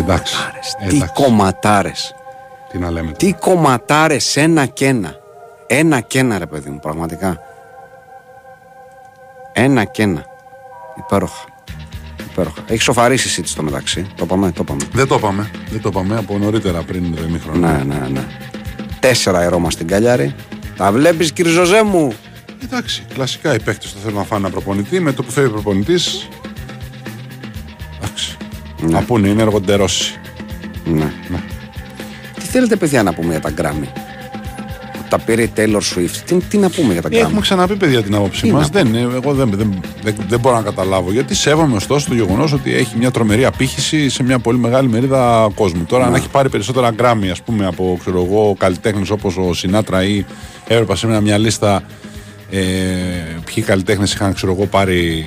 κομματάρες, 0.00 0.76
Ε, 0.80 0.86
τι 0.88 0.96
εντάξει. 0.96 1.12
κομματάρες. 1.22 2.14
Τι 2.70 2.78
να 2.78 2.90
λέμε. 2.90 3.12
Τι 3.12 3.32
κομματάρες 3.32 4.36
ένα 4.36 4.66
και 4.66 4.86
ένα. 4.86 5.14
Ένα 5.66 6.00
και 6.00 6.18
ένα 6.18 6.38
ρε 6.38 6.46
παιδί 6.46 6.70
μου, 6.70 6.78
πραγματικά. 6.78 7.38
Ένα 9.52 9.84
και 9.84 10.02
ένα. 10.02 10.24
Υπέροχα. 10.98 11.44
Υπέροχα. 12.30 12.62
Έχεις 12.66 12.82
σοφαρίσει 12.82 13.28
εσύ 13.28 13.42
στο 13.52 13.62
μεταξύ. 13.62 14.06
Το 14.16 14.26
πάμε, 14.26 14.50
το 14.52 14.64
πάμε. 14.64 14.82
Δεν 14.92 15.06
το 15.08 15.14
είπαμε. 15.14 15.50
Δεν 15.70 15.80
το 15.80 15.88
είπαμε 15.92 16.16
από 16.16 16.38
νωρίτερα 16.38 16.82
πριν 16.82 17.16
το 17.16 17.22
ημίχρονο. 17.22 17.58
Ναι, 17.58 17.82
ναι, 17.84 18.08
ναι. 18.08 18.24
Τέσσερα 19.00 19.38
αερώμα 19.38 19.70
στην 19.70 19.86
Καλιάρη. 19.86 20.34
Τα 20.76 20.92
βλέπεις 20.92 21.32
κύριε 21.32 21.52
Ζωζέ 21.52 21.82
μου; 21.82 22.12
Εντάξει, 22.64 23.04
κλασικά 23.14 23.54
οι 23.54 23.60
παίκτες 23.60 23.92
το 23.92 23.98
θέλουν 23.98 24.18
να 24.18 24.24
φάνε 24.24 24.40
ένα 24.40 24.50
προπονητή. 24.50 25.00
Με 25.00 25.12
το 25.12 25.22
που 25.22 25.30
φεύγει 25.30 25.48
ο 25.48 25.52
προπονητής. 25.52 26.28
Εντάξει. 28.78 28.94
Να 28.94 29.02
πούνε, 29.02 29.28
είναι 29.28 29.42
εργοντερώσει. 29.42 30.14
Ναι. 30.84 31.12
Τι 32.34 32.40
θέλετε 32.46 32.76
παιδιά 32.76 33.02
να 33.02 33.12
πούμε 33.14 33.30
για 33.30 33.40
τα 33.40 33.50
Grammy; 33.58 33.86
Τα 35.08 35.18
πήρε 35.18 35.42
η 35.42 35.50
Taylor 35.56 35.76
Swift. 35.94 36.16
Τι, 36.26 36.34
τι 36.34 36.58
να 36.58 36.70
πούμε 36.70 36.92
για 36.92 37.02
τα 37.02 37.08
Grammy; 37.08 37.12
Έχουμε 37.12 37.40
ξαναπεί, 37.40 37.76
παιδιά, 37.76 38.02
την 38.02 38.14
άποψή 38.14 38.42
Τι 38.42 38.52
μας. 38.52 38.70
να 38.70 38.80
Δεν, 38.82 38.94
είναι- 38.94 39.14
εγώ 39.14 39.32
δεν, 39.34 39.50
δεν, 39.50 39.80
δεν, 40.02 40.14
δεν 40.28 40.40
μπορώ 40.40 40.56
να 40.56 40.62
καταλάβω. 40.62 41.12
Γιατί 41.12 41.34
σέβομαι 41.34 41.76
ωστόσο 41.76 42.08
το 42.08 42.14
γεγονός 42.14 42.52
ότι 42.52 42.74
έχει 42.74 42.96
μια 42.98 43.10
τρομερή 43.10 43.44
απήχηση 43.44 44.08
σε 44.08 44.22
μια 44.22 44.38
πολύ 44.38 44.58
μεγάλη 44.58 44.88
μερίδα 44.88 45.48
κόσμου. 45.54 45.84
Τώρα, 45.84 46.02
Ναι. 46.02 46.08
αν 46.08 46.14
έχει 46.14 46.28
πάρει 46.28 46.48
περισσότερα 46.48 46.90
γκράμμι, 46.90 47.30
ας 47.30 47.42
πούμε, 47.42 47.66
από 47.66 47.96
ξέρω 48.00 48.24
εγώ, 48.30 48.54
καλλιτέχνες 48.58 49.10
όπως 49.10 49.36
ο 49.36 49.54
Σινάτρα 49.54 50.04
ή 50.04 50.24
έβλεπα 50.66 50.96
σήμερα 50.96 51.20
μια 51.20 51.38
λίστα 51.38 51.82
ε, 52.50 52.60
ποιοι 53.44 53.64
καλλιτέχνες 53.64 54.12
είχαν 54.14 54.34
ξέρω 54.34 54.52
εγώ, 54.52 54.66
πάρει 54.66 55.24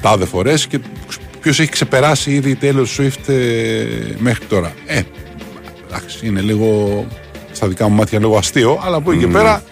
τάδε 0.00 0.24
φορές 0.24 0.66
και 0.66 0.78
ποιο 1.42 1.50
έχει 1.50 1.68
ξεπεράσει 1.70 2.30
ήδη 2.30 2.50
η 2.50 2.58
Taylor 2.62 2.86
Swift 2.96 3.28
ε, 3.28 3.84
μέχρι 4.18 4.44
τώρα. 4.44 4.72
Ε, 4.86 5.00
εντάξει, 5.86 6.26
είναι 6.26 6.40
λίγο 6.40 7.06
στα 7.52 7.68
δικά 7.68 7.88
μου 7.88 7.94
μάτια 7.94 8.18
λίγο 8.18 8.36
αστείο, 8.36 8.80
αλλά 8.84 8.96
από 8.96 9.12
εκεί 9.12 9.20
και 9.20 9.26
πέρα 9.26 9.62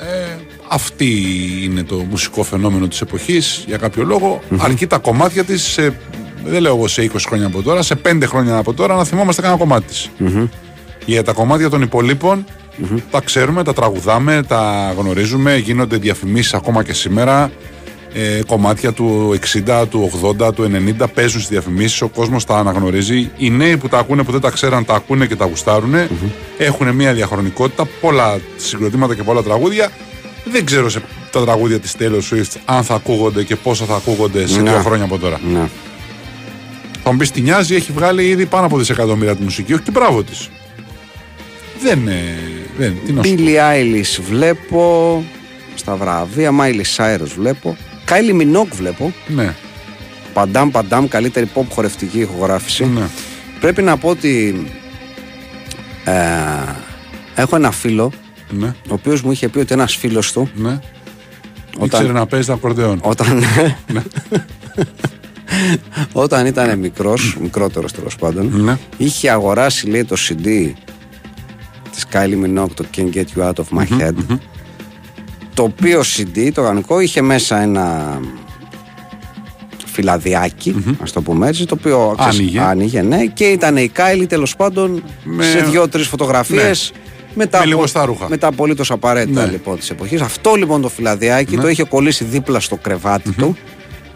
ε, 0.00 0.36
αυτή 0.68 1.22
είναι 1.62 1.82
το 1.82 1.96
μουσικό 1.96 2.42
φαινόμενο 2.42 2.88
της 2.88 3.00
εποχής 3.00 3.64
για 3.66 3.76
κάποιο 3.76 4.04
λόγο. 4.04 4.40
Αρκεί 4.58 4.86
τα 4.86 4.98
κομμάτια 4.98 5.44
της 5.44 5.62
σε, 5.62 5.96
δεν 6.44 6.62
λέω 6.62 6.76
εγώ 6.76 6.88
σε 6.88 7.10
20 7.12 7.16
χρόνια 7.26 7.46
από 7.46 7.62
τώρα, 7.62 7.82
σε 7.82 7.94
5 8.04 8.22
χρόνια 8.24 8.56
από 8.56 8.74
τώρα 8.74 8.94
να 8.94 9.04
θυμόμαστε 9.04 9.42
κανένα 9.42 9.60
κομμάτι 9.60 9.86
της. 9.86 10.10
Για 11.06 11.22
τα 11.22 11.32
κομμάτια 11.32 11.70
των 11.70 11.82
υπολείπων 11.82 12.44
τα 13.10 13.20
ξέρουμε, 13.20 13.64
τα 13.64 13.72
τραγουδάμε, 13.72 14.42
τα 14.48 14.94
γνωρίζουμε, 14.98 15.56
γίνονται 15.56 15.96
διαφημίσεις 15.96 16.54
ακόμα 16.54 16.84
και 16.84 16.92
σήμερα. 16.92 17.50
Ε, 18.16 18.40
κομμάτια 18.46 18.92
του 18.92 19.34
60, 19.66 19.84
του 19.90 20.10
80, 20.40 20.54
του 20.54 20.70
90 21.00 21.06
παίζουν 21.14 21.40
στις 21.40 21.48
διαφημίσεις, 21.50 22.02
ο 22.02 22.08
κόσμος 22.08 22.44
τα 22.44 22.56
αναγνωρίζει. 22.56 23.30
Οι 23.36 23.50
νέοι 23.50 23.76
που 23.76 23.88
τα 23.88 23.98
ακούνε 23.98 24.22
που 24.22 24.32
δεν 24.32 24.40
τα 24.40 24.50
ξέραν 24.50 24.84
τα 24.84 24.94
ακούνε 24.94 25.26
και 25.26 25.36
τα 25.36 25.44
γουστάρουν. 25.44 25.94
Έχουν 26.58 26.90
μια 26.94 27.12
διαχρονικότητα, 27.14 27.86
πολλά 28.00 28.38
συγκροτήματα 28.56 29.14
και 29.14 29.22
πολλά 29.22 29.42
τραγούδια. 29.42 29.90
Δεν 30.44 30.64
ξέρω 30.64 30.88
σε 30.88 31.02
τα 31.30 31.42
τραγούδια 31.44 31.78
της 31.78 31.94
Taylor 31.98 32.34
Swift 32.34 32.56
αν 32.64 32.82
θα 32.84 32.94
ακούγονται 32.94 33.42
και 33.44 33.56
πόσα 33.56 33.84
θα 33.84 33.94
ακούγονται 33.94 34.46
σε 34.46 34.60
Ναι. 34.60 34.70
δύο 34.70 34.80
χρόνια 34.80 35.04
από 35.04 35.18
τώρα. 35.18 35.40
Ναι. 35.52 35.68
Θα 37.02 37.10
μου 37.12 37.16
πεις 37.18 37.30
τι 37.30 37.40
νοιάζει, 37.40 37.74
έχει 37.74 37.92
βγάλει 37.92 38.28
ήδη 38.28 38.46
πάνω 38.46 38.66
από 38.66 38.78
δισεκατομμύρια 38.78 39.36
τη 39.36 39.42
μουσική. 39.42 39.72
Όχι 39.72 39.82
και 39.82 39.90
μπράβο 39.90 40.22
της. 40.22 40.48
Δεν. 41.82 42.08
ε, 42.08 42.34
δεν 42.78 42.94
τι 43.06 43.12
να 43.12 43.22
σου 43.22 43.34
πω. 43.34 43.40
Billie 43.42 43.74
Eilish 43.74 44.20
βλέπω. 44.28 45.24
Στα 45.74 45.96
βραβεία. 45.96 46.50
Miley 46.60 46.96
Cyrus 46.96 47.28
βλέπω. 47.38 47.76
Kylie 48.08 48.40
Minogue 48.42 48.72
βλέπω. 48.72 49.12
Ναι, 49.26 49.54
Παντάμ 50.32 50.70
παντάμ. 50.70 51.08
Καλύτερη 51.08 51.50
pop 51.54 51.64
χορευτική 51.70 52.18
ηχογράφηση. 52.18 52.84
ναι. 52.84 53.08
Πρέπει 53.60 53.82
να 53.82 53.96
πω 53.96 54.08
ότι. 54.08 54.64
Ε, 56.04 56.12
έχω 57.34 57.56
ένα 57.56 57.70
φίλο 57.70 58.12
Ναι, 58.50 58.66
ο 58.66 58.92
οποίος 58.94 59.22
μου 59.22 59.30
είχε 59.32 59.48
πει 59.48 59.58
ότι 59.58 59.72
ένας 59.74 59.96
φίλος 59.96 60.32
του 60.32 60.50
ναι. 60.54 60.68
Όταν- 61.78 61.84
Ήξερε 62.00 62.12
να 62.12 62.26
παίζει 62.26 62.46
τα 62.46 62.52
ακορντεόν. 62.52 63.00
όταν, 63.02 63.42
όταν 66.12 66.46
ήταν 66.46 66.78
μικρός, 66.78 67.36
μικρότερος 67.40 67.92
τέλος 67.92 68.16
πάντων, 68.16 68.60
Ναι. 68.62 68.78
είχε 68.96 69.30
αγοράσει 69.30 69.86
λέει 69.86 70.04
το 70.04 70.16
CD 70.28 70.72
της 71.90 72.06
Kylie 72.12 72.44
Minogue, 72.44 72.70
το 72.74 72.84
Can't 72.96 73.14
Get 73.14 73.24
You 73.36 73.42
Out 73.48 73.52
of 73.54 73.78
My 73.78 74.00
Head, 74.00 74.14
το 75.54 75.62
οποίο 75.62 76.00
CD, 76.00 76.50
το 76.54 76.60
οργανικό, 76.60 77.00
είχε 77.00 77.22
μέσα 77.22 77.60
ένα 77.60 78.18
φυλαδιάκι, 79.86 80.96
ας 81.02 81.12
το 81.12 81.20
πούμε 81.22 81.48
έτσι, 81.48 81.66
το 81.66 81.76
οποίο 81.78 82.14
ξέρεις, 82.18 82.38
Άνοιγε. 82.38 82.60
άνοιγε, 82.60 83.02
ναι, 83.02 83.24
και 83.26 83.44
ήταν 83.44 83.76
η 83.76 83.92
Kylie 83.96 84.24
τέλος 84.28 84.56
πάντων 84.56 85.02
Με- 85.24 85.44
σε 85.44 85.58
δύο-τρεις 85.60 86.06
φωτογραφίες 86.06 86.92
με 87.34 87.46
τα, 87.46 87.58
Με 87.58 87.64
λιγοστά 87.64 88.04
ρούχα. 88.04 88.28
με 88.28 88.36
τα 88.36 88.46
απολύτως 88.46 88.90
απαραίτητα 88.90 89.44
Ναι. 89.44 89.50
λοιπόν 89.50 89.78
της 89.78 89.90
εποχής. 89.90 90.20
Αυτό 90.20 90.54
λοιπόν 90.54 90.80
το 90.82 90.88
φυλαδιάκι 90.88 91.56
το 91.56 91.68
είχε 91.68 91.84
κολλήσει 91.84 92.24
δίπλα 92.24 92.60
στο 92.60 92.76
κρεβάτι 92.76 93.30
του, 93.32 93.56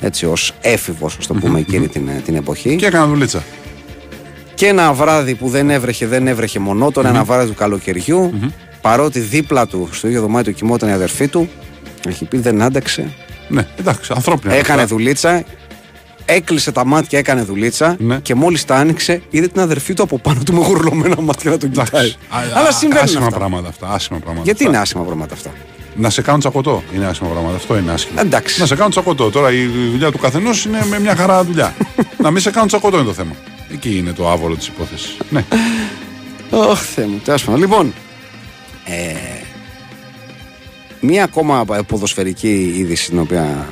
έτσι 0.00 0.26
ως 0.26 0.52
έφηβος, 0.60 1.16
ας 1.18 1.26
το 1.26 1.34
πούμε, 1.34 1.58
εκείνη 1.58 1.88
την, 1.88 2.08
την 2.24 2.34
εποχή. 2.34 2.76
Και 2.76 2.86
έκανα 2.86 3.06
δουλίτσα. 3.06 3.42
Και 4.54 4.66
ένα 4.66 4.92
βράδυ 4.92 5.34
που 5.34 5.48
δεν 5.48 5.70
έβρεχε, 5.70 6.06
δεν 6.06 6.26
έβρεχε 6.26 6.58
μονότονα, 6.58 7.08
ένα 7.08 7.24
βράδυ 7.24 7.48
του 7.48 7.54
καλοκαιριου 7.54 8.32
παρότι 8.88 9.20
δίπλα 9.20 9.66
του 9.66 9.88
στο 9.92 10.06
ίδιο 10.08 10.20
δωμάτιο 10.20 10.52
κοιμόταν 10.52 10.88
η 10.88 10.92
αδερφή 10.92 11.28
του, 11.28 11.48
έχει 12.08 12.24
πει 12.24 12.38
δεν 12.38 12.62
άντεξε, 12.62 13.12
Ναι, 13.48 13.66
εντάξει, 13.78 14.12
ανθρώπινα. 14.14 14.54
έκανε 14.54 14.82
αυτά. 14.82 14.94
δουλίτσα, 14.96 15.44
έκλεισε 16.24 16.72
τα 16.72 16.84
μάτια, 16.84 17.18
έκανε 17.18 17.42
δουλίτσα 17.42 17.96
Ναι. 17.98 18.18
και 18.18 18.34
μόλις 18.34 18.64
τα 18.64 18.74
άνοιξε, 18.76 19.22
είδε 19.30 19.48
την 19.48 19.60
αδερφή 19.60 19.94
του 19.94 20.02
από 20.02 20.18
πάνω 20.18 20.40
του 20.44 20.52
με 20.54 20.60
γουρλωμένα 20.66 21.20
μάτια 21.20 21.50
να 21.50 21.56
τον 21.58 21.70
κοιτάει. 21.70 21.86
Εντάξει. 21.88 22.16
Α, 22.28 22.38
Αλλά 22.58 22.68
α, 22.68 22.72
συμβαίνουν 22.72 23.04
Άσχημα 23.04 23.26
αυτά. 23.26 23.38
πράγματα 23.38 23.68
αυτά. 23.68 23.88
Άσχημα 23.88 24.18
πράγματα 24.18 24.44
Γιατί 24.44 24.58
αυτά. 24.62 24.72
είναι 24.74 24.82
άσχημα 24.82 25.04
πράγματα 25.04 25.34
αυτά; 25.34 25.50
Να 25.96 26.10
σε 26.10 26.22
κάνουν 26.22 26.40
τσακωτό 26.40 26.82
είναι 26.94 27.06
άσχημα 27.06 27.28
πράγματα. 27.30 27.56
Αυτό 27.56 27.78
είναι 27.78 27.92
άσχημα. 27.92 28.20
Εντάξει. 28.20 28.60
Να 28.60 28.66
σε 28.66 28.74
κάνουν 28.74 28.90
τσακωτό. 28.90 29.30
Τώρα 29.30 29.52
η 29.52 29.66
δουλειά 29.90 30.10
του 30.12 30.18
καθενός 30.18 30.64
είναι 30.64 30.86
με 30.90 30.98
μια 31.00 31.16
χαρά 31.16 31.44
δουλειά. 31.44 31.74
να 32.22 32.30
μην 32.30 32.42
σε 32.42 32.50
κάνουν 32.50 32.68
τσακωτό 32.68 32.96
είναι 32.96 33.06
το 33.06 33.12
θέμα. 33.12 33.32
Εκεί 33.72 33.96
είναι 33.98 34.12
το 34.12 34.30
άβολο 34.30 34.54
της 34.56 34.66
υπόθεσης. 34.66 35.16
Ναι. 35.30 35.44
Ωχ, 36.50 36.80
Θεέ 36.80 37.06
μου, 37.06 37.20
τέλος 37.24 37.44
πάντων. 37.44 37.60
Λοιπόν, 37.60 37.92
ε, 38.88 39.38
Μία 41.00 41.24
ακόμα 41.24 41.64
ποδοσφαιρική 41.64 42.74
είδηση 42.76 43.08
την 43.08 43.18
οποία 43.18 43.68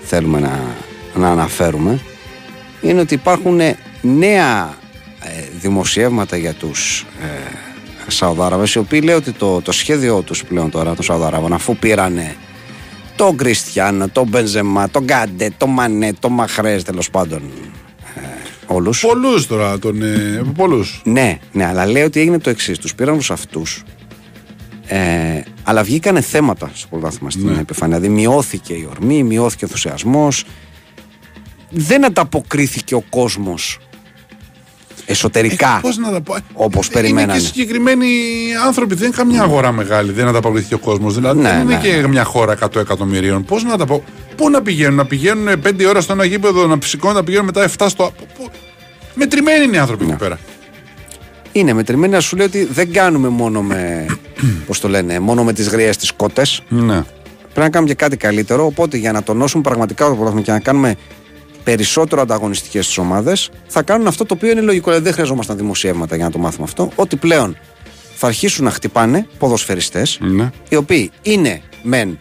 θέλουμε 0.00 0.40
να, 0.40 0.60
να 1.14 1.28
αναφέρουμε 1.28 2.00
είναι 2.80 3.00
ότι 3.00 3.14
υπάρχουν 3.14 3.60
νέα 4.02 4.74
ε, 5.20 5.42
δημοσιεύματα 5.60 6.36
για 6.36 6.52
τους 6.52 7.06
ε, 7.22 7.26
Σαουδάραβες 8.06 8.74
οι 8.74 8.78
οποίοι 8.78 9.00
λέει 9.04 9.14
ότι 9.14 9.32
το, 9.32 9.60
το 9.60 9.72
σχέδιό 9.72 10.20
τους 10.20 10.44
πλέον 10.44 10.70
τώρα 10.70 10.94
των 10.94 11.04
Σαουδάραβων 11.04 11.52
αφού 11.52 11.76
πήρανε 11.76 12.36
τον 13.16 13.36
Κριστιανό, 13.36 14.08
τον 14.08 14.28
Μπενζεμά, 14.28 14.90
τον 14.90 15.04
Γκάντε, 15.04 15.52
τον 15.56 15.70
Μανέ, 15.70 16.12
τον 16.12 16.32
Μαχρές 16.32 16.82
τέλος 16.82 17.10
πάντων 17.10 17.42
ε, 18.16 18.20
όλους 18.66 19.00
Πολλούς 19.00 19.46
τώρα, 19.46 19.78
τον, 19.78 20.02
ε, 20.02 20.42
πολλούς. 20.56 21.02
ναι, 21.04 21.38
ναι, 21.52 21.66
αλλά 21.66 21.86
λέει 21.86 22.02
ότι 22.02 22.20
έγινε 22.20 22.38
το 22.38 22.50
εξής. 22.50 22.78
Τους 22.78 22.94
πήραν 22.94 23.14
όλου 23.14 23.22
αυτούς. 23.28 23.82
Ε, 24.88 25.42
αλλά 25.62 25.82
βγήκανε 25.82 26.20
θέματα 26.20 26.70
στο 26.74 26.86
πρωτάθλημα 26.90 27.30
στην 27.30 27.46
Ναι. 27.48 27.60
επιφάνεια. 27.60 27.98
Δηλαδή, 28.00 28.14
μειώθηκε 28.20 28.72
η 28.72 28.86
ορμή, 28.90 29.22
μειώθηκε 29.22 29.64
ο 29.64 29.66
ενθουσιασμός. 29.70 30.44
Δεν 31.70 32.04
ανταποκρίθηκε 32.04 32.94
ο 32.94 33.04
κόσμος 33.10 33.78
εσωτερικά. 35.06 35.78
Πώς 35.82 35.96
να 35.96 36.10
τα 36.10 36.20
πω; 36.20 36.36
Όπως 36.52 36.88
Ε, 36.88 36.92
περιμένανε. 36.92 37.32
Είναι 37.32 37.40
και 37.40 37.46
συγκεκριμένοι 37.46 38.06
άνθρωποι. 38.66 38.94
Δεν 38.94 39.06
είναι 39.06 39.16
καμιά 39.16 39.42
αγορά 39.42 39.72
μεγάλη. 39.72 40.12
Δεν 40.12 40.26
ανταποκριθεί 40.28 40.74
ο 40.74 40.78
κόσμος. 40.78 41.14
Δηλαδή 41.14 41.40
Ναι, 41.40 41.48
δεν 41.50 41.60
είναι 41.60 41.74
ναι, 41.74 41.80
και 41.80 42.06
μια 42.08 42.24
χώρα 42.24 42.52
100 42.52 42.80
εκατομμυρίων. 42.80 43.44
Πώς 43.44 43.64
να 43.64 43.76
τα 43.76 43.86
πω; 43.86 44.04
Πού 44.36 44.50
να 44.50 44.62
πηγαίνουν, 44.62 44.94
να 44.94 45.06
πηγαίνουν 45.06 45.60
5 45.62 45.84
ώρα 45.88 46.00
στο 46.00 46.12
ένα 46.12 46.24
γήπεδο, 46.24 46.66
να 46.66 46.78
ψηκώνουν, 46.78 47.16
να 47.16 47.24
πηγαίνουν 47.24 47.46
μετά 47.46 47.62
7 47.62 47.88
στο. 47.88 48.12
πού- 48.18 48.26
πού- 48.38 48.50
Μετρημένοι 49.14 49.64
είναι 49.64 49.76
οι 49.76 49.78
άνθρωποι 49.78 50.04
Ναι. 50.04 50.10
εκεί 50.10 50.20
πέρα. 50.20 50.38
Είναι 51.52 51.72
μετρημένη 51.72 52.12
να 52.12 52.20
σου 52.20 52.36
λέει 52.36 52.46
ότι 52.46 52.64
δεν 52.64 52.92
κάνουμε 52.92 53.28
μόνο 53.28 53.62
με. 53.62 54.06
Πώς 54.66 54.80
το 54.80 54.88
λένε, 54.88 55.18
μόνο 55.18 55.44
με 55.44 55.52
τις 55.52 55.68
γριές 55.68 55.96
τι 55.96 56.08
κότες. 56.16 56.62
Ναι. 56.68 57.02
Πρέπει 57.42 57.60
να 57.60 57.70
κάνουμε 57.70 57.90
και 57.92 57.96
κάτι 58.04 58.16
καλύτερο. 58.16 58.64
Οπότε 58.66 58.96
για 58.96 59.12
να 59.12 59.22
τονώσουμε 59.22 59.62
πραγματικά 59.62 60.04
το 60.08 60.14
πρωτάθλημα 60.14 60.42
και 60.44 60.50
να 60.52 60.60
κάνουμε 60.60 60.96
περισσότερο 61.64 62.22
ανταγωνιστικές 62.22 62.86
τις 62.86 62.98
ομάδες, 62.98 63.50
θα 63.66 63.82
κάνουν 63.82 64.06
αυτό 64.06 64.24
το 64.24 64.34
οποίο 64.34 64.50
είναι 64.50 64.60
λογικό. 64.60 64.84
Δηλαδή, 64.84 65.04
δεν 65.04 65.12
χρειαζόμασταν 65.12 65.56
δημοσιεύματα 65.56 66.16
για 66.16 66.24
να 66.24 66.30
το 66.30 66.38
μάθουμε 66.38 66.64
αυτό. 66.64 66.90
Ότι 66.94 67.16
πλέον 67.16 67.56
θα 68.14 68.26
αρχίσουν 68.26 68.64
να 68.64 68.70
χτυπάνε 68.70 69.26
ποδοσφαιριστές, 69.38 70.18
Ναι. 70.20 70.50
οι 70.68 70.76
οποίοι 70.76 71.10
είναι 71.22 71.60
μεν 71.82 72.18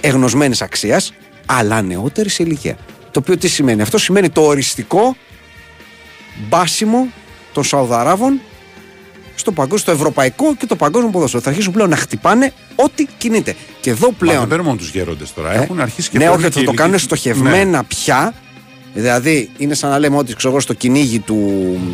εγνωσμένης 0.00 0.62
αξίας, 0.62 1.12
αλλά 1.46 1.82
νεότεροι 1.82 2.28
σε 2.28 2.42
ηλικία. 2.42 2.76
Το 3.10 3.20
οποίο 3.20 3.36
τι 3.36 3.48
σημαίνει, 3.48 3.82
Αυτό; 3.82 3.98
Σημαίνει 3.98 4.30
το 4.30 4.40
οριστικό 4.40 5.16
μπάσιμο 6.48 7.08
των 7.52 7.64
Σαουδαράβων 7.64 8.40
στο, 9.36 9.52
παγκόσμιο, 9.52 9.78
στο 9.78 9.90
ευρωπαϊκό 9.90 10.54
και 10.58 10.66
το 10.66 10.76
παγκόσμιο 10.76 11.10
ποδόσφαιρο. 11.10 11.42
Θα 11.42 11.48
αρχίσουν 11.50 11.72
πλέον 11.72 11.88
να 11.88 11.96
χτυπάνε 11.96 12.52
ό,τι 12.74 13.06
κινείται. 13.18 13.54
Και 13.80 13.90
εδώ 13.90 14.06
Μα 14.10 14.16
πλέον. 14.18 14.38
δεν 14.38 14.48
παίρνουν 14.48 14.66
μόνο 14.66 14.78
τους 14.78 14.90
γέροντες 14.90 15.32
τώρα. 15.34 15.52
Ε, 15.54 15.62
Έχουν 15.62 15.80
αρχίσει 15.80 16.10
και 16.10 16.18
ναι, 16.18 16.24
παίρνουν 16.24 16.38
όχι, 16.44 16.48
και 16.48 16.52
θα 16.52 16.64
το 16.64 16.70
ηλικί- 16.70 16.80
κάνουν 16.80 16.98
στοχευμένα 16.98 17.76
Ναι. 17.78 17.82
πια. 17.88 18.34
Δηλαδή, 18.94 19.50
είναι 19.58 19.74
σαν 19.74 19.90
να 19.90 19.98
λέμε 19.98 20.16
ότι 20.16 20.34
ξέρω, 20.34 20.52
εγώ, 20.52 20.60
στο 20.60 20.74
κυνήγι 20.74 21.18
του. 21.18 21.36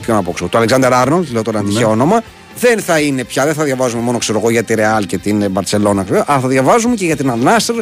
Ποιο 0.03 0.15
να 0.15 0.23
πω, 0.23 0.33
ξέρω, 0.33 0.49
του 0.49 0.57
Αλεξάνδρ 0.57 0.93
Άρνολτ, 0.95 1.31
λέω 1.31 1.43
τώρα 1.43 1.59
ένα 1.59 1.67
Ναι. 1.67 1.73
τυχαίο 1.73 1.91
όνομα, 1.91 2.23
δεν 2.61 2.81
θα 2.81 3.01
είναι 3.01 3.25
πια, 3.25 3.45
δεν 3.45 3.55
θα 3.55 3.65
διαβάζουμε 3.65 4.03
μόνο 4.03 4.19
ξέρω, 4.19 4.39
εγώ, 4.39 4.51
για 4.51 4.63
τη 4.63 4.75
Ρεάλ 4.75 5.07
και 5.07 5.19
την 5.19 5.51
Μπαρσελόνα, 5.51 6.03
ξέρω, 6.03 6.25
αλλά 6.27 6.41
θα 6.41 6.49
διαβάζουμε 6.49 6.95
και 6.95 7.05
για 7.05 7.17
την 7.17 7.31
Ανάσερ 7.31 7.75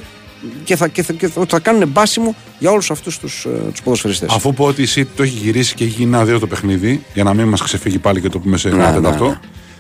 και 0.64 0.76
θα, 0.76 0.88
και 0.88 1.02
θα, 1.02 1.12
και 1.12 1.28
θα, 1.28 1.44
θα 1.48 1.58
κάνουν 1.58 1.88
μπάσιμο 1.88 2.34
για 2.58 2.70
όλους 2.70 2.90
αυτούς 2.90 3.18
τους 3.18 3.46
τους 3.70 3.82
ποδοσφαιριστές. 3.82 4.32
Αφού 4.34 4.54
πω 4.54 4.64
ότι 4.64 4.82
η 4.82 4.86
City 4.94 5.06
το 5.16 5.22
έχει 5.22 5.36
γυρίσει 5.38 5.74
και 5.74 5.84
έχει 5.84 5.92
γίνει 5.92 6.14
ένα-δύο 6.14 6.38
το 6.38 6.46
παιχνίδι, 6.46 7.04
για 7.14 7.24
να 7.24 7.34
μην 7.34 7.46
μας 7.48 7.62
ξεφύγει 7.62 7.98
πάλι 7.98 8.20
και 8.20 8.28
το 8.28 8.38
πούμε 8.38 8.56
σε 8.56 8.68
Ναι, 8.68 8.74
ένα 8.74 8.90
ναι, 8.90 8.96
τέταρτο. 8.96 9.28
ναι. 9.28 9.38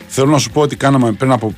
Θέλω 0.08 0.30
να 0.30 0.38
σου 0.38 0.50
πω 0.50 0.60
ότι 0.60 0.76
κάναμε 0.76 1.12
πριν 1.12 1.32
από 1.32 1.54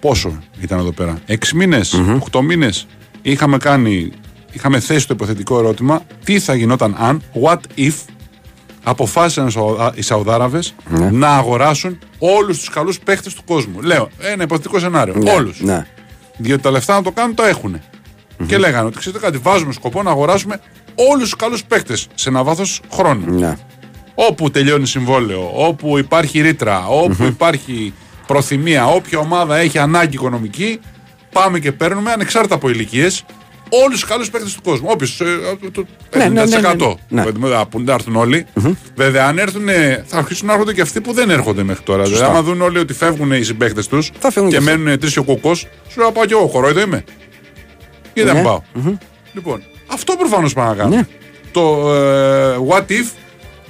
πόσο 0.00 0.38
ήταν 0.60 0.78
εδώ 0.78 0.92
πέρα, 0.92 1.18
6 1.28 1.34
μήνες, 1.54 1.94
8 2.32 2.40
μήνες, 2.42 2.86
είχαμε 3.22 3.56
κάνει, 3.56 4.10
είχαμε 4.52 4.80
θέσει 4.80 5.06
το 5.06 5.14
υποθετικό 5.14 5.58
ερώτημα 5.58 6.02
τι 6.24 6.38
θα 6.38 6.54
γινόταν 6.54 6.96
αν, 6.98 7.22
what 7.42 7.58
if, 7.76 7.92
αποφάσισαν 8.82 9.46
οι 9.46 9.50
Σαουδα- 9.50 9.92
οι 9.94 10.02
Σαουδάραβες 10.02 10.74
Ναι. 10.88 11.10
να 11.10 11.28
αγοράσουν 11.36 11.98
όλους 12.18 12.58
τους 12.58 12.68
καλούς 12.70 12.98
παίχτες 12.98 13.34
του 13.34 13.42
κόσμου. 13.46 13.80
Λέω, 13.80 14.08
ένα 14.18 14.42
υποθετικό 14.42 14.78
σενάριο. 14.78 15.14
ναι, 15.16 15.30
Όλους. 15.32 15.60
Ναι. 15.60 15.86
Διότι 16.36 16.62
τα 16.62 16.70
λεφτά 16.70 16.94
να 16.94 17.02
το 17.02 17.10
κάνουν 17.10 17.34
τα 17.34 17.48
έχουν. 17.48 17.80
Και 18.46 18.58
λέγανε 18.58 18.86
ότι 18.86 18.98
ξέρετε 18.98 19.24
κάτι, 19.24 19.38
βάζουμε 19.38 19.72
σκοπό 19.72 20.02
να 20.02 20.10
αγοράσουμε 20.10 20.60
όλους 20.94 21.22
τους 21.22 21.36
καλούς 21.36 21.64
παίκτες 21.64 22.06
σε 22.14 22.28
ένα 22.28 22.42
βάθος 22.44 22.80
χρόνου. 22.92 23.38
ναι. 23.38 23.56
Όπου 24.14 24.50
τελειώνει 24.50 24.86
συμβόλαιο, 24.86 25.50
όπου 25.54 25.98
υπάρχει 25.98 26.40
ρήτρα, 26.40 26.86
όπου 26.86 27.22
υπάρχει 27.24 27.92
προθυμία, 28.26 28.86
όποια 28.86 29.18
ομάδα 29.18 29.56
έχει 29.56 29.78
ανάγκη 29.78 30.14
οικονομική, 30.14 30.80
πάμε 31.32 31.58
και 31.58 31.72
παίρνουμε 31.72 32.12
ανεξάρτητα 32.12 32.54
από 32.54 32.68
ηλικίες 32.70 33.24
όλους 33.84 34.00
τους 34.00 34.08
καλούς 34.08 34.30
παίκτες 34.30 34.54
του 34.54 34.62
κόσμου. 34.62 34.88
Όποιος. 34.90 35.16
το 35.72 35.84
Ναι, 36.16 36.24
ναι, 36.28 36.44
ναι, 36.44 36.58
ναι, 36.60 36.68
50%. 36.72 36.94
ναι. 37.08 37.22
Δηλαδή, 37.22 37.66
Που 37.70 37.78
δεν 37.84 37.94
έρθουν 37.94 38.16
όλοι. 38.16 38.46
Βέβαια, 38.94 39.26
αν 39.26 39.38
έρθουν, 39.38 39.66
θα 40.06 40.16
αρχίσουν 40.18 40.46
να 40.46 40.52
έρχονται 40.52 40.72
και 40.74 40.80
αυτοί 40.80 41.00
που 41.00 41.12
δεν 41.12 41.30
έρχονται 41.30 41.62
μέχρι 41.62 41.82
τώρα. 41.82 42.02
Δηλαδή, 42.02 42.24
άμα 42.24 42.42
δουν 42.42 42.60
όλοι 42.60 42.78
ότι 42.78 42.92
φεύγουν 42.92 43.32
οι 43.32 43.42
συμπαίχτε 43.42 43.82
τους 43.90 44.10
Θα 44.18 44.30
φύγουν 44.30 44.48
και 44.50 44.56
και 44.56 44.62
αυτοί. 44.64 44.78
μένουν 44.78 44.98
τρεις 44.98 45.16
ο 45.16 45.22
κουκό, 45.22 45.54
σου 45.54 45.66
λέω 45.96 46.06
να 46.06 46.12
πάω 46.12 46.24
κι 46.24 46.32
εγώ. 46.32 46.46
Χωρόιδο 46.46 46.80
είμαι. 46.80 47.04
Ή 48.12 48.22
δεν 48.22 48.34
Ναι. 48.34 48.42
πάω. 48.42 48.60
Λοιπόν, 49.32 49.62
αυτό 49.86 50.14
προφανώς 50.18 50.52
πάμε 50.52 50.68
να 50.68 50.74
κάνουμε. 50.74 50.96
Ναι. 50.96 51.06
Το 51.52 51.94
ε, 51.94 52.56
what 52.68 52.80
if 52.90 53.06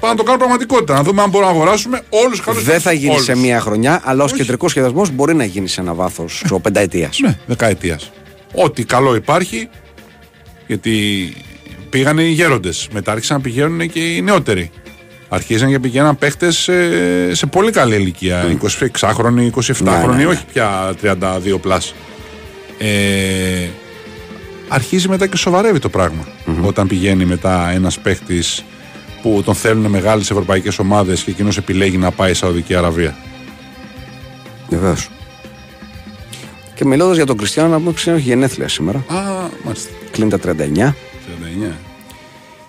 πάμε 0.00 0.12
να 0.12 0.14
το 0.14 0.22
κάνουμε 0.22 0.36
πραγματικότητα. 0.36 0.94
Να 0.94 1.02
δούμε 1.02 1.22
αν 1.22 1.30
μπορούμε 1.30 1.50
να 1.52 1.56
αγοράσουμε 1.56 2.00
όλους 2.08 2.38
του 2.38 2.44
καλούς 2.44 2.64
Δεν 2.64 2.80
θα 2.80 2.92
γίνει 2.92 3.18
σε 3.18 3.36
μία 3.36 3.60
χρονιά, 3.60 4.00
αλλά 4.04 4.24
ως 4.24 4.32
κεντρικός 4.32 4.70
σχεδιασμός 4.70 5.10
μπορεί 5.10 5.34
να 5.34 5.44
γίνει 5.44 5.68
σε 5.68 5.80
ένα 5.80 5.94
βάθος 5.94 6.44
πενταετίας. 6.62 7.18
Ναι, 7.20 7.38
δεκαετίας. 7.46 8.10
Ό,τι 8.54 8.84
καλό 8.84 9.14
υπάρχει, 9.14 9.68
γιατί 10.66 10.92
πήγανε 11.90 12.22
οι 12.22 12.30
γέροντες. 12.30 12.88
Μετά 12.92 13.12
άρχισαν 13.12 13.36
να 13.36 13.42
πηγαίνουν 13.42 13.90
και 13.90 14.00
οι 14.14 14.20
νεότεροι. 14.22 14.70
Αρχίζαν 15.28 15.70
και 15.70 15.78
πηγαίναν 15.78 16.18
παίχτες 16.18 16.56
σε, 16.56 17.34
σε 17.34 17.46
πολύ 17.46 17.70
καλή 17.70 17.94
ηλικία. 17.94 18.58
26χρονοι, 19.00 19.50
27χρονοι, 19.50 19.82
Ναι, 19.82 20.06
ναι, 20.06 20.14
ναι. 20.14 20.26
όχι 20.26 20.44
πια 20.52 20.94
32 21.02 21.58
πλάς. 21.60 21.94
Ε, 22.78 22.86
αρχίζει 24.70 25.08
μετά 25.08 25.26
και 25.26 25.36
σοβαρεύει 25.36 25.78
το 25.78 25.88
πραγμα 25.88 26.24
Όταν 26.62 26.86
πηγαίνει 26.86 27.24
μετά 27.24 27.70
ένας 27.70 27.98
παίχτης 27.98 28.64
που 29.22 29.42
τον 29.44 29.54
θέλουν 29.54 29.86
μεγάλες 29.86 30.30
ευρωπαϊκές 30.30 30.78
ομάδες 30.78 31.22
και 31.22 31.30
εκείνος 31.30 31.56
επιλέγει 31.56 31.96
να 31.96 32.10
πάει 32.10 32.34
Σαουδική 32.34 32.74
Αραβία. 32.74 33.16
Βεβαίως. 34.68 35.08
Και 36.74 36.84
μιλώντας 36.84 37.16
για 37.16 37.26
τον 37.26 37.36
Κριστιανό, 37.36 37.68
να 37.68 37.76
πούμε 37.76 37.88
ότι 37.90 38.10
έχει 38.10 38.20
γενέθλια 38.20 38.68
σήμερα. 38.68 38.98
Α, 38.98 39.48
μάλιστα. 39.64 39.90
Κλείνει 40.10 40.30
τα 40.30 40.38
39. 40.38 40.94
39. 41.70 41.72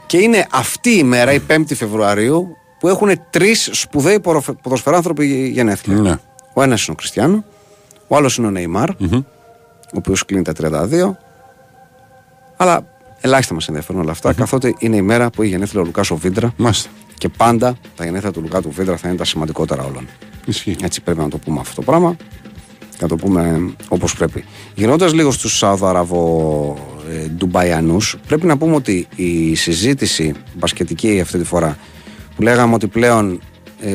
Και 0.05 0.17
είναι 0.17 0.45
αυτή 0.51 0.89
η 0.89 1.03
μέρα, 1.03 1.33
η 1.33 1.39
5η 1.47 1.75
Φεβρουαρίου, 1.75 2.57
που 2.79 2.87
έχουν 2.87 3.11
τρεις 3.29 3.69
σπουδαίοι 3.71 4.19
ποδοφε- 4.19 4.61
ποδοσφαιράνθρωποι 4.61 5.47
γενέθλια. 5.47 5.97
Ναι. 5.97 6.15
Ο 6.53 6.61
ένας 6.63 6.81
είναι 6.85 6.91
ο 6.91 6.95
Κριστιανό, 6.95 7.43
ο 8.07 8.15
άλλος 8.15 8.37
είναι 8.37 8.47
ο 8.47 8.49
νειμαρ 8.49 8.89
ο 8.89 9.97
οποίος 9.97 10.25
κλείνει 10.25 10.43
τα 10.43 10.53
32. 10.53 11.17
Αλλά 12.61 12.85
ελάχιστα 13.21 13.53
μας 13.53 13.67
ενδιαφέρουν 13.67 14.01
όλα 14.01 14.11
αυτά, 14.11 14.33
καθότι 14.33 14.75
είναι 14.79 14.95
η 14.95 15.01
μέρα 15.01 15.29
που 15.29 15.41
έχει 15.41 15.51
γενέθλια 15.51 15.81
ο 15.81 15.85
Λουκά 15.85 16.03
ο 16.09 16.15
Βίντρα 16.15 16.53
Μάλιστα. 16.57 16.89
και 17.17 17.29
πάντα 17.29 17.75
τα 17.95 18.05
γενέθλια 18.05 18.31
του 18.31 18.41
Λουκά 18.41 18.61
του 18.61 18.71
Βίντρα 18.71 18.97
θα 18.97 19.07
είναι 19.07 19.17
τα 19.17 19.23
σημαντικότερα 19.25 19.83
όλων. 19.83 20.07
Ισχύει. 20.45 20.75
Έτσι 20.83 21.01
πρέπει 21.01 21.19
να 21.19 21.29
το 21.29 21.37
πούμε 21.37 21.59
αυτό 21.59 21.75
το 21.75 21.81
πράγμα 21.81 22.15
και 22.79 22.97
να 22.99 23.07
το 23.07 23.15
πούμε 23.15 23.73
όπως 23.87 24.15
πρέπει. 24.15 24.43
Γυρνώντας 24.75 25.13
λίγο 25.13 25.31
στους 25.31 25.57
Σαουδαραβο 25.57 26.77
ε, 27.11 27.27
Ντουμπαϊανούς, 27.27 28.17
πρέπει 28.27 28.45
να 28.45 28.57
πούμε 28.57 28.75
ότι 28.75 29.07
η 29.15 29.55
συζήτηση 29.55 30.33
μπασκετική 30.53 31.19
αυτή 31.21 31.37
τη 31.37 31.43
φορά 31.43 31.77
που 32.35 32.41
λέγαμε 32.41 32.73
ότι 32.73 32.87
πλέον 32.87 33.39
ε, 33.81 33.91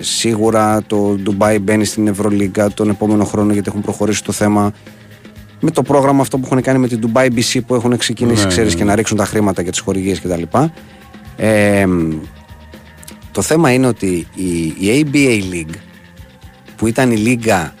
σίγουρα 0.00 0.82
το 0.86 1.18
Ντουμπάι 1.22 1.58
μπαίνει 1.58 1.84
στην 1.84 2.06
Ευρωλίγκα 2.06 2.70
τον 2.70 2.88
επόμενο 2.88 3.24
χρόνο 3.24 3.52
γιατί 3.52 3.68
έχουν 3.68 3.80
προχωρήσει 3.80 4.24
το 4.24 4.32
θέμα 4.32 4.72
με 5.60 5.70
το 5.70 5.82
πρόγραμμα 5.82 6.20
αυτό 6.20 6.38
που 6.38 6.46
έχουν 6.46 6.62
κάνει 6.62 6.78
με 6.78 6.88
την 6.88 7.00
Dubai 7.02 7.26
BC 7.26 7.60
που 7.66 7.74
έχουν 7.74 7.96
ξεκινήσει, 7.96 8.42
Ναι, 8.42 8.48
ξέρεις, 8.48 8.72
ναι, 8.72 8.78
και 8.78 8.84
να 8.84 8.94
ρίξουν 8.94 9.16
τα 9.16 9.24
χρήματα 9.24 9.62
και 9.62 9.70
τις 9.70 9.80
χορηγίες 9.80 10.20
κτλ. 10.20 10.42
Ε, 11.36 11.86
το 13.32 13.42
θέμα 13.42 13.72
είναι 13.72 13.86
ότι 13.86 14.26
η, 14.34 14.64
η 14.66 15.06
ABA 15.12 15.42
League 15.54 15.74
που 16.76 16.86
ήταν 16.86 17.10
η 17.10 17.16
λίγα 17.16 17.74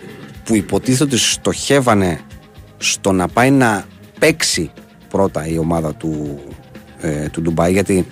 που 0.44 0.56
υποτίθεται 0.56 1.04
ότι 1.04 1.18
στοχεύανε 1.18 2.20
στο 2.76 3.12
να 3.12 3.28
πάει 3.28 3.50
να 3.50 3.84
παίξει 4.18 4.70
πρώτα 5.08 5.46
η 5.46 5.58
ομάδα 5.58 5.94
του, 5.94 6.40
ε, 7.00 7.28
του 7.28 7.42
Ντουμπάι 7.42 7.72
γιατί 7.72 8.06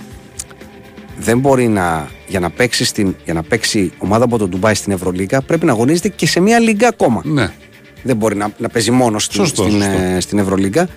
δεν 1.19 1.39
μπορεί 1.39 1.69
να 1.69 2.09
για 2.29 2.41
να, 2.41 2.51
παίξει 2.51 2.85
στην, 2.85 3.17
για 3.25 3.35
να 3.35 3.43
παίξει 3.43 3.93
ομάδα 3.99 4.25
από 4.25 4.39
το 4.39 4.49
Ντουμπάι 4.49 4.75
στην 4.75 4.93
Ευρωλίγα 4.93 5.43
πρέπει 5.43 5.67
να 5.67 5.73
αγωνίζεται 5.73 6.09
και 6.09 6.27
σε 6.27 6.41
μια 6.41 6.59
λίγα 6.59 6.89
ακόμα. 6.89 7.23
Ναι. 7.25 7.53
Δεν 8.03 8.17
μπορεί 8.17 8.37
να, 8.37 8.51
να 8.59 8.69
παίζει 8.69 8.91
μόνος 8.91 9.25
στην, 9.25 9.41
Σωστό, 9.41 9.63
στην, 9.63 9.83
σωστό. 9.83 9.99
ε, 10.17 10.21
στην 10.21 10.39
Ευρωλίγκα. 10.39 10.89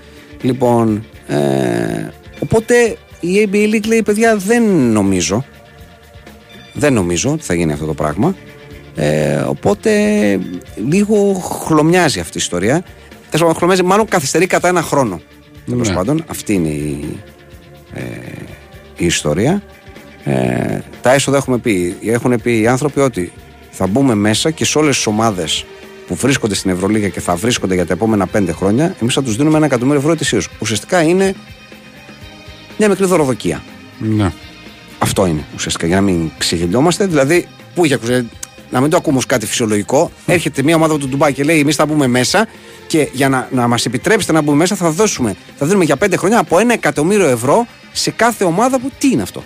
Λοιπόν, 0.41 1.05
ε, 1.27 2.07
οπότε 2.39 2.97
η 3.19 3.49
ABA 3.51 3.73
League 3.75 3.87
λέει 3.87 4.01
παιδιά 4.03 4.35
δεν 4.37 4.63
νομίζω 4.91 5.45
δεν 6.73 6.93
νομίζω 6.93 7.31
ότι 7.31 7.43
θα 7.43 7.53
γίνει 7.53 7.71
αυτό 7.71 7.85
το 7.85 7.93
πράγμα. 7.93 8.35
Ε, 8.95 9.35
οπότε 9.35 9.91
λίγο 10.89 11.33
χλωμιάζει 11.33 12.19
αυτή 12.19 12.37
η 12.37 12.41
ιστορία. 12.41 12.81
Τέλος 13.11 13.39
πάντων, 13.39 13.53
χρονομέζει, 13.55 13.83
μάλλον 13.83 14.07
καθυστερεί 14.07 14.47
κατά 14.47 14.67
ένα 14.67 14.81
χρόνο. 14.81 15.21
Τέλος 15.65 15.87
Ναι. 15.89 15.95
πάντων, 15.95 16.23
αυτή 16.27 16.53
είναι 16.53 16.67
η, 16.67 17.17
ε, 17.93 18.01
η 18.97 19.05
ιστορία. 19.05 19.61
Ε, 20.23 20.79
τα 21.01 21.13
έσοδα 21.13 21.37
έχουμε 21.37 21.57
πει, 21.57 21.95
έχουν 22.05 22.41
πει 22.41 22.59
οι 22.61 22.67
άνθρωποι 22.67 22.99
ότι 22.99 23.31
θα 23.71 23.87
μπούμε 23.87 24.15
μέσα 24.15 24.51
και 24.51 24.65
σε 24.65 24.77
όλες 24.77 24.95
τις 24.95 25.07
ομάδες 25.07 25.65
που 26.11 26.17
βρίσκονται 26.17 26.55
στην 26.55 26.71
Ευρωλίγα 26.71 27.09
και 27.09 27.19
θα 27.19 27.35
βρίσκονται 27.35 27.73
για 27.73 27.85
τα 27.85 27.93
επόμενα 27.93 28.27
πέντε 28.27 28.51
χρόνια, 28.51 28.95
εμείς 29.01 29.13
θα 29.13 29.23
τους 29.23 29.35
δίνουμε 29.35 29.57
ένα 29.57 29.65
εκατομμύριο 29.65 29.99
ευρώ 29.99 30.11
ετησίως. 30.11 30.49
Ουσιαστικά 30.59 31.01
είναι 31.01 31.35
μια 32.77 32.89
μικρή 32.89 33.05
δωροδοκία. 33.05 33.63
Ναι. 33.99 34.31
Αυτό 34.99 35.25
είναι 35.25 35.45
ουσιαστικά 35.55 35.87
για 35.87 35.95
να 35.95 36.01
μην 36.01 36.31
ξεγελιόμαστε. 36.37 37.05
Δηλαδή, 37.05 37.47
πού 37.75 37.85
είχε 37.85 37.93
ακούσει, 37.93 38.29
να 38.71 38.81
μην 38.81 38.89
το 38.89 38.97
ακούμε 38.97 39.17
ως 39.17 39.25
κάτι 39.25 39.45
φυσιολογικό. 39.45 40.11
Έρχεται 40.25 40.63
μια 40.63 40.75
ομάδα 40.75 40.93
από 40.93 41.01
το 41.01 41.07
Ντουμπάι 41.07 41.33
και 41.33 41.43
λέει: 41.43 41.59
Εμείς 41.59 41.75
θα 41.75 41.85
μπούμε 41.85 42.07
μέσα 42.07 42.47
και 42.87 43.09
για 43.13 43.29
να, 43.29 43.47
να 43.51 43.67
μας 43.67 43.85
επιτρέψετε 43.85 44.33
να 44.33 44.41
μπούμε 44.41 44.57
μέσα, 44.57 44.75
θα 44.75 44.89
δώσουμε, 44.89 45.35
θα 45.57 45.65
δίνουμε 45.65 45.83
για 45.83 45.95
πέντε 45.95 46.17
χρόνια 46.17 46.39
από 46.39 46.59
ένα 46.59 46.73
εκατομμύριο 46.73 47.27
ευρώ 47.27 47.67
σε 47.91 48.11
κάθε 48.11 48.43
ομάδα 48.43 48.79
που. 48.79 48.91
Τι 48.97 49.09
είναι 49.11 49.21
αυτό; 49.21 49.43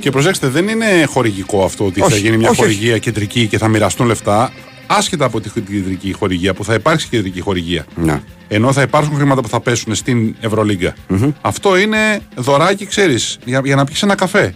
Και 0.00 0.10
προσέξτε, 0.10 0.48
δεν 0.48 0.68
είναι 0.68 1.04
χορηγικό 1.04 1.64
αυτό 1.64 1.84
ότι 1.84 2.00
θα 2.00 2.06
Όχι, 2.06 2.18
γίνει 2.18 2.36
μια 2.36 2.50
όχι, 2.50 2.60
χορηγία 2.60 2.98
κεντρική 2.98 3.46
και 3.46 3.58
θα 3.58 3.68
μοιραστούν 3.68 4.06
λεφτά. 4.06 4.52
Άσχετα 4.90 5.24
από 5.24 5.40
τη 5.40 5.50
κεντρική 5.50 6.12
χορηγία, 6.12 6.54
που 6.54 6.64
θα 6.64 6.74
υπάρξει 6.74 7.08
κεντρική 7.08 7.40
χορηγία. 7.40 7.84
Να. 7.96 8.22
Ενώ 8.48 8.72
θα 8.72 8.82
υπάρξουν 8.82 9.14
χρήματα 9.14 9.40
που 9.40 9.48
θα 9.48 9.60
πέσουν 9.60 9.94
στην 9.94 10.34
ευρωλιγκα 10.40 10.94
Αυτό 11.40 11.76
είναι 11.76 12.20
δωράκι, 12.36 12.86
ξέρεις, 12.86 13.38
για, 13.44 13.60
για 13.64 13.76
να 13.76 13.84
πιεις 13.84 14.02
ένα 14.02 14.14
καφέ. 14.14 14.54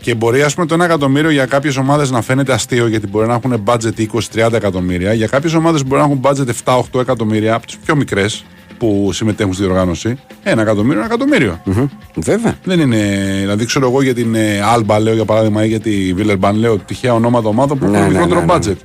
Και 0.00 0.14
μπορεί, 0.14 0.42
ας 0.42 0.54
πούμε, 0.54 0.66
το 0.66 0.74
1 0.74 0.80
εκατομμύριο 0.80 1.30
για 1.30 1.46
κάποιες 1.46 1.76
ομάδες 1.76 2.10
να 2.10 2.22
φαίνεται 2.22 2.52
αστείο, 2.52 2.86
γιατί 2.86 3.06
μπορεί 3.06 3.26
να 3.26 3.34
έχουν 3.34 3.62
budget 3.64 4.06
20-30 4.34 4.52
εκατομμύρια. 4.52 5.12
Για 5.12 5.26
κάποιες 5.26 5.54
ομάδες 5.54 5.84
μπορεί 5.84 6.00
να 6.00 6.06
έχουν 6.06 6.20
budget 6.22 6.80
7-8 6.92 7.00
εκατομμύρια, 7.00 7.54
από 7.54 7.66
τις 7.66 7.76
πιο 7.76 7.96
μικρές 7.96 8.44
που 8.80 9.10
συμμετέχουν 9.12 9.52
στη 9.54 9.62
διοργάνωση. 9.62 10.16
Ένα 10.42 10.62
εκατομμύριο, 10.62 10.96
ένα 10.98 11.04
εκατομμύριο. 11.06 11.60
Μμμ. 11.64 11.86
Βέβαια. 12.14 12.54
Δεν 12.64 12.80
είναι. 12.80 12.96
Δηλαδή, 13.40 13.64
ξέρω 13.64 13.88
εγώ 13.88 14.02
για 14.02 14.14
την 14.14 14.34
ε, 14.34 14.60
Alba, 14.76 14.98
λέω 15.00 15.14
για 15.14 15.24
παράδειγμα, 15.24 15.64
ή 15.64 15.68
για 15.68 15.80
τη 15.80 16.14
Villeurbanne, 16.18 16.54
λέω 16.54 16.76
τυχαία 16.78 17.14
ονόματα 17.14 17.48
ομάδων 17.48 17.78
που 17.78 17.86
Ναι, 17.86 17.98
έχουν 17.98 18.12
ναι, 18.12 18.18
μικρότερο 18.18 18.40
ναι, 18.40 18.46
ναι. 18.46 18.58
budget. 18.72 18.76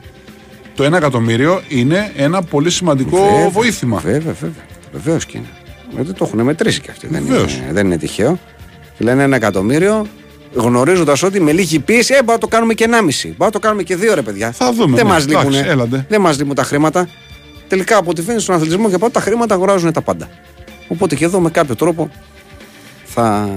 Το 0.75 0.85
1 0.85 0.91
εκατομμύριο 0.93 1.61
είναι 1.69 2.11
ένα 2.15 2.41
πολύ 2.41 2.69
σημαντικό 2.69 3.17
Βέβαια, 3.17 3.49
βοήθημα. 3.49 3.97
Βέβαια, 3.99 4.19
βέβαια. 4.33 4.63
Βεβαίως 4.93 5.25
και 5.25 5.37
είναι. 5.37 5.47
Γιατί 5.95 6.13
το 6.13 6.25
έχουν 6.27 6.41
μετρήσει 6.41 6.81
και 6.81 6.91
αυτοί. 6.91 7.07
Δεν 7.07 7.21
είναι, 7.21 7.29
Βεβαίως. 7.31 7.61
δεν 7.71 7.85
είναι 7.85 7.97
τυχαίο. 7.97 8.39
Και 8.97 9.03
λένε 9.03 9.23
ένα 9.23 9.35
εκατομμύριο, 9.35 10.05
γνωρίζοντας 10.53 11.23
ότι 11.23 11.39
με 11.39 11.51
λίγη 11.51 11.79
πίεση, 11.79 12.13
ε, 12.13 12.15
μπορούμε 12.15 12.33
να 12.33 12.39
το 12.39 12.47
κάνουμε 12.47 12.73
και 12.73 12.83
1,5. 12.83 12.93
Μπορούμε 13.23 13.45
να 13.45 13.51
το 13.51 13.59
κάνουμε 13.59 13.83
και 13.83 13.95
δύο, 13.95 14.13
ρε 14.13 14.21
παιδιά. 14.21 14.51
Θα 14.51 14.73
δούμε, 14.73 14.95
Δεν 14.95 15.05
ναι. 15.05 15.11
μας 15.11 15.23
Εντάξει, 15.25 15.47
λείπουν. 15.47 15.69
έλατε. 15.69 16.05
Δεν 16.09 16.21
μας 16.21 16.37
λείπουν 16.37 16.55
τα 16.55 16.63
χρήματα. 16.63 17.07
Τελικά 17.67 17.97
από 17.97 18.09
ό,τι 18.09 18.21
φαίνεται 18.21 18.41
στον 18.41 18.55
αθλητισμό 18.55 18.89
και 18.89 18.95
από 18.95 19.09
τα 19.09 19.19
χρήματα 19.19 19.53
αγοράζουν 19.53 19.91
τα 19.93 20.01
πάντα. 20.01 20.29
Οπότε 20.87 21.15
και 21.15 21.25
εδώ 21.25 21.39
με 21.39 21.49
κάποιο 21.49 21.75
τρόπο 21.75 22.09
θα 23.05 23.53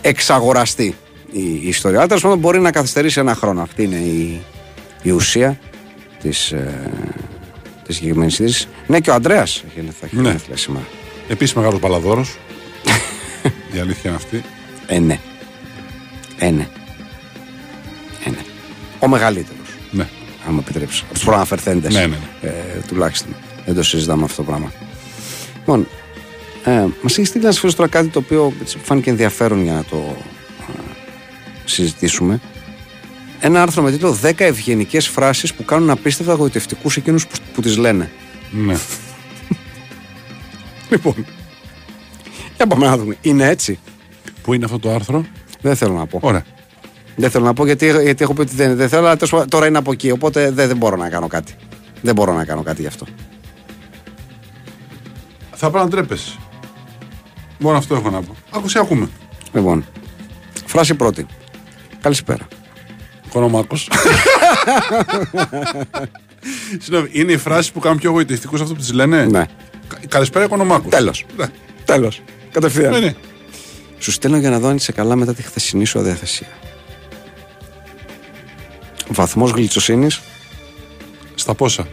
εξαγοραστεί 0.00 0.96
η, 1.32 1.40
η 1.42 1.68
ιστορία. 1.68 1.98
Αλλά 1.98 2.06
τέλος 2.06 2.22
πάντων 2.22 2.38
μπορεί 2.38 2.60
να 2.60 2.70
καθυστερήσει 2.70 3.20
ένα 3.20 3.34
χρόνο. 3.34 3.62
Αυτή 3.62 3.82
είναι 3.82 3.96
η, 3.96 4.42
η 5.02 5.10
ουσία 5.10 5.58
της 6.22 6.52
ε, 6.52 6.90
της 7.88 7.96
συγκεκριμένης 7.96 8.38
είδηση. 8.38 8.68
Ναι, 8.86 9.00
και 9.00 9.10
ο 9.10 9.14
Αντρέα 9.14 9.42
έχει 9.42 9.62
θα 10.00 10.06
έχει 10.06 10.16
Ναι. 10.16 10.22
γενέθλια 10.22 10.56
σήμερα. 10.56 10.86
Επίσης 11.28 11.54
μεγάλος 11.54 11.80
παλαδόρος. 11.80 12.36
Η 13.76 13.78
αλήθεια 13.78 14.10
είναι 14.10 14.14
αυτή. 14.14 14.42
Ε, 14.86 14.98
ναι. 14.98 15.18
Ε, 16.38 16.50
ναι. 16.50 16.68
Ε, 18.24 18.30
ναι. 18.30 18.44
Ο 18.98 19.08
μεγαλύτερος. 19.08 19.57
Ναι. 20.40 20.48
Αν 20.48 20.54
μου 20.54 20.60
επιτρέψεις. 20.64 21.00
Από 21.02 21.14
τους 21.14 21.24
προαναφερθέντες. 21.24 21.94
Ναι, 21.94 22.06
ναι, 22.06 22.16
Ε, 22.40 22.50
τουλάχιστον. 22.86 23.34
Δεν 23.66 23.74
το 23.74 23.82
συζητάμε 23.82 24.24
αυτό 24.24 24.36
το 24.36 24.42
πράγμα. 24.42 24.72
Λοιπόν, 25.58 25.88
ε, 26.64 26.84
μας 27.02 27.16
έχεις 27.18 27.28
στείλει 27.28 27.44
ένας 27.44 27.58
φίλος 27.58 27.74
τώρα 27.74 27.88
κάτι 27.88 28.08
το 28.08 28.18
οποίο 28.18 28.52
έτσι, 28.60 28.78
φάνηκε 28.82 29.10
ενδιαφέρον 29.10 29.62
για 29.62 29.72
να 29.72 29.84
το 29.84 30.16
ε, 30.60 30.72
συζητήσουμε. 31.64 32.40
Ένα 33.40 33.62
άρθρο 33.62 33.82
με 33.82 33.90
τίτλο 33.90 34.18
10 34.22 34.32
ευγενικές 34.36 35.08
φράσεις 35.08 35.54
που 35.54 35.64
κάνουν 35.64 35.90
απίστευτα 35.90 36.32
γοητευτικούς 36.34 36.96
εκείνους 36.96 37.26
που, 37.26 37.36
που 37.54 37.60
τις 37.60 37.76
λένε. 37.76 38.10
ναι. 38.50 38.76
Λοιπόν. 40.90 41.26
Για 42.56 42.66
πάμε 42.66 42.86
να 42.86 42.96
δούμε. 42.96 43.16
Είναι 43.20 43.48
έτσι. 43.48 43.78
Πού 44.42 44.52
είναι 44.52 44.64
αυτό 44.64 44.78
το 44.78 44.90
άρθρο; 44.94 45.24
Δεν 45.60 45.76
θέλω 45.76 45.94
να 45.94 46.06
πω. 46.06 46.18
Ωραία. 46.22 46.44
Δεν 47.20 47.30
θέλω 47.30 47.44
να 47.44 47.52
πω 47.52 47.64
γιατί, 47.64 47.86
γιατί 48.02 48.22
έχω 48.22 48.34
πει 48.34 48.40
ότι 48.40 48.54
δεν, 48.54 48.76
δεν 48.76 48.88
θέλω, 48.88 49.06
αλλά 49.06 49.14
τέλος 49.14 49.30
πάντων, 49.30 49.48
τώρα 49.48 49.66
είναι 49.66 49.78
από 49.78 49.92
εκεί. 49.92 50.10
Οπότε 50.10 50.50
δεν, 50.50 50.66
δεν 50.68 50.76
μπορώ 50.76 50.96
να 50.96 51.08
κάνω 51.08 51.26
κάτι. 51.26 51.54
Δεν 52.02 52.14
μπορώ 52.14 52.32
να 52.32 52.44
κάνω 52.44 52.62
κάτι 52.62 52.80
γι' 52.80 52.86
αυτό. 52.86 53.06
Θα 55.54 55.70
πρέπει 55.70 55.84
να 55.84 55.90
τρέπεσαι. 55.90 56.32
Μόνο 57.58 57.76
αυτό 57.76 57.94
έχω 57.94 58.10
να 58.10 58.22
πω. 58.22 58.36
Άκουσε, 58.50 58.78
ακούμε. 58.78 59.08
Λοιπόν, 59.52 59.84
φράση 60.66 60.94
πρώτη. 60.94 61.26
Καλησπέρα. 62.00 62.46
Κονομάκο. 63.32 63.76
Συγγνώμη, 66.78 67.08
είναι 67.12 67.32
οι 67.32 67.36
φράσει 67.36 67.72
που 67.72 67.80
κάνουν 67.80 67.98
πιο 67.98 68.10
εγωιτευτικούς 68.10 68.60
αυτό 68.60 68.74
που 68.74 68.80
τις 68.80 68.92
λένε; 68.92 69.24
Ναι. 69.24 69.44
Κα- 69.88 69.98
Καλησπέρα, 70.08 70.46
Κονομάκο. 70.46 70.88
Τέλος. 70.88 71.24
Ναι. 71.36 71.46
Τέλος. 71.84 72.22
Κατευθείαν. 72.52 72.92
Ναι, 72.92 72.98
ναι. 72.98 73.14
Σου 73.98 74.10
στέλνω 74.10 74.36
για 74.38 74.50
να 74.50 74.58
δω 74.58 74.68
αν 74.68 74.76
είσαι 74.76 74.92
καλά 74.92 75.16
μετά 75.16 75.34
τη 75.34 75.42
χθεσινή 75.42 75.84
σου 75.84 75.98
αδιαθεσία. 75.98 76.46
Βαθμός 79.08 79.50
γλυτσοσύνης. 79.50 80.20
Στα 81.34 81.54
πόσα; 81.54 81.86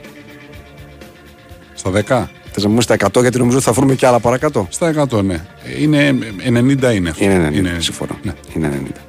Στα 1.74 1.92
10. 1.92 2.30
Θες 2.52 2.64
να 2.64 2.70
μου 2.70 2.82
στα 2.82 2.96
100 3.14 3.22
γιατί 3.22 3.38
νομίζω 3.38 3.58
ότι 3.58 3.66
θα 3.66 3.72
βρούμε 3.72 3.96
και 3.96 4.08
άλλα 4.08 4.20
παρακάτω. 4.20 4.68
Στα 4.70 5.08
100, 5.12 5.24
ναι. 5.24 5.46
Είναι 5.80 6.18
90 6.46 6.94
είναι 6.94 7.10
αυτό. 7.10 7.24
Είναι 7.24 7.78
90. 7.78 7.82
συμφωνώ. 7.82 8.18
Ναι. 8.24 8.34
Είναι 8.56 8.82
90. 8.86 9.00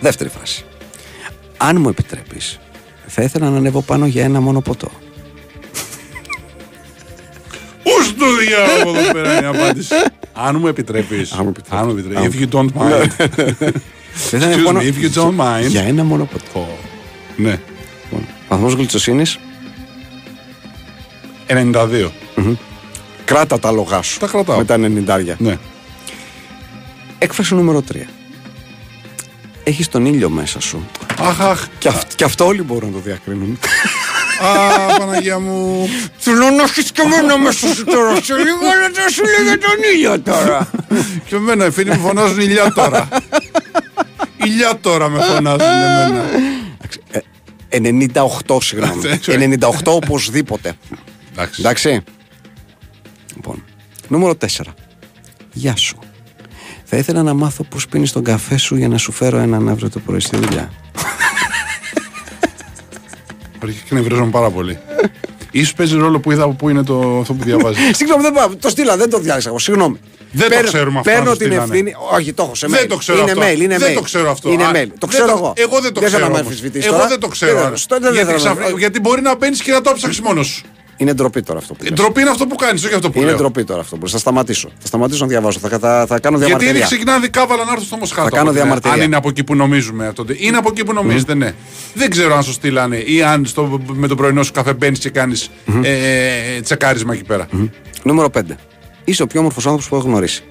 Δεύτερη 0.00 0.30
φράση. 0.30 0.64
Αν 1.56 1.80
μου 1.80 1.88
επιτρέπεις, 1.88 2.58
θα 3.06 3.22
ήθελα 3.22 3.50
να 3.50 3.56
ανέβω 3.56 3.82
πάνω 3.82 4.06
για 4.06 4.24
ένα 4.24 4.40
μόνο 4.40 4.60
ποτό. 4.60 4.90
Πού 7.82 7.90
στο 8.04 8.26
διάλογο 8.36 8.98
εδώ 8.98 9.12
πέρα 9.12 9.36
είναι 9.36 9.46
η 9.46 9.60
απάντηση. 9.60 9.94
Αν 10.32 10.56
μου 10.60 10.66
επιτρέπεις. 10.66 11.32
Αν 11.32 11.40
μου 11.42 11.48
επιτρέπεις. 11.48 11.80
Αν 11.80 11.90
μου 11.90 11.98
επιτρέπεις. 11.98 12.38
If 12.38 12.42
you 12.42 12.54
don't 12.54 12.68
mind. 12.80 13.08
Θα 14.12 14.36
ήθελα 14.36 14.46
να 14.46 14.52
Excuse 14.54 14.68
ανέβω 14.68 14.80
me, 14.80 14.82
if 14.82 15.04
you 15.04 15.22
don't 15.22 15.64
mind. 15.64 15.68
Για 15.68 15.82
ένα 15.82 16.04
μόνο 16.04 16.24
ποτό. 16.24 16.68
Πω. 17.36 17.42
Ναι. 17.42 17.58
Βαθμός 18.48 18.72
γλυτσοσύνη. 18.74 19.22
92. 21.46 22.10
Κράτα 23.24 23.58
τα 23.58 23.70
λογά 23.70 24.02
σου. 24.02 24.18
Τα 24.18 24.26
κρατάω. 24.26 24.56
Με 24.58 24.64
τα 24.64 24.76
90. 24.78 25.34
Ναι. 25.38 25.58
Έκφραση 27.18 27.54
νούμερο 27.54 27.82
3. 27.92 27.96
Έχεις 29.64 29.88
τον 29.88 30.06
ήλιο 30.06 30.28
μέσα 30.30 30.60
σου. 30.60 30.86
Αχ, 31.20 31.40
αχ. 31.40 31.66
Και, 31.78 31.88
αυ- 31.88 32.14
και 32.14 32.24
αυτό 32.24 32.46
όλοι 32.46 32.62
μπορούν 32.62 32.88
να 32.88 32.94
το 32.94 33.00
διακρίνουν. 33.04 33.58
Α, 34.42 34.96
Παναγία 34.98 35.38
μου. 35.38 35.88
Θέλω 36.16 36.50
να 36.50 36.62
έχεις 36.62 36.92
και 36.92 37.00
εμένα 37.02 37.38
μέσα 37.38 37.74
σου 37.74 37.84
τώρα. 37.84 38.14
Σε 38.22 38.34
λίγο 38.34 38.56
να 38.82 38.90
το 38.90 39.10
σου 39.12 39.22
λέγε 39.24 39.56
τον 39.56 39.70
ήλιο 39.94 40.20
τώρα. 40.20 40.70
Και 41.26 41.34
εμένα 41.36 41.66
οι 41.66 41.70
φίλοι 41.70 41.90
μου 41.90 42.00
φωνάζουν 42.06 42.40
ηλιά 42.40 42.72
τώρα. 42.72 43.08
ηλιά 44.46 44.78
τώρα 44.80 45.08
με 45.08 45.20
φωνάζουν 45.22 45.60
εμένα. 45.60 46.24
98, 48.46 48.62
συγγνώμη. 48.62 49.00
Εντάξει. 49.06 49.58
98 49.60 49.70
οπωσδήποτε. 49.84 50.74
Εντάξει. 51.32 51.60
Εντάξει. 51.60 52.00
Λοιπόν, 53.34 53.64
νούμερο 54.08 54.34
4. 54.40 54.46
Γεια 55.52 55.76
σου. 55.76 55.98
Θα 56.84 56.96
ήθελα 56.96 57.22
να 57.22 57.34
μάθω 57.34 57.64
πώς 57.64 57.88
πίνεις 57.88 58.12
τον 58.12 58.24
καφέ 58.24 58.56
σου 58.56 58.76
για 58.76 58.88
να 58.88 58.98
σου 58.98 59.12
φέρω 59.12 59.38
έναν 59.38 59.68
αύριο 59.68 59.90
το 59.90 59.98
πρωί 59.98 60.20
στη 60.20 60.36
δουλειά. 60.36 60.72
Αρχικά 63.62 63.82
εκνευρίζομαι 63.84 64.30
πάρα 64.30 64.50
πολύ. 64.50 64.78
Ίσως 65.50 65.72
παίζει 65.74 65.96
ρόλο 65.96 66.18
που 66.20 66.32
είδα 66.32 66.42
από 66.42 66.52
πού 66.52 66.68
είναι 66.68 66.82
το, 66.82 67.18
αυτό 67.20 67.32
που 67.32 67.44
διαβάζει. 67.44 67.78
Συγγνώμη, 67.98 68.22
δεν 68.22 68.32
πάω. 68.32 68.48
Το 68.56 68.68
στείλα, 68.68 68.96
δεν 68.96 69.10
το 69.10 69.18
διάλεξα 69.18 69.48
εγώ. 69.48 69.58
Συγγνώμη. 69.58 70.00
Δεν 70.32 70.50
το 70.50 70.62
ξέρουμε 70.62 70.98
αυτό, 70.98 71.10
Παίρνω 71.10 71.30
αν 71.30 71.38
το 71.38 71.44
την 71.44 71.46
στείλανε. 71.46 71.72
ευθύνη. 71.72 71.94
Όχι, 72.12 72.32
το 72.32 72.42
έχω 72.42 72.54
σε 72.54 72.66
mail. 72.66 72.70
Δεν 72.70 72.88
το 72.88 72.96
ξέρω 72.96 73.18
είναι 73.18 73.30
αυτό. 73.30 73.42
Mail, 73.44 73.60
είναι 73.60 73.78
δεν 73.78 73.90
mail. 73.90 73.94
το 73.94 74.00
ξέρω 74.00 74.30
αυτό. 74.30 74.50
Είναι 74.50 74.64
Α, 74.64 74.70
mail. 74.70 74.86
Το 74.98 75.06
δεν 75.06 75.08
ξέρω 75.08 75.30
εγώ. 75.30 75.52
Εγώ 75.56 75.80
δεν 75.80 75.92
το 75.92 76.00
δεν 76.00 76.08
ξέρω. 76.08 76.10
θέλω 76.10 76.22
να 76.22 76.28
με 76.28 76.34
όμως. 76.34 76.40
αμφισβητείς 76.40 76.84
Εγώ 76.86 76.94
τώρα. 76.96 77.08
δεν 77.08 77.20
το 77.20 77.28
ξέρω. 77.28 77.60
Δεν- 77.60 77.76
στο- 77.76 77.98
δεν 78.00 78.12
γιατί, 78.12 78.26
θέλω 78.32 78.38
να- 78.42 78.50
ξαφνικά- 78.54 78.78
γιατί 78.78 79.00
μπορεί 79.00 79.20
να 79.20 79.36
μπαίνεις 79.36 79.62
και 79.62 79.72
να 79.72 79.80
το 79.80 79.92
ψάξεις 79.96 80.20
μόνος 80.20 80.46
σου. 80.46 80.62
Είναι 81.00 81.14
ντροπή 81.14 81.42
τώρα 81.42 81.58
αυτό 81.58 81.74
που 81.74 81.82
λες. 81.82 81.92
Ντροπή 81.92 82.20
είναι 82.20 82.30
αυτό 82.30 82.46
που 82.46 82.54
κάνεις, 82.54 82.84
όχι 82.84 82.94
αυτό 82.94 83.10
που 83.10 83.18
Είναι 83.18 83.26
λέω. 83.28 83.36
ντροπή 83.36 83.64
τώρα 83.64 83.80
αυτό 83.80 83.96
που 83.96 84.02
λες. 84.02 84.12
Θα 84.12 84.18
σταματήσω. 84.18 84.68
Θα 84.78 84.86
σταματήσω 84.86 85.22
να 85.24 85.30
διαβάσω. 85.30 85.58
Θα, 85.58 85.68
θα, 85.78 86.06
θα 86.06 86.18
κάνω 86.20 86.36
Γιατί 86.36 86.52
ήδη 86.52 86.62
διαμαρτυρία. 86.64 86.84
ξεκινάνε 86.84 87.26
Καβάλα 87.26 87.64
να 87.64 87.70
έρθουν 87.70 87.86
στο 87.86 87.96
Μοσχάτο. 87.96 88.22
Θα 88.22 88.30
κάνω 88.30 88.42
από 88.42 88.50
την- 88.52 88.60
διαμαρτυρία. 88.60 88.96
Αν 88.96 89.02
είναι 89.02 89.16
από 89.16 89.28
εκεί 89.28 89.44
που 89.44 89.54
νομίζουμε. 89.54 90.06
αυτό. 90.06 90.24
Είναι 90.36 90.56
από 90.56 90.68
εκεί 90.72 90.84
που 90.84 90.92
νομίζετε, 90.92 91.34
ναι. 91.34 91.52
Δεν 91.94 92.10
ξέρω 92.10 92.36
αν 92.36 92.42
σου 92.42 92.52
στείλανε 92.52 92.96
ή 92.96 93.22
αν 93.22 93.46
στο, 93.46 93.80
με 93.92 94.06
τον 94.08 94.16
πρωινό 94.16 94.42
σου 94.42 94.52
καφέ 94.52 94.72
μπαίνεις 94.74 94.98
και 94.98 95.10
κάνεις 95.10 95.50
ε, 95.82 96.60
τσεκάρισμα 96.60 97.12
εκεί 97.14 97.24
πέρα. 97.24 97.48
Νούμερο 98.02 98.30
5. 98.34 98.40
Είσαι 99.04 99.22
ο 99.22 99.26
πιο 99.26 99.40
όμορφος 99.40 99.64
άνθρωπος 99.64 99.88
που 99.88 99.96
έχω 99.96 100.04
γνωρίσει. 100.08 100.42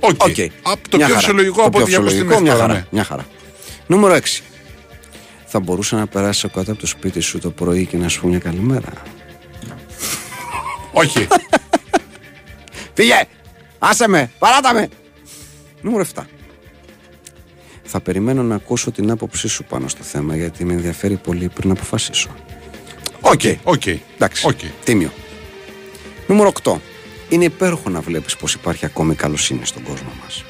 Οκ. 0.00 0.10
Οκ. 0.10 0.36
Από 0.62 0.88
το 0.88 0.96
Μια 0.96 1.06
πιο 1.06 1.06
χαρά. 1.06 1.18
φυσιολογικό 1.18 1.56
Το 1.56 1.62
από 1.62 1.70
πιο 1.70 1.80
ό,τι 1.80 1.90
διαβάζω 1.90 2.10
στη 2.10 2.18
φυσιολογικό, 2.18 2.40
μέση 2.40 2.42
μια 2.42 2.52
τώρα. 2.52 2.66
χαρά. 2.66 2.74
ναι. 2.74 2.86
Μια 2.90 3.04
χαρά. 3.04 3.26
Νούμερο 3.86 4.14
6. 4.14 4.42
Θα 5.46 5.60
μπορούσα 5.60 5.96
να 5.96 6.06
περάσω 6.06 6.48
κάτω 6.48 6.70
από 6.70 6.80
το 6.80 6.86
σπίτι 6.86 7.20
σου 7.20 7.38
το 7.38 7.50
πρωί 7.50 7.86
και 7.86 7.96
να 7.96 8.08
σου 8.08 8.20
πω 8.20 8.28
μια 8.28 8.38
καλημέρα. 8.38 8.92
Όχι. 10.92 11.26
Φύγε! 12.94 13.22
Άσε 13.78 14.08
με! 14.08 14.30
Παράτα 14.38 14.74
με! 14.74 14.88
Νούμερο 15.80 16.04
7. 16.14 16.22
Θα 17.82 18.00
περιμένω 18.00 18.42
να 18.42 18.54
ακούσω 18.54 18.90
την 18.90 19.10
άποψή 19.10 19.48
σου 19.48 19.64
πάνω 19.64 19.88
στο 19.88 20.02
θέμα 20.02 20.36
γιατί 20.36 20.64
με 20.64 20.72
ενδιαφέρει 20.72 21.16
πολύ 21.16 21.48
πριν 21.48 21.70
αποφασίσω. 21.70 22.28
Οκ. 23.20 23.40
Οκ. 23.62 23.86
Εντάξει. 23.86 24.46
Οκ. 24.46 24.58
Τίμιο. 24.84 25.12
Νούμερο 26.26 26.52
8. 26.62 26.74
Είναι 27.28 27.44
υπέροχο 27.44 27.90
να 27.90 28.00
βλέπεις 28.00 28.36
πως 28.36 28.54
υπάρχει 28.54 28.84
ακόμη 28.84 29.14
καλοσύνη 29.14 29.66
στον 29.66 29.82
κόσμο 29.82 30.10
μας. 30.22 30.44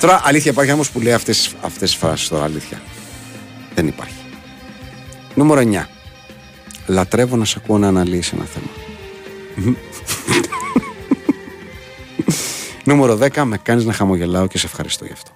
Τώρα 0.00 0.20
αλήθεια 0.24 0.50
υπάρχει 0.50 0.72
όμως 0.72 0.90
που 0.90 1.00
λέει 1.00 1.12
αυτές 1.12 1.54
αυτές 1.60 1.90
τις 1.90 1.98
φράσεις 1.98 2.28
τώρα 2.28 2.44
αλήθεια. 2.44 2.80
Δεν 3.74 3.86
υπάρχει. 3.86 4.24
Νούμερο 5.34 5.60
9. 5.60 5.86
Λατρεύω 6.86 7.36
να 7.36 7.44
σε 7.44 7.60
ακούω 7.62 7.78
να 7.78 7.88
αναλύεις 7.88 8.32
ένα 8.32 8.44
θέμα. 8.44 8.66
Νούμερο 12.84 13.18
10. 13.20 13.42
Με 13.44 13.58
κάνεις 13.58 13.84
να 13.84 13.92
χαμογελάω 13.92 14.46
και 14.46 14.58
σε 14.58 14.66
ευχαριστώ 14.66 15.04
γι' 15.04 15.12
αυτό. 15.12 15.30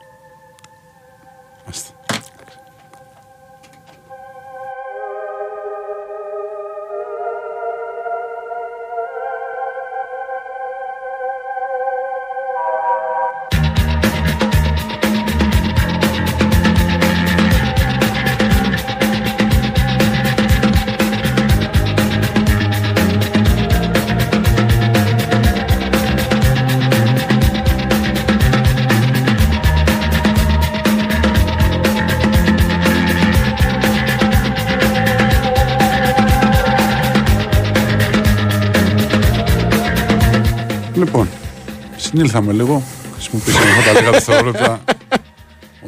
Συνήλθαμε 42.20 42.52
λίγο. 42.52 42.82
Χρησιμοποιήσαμε 43.12 43.70
αυτά 43.70 43.92
τα 43.92 44.01
λίγα 44.01 44.10
δευτερόλεπτα 44.10 44.84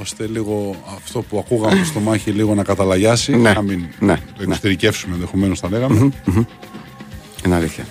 ώστε 0.01 0.27
λίγο 0.27 0.77
αυτό 0.97 1.23
που 1.23 1.39
ακούγαμε 1.39 1.85
στο 1.85 2.01
μάχη 2.01 2.31
λίγο 2.31 2.55
να 2.55 2.63
καταλαγιάσει. 2.63 3.37
Ναι, 3.37 3.53
Να 3.53 3.63
μην 3.63 3.85
ναι, 3.99 4.17
το 4.37 4.43
εξωτερικεύσουμε 4.43 5.15
ενδεχομένως 5.15 5.61
θα 5.61 5.69
λέγαμε. 5.69 6.11
Είναι 7.45 7.55
αλήθεια. 7.55 7.87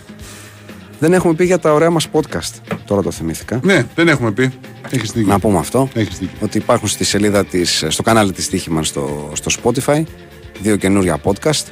Δεν 1.00 1.14
έχουμε 1.14 1.34
πει 1.34 1.46
για 1.46 1.60
τα 1.60 1.74
ωραία 1.74 1.90
μας 1.90 2.08
podcast. 2.12 2.76
Τώρα 2.86 3.02
το 3.02 3.12
θυμήθηκα. 3.12 3.60
Ναι, 3.64 3.86
δεν 3.96 4.08
έχουμε 4.08 4.32
πει. 4.32 4.52
Έχεις 4.90 5.12
δίκιο. 5.12 5.32
Να 5.32 5.40
πούμε 5.40 5.58
αυτό. 5.58 5.90
Έχεις 5.94 6.18
δίκιο. 6.18 6.38
Ότι 6.42 6.58
υπάρχουν 6.58 6.88
στη 6.88 7.04
σελίδα 7.04 7.46
της, 7.46 7.86
στο 7.88 8.04
κανάλι 8.04 8.32
της 8.32 8.50
Τύχημαν 8.50 8.84
στο, 8.84 9.32
στο 9.34 9.52
Spotify 9.64 10.04
δύο 10.62 10.76
καινούρια 10.76 11.20
podcast. 11.24 11.66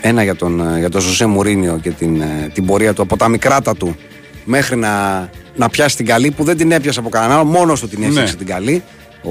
Ένα 0.00 0.22
για 0.22 0.36
τον, 0.36 0.74
ε, 0.74 0.78
για 0.78 0.90
τον 0.90 1.00
Ζωζέ 1.00 1.26
Μουρίνιο 1.26 1.78
και 1.82 1.90
την, 1.90 2.20
ε, 2.20 2.50
την 2.54 2.66
πορεία 2.66 2.94
του 2.94 3.02
από 3.02 3.16
τα 3.16 3.28
μικράτα 3.28 3.76
του 3.76 3.96
μέχρι 4.44 4.76
να, 4.76 5.28
να 5.58 5.68
πιάσει 5.68 5.96
την 5.96 6.06
καλή 6.06 6.30
που 6.30 6.44
δεν 6.44 6.56
την 6.56 6.72
έπιασε 6.72 7.00
από 7.00 7.08
κανέναν 7.08 7.36
άλλο, 7.36 7.44
μόνος 7.44 7.80
του 7.80 7.88
την 7.88 8.02
έφτιαξε 8.02 8.32
Ναι. 8.32 8.38
την 8.38 8.46
καλή. 8.46 8.82
Ο, 9.22 9.30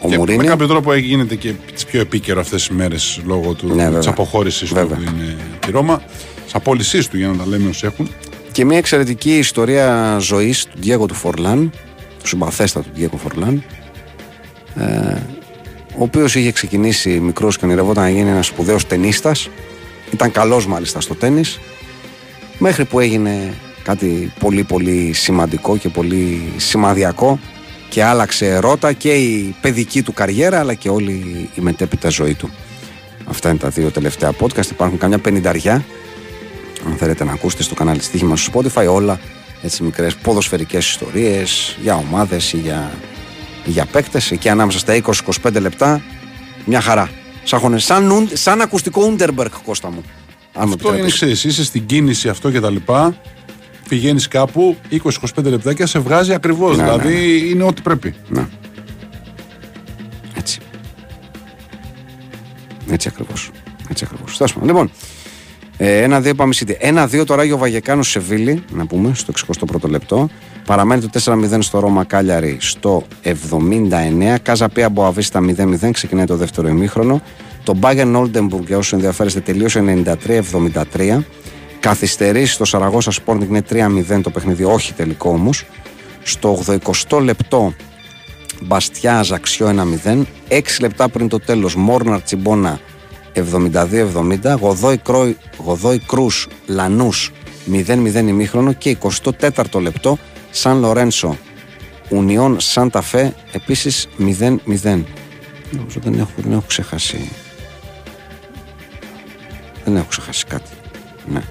ο 0.00 0.08
Και 0.08 0.16
Μουρίνιο. 0.16 0.42
με 0.42 0.48
κάποιο 0.48 0.66
τρόπο 0.66 0.94
γίνεται 0.94 1.34
και 1.34 1.52
τις 1.74 1.84
πιο 1.84 2.00
επίκαιρο 2.00 2.40
αυτές 2.40 2.66
τις 2.66 2.76
μέρες 2.76 3.20
λόγω 3.24 3.52
του, 3.52 3.66
Ναι, 3.66 3.82
βέβαια. 3.82 3.98
της 3.98 4.08
αποχώρησης 4.08 4.68
του 4.68 4.74
Βέβαια. 4.74 4.96
που 4.96 5.02
είναι 5.02 5.36
τη 5.66 5.70
Ρώμα. 5.70 6.02
Της 6.44 6.54
απόλυσής 6.54 7.08
του 7.08 7.16
για 7.16 7.28
να 7.28 7.36
τα 7.36 7.46
λέμε 7.46 7.68
όσοι 7.68 7.86
έχουν. 7.86 8.08
Και 8.52 8.64
μια 8.64 8.78
εξαιρετική 8.78 9.38
ιστορία 9.38 10.16
ζωής 10.20 10.64
του 10.64 10.78
Διέγκο 10.80 11.06
του 11.06 11.14
Φορλάν, 11.14 11.70
του 12.22 12.28
συμπαθέστατου 12.28 12.88
Διέγκο 12.94 13.16
Φορλάν, 13.16 13.62
ε, 14.76 15.16
ο 15.96 16.02
οποίος 16.02 16.34
είχε 16.34 16.52
ξεκινήσει 16.52 17.10
μικρός 17.20 17.58
και 17.58 17.64
ονειρευόταν 17.64 18.02
να 18.04 18.10
γίνει 18.10 18.30
ένας 18.30 18.46
σπουδαίος 18.46 18.86
ταινίστα. 18.86 19.32
Ήταν 20.12 20.30
καλός 20.32 20.66
μάλιστα 20.66 21.00
στο 21.00 21.14
τέννη, 21.14 21.42
μέχρι 22.58 22.84
που 22.84 23.00
έγινε 23.00 23.54
κάτι 23.88 24.32
πολύ 24.38 24.64
πολύ 24.64 25.12
σημαντικό 25.12 25.76
και 25.76 25.88
πολύ 25.88 26.52
σημαδιακό 26.56 27.38
και 27.88 28.04
άλλαξε 28.04 28.58
ρότα 28.58 28.92
και 28.92 29.12
η 29.14 29.54
παιδική 29.60 30.02
του 30.02 30.12
καριέρα 30.12 30.58
αλλά 30.58 30.74
και 30.74 30.88
όλη 30.88 31.12
η 31.54 31.60
μετέπειτα 31.60 32.08
ζωή 32.08 32.34
του. 32.34 32.50
Αυτά 33.24 33.48
είναι 33.48 33.58
τα 33.58 33.68
δύο 33.68 33.90
τελευταία 33.90 34.32
podcast. 34.40 34.70
Υπάρχουν 34.70 34.98
καμιά 34.98 35.18
πενηνταριά 35.18 35.84
αν 36.86 36.96
θέλετε 36.96 37.24
να 37.24 37.32
ακούσετε 37.32 37.62
στο 37.62 37.74
κανάλι 37.74 37.98
της 37.98 38.10
Τύχη 38.10 38.32
στο 38.36 38.52
Spotify 38.62 38.86
όλα 38.90 39.20
έτσι 39.62 39.82
μικρές 39.82 40.14
ποδοσφαιρικές 40.16 40.88
ιστορίες 40.88 41.76
για 41.82 41.94
ομάδες 41.94 42.52
ή 42.52 42.56
για, 42.56 42.90
ή 43.64 43.70
για 43.70 43.84
παίκτες 43.86 44.30
εκεί 44.30 44.48
ανάμεσα 44.48 44.78
στα 44.78 45.00
20-25 45.42 45.60
λεπτά 45.60 46.02
μια 46.64 46.80
χαρά 46.80 47.10
σαν, 47.42 47.60
χωνε- 47.60 47.80
σαν, 47.80 48.10
ουν- 48.10 48.30
σαν 48.32 48.60
ακουστικό 48.60 49.14
Underberg 49.18 49.46
Κώστα 49.64 49.90
μου 49.90 50.02
αν 50.52 50.68
μου 50.68 50.74
Αυτό 50.74 50.88
είναι 50.88 50.98
επιτρέπεις. 51.02 51.14
ξέρεις, 51.14 51.44
είσαι 51.44 51.64
στην 51.64 51.86
κίνηση 51.86 52.28
αυτό 52.28 52.50
και 52.50 52.60
τα 52.60 52.70
λοιπά. 52.70 53.16
Πηγαίνεις 53.88 54.28
κάπου 54.28 54.76
20-25 54.90 55.44
λεπτάκια 55.44 55.86
σε 55.86 55.98
βγάζει 55.98 56.32
ακριβώς. 56.32 56.76
Ναι, 56.76 56.82
δηλαδή 56.82 57.50
είναι 57.50 57.62
ό,τι 57.62 57.82
πρέπει. 57.82 58.14
Ναι. 58.28 58.46
Έτσι. 60.36 60.60
Έτσι 62.90 63.08
ακριβώς. 63.08 63.50
Έτσι 63.90 64.04
ακριβώς. 64.10 64.36
Τέλος 64.36 64.52
πάντων. 64.52 64.68
Λοιπόν, 64.68 64.90
ε, 65.76 66.02
ένα-δύο 66.02 66.30
είπαμε 66.30 66.54
City. 66.56 66.74
Ένα-δύο 66.78 67.24
το 67.24 67.34
Ράγιο 67.34 67.56
Βαγεκάνο 67.56 68.02
Σεβίλη, 68.02 68.64
να 68.72 68.86
πούμε, 68.86 69.12
στο 69.14 69.32
61ο 69.32 69.88
λεπτό. 69.88 70.28
Παραμένει 70.66 71.00
το 71.00 71.08
4-0 71.24 71.58
στο 71.58 71.78
Ρώμα 71.78 72.04
Κάλιαρη 72.04 72.56
στο 72.60 73.06
79. 73.22 74.38
Κάζα 74.42 74.68
Πία 74.68 74.88
Μποαβίστα 74.88 75.40
0-0. 75.40 75.90
Ξεκινάει 75.92 76.24
το 76.24 76.36
δεύτερο 76.36 76.68
ημίχρονο. 76.68 77.22
Το 77.64 77.78
Bayern 77.80 78.16
Oldenburg, 78.16 78.64
για 78.66 78.76
όσους 78.76 78.92
ενδιαφέρεστε, 78.92 79.40
τελείωσε 79.40 79.80
93-73. 79.80 81.24
Καθυστερήσει 81.88 82.52
στο 82.52 82.64
Σαραγώσα 82.64 83.12
Sporting 83.12 83.46
είναι 83.48 83.62
3-0 83.70 84.20
το 84.22 84.30
παιχνίδι, 84.30 84.64
όχι 84.64 84.92
τελικό 84.92 85.30
όμως. 85.30 85.64
Στο 86.22 86.62
80 87.10 87.20
λεπτό 87.22 87.74
Μπαστιά 88.60 89.18
Αζαξιό 89.18 89.68
1-0. 90.04 90.22
6 90.48 90.60
λεπτά 90.80 91.08
πριν 91.08 91.28
το 91.28 91.38
τέλος 91.38 91.74
Μόρναρ 91.74 92.22
Τσιμπόνα 92.22 92.80
72-70. 93.34 94.56
Γοδόη, 94.60 94.96
Κρόι, 94.96 95.36
Γοδόη 95.64 95.98
Κρούς 95.98 96.48
Λανούς 96.66 97.32
0-0 97.72 98.14
ημίχρονο 98.14 98.72
και 98.72 98.96
24ο 99.22 99.80
λεπτό 99.80 100.18
Σαν 100.50 100.78
Λορένσο 100.78 101.36
Ουνιόν 102.08 102.60
Σάντα 102.60 103.00
Φε 103.00 103.32
επίσης 103.52 104.08
0-0. 104.18 105.04
Νομίζω 105.70 106.00
δεν 106.02 106.14
έχω, 106.18 106.30
δεν 106.36 106.52
έχω 106.52 106.64
ξεχάσει. 106.66 107.30
Δεν 109.84 109.96
έχω 109.96 110.06
ξεχάσει 110.08 110.44
κάτι. 110.44 110.70
Ναι. 111.32 111.42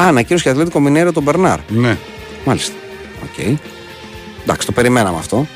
Α, 0.00 0.08
ανακοίνωση 0.08 0.44
η 0.44 0.50
Ατλέτικο 0.50 0.80
Μινέιρο 0.80 1.12
τον 1.12 1.22
Μπερνάρ. 1.22 1.58
Ναι. 1.68 1.96
Μάλιστα. 2.44 2.72
Οκ. 3.22 3.44
Εντάξει, 4.42 4.66
το 4.66 4.72
περιμέναμε 4.72 5.16
αυτό. 5.18 5.46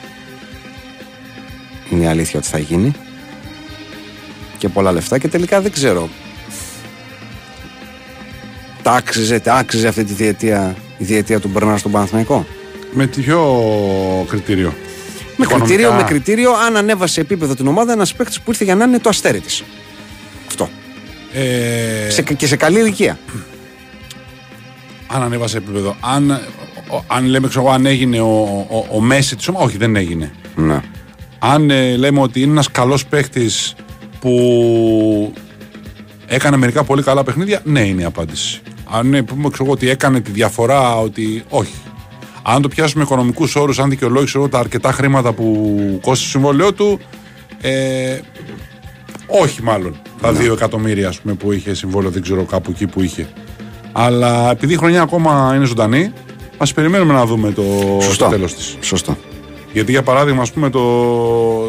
Είναι 1.91 2.05
η 2.05 2.07
αλήθεια 2.07 2.39
ότι 2.39 2.49
θα 2.49 2.59
γίνει. 2.59 2.93
Και 4.59 4.69
πολλά 4.69 4.93
λεφτά 4.93 5.19
και 5.19 5.29
τελικά 5.29 5.61
δεν 5.61 5.73
ξέρω. 5.73 6.09
Τα 8.83 8.93
άξιζε, 8.93 9.39
τα 9.41 9.55
άξιζε 9.55 9.89
αυτή 9.89 10.05
τη 10.05 10.13
διετία, 10.13 10.77
η 10.99 11.05
διετία 11.05 11.41
του 11.41 11.49
Μπερνάρ 11.49 11.79
στον 11.79 11.91
Παναθηναϊκό; 11.93 12.47
Με 12.93 13.07
ποιο 13.07 13.65
κριτήριο. 14.29 14.75
Με 15.37 15.45
Οικονομικά. 15.45 15.67
κριτήριο, 15.67 15.93
με 15.93 16.03
κριτήριο 16.03 16.51
αν 16.67 16.77
ανέβασε 16.77 17.21
επίπεδο 17.21 17.55
την 17.55 17.67
ομάδα 17.67 17.93
ένας 17.93 18.15
παίκτης 18.15 18.41
που 18.41 18.51
ήρθε 18.51 18.65
για 18.65 18.75
να 18.75 18.85
είναι 18.85 18.99
το 18.99 19.09
αστέρι 19.09 19.41
της. 19.41 19.63
Αυτό. 20.47 20.69
Ε, 21.33 22.11
Σε, 22.11 22.23
και 22.23 22.47
σε 22.47 22.57
καλή 22.57 22.79
ηλικία. 22.79 23.19
Αν 25.11 25.23
ανέβασε 25.23 25.57
επίπεδο. 25.57 25.97
Αν, 26.01 26.31
ο- 26.91 27.05
αν 27.07 27.25
λέμε, 27.25 27.49
ξέρω 27.49 27.65
εγώ, 27.65 27.75
αν 27.75 27.87
έγινε 27.87 28.21
ο, 28.21 28.67
ο, 28.71 28.87
ο 28.97 29.01
Μέση 29.01 29.37
της 29.37 29.49
ομάδας. 29.49 29.69
Όχι, 29.69 29.77
δεν 29.77 29.97
έγινε. 29.97 30.31
Ναι. 30.57 30.81
Αν 31.39 31.71
ε, 31.71 31.97
λέμε 31.97 32.21
ότι 32.21 32.41
είναι 32.43 32.51
ένας 32.51 32.71
καλός 32.71 33.07
παίχτης 33.07 33.75
που 34.21 34.33
έκανε 36.27 36.57
μερικά 36.57 36.85
πολύ 36.85 37.03
καλά 37.03 37.25
παιχνίδια, 37.25 37.61
ναι, 37.65 37.81
είναι 37.81 38.03
η 38.03 38.05
απάντηση. 38.05 38.61
Αν 38.91 39.15
ε, 39.15 39.23
πούμε 39.23 39.49
ξέρω 39.49 39.65
εγώ, 39.65 39.73
ότι 39.73 39.89
έκανε 39.89 40.21
τη 40.21 40.31
διαφορά, 40.31 40.97
ότι 40.97 41.45
όχι. 41.49 41.73
Αν 42.43 42.63
το 42.63 42.69
πιάσουμε 42.69 43.03
οικονομικούς 43.03 43.57
όρους, 43.57 43.79
αν 43.79 43.91
δικαιολόγησε 43.91 44.39
εγώ, 44.39 44.49
τα 44.49 44.59
αρκετά 44.59 44.93
χρήματα 44.93 45.33
που 45.33 45.65
κόστησε 46.03 46.33
το 46.33 46.39
συμβόλαιό 46.39 46.73
του, 46.73 47.01
ε, 47.61 48.19
όχι 49.27 49.63
μάλλον. 49.63 49.97
Τα 50.21 50.33
δύο 50.33 50.53
εκατομμύρια 50.53 51.09
ας 51.09 51.21
πούμε, 51.21 51.35
που 51.35 51.53
είχε 51.53 51.75
συμβόλαιο, 51.75 52.11
δεν 52.11 52.23
ξέρω 52.23 52.45
κάπου 52.45 52.71
εκεί 52.71 52.87
που 52.87 53.03
είχε. 53.03 53.29
Αλλά 53.93 54.51
επειδή 54.51 54.73
η 54.73 54.77
χρονιά 54.77 55.03
ακόμα 55.03 55.53
είναι 55.57 55.65
ζωντανή, 55.65 56.13
ας 56.59 56.73
περιμένουμε 56.75 57.13
να 57.13 57.27
δούμε 57.27 57.51
το, 57.53 57.63
Σωστό. 58.01 58.25
το 58.25 58.31
τέλος 58.31 58.55
της. 58.55 58.77
Σωστό. 58.81 59.17
Γιατί 59.73 59.91
για 59.91 60.03
παράδειγμα, 60.03 60.43
ας 60.43 60.53
πούμε, 60.53 60.71
το, 60.71 60.81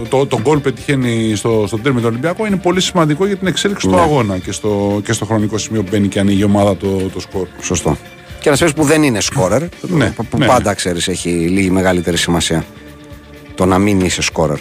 το, 0.09 0.25
το 0.25 0.39
γκολ 0.41 0.59
πετυχαίνει 0.59 1.35
στο, 1.35 1.63
στο 1.67 1.77
τέρμι 1.77 1.99
του 1.99 2.07
Ολυμπιακού 2.09 2.45
είναι 2.45 2.55
πολύ 2.55 2.81
σημαντικό 2.81 3.25
για 3.25 3.37
την 3.37 3.47
εξέλιξη 3.47 3.87
του 3.87 3.95
Ναι. 3.95 4.01
αγώνα 4.01 4.37
και 4.37 4.51
στο, 4.51 5.01
και 5.03 5.13
στο 5.13 5.25
χρονικό 5.25 5.57
σημείο 5.57 5.83
που 5.83 5.87
μπαίνει 5.91 6.07
και 6.07 6.19
ανοίγει 6.19 6.39
η 6.39 6.43
ομάδα 6.43 6.77
το, 6.77 6.87
το 7.13 7.19
σκορ. 7.19 7.47
Σωστό. 7.61 7.97
Και 8.39 8.47
ένας 8.47 8.59
παίκτης 8.59 8.81
που 8.81 8.87
δεν 8.87 9.03
είναι 9.03 9.21
σκόρερ, 9.21 9.61
Ναι, 9.81 10.11
που, 10.11 10.25
που 10.25 10.37
ναι. 10.37 10.45
πάντα 10.45 10.73
ξέρεις 10.73 11.07
έχει 11.07 11.29
λίγη 11.29 11.69
μεγαλύτερη 11.69 12.17
σημασία. 12.17 12.65
Το 13.55 13.65
να 13.65 13.77
μην 13.77 13.99
είσαι 14.01 14.21
σκόρερ. 14.21 14.57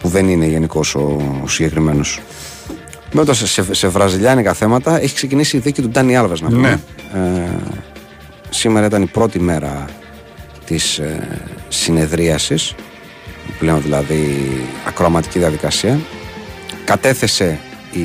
Που 0.00 0.08
δεν 0.08 0.28
είναι 0.28 0.46
γενικώ 0.46 0.80
ο, 0.94 1.00
ο 1.44 1.48
συγκεκριμένος. 1.48 2.20
Μετά 3.16 3.34
σε, 3.34 3.46
σε, 3.46 3.74
σε 3.74 3.88
βραζιλιάνικα 3.88 4.52
θέματα 4.52 5.00
έχει 5.00 5.14
ξεκινήσει 5.14 5.56
η 5.56 5.60
δίκη 5.60 5.82
του 5.82 5.88
Ντάνι 5.88 6.16
Άλβα 6.16 6.36
να 6.40 6.48
πούμε. 6.48 6.80
Ε, 7.14 7.18
σήμερα 8.50 8.86
ήταν 8.86 9.02
η 9.02 9.06
πρώτη 9.06 9.40
μέρα 9.40 9.84
της 10.64 10.98
ε, 10.98 11.28
συνεδρίασης 11.68 12.74
πλέον 13.58 13.82
δηλαδή 13.82 14.46
ακροαματική 14.86 15.38
διαδικασία. 15.38 16.00
Κατέθεσε 16.84 17.58
η, 17.92 18.00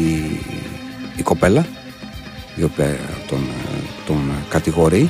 η 1.15 1.21
κοπέλα 1.23 1.65
η 2.55 2.63
οποία 2.63 2.97
τον, 3.27 3.39
ε, 3.39 3.79
τον 4.05 4.31
κατηγορεί 4.49 5.09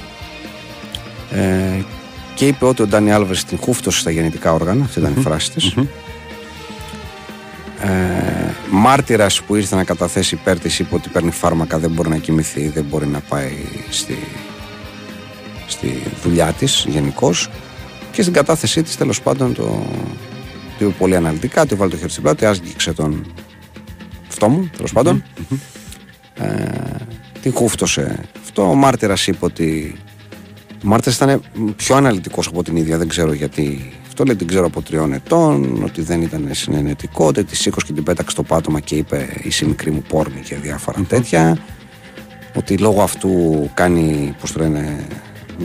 ε, 1.31 1.83
και 2.35 2.47
είπε 2.47 2.65
ότι 2.65 2.81
ο 2.81 2.87
Ντάνι 2.87 3.11
Άλβες 3.11 3.43
την 3.43 3.57
χούφτωσε 3.57 3.99
στα 3.99 4.11
γεννητικά 4.11 4.53
όργανα 4.53 4.83
αυτή 4.83 4.99
ήταν 4.99 5.13
η 5.17 5.21
φράση 5.21 5.51
της 5.51 5.73
ε, 7.81 8.53
μάρτυρας 8.71 9.41
που 9.41 9.55
ήρθε 9.55 9.75
να 9.75 9.83
καταθέσει 9.83 10.35
υπέρ 10.35 10.59
της 10.59 10.79
είπε 10.79 10.95
ότι 10.95 11.09
παίρνει 11.09 11.31
φάρμακα 11.31 11.77
δεν 11.79 11.91
μπορεί 11.91 12.09
να 12.09 12.17
κοιμηθεί 12.17 12.67
δεν 12.67 12.83
μπορεί 12.83 13.07
να 13.07 13.19
πάει 13.19 13.51
στη, 13.89 14.17
στη 15.67 16.03
δουλειά 16.23 16.51
της 16.51 16.85
γενικώς. 16.87 17.49
και 18.11 18.21
στην 18.21 18.33
κατάθεσή 18.33 18.83
της 18.83 18.97
τέλος 18.97 19.21
πάντων 19.21 19.53
το, 19.53 19.85
το 20.77 20.85
είπε 20.85 20.93
πολύ 20.97 21.15
αναλυτικά 21.15 21.65
του 21.65 21.77
βάλει 21.77 21.91
το 21.91 21.97
χέρι 21.97 22.09
στην 22.09 22.23
πλάτη 22.23 22.45
άσγηξε 22.45 22.93
τον 22.93 23.25
αυτό 24.27 24.49
μου 24.49 24.69
τέλος 24.75 24.91
πάντων. 24.91 25.23
Ε, 26.35 26.65
την 27.41 27.53
χούφτωσε 27.53 28.19
αυτό. 28.43 28.69
Ο 28.69 28.73
μάρτυρας 28.73 29.27
είπε 29.27 29.45
ότι 29.45 29.95
ο 30.83 30.87
μάρτυρας 30.87 31.15
ήταν 31.15 31.41
πιο 31.75 31.95
αναλυτικός 31.95 32.47
από 32.47 32.63
την 32.63 32.75
ίδια 32.75 32.97
δεν 32.97 33.07
ξέρω 33.07 33.33
γιατί 33.33 33.91
αυτό 34.19 34.31
λέει 34.31 34.39
την 34.39 34.47
ξέρω 34.47 34.65
από 34.65 34.81
τριών 34.81 35.13
ετών 35.13 35.83
ότι 35.83 36.01
δεν 36.01 36.21
ήταν 36.21 36.47
συνενετικό 36.51 37.25
ότι 37.25 37.43
τη 37.43 37.55
σήκωσε 37.55 37.85
και 37.85 37.93
την 37.93 38.03
πέταξε 38.03 38.31
στο 38.31 38.43
πάτωμα 38.43 38.79
και 38.79 38.95
είπε 38.95 39.39
είσαι 39.43 39.65
μικρή 39.65 39.91
μου 39.91 40.03
πόρνη 40.07 40.39
και 40.39 40.55
διάφορα 40.55 41.01
τέτοια. 41.07 41.57
Ότι 42.55 42.77
λόγω 42.77 43.01
αυτού 43.01 43.29
κάνει 43.73 44.35
πώς 44.39 44.51
το 44.51 44.59
λένε 44.59 45.07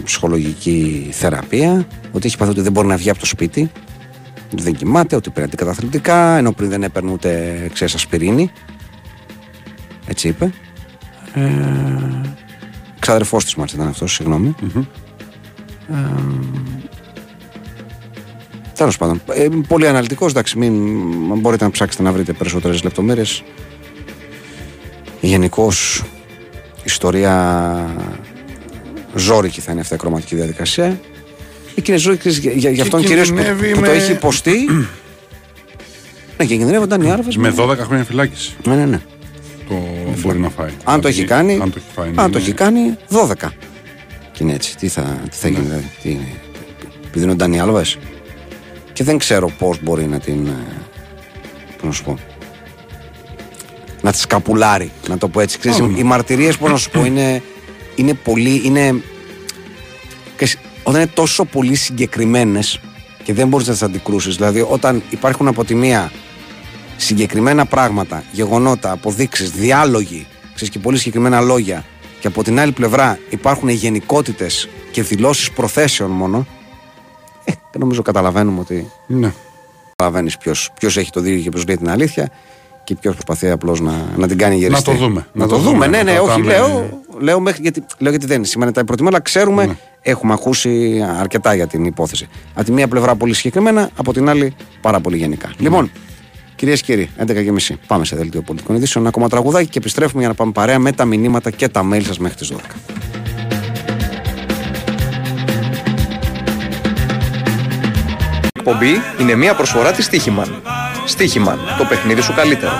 ψυχολογική 0.04 1.08
θεραπεία. 1.12 1.86
Ότι 2.12 2.26
έχει 2.26 2.36
πάθει 2.36 2.50
ότι 2.50 2.60
δεν 2.60 2.72
μπορεί 2.72 2.86
να 2.86 2.96
βγει 2.96 3.10
από 3.10 3.18
το 3.18 3.26
σπίτι 3.26 3.70
ότι 4.52 4.62
δεν 4.62 4.74
κοιμάται, 4.74 5.16
ότι 5.16 5.30
παίρνει 5.30 5.48
αντικαταθλιπτικά 5.48 6.36
ενώ 6.36 6.52
πριν 6.52 6.68
δεν 6.68 6.82
έπαιρνε 6.82 7.12
ούτε 7.12 7.70
ξέρεις 7.72 7.94
ασπιρίνη. 7.94 8.50
Έτσι 10.06 10.28
είπε. 10.28 10.52
Ε, 11.34 11.42
ξαδερφός 12.98 13.44
της 13.44 13.54
μάλιστα 13.54 13.78
ήταν 13.78 13.90
αυτός 13.90 14.12
συγγνώμη. 14.12 14.54
Ε, 15.88 15.94
Τέλος 18.74 18.96
πάντων. 18.96 19.22
Ε, 19.32 19.48
πολύ 19.68 19.88
αναλυτικός. 19.88 20.30
Εντάξει, 20.30 20.58
μην 20.58 20.72
αν 21.32 21.38
μπορείτε 21.38 21.64
να 21.64 21.70
ψάξετε 21.70 22.02
να 22.02 22.12
βρείτε 22.12 22.32
περισσότερες 22.32 22.82
λεπτομέρειες. 22.82 23.42
Γενικώς 25.20 26.02
ιστορία 26.84 27.94
ζώρικη 29.14 29.60
θα 29.60 29.72
είναι 29.72 29.80
αυτή 29.80 29.92
η 29.92 29.96
ακροματική 29.96 30.34
διαδικασία. 30.34 31.00
Και 31.74 31.82
είναι 31.92 31.96
ζώρικη 32.00 32.28
για, 32.30 32.52
για, 32.52 32.70
για 32.70 32.82
αυτόν 32.82 33.02
κυρίως 33.04 33.28
που, 33.28 33.34
κινδυνεύει 33.34 33.68
που 33.68 33.74
το 33.74 33.80
με- 33.80 33.88
έχει 33.88 34.12
υποστεί. 34.12 34.52
ναι, 36.38 36.44
και 36.44 36.56
κινδυνεύει 36.56 36.82
όταν 36.82 37.00
η 37.02 37.10
άρβα. 37.10 37.28
Με 37.36 37.54
12 37.58 37.76
χρόνια 37.78 38.04
φυλάκιση 38.04 38.56
Ναι, 38.66 38.74
ναι, 38.74 38.84
ναι. 38.84 39.00
το 39.68 39.74
μπορεί 40.20 40.38
να 40.38 40.48
φάει. 40.48 40.70
Αν 40.84 41.00
το 41.00 41.08
Δηλαδή, 41.08 41.08
έχει 41.18 41.24
κάνει. 41.24 41.52
Αν 41.62 41.70
το 41.70 41.76
έχει 41.76 41.86
φάει. 41.94 42.10
ναι, 42.10 42.22
αν 42.22 42.30
το 42.30 42.38
ναι. 42.38 42.44
έχει 42.44 42.52
κάνει, 42.52 42.96
12. 43.10 43.48
Και 44.32 44.42
είναι 44.42 44.52
έτσι. 44.52 44.76
Τι 44.76 44.88
θα, 44.88 45.02
τι 45.30 45.36
θα 45.36 45.48
γίνει, 45.48 45.62
δηλαδή. 45.64 45.90
Τι 46.02 46.10
είναι. 46.10 46.26
Επειδή 47.06 47.22
είναι 47.24 47.32
ο 47.32 47.36
Ντάνι 47.36 47.60
Άλβες. 47.60 47.98
Και 48.94 49.04
δεν 49.04 49.18
ξέρω 49.18 49.50
πώς 49.58 49.82
μπορεί 49.82 50.06
να 50.06 50.18
την. 50.18 50.46
ε, 50.46 50.82
Πώς 51.76 51.82
να 51.86 51.92
σου 51.92 52.04
πω. 52.04 52.18
Να 54.02 54.12
τη 54.12 54.18
σκαπουλάρει, 54.18 54.90
να 55.08 55.18
το 55.18 55.28
πω 55.28 55.40
έτσι. 55.40 55.58
Ξέρεις, 55.58 55.78
οι 55.96 56.02
μαρτυρίες, 56.02 56.56
πώς 56.58 56.70
να 56.70 56.76
σου 56.76 56.90
πω, 56.90 57.04
είναι, 57.10 57.42
είναι 57.94 58.14
πολύ. 58.14 58.62
Είναι, 58.64 58.94
ξέρεις, 60.36 60.58
όταν 60.82 61.00
είναι 61.00 61.10
τόσο 61.14 61.44
πολύ 61.44 61.74
συγκεκριμένες 61.74 62.80
και 63.22 63.32
δεν 63.32 63.48
μπορείς 63.48 63.66
να 63.66 63.72
τις 63.72 63.82
αντικρούσεις. 63.82 64.36
Δηλαδή, 64.36 64.66
όταν 64.68 65.02
υπάρχουν 65.10 65.48
από 65.48 65.64
τη 65.64 65.74
μία 65.74 66.12
συγκεκριμένα 66.96 67.66
πράγματα, 67.66 68.24
γεγονότα, 68.32 68.90
αποδείξεις, 68.92 69.50
διάλογοι 69.50 70.26
ξέρεις, 70.54 70.72
και 70.72 70.78
πολύ 70.78 70.96
συγκεκριμένα 70.98 71.40
λόγια, 71.40 71.84
και 72.20 72.26
από 72.26 72.42
την 72.42 72.60
άλλη 72.60 72.72
πλευρά 72.72 73.18
υπάρχουν 73.30 73.68
γενικότητες 73.68 74.68
και 74.90 75.02
δηλώσεις 75.02 75.50
προθέσεων 75.50 76.10
μόνο, 76.10 76.46
ε, 77.44 77.52
δεν 77.70 77.80
νομίζω 77.80 78.02
καταλαβαίνουμε 78.02 78.60
ότι 78.60 78.90
Ναι. 79.06 79.32
καταλαβαίνεις 79.96 80.38
ποιος 80.78 80.96
έχει 80.96 81.10
το 81.10 81.20
δίκιο 81.20 81.40
και 81.42 81.48
ποιος 81.50 81.66
λέει 81.66 81.76
την 81.76 81.90
αλήθεια 81.90 82.28
και 82.84 82.94
ποιος 82.94 83.12
προσπαθεί 83.14 83.50
απλώς 83.50 83.80
να, 83.80 83.92
να 84.16 84.26
την 84.28 84.38
κάνει 84.38 84.56
γεριστή. 84.56 84.90
Να 84.90 84.96
το 84.96 85.04
δούμε. 85.04 85.26
Να, 85.32 85.46
το 85.46 85.56
δούμε, 85.56 85.86
ναι, 85.86 85.96
να 85.96 86.02
ναι, 86.02 86.16
το 86.16 86.22
όχι. 86.22 86.30
πάμε- 86.30 86.46
Λέω, 86.52 87.00
λέω, 87.18 87.40
μέχρι, 87.40 87.62
γιατί, 87.62 87.84
λέω 87.98 88.10
γιατί 88.10 88.26
δεν 88.26 88.36
είναι 88.36 88.46
σήμερα 88.46 88.72
τα 88.72 88.84
προτιμώ, 88.84 89.08
αλλά 89.08 89.20
ξέρουμε, 89.20 89.66
Ναι. 89.66 89.76
έχουμε 90.00 90.32
ακούσει 90.32 91.02
αρκετά 91.20 91.54
για 91.54 91.66
την 91.66 91.84
υπόθεση. 91.84 92.28
Από 92.54 92.64
τη 92.64 92.72
μία 92.72 92.88
πλευρά 92.88 93.14
πολύ 93.14 93.34
συγκεκριμένα, 93.34 93.90
από 93.96 94.12
την 94.12 94.28
άλλη 94.28 94.54
πάρα 94.80 95.00
πολύ 95.00 95.16
γενικά. 95.16 95.46
Ναι. 95.48 95.54
Λοιπόν, 95.58 95.90
κυρίες 96.56 96.82
και 96.82 96.92
κύριοι, 96.94 97.10
11.30 97.16 97.78
πάμε 97.86 98.04
σε 98.04 98.16
δελτίο 98.16 98.42
πολιτικών 98.42 98.76
ειδήσεων. 98.76 99.04
Ένα 99.04 99.12
ακόμα 99.14 99.28
τραγουδάκι 99.28 99.68
και 99.68 99.78
επιστρέφουμε 99.78 100.18
για 100.20 100.28
να 100.28 100.34
πάμε 100.34 100.52
παρέα 100.52 100.78
με 100.78 100.92
τα 100.92 101.04
μηνύματα 101.04 101.50
και 101.50 101.68
τα 101.68 101.88
mail 101.92 102.02
σας 102.04 102.18
μέχρι 102.18 102.36
τις 102.38 102.48
12. 102.52 102.56
Εκπομπή 108.66 109.02
είναι 109.20 109.34
μια 109.34 109.54
προσφορά 109.54 109.92
της 109.92 110.04
Στίχημαν. 110.04 110.62
Στίχημαν, 111.04 111.58
το 111.78 111.84
παιχνίδι 111.84 112.20
σου 112.20 112.34
καλύτερο. 112.34 112.72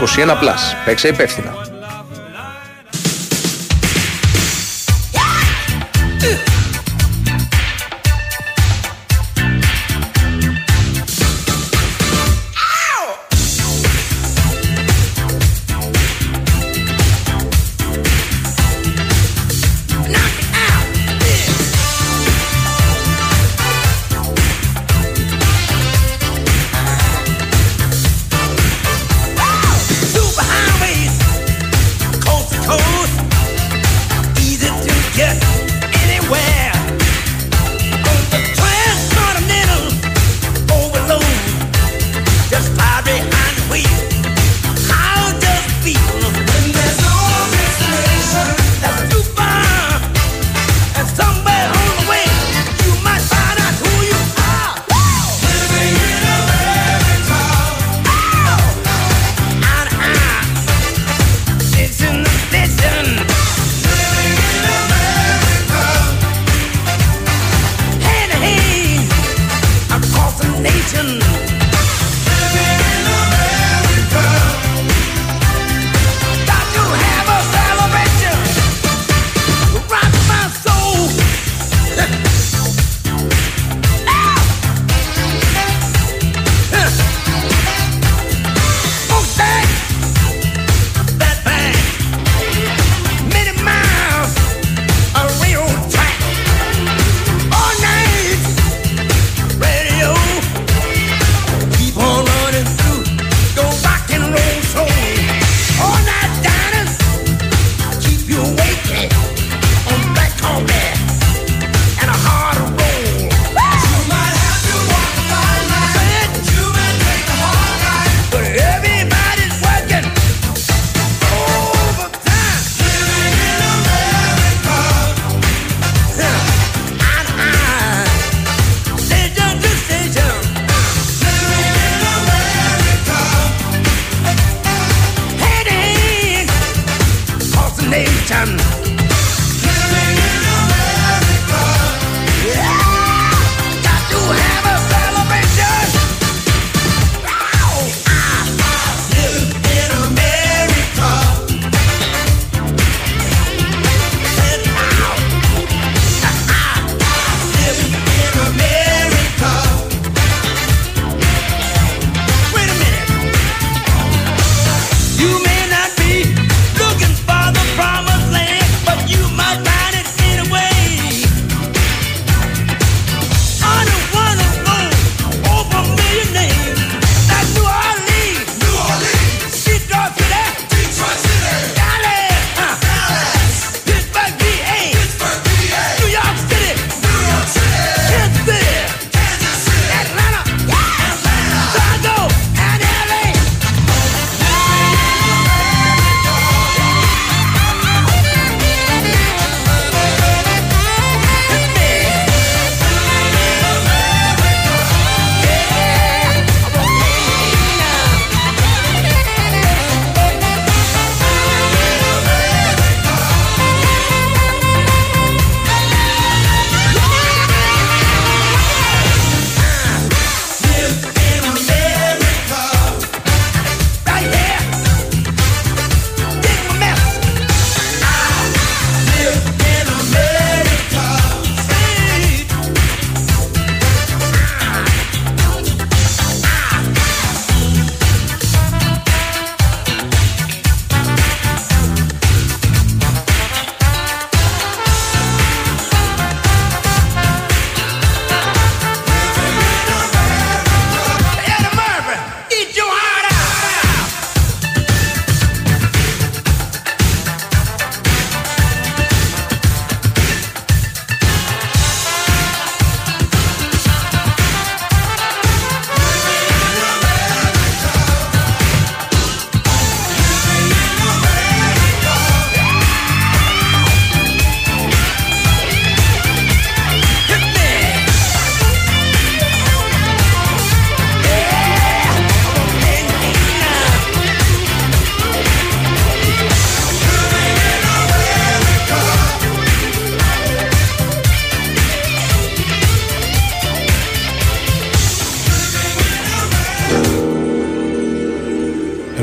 21+, 0.00 0.84
παίξε 0.84 1.08
υπεύθυνα. 1.08 1.73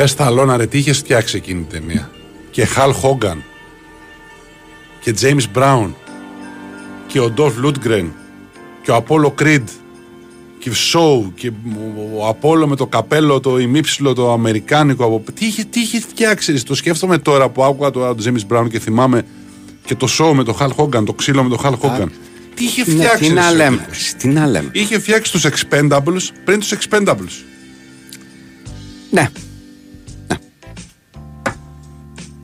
Ρε 0.02 0.08
Σταλόνα, 0.08 0.58
ρε, 0.58 0.66
τι 0.66 0.78
είχες 0.78 0.98
φτιάξει 0.98 1.38
εκείνη 1.38 1.62
την 1.64 1.80
ταινία. 1.80 2.10
Και 2.52 2.66
Χαλ 2.66 2.94
Χόγκαν. 2.94 3.44
Και 5.02 5.16
James 5.22 5.58
Brown. 5.58 5.90
Και 7.08 7.20
ο 7.20 7.30
Ντόρφ 7.30 7.58
Λούτγκρεν. 7.58 8.14
Και 8.84 8.92
ο 8.92 8.96
Απόλο 8.96 9.32
Κριντ. 9.32 9.68
Και 10.60 10.72
Σόου. 10.74 11.32
Και 11.36 11.52
ο 12.18 12.28
Απόλο 12.28 12.68
με 12.68 12.76
το 12.76 12.88
καπέλο, 12.88 13.40
το 13.40 13.60
ημίψιλο, 13.60 14.14
το 14.14 14.32
αμερικάνικο. 14.32 15.06
Από... 15.06 15.24
Τι, 15.34 15.46
είχε, 15.46 15.64
τι 15.64 15.80
είχε 15.80 16.00
φτιάξει. 16.00 16.52
ρε. 16.52 16.60
Το 16.60 16.76
σκέφτομαι 16.76 17.18
τώρα 17.18 17.50
που 17.50 17.64
άκουγα 17.64 17.92
το, 17.92 18.16
το 18.16 18.24
James 18.26 18.56
Brown 18.58 18.70
και 18.70 18.80
θυμάμαι 18.80 19.26
και 19.86 19.96
το 19.96 20.08
Σόου 20.08 20.36
με 20.36 20.44
το 20.44 20.54
Χαλ 20.54 20.72
Χόγκαν. 20.72 21.06
Το 21.06 21.14
ξύλο 21.14 21.44
με 21.44 21.50
το 21.50 21.58
Χαλ 21.58 21.76
Χόγκαν. 21.76 22.12
Τι 22.56 22.64
είχε 22.64 22.84
Ναι, 22.88 22.94
φτιάξει. 22.94 23.18
τι 23.18 23.28
ρε, 23.28 23.34
να 23.34 23.48
εσύ, 23.48 23.56
λέμε. 23.56 23.76
ο 23.76 23.80
τύπος. 23.80 24.14
Τι 24.18 24.28
να 24.28 24.48
λέμε. 24.48 24.70
Είχε 24.72 25.00
φτιάξει 25.00 25.32
τους 25.32 25.46
Expendables 25.46 26.30
πριν 26.46 26.60
τους 26.60 26.74
Expendables. 26.74 27.44
Ναι. 29.12 29.30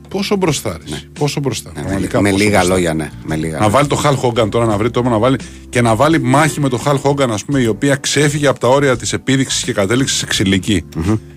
Πόσο 0.08 0.36
μπροστά, 0.36 0.78
ρε. 0.90 0.96
Πόσο 1.18 1.40
μπροστά. 1.40 1.70
Ναι, 1.74 1.80
Πραγματικά 1.82 2.20
με 2.20 2.30
πόσο 2.30 2.42
λίγα 2.44 2.56
μπροστά. 2.58 2.74
λόγια, 2.74 2.94
ναι. 2.94 3.10
Με 3.24 3.36
λίγα 3.36 3.52
Να 3.52 3.58
λόγια. 3.58 3.70
βάλει 3.74 3.86
το 3.88 3.94
Χαλ 3.96 4.14
Χόγκαν 4.14 4.50
τώρα 4.50 4.66
να 4.66 4.76
βρει 4.76 4.90
τόπο 4.90 5.08
να 5.08 5.18
βάλει 5.18 5.36
και 5.68 5.80
να 5.80 5.94
βάλει 5.96 6.20
μάχη 6.20 6.60
με 6.60 6.68
το 6.68 6.76
Χαλ 6.78 6.98
Χόγκαν, 6.98 7.32
ας 7.32 7.44
πούμε, 7.44 7.60
η 7.60 7.66
οποία 7.66 7.96
ξέφυγε 7.96 8.46
από 8.46 8.58
τα 8.60 8.68
όρια 8.68 8.96
της 8.96 9.12
επίδειξης 9.12 9.62
και 9.64 9.72
κατέληξε 9.72 10.14
σε 10.16 10.26
ξυλικη 10.26 10.84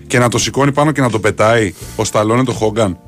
Και 0.06 0.18
να 0.18 0.28
το 0.28 0.38
σηκώνει 0.38 0.72
πάνω 0.72 0.92
και 0.92 1.00
να 1.00 1.10
το 1.10 1.18
πετάει 1.20 1.74
ο 1.96 2.04
Σταλόνε 2.04 2.44
το 2.44 2.52
Χόγκαν. 2.52 2.98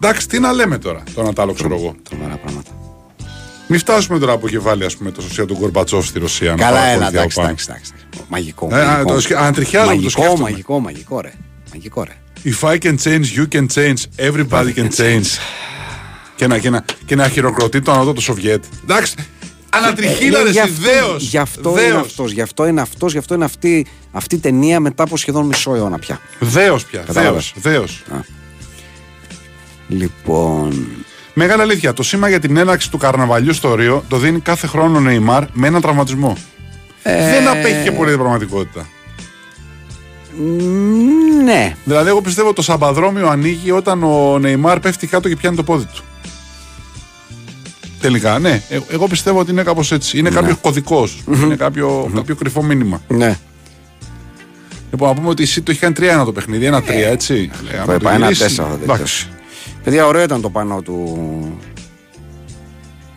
Εντάξει, 0.00 0.28
τι 0.28 0.38
να 0.38 0.52
λέμε 0.52 0.78
τώρα, 0.78 1.02
το 1.14 1.22
να 1.22 1.32
τα 1.32 1.42
άλλο 1.42 1.52
ξέρω 1.52 1.74
εγώ. 1.74 1.94
Τρομερά 2.08 2.36
πράγματα. 2.36 2.70
Μην 3.68 3.78
φτάσουμε 3.78 4.18
τώρα 4.18 4.38
που 4.38 4.46
είχε 4.48 4.58
βάλει 4.58 4.84
ας 4.84 4.96
πούμε, 4.96 5.10
το 5.10 5.20
σωσία 5.22 5.46
του 5.46 5.56
Γκορμπατσόφ 5.60 6.06
στη 6.06 6.18
Ρωσία. 6.18 6.50
να 6.50 6.56
Καλά, 6.56 6.70
παρακολουθεί 6.70 6.96
έλα, 6.98 7.06
από 7.08 7.16
εντάξει, 7.18 7.36
πάνω. 7.36 7.48
εντάξει, 7.48 7.66
εντάξει. 7.70 7.92
Μαγικό. 8.28 8.68
Ε, 8.72 8.80
α, 8.82 8.86
μαγικό. 8.86 9.12
το 9.14 9.20
σκε- 9.20 9.36
ανατριχιάζω 9.36 9.84
που 9.86 9.90
το 9.90 9.96
Μαγικό, 10.02 10.10
σκέφτομαι. 10.22 10.42
μαγικό, 10.50 10.80
μαγικό, 10.80 11.20
ρε. 11.20 11.32
Μαγικό, 11.76 12.02
ρε. 12.02 12.16
If 12.44 12.68
I 12.68 12.78
can 12.78 12.96
change, 13.04 13.24
you 13.38 13.46
can 13.54 13.66
change, 13.74 14.28
everybody 14.30 14.72
can 14.76 14.88
change. 14.96 15.26
και, 16.36 16.46
να, 16.46 16.58
και, 16.58 16.70
να, 16.70 16.84
και 17.06 17.14
να 17.16 17.28
χειροκροτεί 17.28 17.80
το 17.80 17.92
ανώτατο 17.92 18.20
Σοβιέτ. 18.20 18.64
Εντάξει, 18.82 19.14
ανατριχίλα 19.70 20.38
Ε, 20.38 20.42
ρε 20.42 20.50
γι' 20.50 20.58
εσύ, 20.58 20.68
αυτό- 20.68 20.82
δέος. 20.90 21.22
Γι' 21.28 21.38
αυτό 21.38 21.70
δέος. 21.70 21.88
είναι 21.90 21.98
αυτός, 22.00 22.32
γι' 22.32 22.40
αυτό 22.40 22.66
είναι 22.66 22.80
αυτός, 22.80 23.12
γι' 23.12 23.18
αυτό 23.18 23.34
είναι 23.34 23.44
αυτή, 23.44 23.86
αυτή 24.12 24.34
η 24.34 24.38
ταινία 24.38 24.80
μετά 24.80 25.02
από 25.02 25.16
σχεδόν 25.16 25.46
μισό 25.46 25.74
αιώνα 25.74 25.98
πια. 25.98 26.20
Δέος 26.38 26.84
πια, 26.84 27.00
Κατάλαβες. 27.06 27.52
δέος, 27.56 28.02
δέος. 28.08 28.22
Λοιπόν. 29.88 30.86
Μεγάλη 31.34 31.62
αλήθεια, 31.62 31.92
το 31.92 32.02
σήμα 32.02 32.28
για 32.28 32.40
την 32.40 32.56
έναρξη 32.56 32.90
του 32.90 32.98
καρναβαλιού 32.98 33.52
στο 33.52 33.74
Ρίο 33.74 34.04
το 34.08 34.16
δίνει 34.18 34.40
κάθε 34.40 34.66
χρόνο 34.66 34.96
ο 34.96 35.00
Νεϊμάρ 35.00 35.44
με 35.52 35.66
έναν 35.66 35.80
τραυματισμό. 35.80 36.36
Ε, 37.02 37.30
Δεν 37.30 37.48
απέχει 37.48 37.82
και 37.84 37.92
πολύ 37.92 38.10
την 38.10 38.18
πραγματικότητα. 38.18 38.86
Μ, 40.38 41.42
Ναι. 41.44 41.76
Δηλαδή, 41.84 42.08
εγώ 42.08 42.20
πιστεύω 42.20 42.52
το 42.52 42.62
σαμπαδρόμιο 42.62 43.28
ανοίγει 43.28 43.70
όταν 43.70 44.02
ο 44.02 44.38
Νεϊμάρ 44.38 44.80
πέφτει 44.80 45.06
κάτω 45.06 45.28
και 45.28 45.36
πιάνει 45.36 45.56
το 45.56 45.62
πόδι 45.62 45.84
του. 45.94 46.02
Τελικά, 48.00 48.38
ναι. 48.38 48.62
Ε, 48.68 48.78
εγώ 48.88 49.06
πιστεύω 49.06 49.38
ότι 49.38 49.50
είναι 49.50 49.62
κάπως 49.62 49.92
έτσι. 49.92 50.18
Είναι 50.18 50.30
κάποιος 50.30 50.56
κωδικός. 50.60 51.22
Είναι 51.42 51.56
κάποιο, 51.56 52.10
κάποιο 52.14 52.34
κρυφό 52.34 52.62
μήνυμα. 52.62 53.00
Ναι. 53.08 53.38
Λοιπόν, 54.90 55.08
να 55.08 55.14
πούμε 55.14 55.28
ότι 55.28 55.42
εσύ 55.42 55.62
το 55.62 55.70
έχει 55.70 55.80
κάνει 55.80 55.94
3-1 55.98 56.24
το 56.24 56.32
παιχνίδι. 56.32 56.64
Ένα-τρία, 56.64 57.08
έτσι. 57.08 57.50
Λέγαμε, 57.64 57.84
Το 57.84 57.90
το 57.90 57.94
είπα, 57.94 58.12
ένα 58.12 58.22
γυρίσει. 58.24 58.42
τέσσερα 58.42 58.68
θα 58.68 58.74
Εντάξει. 58.74 58.94
τελειώσει. 58.94 59.28
Παιδιά, 59.84 60.06
ωραίο 60.06 60.22
ήταν 60.22 60.40
το 60.40 60.50
πάνω 60.50 60.82
του. 60.82 61.58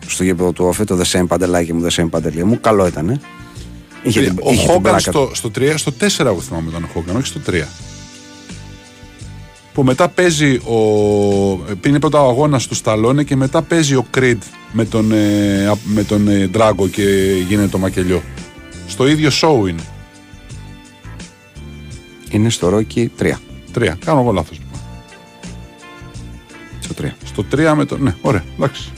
Στο 0.06 0.24
γήπεδο 0.24 0.52
του 0.52 0.64
Όφη, 0.64 0.84
το 0.84 0.98
The 1.02 1.18
Same 1.20 1.26
παντελάκι 1.26 1.72
μου, 1.72 1.86
The 1.90 2.00
Same 2.02 2.08
παντελή 2.10 2.44
μου. 2.44 2.60
Καλό 2.60 2.86
ήταν. 2.86 3.08
Ε. 3.08 3.20
Είχε 4.02 4.20
την, 4.20 4.38
Ο 4.42 4.50
είχε 4.52 4.60
την 4.62 4.70
Χόγκαν 4.72 4.82
πλάκα 4.82 5.10
του. 5.10 5.30
στο, 5.34 5.50
στο, 5.50 5.50
3, 5.62 5.72
στο 5.76 5.92
4 6.00 6.26
εγώ 6.26 6.40
θυμάμαι 6.40 6.68
ήταν 6.70 6.82
ο 6.84 6.86
Χόγκαν, 6.92 7.16
όχι 7.16 7.26
στο 7.26 7.40
3. 7.46 7.62
Που 9.72 9.82
μετά 9.84 10.08
παίζει 10.08 10.54
ο. 10.54 10.76
Πίνει 11.80 11.98
πρώτα 11.98 12.22
ο 12.22 12.28
αγώνας 12.28 12.66
του 12.66 12.74
Σταλόνε 12.74 13.24
και 13.24 13.36
μετά 13.36 13.62
παίζει 13.62 13.94
ο 13.94 14.06
Κρυντ 14.10 14.42
με 14.72 14.84
τον, 14.84 15.12
ε, 15.12 15.66
α- 15.68 15.76
με 15.84 16.04
τον 16.04 16.28
ε, 16.28 16.46
Ντράγκο 16.46 16.88
και 16.88 17.02
γίνεται 17.48 17.68
το 17.68 17.78
μακελιό. 17.78 18.22
Στο 18.88 19.06
ίδιο 19.08 19.30
show 19.42 19.68
είναι. 19.68 19.82
Είναι 22.30 22.50
στο 22.50 22.68
Ρόκι 22.68 23.10
3. 23.18 23.32
Τρία. 23.72 23.98
Κάνω 24.04 24.20
εγώ 24.20 24.32
λάθος. 24.32 24.60
Στο 26.80 26.94
3. 27.02 27.04
Στο 27.24 27.44
3 27.56 27.72
με 27.76 27.84
τον. 27.84 28.02
Ναι, 28.02 28.14
ωραία, 28.20 28.44
εντάξει. 28.56 28.90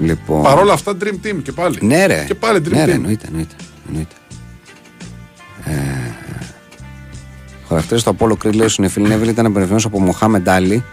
Λοιπόν. 0.00 0.42
Παρ' 0.42 0.58
όλα 0.58 0.72
αυτά 0.72 0.96
Dream 1.00 1.26
Team 1.26 1.36
και 1.42 1.52
πάλι. 1.52 1.78
Ναι, 1.80 2.06
ρε. 2.06 2.24
Και 2.26 2.34
πάλι 2.34 2.60
Dream 2.64 2.70
ναι, 2.70 2.84
ρε, 2.84 2.92
Team. 2.92 2.94
εννοείται, 2.94 3.26
εννοείται. 3.26 3.54
εννοείται. 3.88 4.14
Ε, 5.64 5.72
χαρακτήρα 7.68 8.00
του 8.00 8.10
Απόλο 8.10 8.36
Κριντ, 8.36 8.56
λέει 8.56 8.66
ο 8.66 8.68
Σινεφίλ 8.68 9.06
Νέβιλ 9.08 9.28
ήταν 9.28 9.44
εμπνευσμένος 9.44 9.84
από 9.84 10.00
Μοχάμεντ 10.00 10.48
Άλι. 10.48 10.84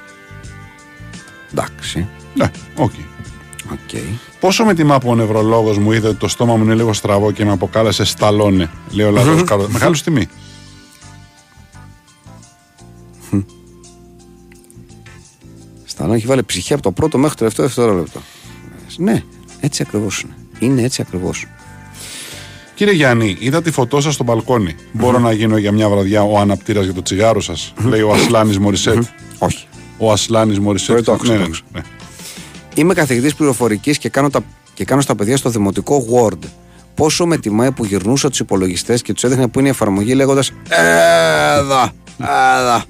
Εντάξει. 1.51 2.07
Ναι, 2.33 2.51
οκ. 2.75 2.91
Οκ. 3.71 3.99
Πόσο 4.39 4.65
με 4.65 4.73
τιμά 4.73 4.97
που 4.99 5.09
ο 5.09 5.15
νευρολόγος 5.15 5.77
μου 5.77 5.91
είδε 5.91 6.07
ότι 6.07 6.17
το 6.17 6.27
στόμα 6.27 6.55
μου 6.55 6.63
είναι 6.63 6.73
λίγο 6.73 6.93
στραβό 6.93 7.31
και 7.31 7.45
με 7.45 7.51
αποκάλεσε 7.51 8.03
Σταλόνε, 8.03 8.69
λέει 8.91 9.05
ο 9.05 9.11
Λάζαρο 9.11 9.43
Καρό. 9.43 9.67
Μεγάλος 9.69 10.03
τιμή. 10.03 10.27
Σταλόν 15.85 16.15
έχει 16.15 16.25
βάλει 16.25 16.43
ψυχή 16.43 16.73
από 16.73 16.81
το 16.81 16.91
πρώτο 16.91 17.17
μέχρι 17.17 17.33
το 17.33 17.37
τελευταίο 17.39 17.65
δευτερόλεπτο. 17.65 18.21
Ναι, 18.97 19.23
έτσι 19.59 19.83
ακριβώς 19.87 20.21
είναι. 20.21 20.33
Είναι 20.59 20.81
έτσι 20.81 21.01
ακριβώς. 21.01 21.45
Κύριε 22.75 22.93
Γιάννη, 22.93 23.35
είδα 23.39 23.61
τη 23.61 23.71
φωτό 23.71 24.01
σας 24.01 24.13
στο 24.13 24.23
μπαλκόνι. 24.23 24.75
Μπορώ 24.91 25.19
να 25.19 25.31
γίνω 25.31 25.57
για 25.57 25.71
μια 25.71 25.89
βραδιά 25.89 26.23
ο 26.23 26.37
αναπτήρας 26.39 26.83
για 26.83 26.93
το 26.93 27.01
τσιγάρο 27.01 27.41
σας, 27.41 27.73
λέει 27.85 28.01
ο 28.01 28.11
Ασλάνης 28.13 28.57
Μωρισέτ. 28.59 29.03
Όχι. 29.37 29.67
Ο 29.97 30.11
Ασλάνης 30.11 30.59
Μωρισέτ. 30.59 30.95
Το- 30.97 31.03
το 31.03 31.11
άκουσα, 31.13 31.31
ναι, 31.31 31.37
το 31.37 31.41
ναι, 31.41 31.45
άκουσα. 31.45 31.61
ναι. 31.73 31.81
Είμαι 32.75 32.93
καθηγητής 32.93 33.35
πληροφορικής 33.35 33.97
και, 33.97 34.09
κάνω 34.09 34.29
τα, 34.29 34.39
και 34.73 34.85
κάνω 34.85 35.01
στα 35.01 35.15
παιδιά 35.15 35.37
στο 35.37 35.49
δημοτικό 35.49 36.05
Word. 36.13 36.47
Πόσο 36.95 37.25
με 37.25 37.37
τιμάει 37.37 37.71
που 37.71 37.85
γυρνούσα 37.85 38.29
τους 38.29 38.39
υπολογιστές 38.39 39.01
και 39.01 39.13
τους 39.13 39.23
έδειχνα 39.23 39.49
που 39.49 39.59
είναι 39.59 39.67
η 39.67 39.71
εφαρμογή 39.71 40.13
λέγοντας 40.13 40.51
Εδώ, 40.69 41.89
εδώ. 42.19 42.83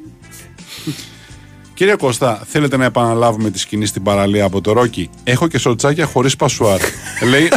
Κύριε 1.76 1.96
Κώστα, 1.96 2.42
θέλετε 2.48 2.78
να 2.78 2.86
επαναλάβουμε 2.86 3.50
τη 3.50 3.60
σκηνή 3.60 3.86
στην 3.86 4.04
παραλία 4.04 4.46
από 4.46 4.62
το 4.62 4.72
Ρόκι; 4.72 5.10
Έχω 5.24 5.48
και 5.48 5.58
σοτσάκια 5.58 6.06
χωρίς 6.06 6.36
πασουάρ. 6.36 6.80
λέει 7.32 7.50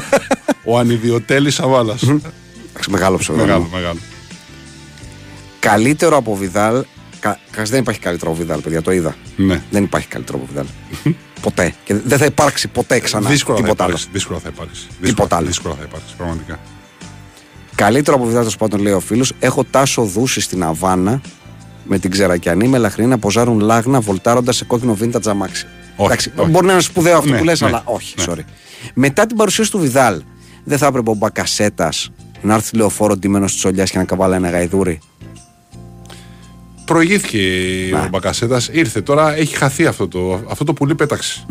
ο 0.64 0.78
ανιδιοτέλης 0.78 1.54
Σαβάλας. 1.54 2.02
Εντάξει, 2.02 2.90
Μεγάλο 2.90 3.16
ψωμί. 3.16 3.38
μεγάλο, 3.38 3.68
μεγάλο. 3.72 3.98
Καλύτερο 5.60 6.16
από 6.16 6.34
Βιδάλ. 6.36 6.84
Κα, 7.20 7.38
κας 7.50 7.70
δεν 7.70 7.80
υπάρχει 7.80 8.00
καλύτερο 8.00 8.30
από 8.30 8.40
Βιδάλ, 8.40 8.60
παιδιά, 8.60 8.82
το 8.82 8.90
είδα. 8.92 9.16
Ναι. 9.36 9.62
Δεν 9.70 9.82
υπάρχει 9.82 10.06
καλύτερο 10.08 10.38
από 10.38 10.46
Βιδάλ. 10.50 10.66
ποτέ. 11.40 11.74
Και 11.84 11.94
δεν 11.94 12.18
θα 12.18 12.24
υπάρξει 12.24 12.68
ποτέ 12.68 12.98
ξανά 13.00 13.28
Δύσκολα 13.28 13.56
θα, 13.56 13.62
τίποτα 13.62 13.84
άλλο. 13.84 13.92
υπάρξει, 13.92 14.12
δύσκολα 14.12 14.38
θα 14.38 14.48
υπάρξει. 14.54 14.86
Τίποτα 15.02 15.06
Δύσκολα, 15.06 15.36
άλλο. 15.36 15.46
δύσκολα 15.46 15.74
θα 15.74 15.82
υπάρξει, 15.84 16.14
πραγματικά. 16.16 16.58
Καλύτερο 17.74 18.16
από 18.16 18.26
Βιδάλ, 18.26 18.42
τέλο 18.44 18.54
πάντων, 18.58 18.80
λέει 18.80 18.92
ο 18.92 19.00
φίλος. 19.00 19.32
Έχω 19.38 19.64
τάσο 19.64 20.02
δούση 20.02 20.40
στην 20.40 20.62
Αβάνα 20.62 21.20
με 21.88 21.98
την 21.98 22.10
Ξερακιανή 22.10 22.68
με 22.68 22.78
λαχρινή 22.78 23.08
να 23.08 23.18
ποζάρουν 23.18 23.60
λάγνα 23.60 24.00
βολτάροντας 24.00 24.56
σε 24.56 24.64
κόκκινο 24.64 24.96
vintage 25.00 25.26
αμάξι. 25.26 25.66
Όχι, 25.96 26.06
Εντάξει, 26.06 26.32
όχι. 26.36 26.50
Μπορεί 26.50 26.66
να 26.66 26.72
είναι 26.72 26.80
σπουδαίο 26.82 27.16
αυτό 27.18 27.30
Ναι, 27.30 27.38
που 27.38 27.44
λες, 27.44 27.60
ναι, 27.60 27.66
αλλά 27.66 27.82
όχι, 27.84 28.14
ναι. 28.18 28.24
sorry. 28.28 28.44
Μετά 28.94 29.26
την 29.26 29.36
παρουσίαση 29.36 29.70
του 29.70 29.78
Βιδάλ, 29.78 30.22
δεν 30.64 30.78
θα 30.78 30.86
έπρεπε 30.86 31.10
ο 31.10 31.14
Μπακασέτας 31.14 32.10
να 32.42 32.54
έρθει 32.54 32.76
λεωφόρο 32.76 33.16
ντυμένος 33.16 33.52
της 33.52 33.64
Ολιάς 33.64 33.90
και 33.90 33.98
να 33.98 34.04
καβάλα 34.04 34.36
ένα 34.36 34.50
γαϊδούρι; 34.50 34.98
Προηγήθηκε 36.84 37.38
ο 38.04 38.08
Μπακασέτας, 38.10 38.68
ήρθε. 38.72 39.00
Τώρα 39.00 39.34
έχει 39.36 39.56
χαθεί 39.56 39.86
αυτό 39.86 40.08
το, 40.08 40.40
αυτό 40.50 40.64
το 40.64 40.72
πουλί 40.72 40.94
πέταξε. 40.94 41.46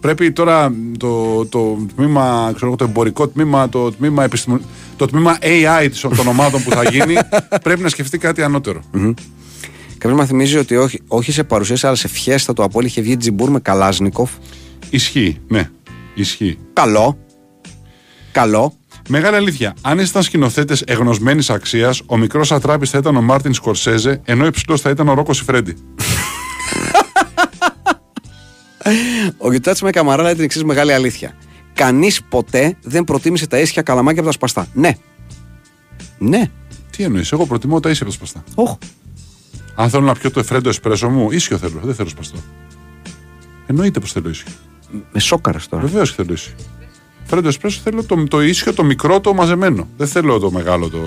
Πρέπει 0.00 0.32
τώρα 0.32 0.72
το, 0.98 1.44
το 1.46 1.76
τμήμα, 1.96 2.50
ξέρω 2.54 2.66
εγώ, 2.66 2.76
το 2.76 2.84
εμπορικό 2.84 3.28
τμήμα, 3.28 3.68
το 3.68 3.92
τμήμα, 3.92 4.24
επιστημο... 4.24 4.60
το 4.96 5.06
τμήμα 5.06 5.38
AI 5.40 5.86
της- 5.90 6.00
των 6.00 6.26
ομάδων 6.28 6.62
που 6.62 6.70
θα 6.70 6.82
γίνει, 6.90 7.14
πρέπει 7.64 7.80
να 7.82 7.88
σκεφτεί 7.88 8.18
κάτι 8.18 8.42
ανώτερο. 8.42 8.80
Κάποιος 9.98 10.16
μας 10.16 10.26
θυμίζει 10.26 10.56
ότι 10.56 10.76
όχι, 10.76 11.00
όχι 11.08 11.32
σε 11.32 11.44
παρουσίαση, 11.44 11.86
αλλά 11.86 11.96
σε 11.96 12.08
φιέστα 12.08 12.52
του 12.52 12.62
ΑΠΟΕΛ 12.62 12.86
είχε 12.86 13.00
βγει 13.00 13.16
Τζιμπούρ 13.16 13.50
με 13.50 13.60
Καλάσνικοφ. 13.60 14.30
Ισχύει, 14.90 15.40
ναι. 15.48 15.70
Ισχύει. 16.14 16.58
Καλό. 16.72 17.18
Καλό. 18.32 18.72
Μεγάλη 19.08 19.36
αλήθεια. 19.36 19.74
Αν 19.82 19.98
ήσταν 19.98 20.22
σκηνοθέτες 20.22 20.82
εγνωσμένης 20.82 21.50
αξίας, 21.50 22.02
ο 22.06 22.16
μικρός 22.16 22.52
σατράπης 22.52 22.90
θα 22.90 22.98
ήταν 22.98 23.16
ο 23.16 23.22
Μάρτιν 23.22 23.54
Σκορσέζε, 23.54 24.20
ενώ 24.24 24.46
υψηλός 24.46 24.80
θα 24.80 24.90
ήταν 24.90 25.08
ο 25.08 25.14
Ρόκος 25.14 25.36
Σιφρέντι. 25.36 25.74
Ο 29.38 29.50
Γιουτάτσι 29.50 29.84
με 29.84 29.90
καμαρά 29.90 30.22
λέει 30.22 30.34
την 30.34 30.44
εξής 30.44 30.64
μεγάλη 30.64 30.92
αλήθεια. 30.92 31.36
Κανείς 31.74 32.22
ποτέ 32.22 32.76
δεν 32.82 33.04
προτίμησε 33.04 33.46
τα 33.46 33.58
ίσια 33.58 33.82
καλαμάκια 33.82 34.20
από 34.20 34.28
τα 34.28 34.34
σπαστά. 34.34 34.66
Ναι. 34.72 34.96
Ναι. 36.18 36.50
Τι 36.96 37.02
εννοείς, 37.02 37.32
Εγώ 37.32 37.46
προτιμώ 37.46 37.80
τα 37.80 37.90
ίσια 37.90 38.06
από 38.06 38.18
τα 38.18 38.24
σπαστά. 38.24 38.44
Όχι. 38.54 38.76
Αν 39.80 39.90
θέλω 39.90 40.04
να 40.04 40.12
πιω 40.14 40.30
το 40.30 40.40
εφρέντο 40.40 40.68
εσπρέσο 40.68 41.08
μου, 41.08 41.30
ίσιο 41.30 41.58
θέλω, 41.58 41.80
δεν 41.82 41.94
θέλω 41.94 42.08
σπαστό. 42.08 42.38
Εννοείται 43.66 44.00
πως 44.00 44.12
θέλω 44.12 44.28
ίσιο. 44.28 44.46
Με 45.12 45.20
σόκαρε 45.20 45.58
τώρα. 45.68 45.82
Βεβαίως 45.82 46.08
και 46.10 46.22
θέλω 46.22 46.32
ίσιο. 46.32 46.52
Φρέντο 47.24 47.48
εσπρέσο 47.48 47.80
θέλω 47.84 48.04
το, 48.04 48.24
το 48.24 48.42
ίσιο, 48.42 48.74
το 48.74 48.84
μικρό, 48.84 49.20
το 49.20 49.34
μαζεμένο. 49.34 49.88
Δεν 49.96 50.06
θέλω 50.06 50.38
το 50.38 50.50
μεγάλο 50.50 50.88
το. 50.88 50.98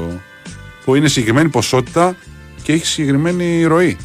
που 0.85 0.95
είναι 0.95 1.07
συγκεκριμένη 1.07 1.49
ποσότητα 1.49 2.15
και 2.63 2.73
έχει 2.73 2.85
συγκεκριμένη 2.85 3.63
ροή. 3.63 3.97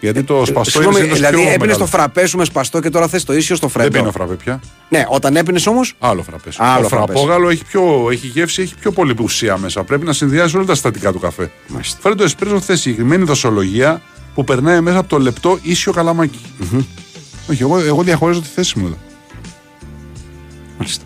Γιατί 0.00 0.22
το 0.22 0.44
σπαστό 0.46 0.60
είναι 0.82 0.88
Ε, 0.88 0.92
Συγγνώμη, 0.92 0.94
συνήθως 0.96 1.16
δηλαδή 1.18 1.34
πιο 1.36 1.42
έπινες 1.44 1.60
μεγάλο. 1.66 1.78
το 1.78 1.86
φραπέ 1.86 2.26
σου 2.26 2.36
με 2.36 2.44
σπαστό 2.44 2.80
και 2.80 2.90
τώρα 2.90 3.08
θες 3.08 3.24
το 3.24 3.32
ίσιο 3.34 3.56
στο 3.56 3.66
Δεν 3.66 3.80
φρέντο. 3.80 3.98
πίνω 3.98 4.10
φραπέ 4.12 4.34
πια. 4.34 4.60
Ναι, 4.88 5.04
όταν 5.08 5.36
έπινες 5.36 5.66
όμως; 5.66 5.94
Άλλο 5.98 6.22
φραπές. 6.22 6.56
Άλλο 6.58 6.82
το 6.82 6.88
φραπές. 6.88 7.14
φραπόγαλο 7.14 7.48
έχει, 7.48 7.64
πιο, 7.64 8.08
έχει 8.10 8.26
γεύση, 8.26 8.62
έχει 8.62 8.74
πιο 8.74 8.90
πολύ 8.92 9.14
ουσία 9.22 9.56
μέσα. 9.58 9.84
Πρέπει 9.84 10.04
να 10.06 10.12
συνδυάζει 10.12 10.56
όλα 10.56 10.64
τα 10.64 10.72
συστατικά 10.74 11.12
του 11.12 11.18
καφέ. 11.18 11.50
Μάλιστα. 11.68 11.98
Φέρε 12.00 12.14
το 12.14 12.22
εσπρέσο 12.24 12.60
θε 12.60 12.76
συγκεκριμένη 12.76 13.24
δοσολογία 13.24 14.02
που 14.34 14.44
περνάει 14.44 14.80
μέσα 14.80 14.98
από 14.98 15.08
το 15.08 15.18
λεπτό 15.18 15.58
ίσιο 15.62 15.92
καλαμάκι. 15.92 16.40
Όχι, 17.50 17.62
εγώ, 17.62 17.78
εγώ 17.78 18.02
διαχωρίζω 18.02 18.40
τη 18.40 18.48
θέση 18.54 18.78
μου 18.78 18.86
εδώ. 18.86 18.96
Μάλιστα. 20.78 21.04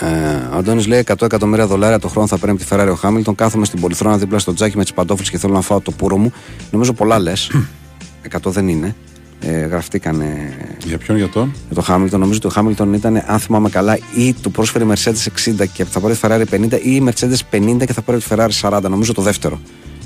Ε, 0.00 0.54
ο 0.54 0.56
Αντώνης 0.56 0.86
λέει 0.86 1.04
100 1.06 1.22
εκατομμύρια 1.22 1.66
δολάρια 1.66 1.98
το 1.98 2.08
χρόνο 2.08 2.26
θα 2.26 2.38
παίρνει 2.38 2.58
από 2.60 2.64
τη 2.64 2.68
Ferrari 2.70 2.92
ο 2.92 2.94
Χάμιλτον. 2.94 3.34
Κάθομαι 3.34 3.64
στην 3.64 3.80
πολυθρόνα 3.80 4.18
δίπλα 4.18 4.38
στο 4.38 4.54
τζάκι 4.54 4.76
με 4.76 4.82
τις 4.82 4.92
παντόφλες 4.92 5.30
και 5.30 5.38
θέλω 5.38 5.52
να 5.52 5.60
φάω 5.60 5.80
το 5.80 5.90
πουρο 5.90 6.16
μου. 6.16 6.32
Νομίζω 6.70 6.92
πολλά 6.92 7.18
λες. 7.18 7.50
100 8.42 8.50
δεν 8.50 8.68
είναι. 8.68 8.94
Ε, 9.40 9.66
γραφτήκανε 9.66 10.52
Για 10.84 10.98
ποιον, 10.98 11.16
για 11.16 11.28
τον; 11.28 11.54
για 11.66 11.74
το 11.74 11.82
Χάμιλτον. 11.82 12.20
Νομίζω 12.20 12.38
ότι 12.38 12.46
ο 12.46 12.50
Χάμιλτον 12.50 12.92
ήταν, 12.92 13.22
αν 13.26 13.38
θυμάμαι 13.38 13.68
καλά, 13.68 13.98
ή 14.16 14.32
του 14.32 14.50
πρόσφερε 14.50 14.84
η 14.84 14.88
Mercedes 14.90 15.50
60 15.62 15.66
και 15.72 15.84
θα 15.84 16.00
πάρει 16.00 16.14
τη 16.14 16.20
Ferrari 16.22 16.44
50 16.50 16.80
ή 16.82 16.90
η 16.90 17.04
Mercedes 17.06 17.56
50 17.56 17.86
και 17.86 17.92
θα 17.92 18.02
πάρει 18.02 18.18
τη 18.18 18.26
Ferrari 18.28 18.60
40. 18.60 18.80
Νομίζω 18.82 19.12
το 19.12 19.22
δεύτερο. 19.22 19.60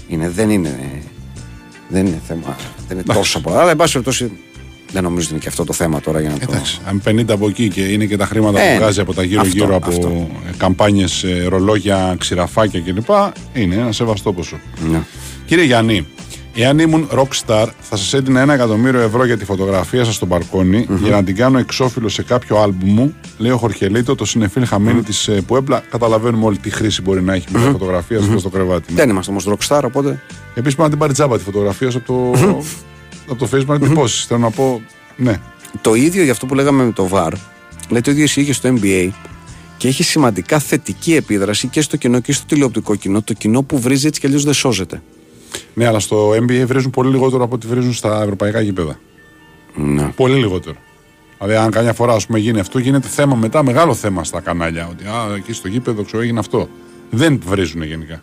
Είναι, 0.09 0.29
δεν 0.29 0.51
είναι. 0.51 0.79
Δεν 1.89 2.07
είναι 2.07 2.21
θέμα. 2.27 2.57
Δεν 2.89 2.99
είναι 2.99 3.15
τόσο 3.15 3.41
πολλά. 3.41 3.61
Αλλά 3.61 3.71
εν 3.71 3.77
πάση 3.77 3.93
περιπτώσει 3.93 4.33
δεν 4.93 5.03
νομίζω 5.03 5.25
ότι 5.25 5.31
είναι 5.33 5.43
και 5.43 5.49
αυτό 5.49 5.65
το 5.65 5.73
θέμα 5.73 6.01
τώρα 6.01 6.21
για 6.21 6.31
να 6.31 6.39
το. 6.39 6.47
Εντάξει, 6.49 6.79
αν 6.87 7.03
50 7.07 7.25
από 7.29 7.49
εκεί 7.49 7.69
και 7.69 7.81
είναι 7.81 8.05
και 8.05 8.17
τα 8.17 8.27
χρήματα 8.27 8.61
Ε, 8.61 8.73
που 8.73 8.79
βγάζει 8.83 9.01
από 9.01 9.15
τα 9.15 9.23
γύρω-γύρω 9.23 9.65
αυτό, 9.77 9.77
από 9.77 9.89
αυτό. 9.91 10.29
καμπάνιες, 10.57 11.25
ρολόγια, 11.49 12.15
ξηραφάκια 12.19 12.81
κλπ. 12.81 13.09
Είναι 13.53 13.75
ένα 13.75 13.93
σεβαστό 13.93 14.33
ποσό. 14.33 14.59
Ναι. 14.91 15.03
Κύριε 15.47 15.65
Γιάννη, 15.65 16.07
εάν 16.55 16.79
ήμουν 16.79 17.09
rockstar, 17.15 17.67
θα 17.81 17.97
σας 17.97 18.13
έδινα 18.15 18.41
ένα 18.41 18.55
εκατομμύριο 18.55 19.01
ευρώ 19.01 19.25
για 19.25 19.37
τη 19.37 19.45
φωτογραφία 19.45 20.05
σας 20.05 20.15
στο 20.15 20.27
μπαλκονι 20.27 20.87
για 21.03 21.11
να 21.11 21.25
την 21.25 21.37
κάνω 21.37 21.59
εξώφυλλο 21.59 22.09
σε 22.09 22.23
κάποιο 22.23 22.57
άλμπουμ 22.63 22.93
μου. 22.93 23.15
Λέει 23.39 23.51
ο 23.51 23.57
Χορχελίτο, 23.57 24.15
το 24.15 24.25
συνεφίλ 24.25 24.67
χαμένη 24.67 25.03
της 25.03 25.25
τη 25.25 25.43
Πουέμπλα. 25.43 25.83
Καταλαβαίνουμε 25.91 26.45
όλη 26.45 26.59
τι 26.59 26.71
χρήση 26.71 27.03
μπορεί 27.03 27.23
να 27.23 27.35
έχει 27.35 27.47
μια 27.53 27.71
φωτογραφία 27.71 28.19
mm 28.21 28.39
στο 28.39 28.49
κρεβάτι. 28.49 28.95
Δεν 28.95 29.09
είμαστε 29.09 29.31
όμως 29.31 29.49
rockstar, 29.49 29.81
οπότε. 29.85 30.09
Επίσης, 30.55 30.63
πρέπει 30.63 30.81
να 30.83 30.89
την 30.89 30.99
πάρει 30.99 31.13
τζάμπα 31.13 31.37
τη 31.39 31.45
φωτογραφία 31.45 31.91
σου 31.91 31.99
από 32.07 32.33
το, 32.33 32.63
από 33.31 33.47
το 33.47 33.49
Facebook 33.53 33.67
να 33.67 33.79
την 33.79 33.89
τυπώσει. 33.89 34.27
Θέλω 34.27 34.41
να 34.41 34.51
πω, 34.51 34.83
ναι. 35.17 35.41
Το 35.81 35.95
ίδιο 35.95 36.23
για 36.23 36.33
αυτό 36.33 36.47
που 36.47 36.55
λέγαμε 36.55 36.85
με 36.85 36.93
το 36.93 37.09
VAR, 37.13 37.33
λέει 37.89 38.01
το 38.01 38.11
ίδιο 38.11 38.25
ισχύει 38.25 38.45
και 38.45 38.53
στο 38.53 38.75
NBA 38.75 39.11
και 39.77 39.89
έχει 39.89 40.03
σημαντικά 40.03 40.59
θετική 40.59 41.15
επίδραση 41.15 41.69
και 41.69 41.81
στο 41.81 41.97
κοινό 41.97 42.21
και 42.21 42.33
στο 42.33 42.47
τηλεοπτικό 42.47 42.95
κοινό. 42.95 43.23
Το 43.23 43.33
κοινό 43.33 43.63
που 43.63 43.79
βρίζει 43.79 44.07
έτσι 44.07 44.21
κι 44.21 44.27
αλλιώς 44.27 44.45
δεν 44.45 44.55
σώζεται. 44.55 45.03
Ναι, 45.75 45.87
αλλά 45.87 45.99
στο 45.99 46.31
NBA 46.31 46.63
βρίζουν 46.67 46.91
πολύ 46.91 47.11
λιγότερο 47.11 47.45
από 47.45 47.55
ό,τι 47.55 47.67
βρίζουν 47.67 47.93
στα 47.93 48.23
ευρωπαϊκά 48.23 48.61
γήπεδα. 48.61 48.99
Ναι. 49.75 50.13
Πολύ 50.17 50.39
λιγότερο. 50.39 50.77
Δηλαδή, 51.39 51.57
αν 51.57 51.71
καμιά 51.71 51.93
φορά 51.93 52.13
ας 52.13 52.27
πούμε, 52.27 52.39
γίνει 52.39 52.61
αυτό, 52.61 52.79
γίνεται 52.79 53.09
θέμα 53.09 53.35
μετά, 53.35 53.63
μεγάλο 53.65 53.95
θέμα 53.95 54.25
στα 54.25 54.41
κανάλια. 54.41 54.89
Ότι 54.91 55.05
α, 55.05 55.35
εκεί 55.37 55.53
στο 55.53 55.69
γήπεδο 55.69 56.03
ξέρω 56.03 56.23
έγινε 56.23 56.39
αυτό. 56.39 56.69
Δεν 57.11 57.41
βρίζουν 57.47 57.83
γενικά. 57.83 58.23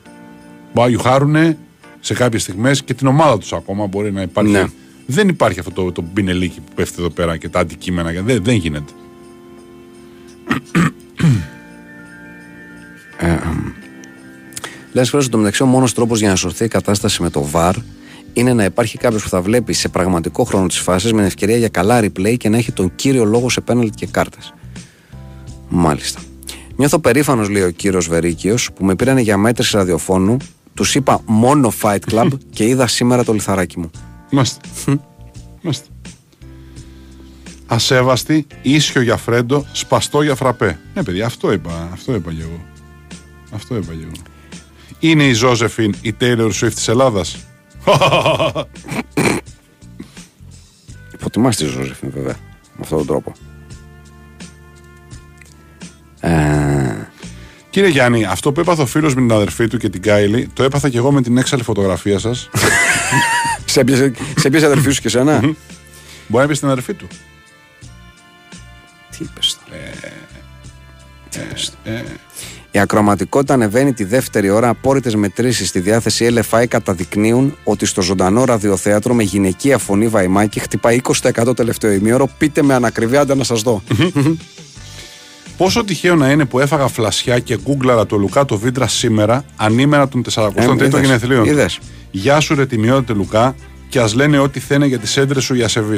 Μπορεί 0.73 0.91
να 0.91 0.95
γιουχάρουν 0.95 1.55
σε 1.99 2.13
κάποιες 2.13 2.41
στιγμές 2.41 2.83
και 2.83 2.93
την 2.93 3.07
ομάδα 3.07 3.37
τους 3.37 3.53
ακόμα 3.53 3.85
μπορεί 3.85 4.11
να 4.11 4.21
υπάρχει. 4.21 4.51
Ναι. 4.51 4.65
Δεν 5.09 5.27
υπάρχει 5.27 5.59
αυτό 5.59 5.71
το, 5.71 5.91
το 5.91 6.01
μπινελίκι 6.13 6.59
που 6.59 6.71
πέφτει 6.75 6.95
εδώ 6.99 7.09
πέρα 7.09 7.37
και 7.37 7.49
τα 7.49 7.59
αντικείμενα. 7.59 8.13
και 8.13 8.21
Δεν, 8.21 8.43
δεν 8.43 8.55
γίνεται. 8.55 8.93
Λες 14.93 15.09
φορέ 15.09 15.23
στο 15.23 15.37
μεταξύ 15.37 15.63
ο 15.63 15.65
μόνος 15.65 15.93
τρόπος 15.93 16.19
για 16.19 16.29
να 16.29 16.35
σωθεί 16.35 16.63
η 16.63 16.67
κατάσταση 16.67 17.21
με 17.21 17.29
το 17.29 17.49
VAR 17.53 17.73
είναι 18.33 18.53
να 18.53 18.63
υπάρχει 18.63 18.97
κάποιος 18.97 19.23
που 19.23 19.29
θα 19.29 19.41
βλέπει 19.41 19.73
σε 19.73 19.89
πραγματικό 19.89 20.43
χρόνο 20.43 20.67
τις 20.67 20.79
φάσεις 20.79 21.13
με 21.13 21.25
ευκαιρία 21.25 21.57
για 21.57 21.67
καλά 21.67 21.99
replay 21.99 22.37
και 22.37 22.49
να 22.49 22.57
έχει 22.57 22.71
τον 22.71 22.95
κύριο 22.95 23.25
λόγο 23.25 23.49
σε 23.49 23.61
πέναλτ 23.61 23.93
και 23.95 24.05
κάρτες. 24.05 24.53
Μάλιστα. 25.69 26.19
Νιώθω 26.75 26.99
περήφανος, 26.99 27.49
λέει 27.49 27.63
ο 27.63 27.69
κύριος 27.69 28.07
Βερίκιος, 28.07 28.69
που 28.75 28.85
με 28.85 28.95
πήρανε 28.95 29.21
για 29.21 29.37
μέτρηση 29.37 29.77
ραδιοφώνου, 29.77 30.37
τους 30.73 30.95
είπα 30.95 31.21
μόνο 31.25 31.73
Fight 31.81 31.99
Club 32.11 32.27
και 32.55 32.65
είδα 32.65 32.87
σήμερα 32.87 33.23
το 33.23 33.33
λιθαράκι 33.33 33.79
μου. 33.79 33.91
Είμαστε. 34.29 34.67
Είμαστε. 35.61 35.87
Ασέβαστη, 37.67 38.47
ίσιο 38.61 39.01
για 39.01 39.17
φρέντο, 39.17 39.65
σπαστό 39.71 40.21
για 40.21 40.35
φραπέ. 40.35 40.79
Ναι, 40.93 41.03
παιδιά, 41.03 41.25
αυτό 41.25 41.51
είπα, 41.51 41.89
αυτό 41.93 42.15
είπα 42.15 42.33
και 42.33 42.41
εγώ. 42.41 42.65
Αυτό 43.51 43.75
είπα 43.75 43.93
και 43.93 44.03
εγώ. 44.03 44.11
Είναι 44.99 45.23
η 45.23 45.33
Ζώζεφιν 45.33 45.95
η 46.01 46.15
Taylor 46.21 46.51
Swift 46.51 46.73
της 46.73 46.87
Ελλάδας. 46.87 47.37
Υποτιμάς 51.13 51.55
τη 51.55 51.65
Ζωζεφίν, 51.65 52.11
βέβαια, 52.11 52.35
με 52.73 52.79
αυτόν 52.81 52.97
τον 52.97 53.07
τρόπο. 53.07 53.33
Ε, 56.19 57.07
Κύριε 57.69 57.89
Γιάννη, 57.89 58.25
αυτό 58.25 58.51
που 58.51 58.59
έπαθε 58.59 58.81
ο 58.81 58.85
φίλος 58.85 59.15
με 59.15 59.21
την 59.21 59.31
αδερφή 59.31 59.67
του 59.67 59.77
και 59.77 59.89
την 59.89 60.01
Κάιλι, 60.01 60.49
το 60.53 60.63
έπαθα 60.63 60.89
και 60.89 60.97
εγώ 60.97 61.11
με 61.11 61.21
την 61.21 61.37
έξαλλη 61.37 61.63
φωτογραφία 61.63 62.19
σας. 62.19 62.49
σε 63.67 63.79
έπιασε, 63.79 64.11
σε 64.35 64.47
έπιασε 64.47 64.65
αδερφή 64.65 64.91
σου 64.91 65.01
και 65.01 65.09
σένα; 65.09 65.39
Μπορεί 66.27 66.43
να 66.43 66.47
πεις 66.47 66.57
στην 66.57 66.69
αδερφή 66.69 66.93
του. 66.93 67.07
Τι 69.11 69.17
είπες 69.23 69.57
τώρα; 69.65 70.13
Τι 71.29 71.39
είπες 71.39 71.73
τώρα. 71.83 72.03
Η 72.71 72.79
ακροματικότητα 72.79 73.53
ανεβαίνει 73.53 73.93
τη 73.93 74.03
δεύτερη 74.03 74.49
ώρα. 74.49 74.69
Απόρριτες 74.69 75.15
μετρήσεις 75.15 75.67
στη 75.67 75.79
διάθεση 75.79 76.33
LFI 76.33 76.65
καταδεικνύουν 76.67 77.57
ότι 77.63 77.85
στο 77.85 78.01
ζωντανό 78.01 78.43
ραδιοθέατρο 78.43 79.13
με 79.13 79.23
γυναικεία 79.23 79.77
φωνή 79.77 80.07
βαϊμάκι 80.07 80.59
χτυπάει 80.59 81.01
20% 81.21 81.55
τελευταίο 81.55 81.91
ημίωρο. 81.91 82.29
Πείτε 82.37 82.61
με 82.61 82.73
ανακριβή, 82.73 83.17
άντε 83.17 83.35
να 83.35 83.43
σας 83.43 83.61
δω. 83.61 83.81
Πόσο 85.57 85.83
τυχαίο 85.83 86.15
να 86.15 86.29
είναι 86.31 86.45
που 86.45 86.59
έφαγα 86.59 86.87
φλασιά 86.87 87.39
και 87.39 87.57
γκούγκλαρα 87.63 88.05
το 88.05 88.17
Λουκά 88.17 88.45
το 88.45 88.57
Βίντρα 88.57 88.87
σήμερα, 88.87 89.45
ανήμερα 89.55 90.07
των 90.07 90.23
43ων 90.33 90.81
είδες, 90.81 91.01
γενεθλίων. 91.01 91.43
του. 91.43 91.49
είδες. 91.49 91.79
Γεια 92.11 92.39
σου, 92.39 92.55
ρε 92.55 92.65
τιμιότητε 92.65 93.13
Λουκά, 93.13 93.55
και 93.89 93.99
ας 93.99 94.13
λένε 94.13 94.39
ό,τι 94.39 94.59
θένε 94.59 94.85
για 94.85 94.99
τις 94.99 95.17
έντρες 95.17 95.43
σου 95.43 95.55
για 95.55 95.67
σεβεί. 95.67 95.97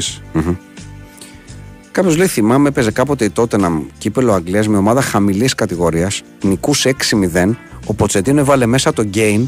Κάποιος 1.91 2.18
λέει: 2.18 2.27
Θυμάμαι, 2.27 2.68
έπαιζε 2.68 2.91
κάποτε 2.91 3.26
η 3.26 3.31
Tottenham 3.36 3.81
κύπελο 3.98 4.34
Αγγλίας 4.34 4.68
με 4.68 4.77
ομάδα 4.77 5.02
χαμηλής 5.02 5.56
κατηγορίας, 5.56 6.22
νικούσε 6.44 6.90
6-0. 6.90 7.56
Ο 7.86 7.94
Ποτσετίνο 7.94 8.40
έβαλε 8.40 8.65
μέσα 8.65 8.94
το 8.94 9.10
game, 9.14 9.48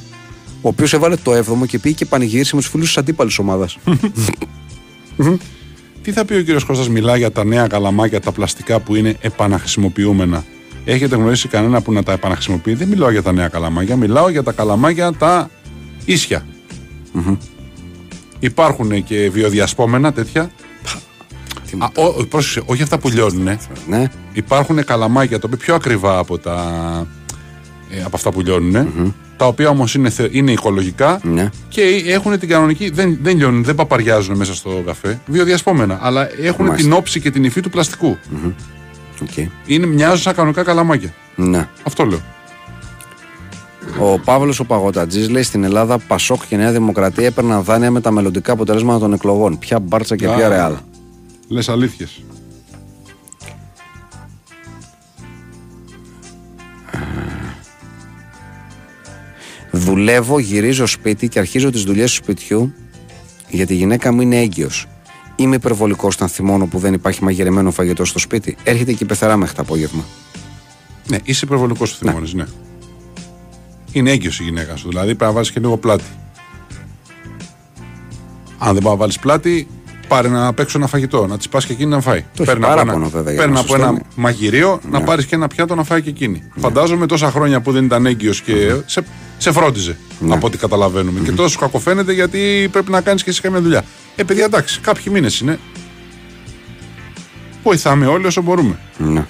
ο 0.61 0.67
οποίος 0.67 0.93
έβαλε 0.93 1.15
το 1.15 1.31
7ο 1.37 1.65
και 1.67 1.79
πήγε 1.79 1.95
και 1.95 2.05
πανηγύρισε 2.05 2.55
με 2.55 2.61
τους 2.61 2.69
φίλους 2.69 2.87
της 2.87 2.97
αντίπαλης 2.97 3.39
ομάδας. 3.39 3.77
Τι 6.01 6.11
θα 6.11 6.25
πει 6.25 6.33
ο 6.33 6.41
κύριος 6.41 6.63
Κώστας 6.63 6.89
μιλά 6.89 7.17
για 7.17 7.31
τα 7.31 7.43
νέα 7.43 7.67
καλαμάκια, 7.67 8.19
τα 8.21 8.31
πλαστικά 8.31 8.79
που 8.79 8.95
είναι 8.95 9.15
επαναχρησιμοποιούμενα. 9.21 10.43
Έχετε 10.85 11.15
γνωρίσει 11.15 11.47
κανένα 11.47 11.81
που 11.81 11.93
να 11.93 12.03
τα 12.03 12.11
επαναχρησιμοποιεί; 12.11 12.73
Δεν 12.73 12.87
μιλάω 12.87 13.11
για 13.11 13.21
τα 13.21 13.31
νέα 13.31 13.47
καλαμάκια, 13.47 13.95
μιλάω 13.95 14.29
για 14.29 14.43
τα 14.43 14.51
καλαμάκια 14.51 15.13
τα 15.13 15.49
ίσια. 16.05 16.45
Υπάρχουν 18.39 19.03
και 19.03 19.29
βιοδιασπόμενα 19.29 20.13
τέτοια. 20.13 20.51
Α, 21.77 21.87
ό, 21.95 22.25
πρόσεξε, 22.25 22.61
όχι 22.65 22.83
αυτά 22.83 22.97
που 22.97 23.09
λιώνουν. 23.09 23.57
ναι, 23.87 24.07
Υπάρχουν 24.33 24.83
καλαμάκια 24.85 25.39
τα 25.39 25.43
οποία 25.47 25.57
πιο 25.65 25.75
ακριβά 25.75 26.17
από, 26.17 26.37
τα, 26.37 26.57
ε, 27.89 28.01
από 28.03 28.15
αυτά 28.15 28.31
που 28.31 28.41
λιωνουν 28.41 29.15
Τα 29.37 29.45
οποία 29.47 29.69
όμως 29.69 29.93
είναι, 29.95 30.09
θε- 30.09 30.33
είναι 30.35 30.51
οικολογικά 30.51 31.19
ναι. 31.23 31.49
και 31.69 31.81
έχουν 32.07 32.39
την 32.39 32.49
κανονική. 32.49 32.89
Δεν, 32.89 33.17
δεν 33.21 33.37
λιώνουν, 33.37 33.63
δεν 33.63 33.75
παπαριάζουν 33.75 34.37
μέσα 34.37 34.55
στο 34.55 34.83
καφέ. 34.85 35.19
Βιοδιασπόμενα. 35.25 35.99
Αλλά 36.01 36.29
έχουν 36.41 36.65
Μάλιστα. 36.65 36.87
την 36.89 36.97
όψη 36.97 37.19
και 37.19 37.31
την 37.31 37.43
υφή 37.43 37.61
του 37.61 37.69
πλαστικού. 37.69 38.17
οκ. 39.21 39.47
Είναι, 39.65 39.85
μοιάζουν 39.85 40.17
σαν 40.17 40.33
κανονικά 40.35 40.63
καλαμάκια. 40.63 41.13
ναι. 41.35 41.67
Αυτό 41.83 42.05
λέω. 42.05 42.21
Ο 43.99 44.19
Παύλος 44.19 44.59
ο 44.59 44.65
Παγωτατζής 44.65 45.29
λέει 45.29 45.43
στην 45.43 45.63
Ελλάδα 45.63 45.97
Πασόκ 45.97 46.47
και 46.47 46.55
Νέα 46.55 46.71
Δημοκρατία 46.71 47.25
έπαιρναν 47.25 47.63
δάνεια 47.63 47.91
με 47.91 48.01
τα 48.01 48.11
μελλοντικά 48.11 48.51
αποτελέσματα 48.51 48.99
των 48.99 49.13
εκλογών. 49.13 49.59
Ποια 49.59 49.79
μπάρτσα 49.79 50.15
και 50.15 50.25
ποια 50.25 50.45
Α. 50.45 50.49
ρεάλ. 50.49 50.73
Λες 51.47 51.69
αλήθειες. 51.69 52.23
Δουλεύω, 59.71 60.39
γυρίζω 60.39 60.85
σπίτι 60.85 61.27
και 61.27 61.39
αρχίζω 61.39 61.69
τις 61.69 61.83
δουλειές 61.83 62.09
του 62.09 62.15
σπιτιού 62.15 62.73
γιατί 63.49 63.73
η 63.73 63.75
γυναίκα 63.75 64.13
μου 64.13 64.21
είναι 64.21 64.39
έγκυος. 64.39 64.87
Είμαι 65.35 65.55
υπερβολικός 65.55 66.15
όταν 66.15 66.27
θυμώνω 66.27 66.65
που 66.65 66.79
δεν 66.79 66.93
υπάρχει 66.93 67.23
μαγειρεμένο 67.23 67.71
φαγητό 67.71 68.05
στο 68.05 68.19
σπίτι. 68.19 68.55
Έρχεται 68.63 68.93
και 68.93 69.03
η 69.03 69.07
πεθερά 69.07 69.37
μέχρι 69.37 69.55
το 69.55 69.61
απόγευμα. 69.61 70.05
Ναι, 71.07 71.17
είσαι 71.23 71.45
υπερβολικός 71.45 71.89
στο 71.89 72.07
θυμώνεις, 72.07 72.33
ναι. 72.33 72.45
Είναι 73.91 74.11
έγκυος 74.11 74.39
η 74.39 74.43
γυναίκα 74.43 74.75
σου. 74.75 74.89
Δηλαδή 74.89 75.07
πρέπει 75.15 75.23
να 75.23 75.31
βάλει 75.31 75.51
και 75.51 75.59
λίγο 75.59 75.77
πλάτη. 75.77 76.03
Αν 78.57 78.73
δεν 78.73 78.83
πάει 78.83 78.91
να 78.93 78.97
βάλεις 78.99 79.19
πλάτη, 79.19 79.67
Πάρε 80.07 80.27
να 80.27 80.53
παίξω 80.53 80.77
ένα 80.77 80.87
φαγητό, 80.87 81.27
να 81.27 81.37
της 81.37 81.49
πας 81.49 81.65
και 81.65 81.73
εκείνη 81.73 81.89
να 81.89 82.01
φάει. 82.01 82.19
Το 82.19 82.43
έχει 82.43 82.45
Παίρνει 82.45 82.63
από 82.65 82.73
παράπονο, 82.73 82.97
ένα, 82.97 83.07
βέβαια, 83.07 83.31
για 83.33 83.41
παίρνει 83.41 83.53
να 83.53 83.59
από 83.59 83.67
σου 83.69 83.75
ένα 83.75 83.83
στέλνει. 83.83 84.01
μαγειρίο 84.15 84.79
να 84.89 84.99
Ναι. 84.99 85.05
πάρεις 85.05 85.25
και 85.25 85.35
ένα 85.35 85.47
πιάτο 85.47 85.75
να 85.75 85.83
φάει 85.83 86.01
και 86.01 86.09
εκείνη. 86.09 86.43
Φαντάζομαι 86.59 87.05
τόσα 87.05 87.31
χρόνια 87.31 87.61
που 87.61 87.71
δεν 87.71 87.85
ήταν 87.85 88.05
έγκυος 88.05 88.41
και 88.41 88.75
σε, 88.85 89.03
σε 89.37 89.51
φρόντιζε 89.51 89.97
Ναι. 90.19 90.33
από 90.33 90.47
ό,τι 90.47 90.57
καταλαβαίνουμε. 90.57 91.19
Και 91.19 91.31
τόσο 91.31 91.59
κακοφαίνεται 91.59 92.13
γιατί 92.13 92.69
πρέπει 92.71 92.91
να 92.91 93.01
κάνεις 93.01 93.23
και 93.23 93.29
εσύ 93.29 93.41
καμία 93.41 93.61
δουλειά. 93.61 93.83
Ε, 94.15 94.23
παιδιά, 94.23 94.43
εντάξει, 94.45 94.79
κάποιοι 94.79 95.03
μήνες 95.11 95.39
είναι. 95.39 95.59
Βοηθάμε 97.63 98.05
όλοι 98.05 98.25
όσο 98.25 98.41
μπορούμε. 98.41 98.79
Ναι. 98.97 99.25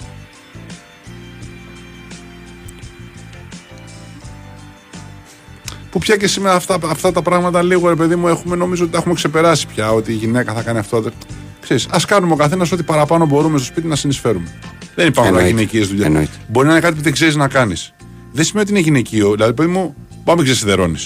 Που 5.92 5.98
πια 5.98 6.16
και 6.16 6.26
σήμερα 6.26 6.54
αυτά, 6.54 6.78
αυτά 6.84 7.12
τα 7.12 7.22
πράγματα 7.22 7.62
λίγο, 7.62 7.88
ρε 7.88 7.94
παιδί 7.94 8.16
μου, 8.16 8.28
έχουμε, 8.28 8.56
νομίζω 8.56 8.82
ότι 8.82 8.92
τα 8.92 8.98
έχουμε 8.98 9.14
ξεπεράσει 9.14 9.66
πια. 9.66 9.92
Ότι 9.92 10.12
η 10.12 10.14
γυναίκα 10.14 10.52
θα 10.52 10.62
κάνει 10.62 10.78
αυτό. 10.78 11.00
δεν- 11.00 11.12
Ξέρεις, 11.60 11.86
ας 11.90 12.04
κάνουμε 12.04 12.32
ο 12.32 12.36
καθένας 12.36 12.72
ό,τι 12.72 12.82
παραπάνω 12.82 13.26
μπορούμε 13.26 13.58
στο 13.58 13.66
σπίτι 13.66 13.86
να 13.86 13.96
συνεισφέρουμε. 13.96 14.46
Δεν 14.94 15.06
υπάρχουν 15.06 15.32
όλα 15.34 15.42
Εννοείται. 15.42 15.48
γυναικείες 15.58 15.88
δουλειές. 15.88 16.06
Εννοείται. 16.06 16.30
Μπορεί 16.48 16.66
να 16.66 16.72
είναι 16.72 16.80
κάτι 16.82 16.94
που 16.94 17.02
δεν 17.02 17.12
ξέρεις 17.12 17.36
να 17.36 17.48
κάνεις. 17.48 17.94
Δεν 18.32 18.44
σημαίνει 18.44 18.68
ότι 18.70 18.78
είναι 18.78 18.88
γυναικείο. 18.88 19.30
Δηλαδή, 19.30 19.52
παιδί 19.52 19.70
μου, 19.70 19.94
πάμε 20.24 20.42
και 20.42 20.50
ξεσυδερώνει. 20.50 20.96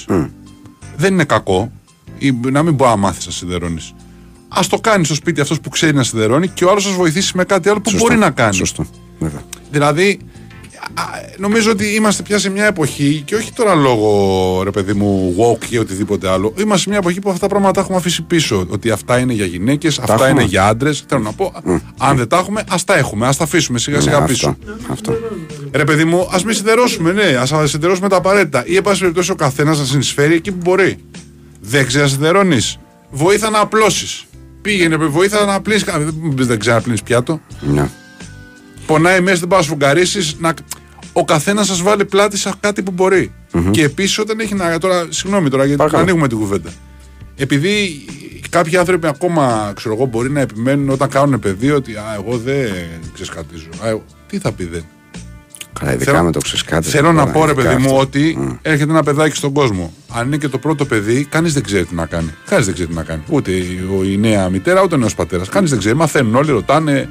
Δεν 0.96 1.12
είναι 1.12 1.24
κακό 1.24 1.72
ή 2.18 2.32
να 2.50 2.62
μην 2.62 2.74
μπορεί 2.74 2.90
να 2.90 2.96
μάθει 2.96 3.22
να 3.26 3.32
σιδερώνεις. 3.32 3.94
Α 4.48 4.60
το 4.70 4.78
κάνεις 4.80 5.06
στο 5.06 5.14
σπίτι 5.16 5.40
αυτός 5.40 5.60
που 5.60 5.68
ξέρει 5.68 5.94
να 5.94 6.02
σιδερώνει 6.02 6.48
και 6.48 6.64
ο 6.64 6.70
άλλος 6.70 6.82
σας 6.82 6.92
βοηθήσει 6.92 7.36
με 7.36 7.44
κάτι 7.44 7.68
άλλο 7.68 7.80
που 7.80 7.90
Σωστό. 7.90 8.06
μπορεί 8.06 8.18
να 8.18 8.30
κάνει. 8.30 8.54
Σωστό. 8.54 8.86
Βέβαια. 9.18 9.42
Δηλαδή, 9.70 10.18
α, 10.20 10.26
νομίζω 11.38 11.70
ότι 11.70 11.94
είμαστε 11.94 12.22
πια 12.22 12.38
σε 12.38 12.50
μια 12.50 12.66
εποχή 12.66 13.22
και 13.24 13.34
όχι 13.34 13.52
τώρα 13.52 13.74
λόγω 13.74 14.62
ρε 14.64 14.70
παιδί 14.70 14.92
μου 14.92 15.34
woke 15.38 15.64
ή 15.70 15.78
οτιδήποτε 15.78 16.28
άλλο. 16.28 16.52
Είμαστε 16.58 16.78
σε 16.82 16.88
μια 16.88 16.98
εποχή 16.98 17.20
που 17.20 17.28
αυτά 17.28 17.40
τα 17.40 17.48
πράγματα 17.48 17.72
τα 17.72 17.80
έχουμε 17.80 17.96
αφήσει 17.96 18.22
πίσω. 18.22 18.66
Ότι 18.68 18.90
αυτά 18.90 19.18
είναι 19.18 19.32
για 19.32 19.44
γυναίκες, 19.46 19.98
αυτά 19.98 20.12
έχουμε. 20.14 20.28
είναι 20.30 20.42
για 20.42 20.66
άντρες. 20.66 21.04
Θέλω 21.08 21.22
να 21.22 21.32
πω, 21.32 21.52
αν 21.98 22.16
δεν 22.16 22.28
τα 22.28 22.36
έχουμε, 22.38 22.64
ας 22.70 22.84
τα 22.84 22.96
έχουμε, 22.96 23.26
ας 23.26 23.36
τα 23.36 23.44
αφήσουμε 23.44 23.78
σιγά 23.78 24.00
σιγά 24.00 24.20
Ναι, 24.20 24.26
πίσω. 24.26 24.56
αυτό. 24.90 24.92
αυτό. 24.92 25.14
Ρε 25.72 25.84
παιδί 25.84 26.04
μου, 26.04 26.28
ας 26.32 26.44
μην 26.44 26.54
σιδερώσουμε, 26.54 27.12
ναι, 27.12 27.22
ας 27.40 27.70
σιδερώσουμε 27.70 28.08
τα 28.08 28.16
απαραίτητα. 28.16 28.62
Ή, 28.66 28.76
εν 28.76 28.82
πάση 28.82 29.00
περιπτώσει, 29.00 29.30
ο 29.30 29.34
καθένας 29.34 29.78
να 29.78 29.84
συνεισφέρει 29.84 30.34
εκεί 30.34 30.52
που 30.52 30.60
μπορεί. 30.62 30.98
Δεν 31.60 31.86
ξέρεις 31.86 32.10
να 32.10 32.16
σιδερώνεις. 32.16 32.78
Βοήθα 33.10 33.50
να 33.50 33.58
απλώσεις. 33.60 34.24
Πήγαινε, 34.62 34.96
βοήθα 34.96 35.44
να 35.44 35.54
απλύνει. 35.54 35.80
Δεν 36.34 36.58
ξέρει 36.58 36.74
να 36.74 36.80
απλύνει 36.80 36.98
πιάτο. 37.04 37.40
Ναι. 37.60 37.88
Πονάει 38.86 39.20
μέσα, 39.20 39.36
δεν 39.38 39.48
πάει 39.48 39.58
να 39.58 39.64
σφουγγαρίσει. 39.64 40.36
Να... 40.38 40.54
Ο 41.12 41.24
καθένας 41.24 41.66
σας 41.66 41.82
βάλει 41.82 42.04
πλάτη 42.04 42.36
σε 42.38 42.52
κάτι 42.60 42.82
που 42.82 42.90
μπορει 42.90 43.32
Και 43.70 43.82
επίσης 43.82 44.18
όταν 44.18 44.40
έχει 44.40 44.54
να. 44.54 44.78
Τώρα, 44.78 45.06
συγγνώμη 45.08 45.48
τώρα, 45.50 45.62
γιατί 45.62 45.78
Παρακαλώ. 45.78 46.02
ανοίγουμε 46.02 46.28
την 46.28 46.38
κουβέντα. 46.38 46.70
Επειδή 47.36 48.04
κάποιοι 48.50 48.76
άνθρωποι 48.76 49.06
ακόμα, 49.06 49.72
ξέρω 49.76 49.94
εγώ, 49.94 50.04
μπορεί 50.06 50.30
να 50.30 50.40
επιμένουν 50.40 50.88
όταν 50.90 51.08
κάνουν 51.08 51.38
παιδί 51.38 51.70
ότι 51.70 51.92
Α, 51.94 52.02
εγώ 52.16 52.36
δεν 52.38 52.68
ξεσκατίζω. 53.14 53.68
Α, 53.84 53.88
εγώ- 53.88 54.04
τι 54.26 54.38
θα 54.38 54.52
πει 54.52 54.64
δεν. 54.64 54.84
Καλά, 55.80 55.92
ειδικά 55.94 56.10
Θέλω- 56.10 56.24
με 56.24 56.32
το 56.32 56.38
ξεσκάτες. 56.40 56.90
Θέλω 56.90 57.12
να 57.12 57.20
τώρα, 57.20 57.32
πω, 57.32 57.44
ρε 57.44 57.52
ειδικά 57.52 57.68
παιδί 57.68 57.82
μου, 57.82 57.88
αυτό. 57.88 58.00
ότι 58.00 58.38
έρχεται 58.62 58.90
ένα 58.90 59.02
παιδάκι 59.02 59.36
στον 59.36 59.52
κόσμο. 59.52 59.92
Αν 60.12 60.26
είναι 60.26 60.36
και 60.36 60.48
το 60.48 60.58
πρώτο 60.58 60.84
παιδί, 60.84 61.24
κανείς 61.24 61.52
δεν 61.52 61.62
ξέρει 61.62 61.84
τι 61.84 61.94
να 61.94 62.06
κάνει. 62.06 62.30
Κανείς 62.48 62.64
δεν 62.64 62.74
ξέρει 62.74 62.88
τι 62.88 62.94
να 62.94 63.02
κάνει. 63.02 63.22
Ούτε 63.28 63.50
η, 63.50 63.88
ο- 63.98 64.04
η 64.04 64.16
νέα 64.16 64.48
μητέρα, 64.48 64.82
ούτε 64.82 64.94
ο 64.94 64.98
νέος 64.98 65.14
πατέρας. 65.14 65.48
Κανείς 65.48 65.70
δεν 65.70 65.78
ξέρει. 65.78 65.94
Μαθαίνουν 65.96 66.34
όλοι, 66.34 66.50
ρωτάνε 66.50 67.08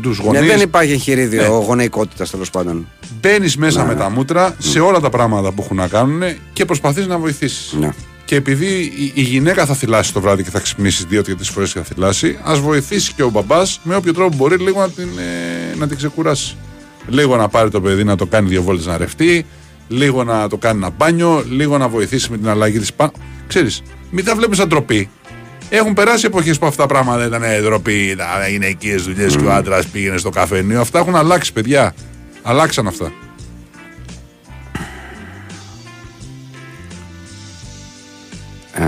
τους 0.00 0.18
Ναι, 0.18 0.24
γονείς. 0.24 0.46
δεν 0.46 0.60
υπάρχει 0.60 0.92
εγχειρίδιο 0.92 1.42
Ναι. 1.42 1.48
γονεϊκότητας 1.48 2.30
τέλος 2.30 2.50
πάντων. 2.50 2.88
Μπαίνεις 3.20 3.56
μέσα 3.56 3.84
με 3.84 3.94
τα 3.94 4.10
μούτρα 4.10 4.54
σε 4.58 4.80
όλα 4.80 5.00
τα 5.00 5.10
πράγματα 5.10 5.52
που 5.52 5.62
έχουν 5.62 5.76
να 5.76 5.88
κάνουν 5.88 6.22
και 6.52 6.64
προσπαθείς 6.64 7.06
να 7.06 7.18
βοηθήσεις. 7.18 7.72
Ναι. 7.80 7.90
Και 8.24 8.34
επειδή 8.34 8.74
η, 8.80 9.12
η 9.14 9.22
γυναίκα 9.22 9.66
θα 9.66 9.74
θυλάσει 9.74 10.12
το 10.12 10.20
βράδυ 10.20 10.42
και 10.42 10.50
θα 10.50 10.58
ξυπνήσεις 10.60 11.04
δύο-τρει 11.04 11.34
φορές 11.44 11.72
και 11.72 11.78
θα 11.78 11.84
θυλάσει, 11.84 12.38
ας 12.42 12.58
βοηθήσει 12.60 13.12
και 13.12 13.22
ο 13.22 13.30
μπαμπάς 13.30 13.80
με 13.82 13.96
όποιο 13.96 14.12
τρόπο 14.14 14.36
μπορεί 14.36 14.56
λίγο 14.56 14.80
να 14.80 14.88
την, 14.90 15.08
ε, 15.72 15.76
να 15.76 15.86
την 15.88 15.96
ξεκουράσει. 15.96 16.56
Λίγο 17.08 17.36
να 17.36 17.48
πάρει 17.48 17.70
το 17.70 17.80
παιδί 17.80 18.04
να 18.04 18.16
το 18.16 18.26
κάνει 18.26 18.48
δύο 18.48 18.62
βόλτες 18.62 18.86
να 18.86 18.96
ρευτεί, 18.96 19.46
λίγο 19.88 20.24
να 20.24 20.48
το 20.48 20.56
κάνει 20.56 20.78
ένα 20.78 20.90
μπάνιο, 20.96 21.44
λίγο 21.50 21.78
να 21.78 21.88
βοηθήσει 21.88 22.30
με 22.30 22.36
την 22.36 22.48
αλλαγή 22.48 22.78
της 22.78 22.92
πάνω. 22.92 23.12
Ξέρεις, 23.46 23.82
μην 24.10 24.24
τα 24.24 24.34
βλέπεις 24.34 24.58
σαν 24.58 24.68
ντροπή. 24.68 25.08
Έχουν 25.74 25.92
περάσει 25.92 26.26
εποχές 26.26 26.58
που 26.58 26.66
αυτά 26.66 26.82
τα 26.82 26.88
πράγματα 26.88 27.26
ήταν 27.26 27.42
ε, 27.42 27.60
ντροπή, 27.60 28.14
τα 28.16 28.48
γυναικείε 28.48 28.96
δουλειές 28.96 29.36
και 29.36 29.44
ο 29.44 29.52
άντρας 29.52 29.86
πήγαινε 29.86 30.16
στο 30.18 30.30
καφενείο. 30.30 30.80
Αυτά 30.80 30.98
έχουν 30.98 31.16
αλλάξει, 31.16 31.52
παιδιά. 31.52 31.94
Αλλάξαν 32.42 32.86
αυτά. 32.86 33.12
Ε, 38.74 38.84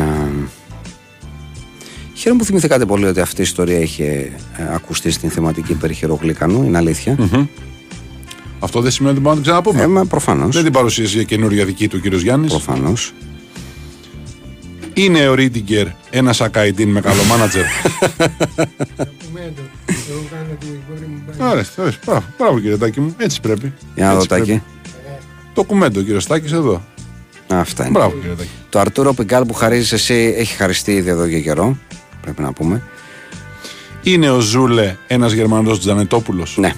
χαίρομαι 2.14 2.40
που 2.40 2.46
θυμηθήκατε 2.46 2.86
πολύ 2.86 3.04
ότι 3.04 3.20
αυτή 3.20 3.40
η 3.40 3.44
ιστορία 3.44 3.78
είχε 3.78 4.04
ε, 4.56 4.74
ακουστεί 4.74 5.10
στην 5.10 5.30
θεματική 5.30 5.74
περί 5.74 5.94
χειρογλύκανου. 5.94 6.62
Είναι 6.62 6.78
αλήθεια. 6.78 7.16
Αυτό 8.58 8.80
δεν 8.80 8.90
σημαίνει 8.90 9.14
ότι 9.14 9.22
μπορούμε 9.22 9.40
να 9.40 9.52
την 9.54 9.62
ξαναπούμε. 9.62 9.82
Ε, 9.82 9.86
μα 9.86 10.04
προφανώς. 10.04 10.54
Δεν 10.54 10.64
την 10.64 10.72
παρουσίασε 10.72 11.14
για 11.14 11.24
καινούργια 11.24 11.64
δική 11.64 11.88
του 11.88 11.96
ο 11.98 12.02
κύριος 12.02 12.22
Γιάννης. 12.22 12.50
Προφανώς. 12.50 13.12
Είναι 14.94 15.28
ο 15.28 15.34
Ρίντιγκερ 15.34 15.86
ένας 16.10 16.40
ακαϊντίν 16.40 16.88
με 16.88 17.00
καλό 17.00 17.22
μάνατζερ. 17.22 17.64
Ωραία, 21.38 21.64
ωραία, 21.76 21.92
μπράβο, 22.04 22.24
μπράβο 22.38 22.60
κύριε 22.60 22.76
Τάκη 22.76 23.00
μου, 23.00 23.14
έτσι 23.18 23.40
πρέπει. 23.40 23.72
Για 23.94 24.04
να 24.04 24.10
δω 24.10 24.16
Έτσι 24.16 24.28
πρέπει. 24.28 24.46
τάκι. 24.46 24.62
Το 25.52 25.64
κουμέντο 25.64 26.02
κύριο 26.02 26.22
Τάκη 26.22 26.54
εδώ. 26.54 26.82
Αυτά 27.48 27.82
είναι. 27.82 27.98
Μπράβο 27.98 28.16
κύριε 28.16 28.34
Τάκη. 28.34 28.48
Το 28.68 28.78
Αρτούρο 28.78 29.12
Πιγκάλ 29.14 29.44
που 29.46 29.54
χαρίζεις 29.54 29.92
εσύ 29.92 30.34
έχει 30.36 30.54
χαριστεί 30.54 30.92
ήδη 30.92 31.10
εδώ 31.10 31.28
και 31.28 31.40
καιρό. 31.40 31.76
Πρέπει 32.20 32.42
να 32.42 32.52
πούμε. 32.52 32.82
Είναι 34.02 34.30
ο 34.30 34.40
Ζούλε 34.40 34.96
ένας 35.06 35.32
Γερμανός 35.32 35.80
Τζανετόπουλος. 35.80 36.56
Ναι, 36.56 36.72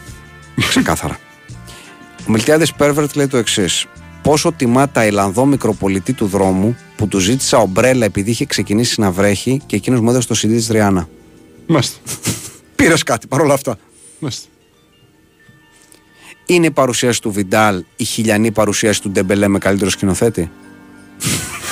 ξεκάθαρα. 0.68 1.18
Ο 2.26 2.30
Μιλτιάδης 2.30 2.72
Πέρβερτ 2.72 3.14
λέει 3.14 3.26
το 3.26 3.36
εξής. 3.36 3.86
Πόσο 4.26 4.52
τιμά 4.52 4.88
τα 4.88 5.06
Ιλλανδό 5.06 5.44
μικροπολιτή 5.44 6.12
του 6.12 6.26
δρόμου 6.26 6.76
που 6.96 7.08
του 7.08 7.18
ζήτησα 7.18 7.58
ομπρέλα 7.58 8.04
επειδή 8.04 8.30
είχε 8.30 8.44
ξεκινήσει 8.44 9.00
να 9.00 9.10
βρέχει 9.10 9.60
και 9.66 9.76
εκείνος 9.76 10.00
μου 10.00 10.10
έδωσε 10.10 10.28
το 10.28 10.34
CD 10.34 10.48
της 10.48 10.68
Ριάννα. 10.68 11.08
Μάλιστα. 11.66 11.98
Πήρες 12.76 13.02
κάτι 13.02 13.26
παρόλα 13.26 13.54
αυτά. 13.54 13.78
Μάλιστα. 14.18 14.48
Είναι 16.46 16.66
η 16.66 16.70
παρουσίαση 16.70 17.20
του 17.20 17.30
Βιντάλ 17.32 17.84
η 17.96 18.04
χιλιανή 18.04 18.50
παρουσίαση 18.50 19.02
του 19.02 19.10
Ντεμπελέ 19.10 19.48
με 19.48 19.58
καλύτερο 19.58 19.90
σκηνοθέτη; 19.90 20.50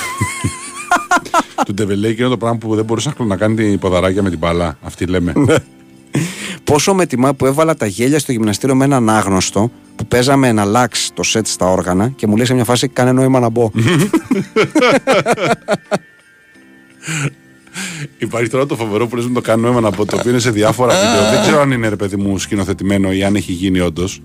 Του 1.66 1.74
Ντεβελέκη 1.74 2.20
είναι 2.20 2.30
το 2.30 2.36
πράγμα 2.36 2.58
που 2.58 2.74
δεν 2.74 2.84
μπορούσε 2.84 3.12
να 3.18 3.36
κάνει 3.36 3.54
την 3.54 3.78
ποδαράκια 3.78 4.22
με 4.22 4.30
την 4.30 4.38
μπαλά. 4.38 4.78
Αυτή 4.82 5.06
λέμε. 5.06 5.32
Ναι. 6.64 6.72
Πόσο 6.72 6.94
με 6.94 7.06
τιμά 7.06 7.34
που 7.34 7.46
έβαλα 7.46 7.74
τα 7.74 7.86
γέλια 7.86 8.18
στο 8.18 8.32
γυμναστήριο 8.32 8.74
με 8.74 8.84
έναν 8.84 9.10
άγνωστο 9.10 9.70
που 9.96 10.06
παίζαμε 10.06 10.48
ένα 10.48 10.64
λάξ 10.64 11.10
το 11.14 11.22
σετ 11.22 11.46
στα 11.46 11.66
όργανα 11.66 12.08
και 12.08 12.26
μου 12.26 12.36
λέει 12.36 12.46
σε 12.46 12.54
μια 12.54 12.64
φάση 12.64 12.88
κάνε 12.88 13.12
νόημα 13.12 13.40
να 13.40 13.48
μπω. 13.48 13.70
Υπάρχει 18.18 18.48
τώρα 18.48 18.66
το 18.66 18.76
φοβερό 18.76 19.06
που 19.06 19.16
λες 19.16 19.26
με 19.26 19.34
το 19.34 19.40
κάνω 19.40 19.68
αίμα 19.68 19.80
να 19.80 19.90
πω 19.90 20.06
το 20.06 20.16
οποίο 20.18 20.30
είναι 20.30 20.38
σε 20.38 20.50
διάφορα 20.50 20.94
βίντεο. 20.94 21.30
Δεν 21.30 21.40
ξέρω 21.42 21.60
αν 21.60 21.70
είναι 21.70 21.88
ρε 21.88 21.96
παιδί 21.96 22.16
μου 22.16 22.38
σκηνοθετημένο 22.38 23.12
ή 23.12 23.24
αν 23.24 23.36
έχει 23.36 23.52
γίνει 23.52 23.80
όντως. 23.80 24.22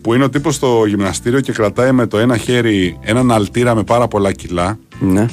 Που 0.00 0.14
είναι 0.14 0.24
ο 0.24 0.30
τύπος 0.30 0.54
στο 0.54 0.84
γυμναστήριο 0.86 1.40
και 1.40 1.52
κρατάει 1.52 1.92
με 1.92 2.06
το 2.06 2.18
ένα 2.18 2.36
χέρι 2.36 2.98
έναν 3.00 3.32
αλτήρα 3.32 3.74
με 3.74 3.82
πάρα 3.82 4.08
πολλά 4.08 4.32
κιλά 4.32 4.78
ναι. 5.00 5.26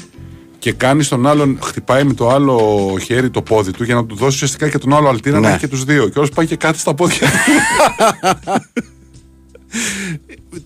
Και 0.60 0.72
κάνει 0.72 1.04
στον 1.04 1.28
άλλον, 1.28 1.60
χτυπάει 1.64 2.04
με 2.04 2.14
το 2.14 2.30
άλλο 2.30 2.60
χέρι 3.04 3.30
το 3.30 3.42
πόδι 3.42 3.72
του 3.72 3.84
για 3.84 3.96
να 3.96 4.06
του 4.06 4.16
δώσει 4.16 4.36
ουσιαστικά 4.36 4.70
και 4.70 4.78
τον 4.78 4.94
άλλο 4.94 5.08
αλτήρα 5.08 5.36
να 5.40 5.42
Ναι. 5.42 5.48
έχει 5.54 5.60
και 5.60 5.68
τους 5.68 5.84
δύο. 5.84 6.08
Και 6.10 6.18
όλος 6.18 6.30
πάει 6.30 6.46
και 6.46 6.56
κάτι 6.56 6.78
στα 6.80 6.94
πόδια. 6.94 7.30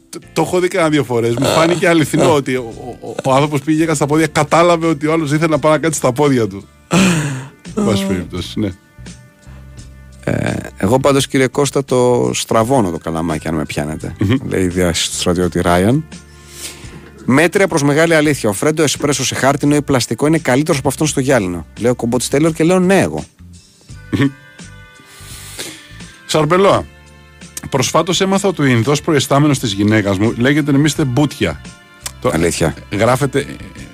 το, 0.10 0.20
το 0.34 0.41
έχω 0.41 0.60
δει 0.60 0.68
κανένα 0.68 0.90
δύο 0.91 1.03
φορές. 1.03 1.36
Μου 1.36 1.45
φάνηκε 1.45 1.88
αληθινό 1.88 2.34
ότι 2.34 2.56
ο, 2.56 2.74
ο, 3.02 3.15
ο 3.24 3.34
άνθρωπος 3.34 3.61
πήγε 3.61 3.80
και 3.80 3.86
κάτι 3.86 3.95
στα 3.95 4.06
πόδια, 4.06 4.28
κατάλαβε 4.28 4.88
ότι 4.88 5.07
ο 5.07 5.11
άλλος 5.14 5.32
ήθελε 5.32 5.48
να 5.48 5.60
πάει 5.60 5.72
να 5.72 5.78
κάτσει 5.78 5.98
στα 5.99 6.11
πόδια 6.11 6.48
του. 6.48 6.64
Εν 7.78 7.86
πάση 7.86 8.06
περιπτώσει, 8.06 8.60
ναι. 8.60 8.70
Εγώ 10.78 10.99
πάντως 10.99 11.28
κύριε 11.28 11.48
Κώστα 11.48 11.84
το 11.86 12.32
στραβώνω 12.34 12.91
το 12.91 12.98
καλαμάκι 12.98 13.48
αν 13.48 13.56
με 13.56 13.65
πιάνετε. 13.65 14.15
Λέει 14.48 14.64
η 14.64 14.68
διάση 14.68 15.10
του 15.10 15.15
στρατιώτη 15.15 15.61
Ράιαν. 15.61 16.06
Μέτρια 17.26 17.68
προς 17.68 17.84
μεγάλη 17.84 18.16
αλήθεια. 18.16 18.50
Ο 18.50 18.54
Φρέντο 18.54 18.84
Εσπρέσο 18.84 19.26
σε 19.26 19.36
χάρτινο 19.36 19.76
ή 19.76 19.82
πλαστικό 19.82 20.28
είναι 20.28 20.38
καλύτερος 20.38 20.80
από 20.80 20.88
αυτόν 20.88 21.08
στο 21.08 21.20
γυάλινο. 21.20 21.66
Λέω 21.80 21.95
κομπότης 21.95 22.28
Τέιλορ 22.28 22.52
και 22.52 22.64
λέω 22.64 22.80
ναι, 22.80 23.00
εγώ. 23.00 23.24
Σαρμπελόα. 26.26 26.86
Προσφάτως 27.70 28.22
έμαθα 28.22 28.48
ότι 28.48 28.62
ο 28.62 28.66
Ινδός 28.66 29.02
προϊστάμενος 29.02 29.60
της 29.60 29.72
γυναίκας 29.72 30.18
μου 30.18 30.34
λέγεται 30.38 30.72
Μίστε 30.72 31.04
Μπούτια. 31.04 31.62
Το- 32.22 32.30
Αλήθεια. 32.34 32.76
Γράφεται, 32.91 33.45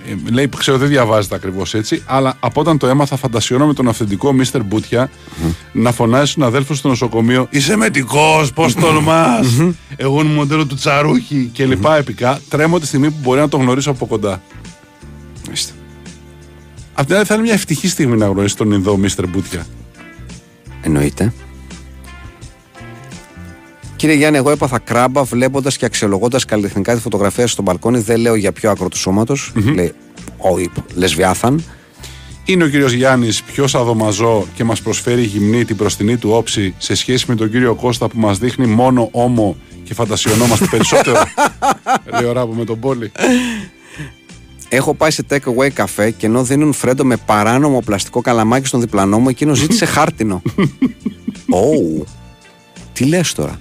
ε, 0.10 0.12
ε, 0.12 0.32
λέει, 0.32 0.50
ξέρω 0.58 0.78
δεν 0.78 0.88
διαβάζεται 0.88 1.36
ακριβώς 1.36 1.74
έτσι, 1.74 2.04
αλλά 2.06 2.38
από 2.40 2.62
όταν 2.62 2.78
το 2.78 2.88
έμαθα, 2.88 3.16
φαντασιώνω 3.16 3.66
με 3.66 3.74
τον 3.74 3.88
αυθεντικό 3.88 4.34
Μίστερ 4.34 4.64
Μπούτια 4.64 5.10
να 5.72 5.92
φωνάζει 5.92 6.32
στον 6.32 6.44
αδέλφο 6.44 6.74
στο 6.74 6.88
νοσοκομείο 6.88 7.48
Είσαι 7.50 7.76
μετικό, 7.76 8.48
πώς 8.54 8.74
τολμά. 8.74 9.26
Εγώ 9.96 10.22
είμαι 10.22 10.34
μοντέλο 10.34 10.66
του 10.66 10.76
τσαρούχη 10.76 11.50
και 11.54 11.66
λοιπά 11.66 11.98
επικά. 11.98 12.40
Τρέμω 12.50 12.80
τη 12.80 12.86
στιγμή 12.86 13.10
που 13.10 13.18
μπορεί 13.22 13.40
να 13.40 13.50
το 13.50 13.58
γνωρίσω 13.58 13.92
από 13.92 14.06
κοντά. 14.06 14.42
Μάλιστα. 15.46 15.74
Απ' 16.94 17.06
την 17.06 17.16
άλλη 17.16 17.26
θα 17.26 17.34
είναι 17.34 17.44
μια 17.44 17.54
ευτυχή 17.54 17.88
στιγμή 17.88 18.18
να 18.18 18.26
γνωρίσει 18.26 18.56
τον 18.56 18.72
Ινδό 18.72 18.98
Μίστερ 18.98 19.28
Μπούτια. 19.28 19.66
Εννοείται. 20.82 21.34
Κύριε 24.00 24.16
Γιάννη, 24.16 24.38
εγώ 24.38 24.50
έπαθα 24.50 24.80
κράμπα 24.80 25.24
βλέποντας 25.24 25.78
και 25.78 25.86
αξιολογώντας 25.86 26.46
καλλιτεχνικά 26.46 26.96
τη 26.96 27.02
φωτογραφία 27.02 27.48
στο 27.48 27.62
μπαλκόνι. 27.62 28.00
Δεν 28.00 28.20
λέω 28.20 28.36
για 28.36 28.52
ποιο 28.52 28.70
άκρο 28.70 28.88
του 28.88 28.98
σώματος. 28.98 29.52
Λέει, 29.74 29.94
ο 30.38 30.48
λεσβιάθαν. 30.94 31.64
Είναι 32.46 32.64
ο 32.64 32.68
κύριος 32.68 32.92
Γιάννης 32.92 33.44
πιο 33.44 33.68
σαδομαζό 33.68 34.48
και 34.54 34.64
μας 34.64 34.82
προσφέρει 34.82 35.22
γυμνή 35.22 35.66
την 35.66 35.76
προστινή 35.76 36.18
του 36.18 36.30
όψη 36.32 36.76
σε 36.78 36.96
σχέση 36.96 37.26
με 37.28 37.36
τον 37.36 37.52
κύριο 37.52 37.76
Κώστα 37.76 38.08
που 38.08 38.20
μας 38.20 38.38
δείχνει 38.38 38.66
μόνο 38.66 39.10
όμο 39.12 39.56
και 39.84 39.94
φαντασιωνόμαστε 39.94 40.66
περισσότερο. 40.66 41.20
Λέει 42.20 42.30
ο 42.30 42.32
Ράπο 42.32 42.54
με 42.54 42.66
τον 42.66 42.80
Πόλη. 42.80 43.12
Έχω 44.70 44.94
πάει 44.94 45.12
σε 45.12 45.26
take 45.30 45.56
away 45.56 45.70
καφέ 45.74 46.12
και 46.12 46.26
ενώ 46.26 46.44
δίνουν 46.44 46.74
φρέντο 46.74 47.04
με 47.04 47.18
παράνομο 47.18 47.80
πλαστικό 47.80 48.22
καλαμάκι 48.22 48.68
στον 48.68 48.80
διπλανό 48.80 49.20
μου, 49.20 49.30
εκείνος 49.30 49.58
ζήτησε 49.58 49.86
χάρτινο. 49.86 50.42
Ω, 51.50 52.04
τι 52.94 53.06
λες 53.06 53.34
τώρα; 53.34 53.60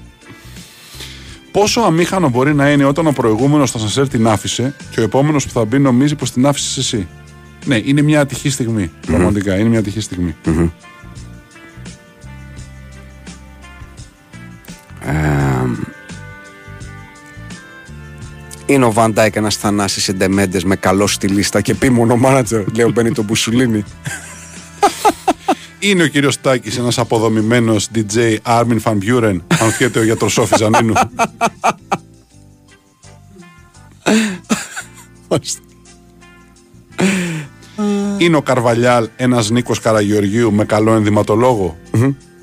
Πόσο 1.50 1.80
αμήχανο 1.80 2.28
μπορεί 2.28 2.54
να 2.54 2.70
είναι 2.70 2.84
όταν 2.84 3.06
ο 3.06 3.12
προηγούμενος 3.12 3.70
θα 3.70 3.78
σας 3.78 3.96
έρθει 3.96 4.16
την 4.16 4.26
άφησε 4.26 4.74
και 4.90 5.00
ο 5.00 5.02
επόμενος 5.02 5.46
που 5.46 5.52
θα 5.52 5.64
μπει 5.64 5.78
νομίζει 5.78 6.14
πως 6.14 6.32
την 6.32 6.46
άφησες 6.46 6.76
εσύ. 6.76 7.08
Ναι, 7.64 7.80
είναι 7.84 8.02
μια 8.02 8.20
ατυχή 8.20 8.50
στιγμή. 8.50 8.90
Πραγματικά 9.06 9.58
είναι 9.58 9.68
μια 9.68 9.78
ατυχή 9.78 10.00
στιγμή. 10.00 10.36
Είναι 18.66 18.84
ο 18.84 18.92
Βαντάικ 18.92 19.36
ένας 19.36 19.56
Θανάσης 19.56 20.08
Εντεμέντε 20.08 20.60
με 20.64 20.76
καλό 20.76 21.06
στη 21.06 21.28
λίστα 21.28 21.60
και 21.60 21.72
επίμονο 21.72 22.16
μάνατζερ, 22.16 22.64
λέει 22.74 22.86
ο 22.86 22.90
Μπένιτο 22.90 23.22
Μπουσουλίνη. 23.22 23.84
Είναι 25.78 26.02
ο 26.02 26.06
κύριος 26.06 26.40
Τάκης, 26.40 26.78
ένας 26.78 26.98
αποδομημένος 26.98 27.88
DJ 27.94 28.36
Armin 28.42 28.78
Van 28.82 28.98
Buren, 29.02 29.36
αν 29.60 29.70
φτιάχνει 29.70 30.00
ο 30.00 30.04
γιατρός 30.04 30.32
Σόφι 30.32 30.54
Ζανίνου. 30.58 30.92
Είναι 38.18 38.36
ο 38.36 38.42
Καρβαλιάλ 38.42 39.08
ένας 39.16 39.50
Νίκος 39.50 39.80
Καραγεωργίου 39.80 40.52
με 40.52 40.64
καλό 40.64 40.94
ενδυματολόγο. 40.94 41.78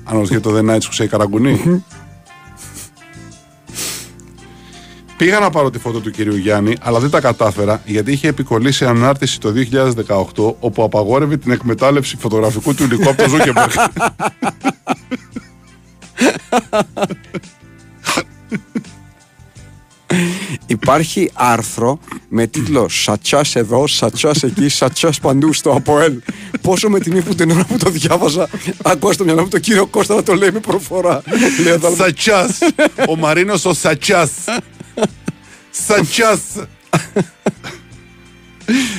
Αν 0.04 0.18
ρωτιέται 0.18 0.40
το 0.40 0.50
δεν 0.50 0.78
που 0.78 1.38
Πήγα 5.16 5.38
να 5.38 5.50
πάρω 5.50 5.70
τη 5.70 5.78
φώτο 5.78 6.00
του 6.00 6.10
κυρίου 6.10 6.36
Γιάννη, 6.36 6.76
αλλά 6.80 6.98
δεν 7.00 7.10
τα 7.10 7.20
κατάφερα 7.20 7.82
γιατί 7.86 8.12
είχε 8.12 8.28
επικολλήσει 8.28 8.84
ανάρτηση 8.84 9.40
το 9.40 9.52
2018 10.36 10.54
όπου 10.60 10.82
απαγόρευε 10.82 11.36
την 11.36 11.52
εκμετάλλευση 11.52 12.16
φωτογραφικού 12.16 12.74
του 12.74 12.82
υλικού 12.84 13.08
από 13.08 13.22
το 13.22 13.28
Ζούκεμπεργκ. 13.28 13.70
Υπάρχει 20.66 21.30
άρθρο 21.34 21.98
με 22.28 22.46
τίτλο 22.46 22.88
Σατσάς 22.88 23.56
εδώ, 23.56 23.86
σατσάς 23.86 24.42
εκεί, 24.42 24.68
σατσάς 24.68 25.20
παντού 25.20 25.52
στο 25.52 25.70
ΑΠΟΕΛ. 25.72 26.12
Πόσο 26.60 26.88
με 26.90 26.98
τιμή 27.00 27.22
που 27.22 27.34
την 27.34 27.50
ώρα 27.50 27.64
που 27.64 27.76
το 27.78 27.90
διάβαζα, 27.90 28.48
ακούω 28.82 29.12
στο 29.12 29.24
μυαλό 29.24 29.42
μου 29.42 29.48
τον 29.48 29.60
κύριο 29.60 29.86
Κώστα 29.86 30.14
να 30.14 30.22
το 30.22 30.34
λέει 30.34 30.50
με 30.52 30.60
προφορά. 30.60 31.22
Λέω, 31.64 31.78
θα- 31.78 31.90
Σατσάς! 31.90 32.58
Ο 33.08 33.16
Μαρίνος 33.16 33.64
ο 33.64 33.72
Σατσάς! 33.74 34.30
Σατσά! 35.86 36.38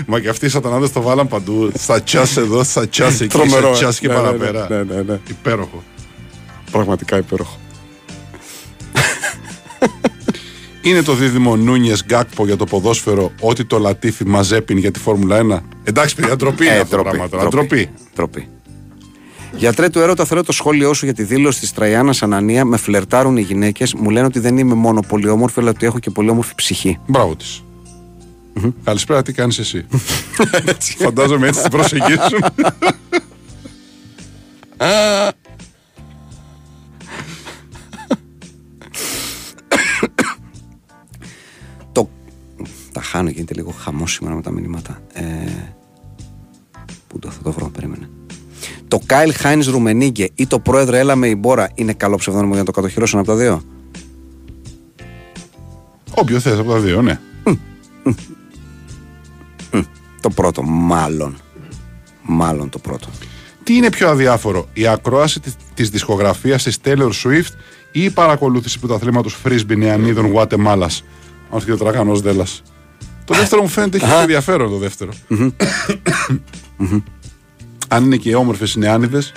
Μα 0.08 0.20
και 0.20 0.30
αυτοί 0.30 0.46
οι 0.46 0.50
σατανάδες 0.50 0.92
το 0.92 1.02
βάλαν 1.02 1.28
παντού. 1.28 1.72
Σατσά 1.78 2.22
εδώ, 2.38 2.64
σατσά 2.64 3.08
εκεί, 3.08 3.28
Τρομερό. 3.28 3.76
σατσά 3.76 4.00
και 4.00 4.08
Ναι, 4.08 4.14
ναι, 4.14 4.20
παραπέρα. 4.20 4.68
ναι, 4.70 4.84
ναι, 4.84 5.02
ναι. 5.02 5.20
Υπέροχο. 5.30 5.84
Πραγματικά 6.72 7.18
υπέροχο. 7.18 7.58
Είναι 10.82 11.02
το 11.02 11.14
δίδυμο 11.14 11.56
Νούνιες 11.56 12.04
Γκάκπο 12.06 12.46
για 12.46 12.56
το 12.56 12.66
ποδόσφαιρο, 12.66 13.32
ότι 13.40 13.66
το 13.66 13.80
Λατίφι 13.80 14.26
μαζέπιν 14.26 14.78
για 14.78 14.92
τη 14.92 15.00
Φόρμουλα 15.00 15.40
1. 15.58 15.62
Εντάξει, 15.84 16.16
παιδιά, 16.16 16.36
ντροπή 16.36 16.66
είναι 16.66 16.76
Ε, 16.76 16.80
αυτό 16.80 17.04
το 17.30 17.48
ντροπή, 17.50 17.90
Γιατρέ 19.58 19.90
του 19.90 20.00
έρωτα, 20.00 20.26
θέλω 20.26 20.44
το 20.44 20.52
σχόλιο 20.52 20.94
σου 20.94 21.06
για 21.06 21.14
τη 21.14 21.24
δήλωση 21.24 21.60
της 21.60 21.74
Τραϊάννα 21.74 22.14
Ανανία. 22.22 22.66
Με 22.66 22.78
φλερτάρουν 22.78 23.38
οι 23.38 23.42
γυναίκες. 23.42 23.94
Μου 23.94 24.10
λένε 24.10 24.26
ότι 24.26 24.40
δεν 24.40 24.58
είμαι 24.58 24.74
μόνο 24.74 25.02
πολύ 25.08 25.30
όμορφη, 25.30 25.60
αλλά 25.60 25.70
ότι 25.70 25.86
έχω 25.86 26.00
και 26.00 26.10
πολύ 26.10 26.30
όμορφη 26.30 26.56
ψυχή. 26.56 27.00
Μπράβο 27.08 27.36
της. 27.36 27.64
Καλησπέρα, 28.84 29.22
τι 29.22 29.34
κάνεις 29.34 29.60
εσύ; 29.60 29.86
Φαντάζομαι 31.04 31.48
έτσι 31.48 31.62
την 31.62 31.72
προσεγγίσουν. 31.72 32.40
Το. 41.92 42.10
Τα 42.92 43.02
χάνω, 43.02 43.30
γίνεται 43.30 43.54
λίγο 43.54 43.72
χαμό 43.72 44.08
σήμερα 44.08 44.36
με 44.36 44.42
τα 44.42 44.52
μηνύματα. 44.52 45.02
Ε... 45.14 45.24
Πού 47.08 47.20
το 47.20 47.30
θα 47.30 47.42
το 47.44 47.52
βρω, 47.52 47.70
περίμενε. 47.70 48.10
Το 48.88 49.00
Κάιλ 49.06 49.34
Χάιν 49.34 49.64
Ρουμενίγκε 49.70 50.30
ή 50.36 50.48
το 50.48 50.60
πρόεδρε 50.60 51.00
Έλα 51.00 51.16
με 51.16 51.28
η 51.28 51.36
Μπόρα 51.38 51.70
είναι 51.76 51.94
καλό 51.94 52.16
ψευδόνιμο 52.16 52.52
για 52.52 52.60
να 52.60 52.66
το 52.66 52.72
κατοχυρώσουν 52.72 53.20
από 53.20 53.28
τα 53.28 53.36
δύο; 53.36 53.62
Όποιο 56.14 56.40
θες 56.40 56.60
από 56.60 56.72
τα 56.72 56.80
δύο, 56.80 57.02
ναι. 57.02 57.20
Το 60.22 60.30
πρώτο, 60.30 60.64
μάλλον. 60.64 61.36
Μάλλον 62.22 62.70
το 62.70 62.80
πρώτο. 62.80 63.08
Τι 63.64 63.76
είναι 63.76 63.90
πιο 63.90 64.10
αδιάφορο, 64.10 64.68
η 64.74 64.88
ακρόαση 64.88 65.40
της, 65.40 65.56
της 65.74 65.90
δισκογραφίας 65.90 66.64
της 66.64 66.78
Taylor 66.84 67.10
Swift 67.24 67.52
ή 67.92 68.04
η 68.04 68.10
παρακολούθηση 68.10 68.80
του 68.80 68.94
αθλήματος 68.94 69.34
Φρίσμπι 69.34 69.76
Νεανίδων 69.76 70.26
Γουατεμάλας; 70.26 71.04
Αν 71.52 71.64
και 71.64 71.72
ο 71.72 71.78
τραγανός 71.78 72.22
Δέλλας. 72.22 72.62
Το 73.26 73.34
δεύτερο 73.36 73.62
μου 73.62 73.68
φαίνεται 73.68 73.98
έχει 73.98 74.12
ενδιαφέρον 74.22 74.70
το 74.70 74.78
δεύτερο. 74.78 75.12
Αν 77.88 78.04
είναι 78.04 78.16
και 78.16 78.30
οι 78.30 78.34
όμορφες 78.34 78.74
οι 78.74 78.80
νεάνιδες, 78.80 79.32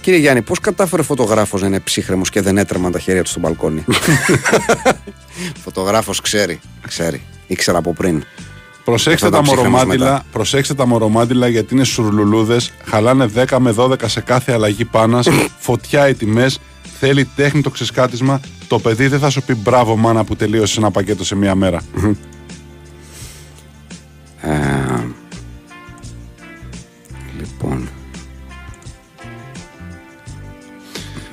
Κύριε 0.00 0.18
Γιάννη, 0.18 0.42
πώς 0.42 0.60
κατάφερε 0.60 1.02
ο 1.02 1.04
φωτογράφος 1.04 1.60
να 1.60 1.66
είναι 1.66 1.80
ψύχρεμος 1.80 2.30
και 2.30 2.40
δεν 2.40 2.58
έτρεμαν 2.58 2.92
τα 2.92 2.98
χέρια 2.98 3.22
του 3.22 3.30
στο 3.30 3.40
μπαλκόνι; 3.40 3.84
Φωτογράφος 5.64 6.20
ξέρει. 6.20 6.60
Ξέρει. 6.86 7.22
Ήξερα 7.46 7.78
από 7.78 7.92
πριν. 7.92 8.24
Προσέξτε 8.84 9.26
Αυτό 9.26 9.36
τα, 9.36 9.42
ήταν 9.42 9.42
ψύχρεμος 9.54 9.78
μορομάντιλα, 9.80 10.12
μετά. 10.12 10.24
προσέξτε 10.32 10.74
τα 10.74 10.86
μορομάντιλα 10.86 11.48
γιατί 11.48 11.74
είναι 11.74 11.84
σουρλουλούδες, 11.84 12.72
χαλάνε 12.84 13.28
10 13.48 13.56
με 13.58 13.74
12 13.76 13.94
σε 14.06 14.20
κάθε 14.20 14.52
αλλαγή 14.52 14.84
πάνας, 14.84 15.28
φωτιά 15.66 16.08
οι 16.08 16.14
τιμές, 16.14 16.58
θέλει 16.98 17.24
τέχνη 17.36 17.60
το 17.60 17.70
ξεσκάτισμα, 17.70 18.40
το 18.68 18.78
παιδί 18.78 19.06
δεν 19.06 19.18
θα 19.18 19.30
σου 19.30 19.42
πει 19.42 19.54
μπράβο 19.54 19.96
μάνα 19.96 20.24
που 20.24 20.36
τελείωσε 20.36 20.80
ένα 20.80 20.90
πακέτο 20.90 21.24
σε 21.24 21.36
μία 21.36 21.54
μέρα. 21.54 21.80
Ε, 24.40 24.99
λοιπόν. 27.60 27.88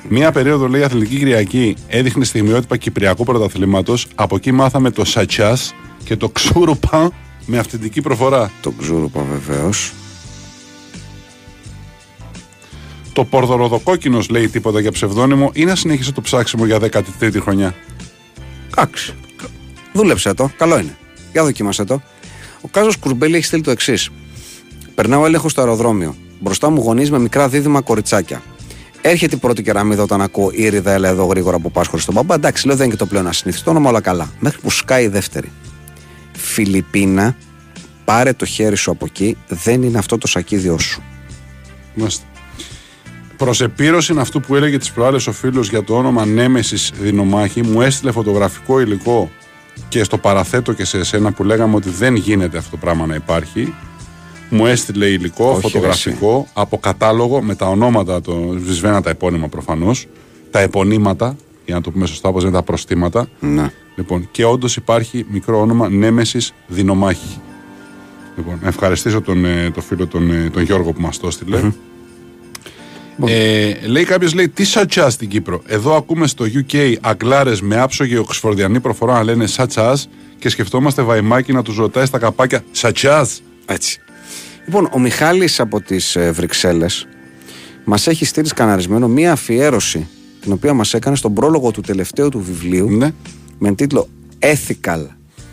Μία 0.08 0.32
περίοδο 0.32 0.68
λέει 0.68 0.82
Αθλητική 0.82 1.16
Κυριακή 1.16 1.76
έδειχνε 1.88 2.24
στιγμιότυπα 2.24 2.76
Κυπριακού 2.76 3.24
πρωταθλήματος. 3.24 4.06
Από 4.14 4.36
εκεί 4.36 4.52
μάθαμε 4.52 4.90
το 4.90 5.04
σατσά 5.04 5.58
και 6.04 6.16
το 6.16 6.28
ξούρουπα 6.28 7.10
με 7.46 7.58
αυθεντική 7.58 8.00
προφορά. 8.00 8.50
Το 8.60 8.70
ξούρουπα 8.70 9.22
βεβαίως. 9.22 9.92
Το 13.12 13.24
πορδοροδοκόκκινος 13.24 14.28
λέει 14.28 14.48
τίποτα 14.48 14.80
για 14.80 14.92
ψευδόνυμο 14.92 15.50
ή 15.54 15.64
να 15.64 15.74
συνεχίσω 15.74 16.12
το 16.12 16.20
ψάξιμο 16.20 16.66
για 16.66 16.78
13η 16.80 17.40
χρονιά. 17.40 17.74
Εντάξει. 18.70 19.14
Δούλεψε 19.92 20.34
το. 20.34 20.50
Καλό 20.56 20.78
είναι. 20.78 20.96
Για 21.32 21.42
δοκίμασε 21.42 21.84
το. 21.84 22.02
Ο 22.60 22.68
Κάζος 22.68 22.96
Κουρμπέλη 22.96 23.36
έχει 23.36 23.44
στείλει 23.44 23.62
το 23.62 23.70
εξής. 23.70 24.10
Περνάω 24.98 25.26
έλεγχο 25.26 25.48
στο 25.48 25.60
αεροδρόμιο. 25.60 26.16
Μπροστά 26.40 26.70
μου 26.70 26.82
γονείς 26.82 27.10
με 27.10 27.18
μικρά 27.18 27.48
δίδυμα 27.48 27.80
κοριτσάκια. 27.80 28.42
Έρχεται 29.00 29.34
η 29.34 29.38
πρώτη 29.38 29.62
κεραμίδα 29.62 30.02
όταν 30.02 30.20
ακούω 30.20 30.50
Ήριδα, 30.52 30.92
έλα 30.92 31.08
εδώ 31.08 31.24
γρήγορα 31.24 31.58
που 31.58 31.70
πάσχω 31.70 31.98
στον 31.98 32.14
μπαμπά. 32.14 32.34
Εντάξει, 32.34 32.66
λέω 32.66 32.76
δεν 32.76 32.84
είναι 32.84 32.94
και 32.94 33.00
το 33.00 33.06
πλέον 33.06 33.26
ασυνήθιστο 33.26 33.70
όνομα, 33.70 33.88
όλα 33.88 34.00
καλά. 34.00 34.30
Μέχρι 34.38 34.60
που 34.60 34.70
σκάει 34.70 35.04
η 35.04 35.08
δεύτερη. 35.08 35.50
Φιλιππίνα, 36.32 37.36
πάρε 38.04 38.32
το 38.32 38.44
χέρι 38.44 38.76
σου 38.76 38.90
από 38.90 39.04
εκεί, 39.04 39.36
δεν 39.48 39.82
είναι 39.82 39.98
αυτό 39.98 40.18
το 40.18 40.26
σακίδιό 40.26 40.78
σου. 40.78 41.02
Μάλιστα. 41.94 42.24
Προ 43.36 43.54
επίρρωση 43.60 44.12
είναι 44.12 44.20
αυτού 44.20 44.40
που 44.40 44.54
έλεγε 44.54 44.78
τις 44.78 44.92
προάλλες 44.92 45.26
ο 45.26 45.32
φίλος 45.32 45.68
για 45.68 45.84
το 45.84 45.96
όνομα 45.96 46.24
Νέμεσης 46.24 46.92
Δινομάχη, 47.00 47.62
μου 47.62 47.82
έστειλε 47.82 48.12
φωτογραφικό 48.12 48.80
υλικό 48.80 49.30
και 49.88 50.04
στο 50.04 50.18
παραθέτω 50.18 50.72
και 50.72 50.84
σε 50.84 50.98
εσένα 50.98 51.32
που 51.32 51.44
λέγαμε 51.44 51.74
ότι 51.74 51.90
δεν 51.90 52.14
γίνεται 52.14 52.58
αυτό 52.58 52.70
το 52.70 52.76
πράγμα 52.76 53.06
να 53.06 53.14
υπάρχει. 53.14 53.74
Μου 54.48 54.66
έστειλε 54.66 55.06
υλικό, 55.06 55.50
Όχι, 55.50 55.60
φωτογραφικό, 55.60 56.46
από 56.52 56.78
κατάλογο 56.78 57.42
με 57.42 57.54
τα 57.54 57.66
ονόματα, 57.66 58.20
το, 58.20 58.56
σβησμένα 58.58 59.02
τα 59.02 59.10
επώνυμα 59.10 59.48
προφανώς, 59.48 60.06
τα 60.50 60.60
επωνύματα, 60.60 61.36
για 61.64 61.74
να 61.74 61.80
το 61.80 61.90
πούμε 61.90 62.06
σωστά, 62.06 62.28
όπως 62.28 62.42
είναι 62.42 62.52
τα 62.52 62.62
προστήματα. 62.62 63.28
Ναι. 63.40 63.70
Λοιπόν, 63.96 64.28
και 64.30 64.44
όντως 64.44 64.76
υπάρχει 64.76 65.26
μικρό 65.30 65.60
όνομα 65.60 65.88
Νέμεσης 65.88 66.52
Δινομάχη. 66.66 67.40
Λοιπόν, 68.36 68.58
να 68.62 68.68
ευχαριστήσω 68.68 69.20
τον, 69.20 69.44
ε, 69.44 69.70
τον 69.70 69.82
φίλο 69.82 70.06
τον, 70.06 70.30
ε, 70.30 70.50
τον 70.50 70.62
Γιώργο 70.62 70.92
που 70.92 71.00
μας 71.00 71.18
το 71.18 71.26
έστειλε. 71.26 71.60
Ε, 73.26 73.74
λέει 73.86 74.04
κάποιος, 74.04 74.34
λέει 74.34 74.48
τι 74.48 74.64
σατσά 74.64 75.10
στην 75.10 75.28
Κύπρο. 75.28 75.62
Εδώ 75.66 75.96
ακούμε 75.96 76.26
στο 76.26 76.44
UK 76.44 76.94
αγκλάρες 77.00 77.60
με 77.60 77.80
άψογη 77.80 78.16
οξφορδιανή 78.16 78.80
προφορά 78.80 79.12
να 79.12 79.22
λένε 79.22 79.46
σατσάς 79.46 80.08
και 80.38 80.48
σκεφτόμαστε 80.48 81.02
βαϊμάκι 81.02 81.52
να 81.52 81.62
τους 81.62 81.76
ρωτάει 81.76 82.06
στα 82.06 82.18
καπάκια 82.18 82.64
σατσάς. 82.70 83.42
Έτσι. 83.66 84.00
Λοιπόν, 84.68 84.88
ο 84.92 84.98
Μιχάλης 84.98 85.60
από 85.60 85.80
τις 85.80 86.16
ε, 86.16 86.30
Βρυξέλλες 86.30 87.06
μας 87.84 88.06
έχει 88.06 88.24
στείλει 88.24 88.48
σκαναρισμένο 88.48 89.08
μία 89.08 89.32
αφιέρωση 89.32 90.08
την 90.40 90.52
οποία 90.52 90.74
μας 90.74 90.94
έκανε 90.94 91.16
στον 91.16 91.34
πρόλογο 91.34 91.70
του 91.70 91.80
τελευταίου 91.80 92.28
του 92.28 92.40
βιβλίου 92.42 92.90
Ναι. 92.90 93.10
με 93.58 93.74
τίτλο 93.74 94.08
Ethical 94.38 95.06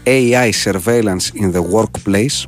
AI 0.04 0.50
Surveillance 0.64 1.42
in 1.42 1.52
the 1.54 1.62
Workplace 1.74 2.44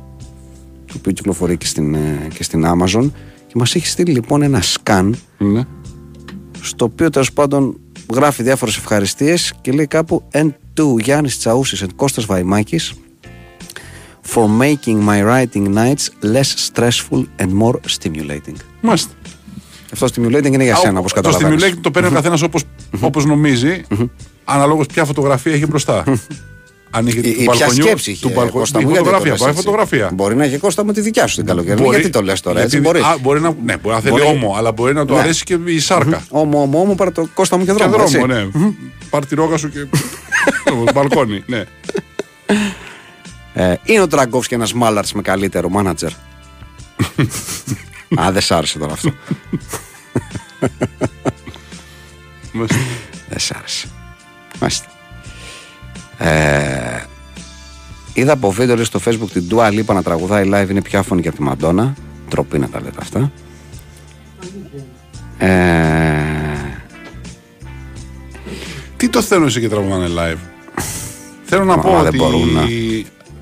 το 0.86 0.94
οποίο 0.96 1.12
κυκλοφορεί 1.12 1.56
και 1.56 1.66
στην, 1.66 1.94
ε, 1.94 2.28
και 2.34 2.42
στην 2.42 2.64
Amazon 2.66 3.10
και 3.46 3.54
μας 3.54 3.74
έχει 3.74 3.86
στείλει 3.86 4.12
λοιπόν 4.12 4.42
ένα 4.42 4.62
σκάν 4.62 5.16
ναι. 5.38 5.62
στο 6.60 6.84
οποίο 6.84 7.10
τέλος 7.10 7.32
πάντων 7.32 7.80
γράφει 8.14 8.42
διάφορες 8.42 8.76
ευχαριστίες 8.76 9.54
και 9.60 9.72
λέει 9.72 9.86
κάπου 9.86 10.28
and 10.32 10.50
to 10.74 11.00
Γιάννης 11.02 11.38
Τσαούσης 11.38 11.82
and 11.84 11.94
Κώστας 11.96 12.24
Βαϊμάκης 12.24 12.94
for 14.34 14.44
making 14.60 14.98
my 15.10 15.22
writing 15.22 15.74
nights 15.74 16.04
less 16.34 16.50
stressful 16.68 17.22
and 17.42 17.50
more 17.62 17.74
stimulating. 17.98 18.56
Μάλιστα. 18.80 19.10
Αυτό 19.92 20.06
stimulating 20.06 20.52
είναι 20.52 20.64
για 20.64 20.76
σένα, 20.76 20.96
Α, 20.96 20.98
όπως 20.98 21.12
το 21.12 21.20
καταλαβαίνεις. 21.20 21.64
stimulate 21.64 21.78
το 21.80 21.90
παίρνει 21.90 22.08
ο 22.08 22.12
καθένας 22.12 22.42
όπω 22.42 22.58
όπως 23.00 23.24
νομίζει, 23.24 23.82
αναλόγως 24.44 24.86
ποια 24.86 25.04
φωτογραφία 25.04 25.52
έχει 25.52 25.66
μπροστά. 25.66 26.04
Αν 26.90 27.06
είχε 27.06 27.18
Η, 27.18 27.22
του 27.22 27.28
η 27.28 27.32
ποια 27.34 27.44
μπαλκονιού, 27.46 27.82
σκέψη 27.82 28.10
είχε, 28.10 28.26
του 28.26 28.32
μπαλκο- 28.34 28.58
Κώστα 28.58 28.80
η 28.80 28.84
μου, 28.84 28.90
γιατί 28.90 29.04
το 29.04 29.10
φωτογραφία. 29.10 29.32
λες 29.32 29.40
Πάει 29.40 29.50
έτσι. 29.50 29.62
φωτογραφία. 29.62 30.10
Μπορεί 30.14 30.36
να 30.36 30.44
έχει 30.44 30.58
Κώστα 30.58 30.84
με 30.84 30.92
τη 30.92 31.00
δικιά 31.00 31.26
σου 31.26 31.36
την 31.36 31.44
καλοκαιρινή. 31.46 31.80
Μπορεί- 31.82 31.94
Γιατί 31.96 32.10
το 32.12 32.22
λες 32.22 32.40
τώρα, 32.40 32.60
έτσι 32.60 32.78
γιατί- 32.80 32.98
μπορείς; 33.00 33.08
α, 33.12 33.18
μπορεί 33.22 33.40
να, 33.40 33.54
ναι, 33.64 33.76
μπορεί 33.76 33.94
να 33.94 34.00
θέλει 34.00 34.12
Μπορεί- 34.12 34.24
όμο, 34.42 34.54
αλλά 34.56 34.72
μπορεί 34.72 34.94
να 34.94 35.04
του 35.06 35.14
Ναι. 35.14 35.20
αρέσει 35.20 35.44
και 35.44 35.58
η 35.66 35.78
σάρκα. 35.78 36.24
Όμο, 36.28 36.62
όμο, 36.62 36.80
όμο, 36.80 36.94
πάρε 36.94 37.10
το 37.10 37.28
Κώστα 37.34 37.56
μου 37.58 37.64
και 37.64 37.72
Και 37.72 37.76
δρόμο. 37.78 37.90
δρόμο, 37.92 38.04
έτσι. 38.04 38.58
ναι. 38.58 38.70
Πάρ 39.10 39.26
τη 39.26 39.34
ρόγα 39.34 39.56
σου 39.56 39.70
και. 39.70 39.86
στο 40.64 40.84
μπαλκόνι, 40.94 41.42
ναι. 41.46 41.64
Ε, 43.54 43.74
είναι 43.84 44.00
ο 44.00 44.06
Τραγκόφ 44.06 44.46
και 44.46 44.54
ένας 44.54 44.72
Μάλαρτς 44.72 45.12
με 45.12 45.22
καλύτερο 45.22 45.68
μάνατζερ. 45.68 46.10
Α, 48.20 48.32
δεν 48.32 48.42
σ' 48.42 48.50
άρεσε 48.50 48.78
τώρα 48.78 48.92
αυτό. 48.92 49.12
Μάλιστα. 52.52 52.76
Δεν 53.28 53.38
σ' 53.38 53.50
άρεσε. 53.50 53.88
Μάλιστα. 54.60 54.86
Ε, 56.18 57.02
είδα 58.12 58.32
από 58.32 58.50
βίντεο 58.50 58.74
λέει, 58.74 58.84
στο 58.84 59.00
facebook 59.04 59.30
την 59.32 59.44
Dua 59.50 59.68
Lipa 59.68 59.94
να 59.94 60.02
τραγουδάει 60.02 60.50
live 60.52 60.66
είναι 60.70 60.82
πιο 60.82 60.98
άφωνη 60.98 61.22
και 61.22 61.28
από 61.28 61.36
τη 61.36 61.42
Μαντόνα. 61.42 61.94
Τροπή 62.28 62.58
να 62.58 62.68
τα 62.68 62.80
λέτε 62.80 62.98
αυτά. 63.00 63.32
Ε, 65.38 66.76
Τι 68.96 69.08
το 69.08 69.22
θέλουν 69.22 69.46
εσύ 69.46 69.60
και 69.60 69.68
τραγουδάνε 69.68 70.06
live; 70.08 70.38
Θέλω 71.44 71.64
να 71.64 71.76
Μα, 71.76 71.82
πω 71.82 71.90
δεν 71.90 72.06
ότι. 72.06 72.16
μπορούν 72.16 72.52
να. 72.52 72.62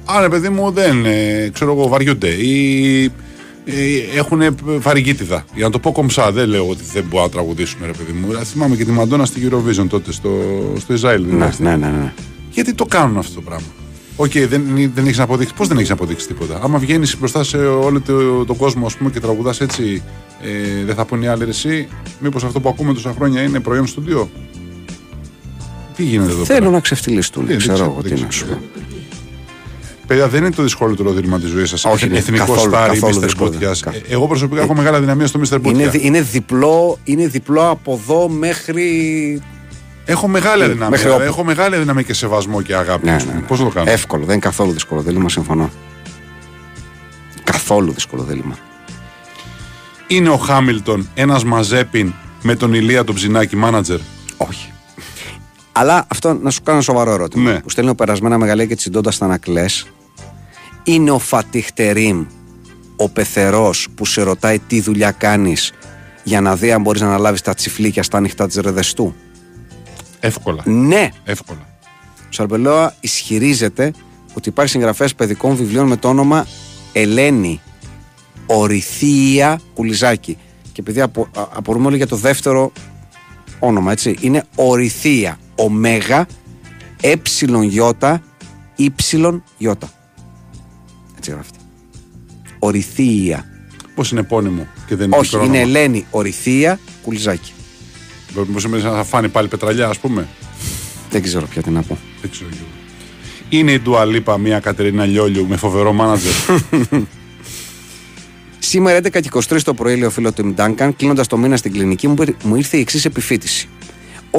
Άρα, 0.09 0.29
παιδί 0.29 0.49
μου, 0.49 0.71
δεν 0.71 1.05
ε, 1.05 1.49
ξέρω 1.53 1.73
εγώ, 1.73 1.89
βαριούνται. 1.89 2.29
Ή 2.29 3.05
ε, 3.65 3.73
έχουν 4.17 4.41
φαρυγγίτιδα. 4.81 5.45
Για 5.55 5.65
να 5.65 5.71
το 5.71 5.79
πω 5.79 5.93
κομψά, 5.93 6.33
δεν 6.33 6.49
λέω 6.49 6.69
ότι 6.69 6.83
δεν 6.93 7.05
μπορούν 7.09 7.27
να 7.27 7.33
τραγουδήσουν, 7.33 7.79
ρε 7.85 7.93
παιδί 7.93 8.13
μου. 8.13 8.45
Θυμάμαι 8.45 8.77
και 8.77 8.85
τη 8.85 8.91
Μαντόνα 8.91 9.25
στη 9.25 9.49
Eurovision 9.51 9.87
τότε 9.89 10.13
στο, 10.13 10.31
στο 10.79 10.93
Ισραήλ. 10.93 11.23
ναι, 11.23 11.29
δηλαδή. 11.29 11.63
ναι, 11.63 11.77
ναι, 11.77 11.87
ναι. 11.87 12.13
Γιατί 12.51 12.75
το 12.75 12.85
κάνουν 12.85 13.19
αυτό 13.19 13.35
το 13.35 13.41
πράγμα. 13.41 13.67
Οκ, 14.17 14.33
δεν, 14.33 14.91
δεν 14.95 15.05
έχεις 15.07 15.19
αποδείξει. 15.21 15.55
Πώς 15.55 15.69
δεν 15.69 15.77
έχεις 15.77 15.91
αποδείξει 15.91 16.27
τίποτα. 16.27 16.61
Άμα 16.63 16.79
βγαίνεις 16.79 17.17
μπροστά 17.19 17.45
σε 17.45 17.57
όλο 17.57 18.01
το, 18.01 18.45
τον 18.45 18.57
κόσμο 18.57 18.87
ας 18.87 18.97
πούμε, 18.97 19.11
και 19.11 19.21
τραγουδάς 19.21 19.61
έτσι, 19.61 20.03
ε, 20.43 20.85
δεν 20.85 20.95
θα 20.95 21.05
πούνε 21.05 21.25
οι 21.25 21.29
άλλοι 21.29 21.45
«Ρε 21.45 21.51
εσύ. 21.51 21.89
Μήπως 22.21 22.45
αυτό 22.45 22.61
που 22.61 22.69
ακούμε 22.69 22.93
τόσα 22.95 23.13
χρόνια 23.17 23.43
είναι 23.43 23.61
προϊόν 23.61 23.87
στούντιο; 23.87 24.31
Τι 25.97 26.03
γίνεται 26.03 26.31
εδώ 26.31 26.45
Θέλω 26.45 26.59
πέρα; 26.59 26.71
να 26.71 26.81
ξεφτυλιστούν. 26.81 27.43
Ε, 27.43 27.47
Δεν 27.47 27.59
δεν 27.59 27.63
ξέρω 27.63 27.75
ξέρω, 27.77 27.91
εγώ 27.91 28.01
δεν 28.03 28.15
τι 28.15 28.21
να 28.21 28.27
ξέρω. 28.29 28.51
σου 28.51 28.57
πω. 28.57 28.96
Παιδιά, 30.07 30.29
δεν 30.29 30.41
είναι 30.45 30.51
το 30.55 30.63
δυσκολότερο 30.63 31.13
δίλημα 31.13 31.39
της 31.41 31.51
ζωής 31.51 31.69
σας. 31.69 31.85
Όχι, 31.85 32.07
είναι 32.07 32.19
Εθνικό 32.19 32.45
καθόλου, 32.47 32.71
στάρι, 32.71 32.93
καθόλου 32.99 33.19
Mr. 33.19 33.21
δύσκολο. 33.23 33.51
Μπούτια. 33.51 33.75
Κα- 33.81 33.93
Εγώ 34.09 34.27
προσωπικά 34.27 34.61
έχω 34.63 34.75
μεγάλα 34.75 35.01
δυναμία 35.01 35.27
στο 35.27 35.41
Mr. 35.41 35.47
Είναι, 35.51 35.59
Μπούτια. 35.59 35.89
δι- 35.91 36.05
είναι, 36.05 36.21
διπλό, 36.23 36.99
είναι 37.05 37.27
διπλό 37.27 37.69
από 37.71 37.93
εδώ 38.03 38.29
μέχρι. 38.29 39.43
Έχω 40.05 40.29
μεγάλη 40.29 40.63
Ναι, 40.63 40.67
δυναμία. 40.69 40.89
μέχρι 40.89 41.11
όπου. 41.11 41.21
Έχω 41.23 41.45
μεγάλη 41.45 41.77
δυναμία 41.77 42.03
και 42.03 42.15
σεβασμό 42.15 42.63
και 42.63 42.75
αγάπη. 42.75 43.05
Ναι, 43.07 43.13
ας 43.13 43.23
πούμε. 43.23 43.35
ναι, 43.35 43.41
ναι. 43.41 43.47
Πώς 43.47 43.59
θα 43.59 43.65
το 43.65 43.71
κάνω; 43.71 43.91
Εύκολο, 43.91 44.25
δεν 44.25 44.33
είναι 44.35 44.43
καθόλου 44.45 44.73
δύσκολο 44.73 45.01
δίλημα, 45.01 45.29
συμφωνώ. 45.29 45.71
Καθόλου 47.45 47.93
δύσκολο 47.93 48.23
δίλημα. 48.23 48.57
Είναι 50.07 50.29
ο 50.29 50.37
Χάμιλτον 50.37 51.09
ένας 51.15 51.45
μαζέπιν 51.45 52.13
με 52.43 52.55
τον 52.55 52.75
Ηλία 52.75 53.05
τον 53.05 53.15
ψινάκι 53.15 53.57
μάνατζερ; 53.57 53.99
Όχι. 54.37 54.71
Αλλά 55.73 56.05
αυτό 56.09 56.39
να 56.43 56.51
σου 56.51 56.61
κάνω 56.63 56.77
ένα 56.77 56.81
σοβαρό 56.87 57.11
ερώτημα. 57.13 57.51
Ναι. 57.53 57.61
Που 57.61 57.71
στέλνει 57.71 57.91
ο 57.91 57.95
περασμένα 57.95 58.39
μεγαλεία 58.39 58.67
και 58.67 58.75
τσιντώντα 58.77 59.13
τα 59.19 59.25
ανακλές. 59.25 59.87
Είναι 60.89 61.11
ο 61.11 61.19
Φατιχτερήμ 61.19 62.25
ο 62.97 63.09
πεθερός 63.09 63.89
που 63.95 64.07
σε 64.07 64.23
ρωτάει 64.23 64.59
τι 64.59 64.81
δουλειά 64.81 65.11
κάνεις 65.11 65.73
για 66.25 66.41
να 66.41 66.57
δει 66.57 66.73
αν 66.73 66.83
μπορείς 66.83 67.01
να 67.01 67.07
αναλάβεις 67.07 67.41
τα 67.41 67.55
τσιφλίκια 67.55 68.03
στα 68.03 68.17
ανοιχτά 68.17 68.47
της 68.47 68.57
ρεδεστού. 68.57 69.15
Εύκολα. 70.21 70.63
Ναι. 70.67 71.09
Εύκολα. 71.25 71.67
Ο 72.19 72.29
Σαρμπελόα 72.29 72.95
ισχυρίζεται 73.01 73.93
ότι 74.35 74.49
υπάρχει 74.49 74.71
συγγραφέας 74.71 75.15
παιδικών 75.15 75.57
βιβλίων 75.57 75.87
με 75.87 75.97
το 75.97 76.09
όνομα 76.09 76.47
Ελένη 76.93 77.61
Ορυθία 78.47 79.61
Κουλιζάκη. 79.75 80.39
Και 80.73 80.81
επειδή 80.81 81.01
απο, 81.01 81.29
α- 81.37 81.49
απορούμε 81.53 81.87
όλοι 81.87 81.97
για 81.97 82.07
το 82.07 82.17
δεύτερο 82.17 82.73
όνομα, 83.59 83.93
έτσι. 83.93 84.17
Είναι 84.21 84.45
Ορυθία. 84.55 85.39
Ωμέγα 85.55 86.27
Έψιλον 87.01 87.71
Ιώτα 87.71 88.23
Ήψιλον 88.77 89.43
Ιώτα. 89.59 89.91
Έτσι 91.27 91.31
γράφεται. 91.31 91.59
Ορυθία. 92.59 93.45
Πώς 93.95 94.11
είναι 94.11 94.21
επώνυμο 94.21 94.67
και 94.87 94.97
δεν 94.97 95.07
είναι 95.07 95.17
Όχι, 95.17 95.37
μικρό 95.37 95.49
είναι 95.49 95.59
όνομα; 95.63 95.79
Ελένη 95.79 96.07
Ορυθία 96.11 96.79
Κουλιζάκη. 97.03 97.53
Μήπως 98.37 98.63
σημαίνει 98.63 98.83
να 98.83 98.91
θα 98.91 99.05
φάνει 99.05 99.29
πάλι 99.29 99.49
πετραλιά, 99.49 99.89
ας 99.89 99.99
πούμε; 99.99 100.29
Δεν 101.11 101.23
ξέρω 101.23 101.47
πια 101.47 101.63
τι 101.63 101.71
να 101.71 101.83
πω. 101.83 101.99
Δεν 102.21 102.31
ξέρω. 102.31 102.51
κι 102.51 102.57
εγώ. 102.59 102.69
Είναι 103.49 103.73
η 103.73 103.81
Ντουαλίπα 103.81 104.39
μια 104.39 104.61
Κατερίνα 104.61 105.05
Λιόλιου 105.05 105.47
με 105.47 105.57
φοβερό 105.57 105.93
μάνατζερ. 105.93 106.33
Σήμερα 108.59 108.99
11 108.99 109.11
και 109.21 109.29
23 109.33 109.63
το 109.65 109.75
πρωί, 109.75 109.97
λέει 109.97 110.07
ο 110.07 110.11
φίλος 110.11 110.33
του 110.33 110.47
Μντάνκαν, 110.47 110.97
κλείνοντας 110.97 111.27
το 111.27 111.37
μήνα 111.37 111.57
στην 111.57 111.73
κλινική, 111.73 112.09
μου, 112.09 112.15
πήρε- 112.15 112.43
μου 112.45 112.57
ήρθε 112.57 112.77
η 112.77 112.81
εξής 112.81 113.05
επιφύτηση. 113.05 113.69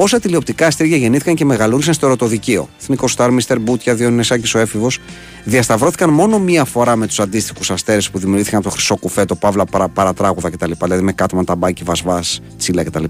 Όσα 0.00 0.20
τηλεοπτικά 0.20 0.66
αστέρια 0.66 0.96
γεννήθηκαν 0.96 1.34
και 1.34 1.44
μεγαλούρισαν 1.44 1.94
στο 1.94 2.06
ερωτοδικείο, 2.06 2.68
Εθνικό 2.80 3.08
Στάρ, 3.08 3.30
Μίστερ 3.32 3.60
Μπούτια, 3.60 3.94
Διονυσάκη 3.94 4.56
ο 4.56 4.60
Έφηβος, 4.60 4.98
διασταυρώθηκαν 5.44 6.10
μόνο 6.10 6.38
μία 6.38 6.64
φορά 6.64 6.96
με 6.96 7.06
τους 7.06 7.20
αντίστοιχους 7.20 7.70
αστέρες 7.70 8.10
που 8.10 8.18
δημιουργήθηκαν 8.18 8.58
από 8.58 8.68
το 8.68 8.74
χρυσό 8.74 8.96
κουφέτο, 8.96 9.34
παύλα 9.34 9.64
παρα, 9.64 9.88
παρατράγουδα 9.88 10.50
κτλ. 10.50 10.70
Δηλαδή 10.82 11.02
με 11.02 11.12
κάτωμα 11.12 11.44
ταμπάκι, 11.44 11.84
βασβάς, 11.84 12.40
τσίλα 12.58 12.84
κτλ. 12.84 13.04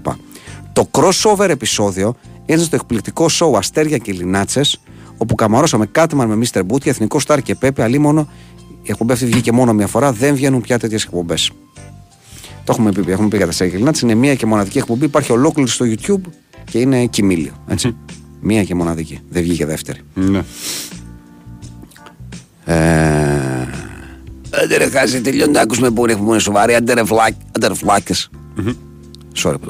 Το 0.73 0.89
crossover 0.91 1.49
επεισόδιο 1.49 2.15
είναι 2.45 2.61
στο 2.61 2.75
εκπληκτικό 2.75 3.29
σοου 3.29 3.57
Αστέρια 3.57 3.97
και 3.97 4.11
Λινάτσες, 4.11 4.81
όπου 5.17 5.35
καμαρώσαμε 5.35 5.85
κάτωμα 5.85 6.25
με 6.25 6.35
Μίστερ 6.35 6.63
Μπούτια, 6.63 6.91
Εθνικό 6.91 7.19
Στάρ 7.19 7.41
και 7.41 7.55
Πέπε, 7.55 7.83
αλίμονο. 7.83 8.29
Η 8.81 8.91
εκπομπή 8.91 9.13
αυτή 9.13 9.25
βγήκε 9.25 9.51
μόνο 9.51 9.73
μία 9.73 9.87
φορά, 9.87 10.11
δεν 10.11 10.35
βγαίνουν 10.35 10.61
πια 10.61 10.79
τέτοιες 10.79 11.03
εκπομπές. 11.03 11.51
Το 12.63 12.71
έχουμε 12.71 12.91
πει, 12.91 13.11
έχουμε 13.11 13.27
πει 13.27 13.37
για 13.37 13.45
τα 13.45 13.51
Σέγγελ 13.51 13.91
είναι 14.03 14.15
μία 14.15 14.35
και 14.35 14.45
μοναδική 14.45 14.77
εκπομπή. 14.77 15.05
Υπάρχει 15.05 15.31
ολόκληρη 15.31 15.69
στο 15.69 15.85
YouTube 15.85 16.31
και 16.69 16.79
είναι 16.79 17.05
κοιμήλιο. 17.05 17.51
Έτσι. 17.67 17.95
μία 18.41 18.63
και 18.63 18.75
μοναδική. 18.75 19.19
Δεν 19.29 19.43
βγήκε 19.43 19.65
δεύτερη. 19.65 19.99
ναι. 20.13 20.43
Ε... 22.65 23.67
Άντε 24.63 24.77
ρε 24.77 24.89
χάσει, 24.89 25.21
τελειώνει 25.21 25.51
να 25.51 25.61
ακούσουμε 25.61 25.89
που 25.91 26.03
είναι, 26.03 26.15
που 26.15 26.29
είναι 26.29 26.39
σοβαρή. 26.39 26.75
Άντε 26.75 26.93
ρε 26.93 27.05
φλάκ, 27.05 27.33
άντε 27.55 27.67
ρε 27.67 27.73
φλάκες. 27.73 28.29
Sorry 29.35 29.53
που 29.59 29.65
το- 29.65 29.67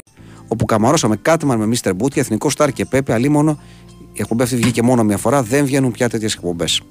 Όπου 0.48 0.66
καμαρώσαμε 0.66 1.16
κάτωμαν 1.16 1.60
με 1.60 1.78
Mr. 1.82 1.92
Boot, 1.92 2.18
Εθνικό 2.18 2.50
Στάρ 2.50 2.72
και 2.72 2.86
Πέπε, 2.86 3.14
αλίμονο. 3.14 3.60
Η 4.14 4.22
εκπομπή 4.22 4.44
αυτή 4.44 4.56
βγήκε 4.56 4.82
μόνο 4.82 5.04
μία 5.04 5.18
φορά, 5.18 5.44
δεν 5.44 5.66
βγαίνουν 5.66 5.92
πια 5.92 6.10
τέτοιες 6.10 6.34
εκπομπές. 6.34 6.82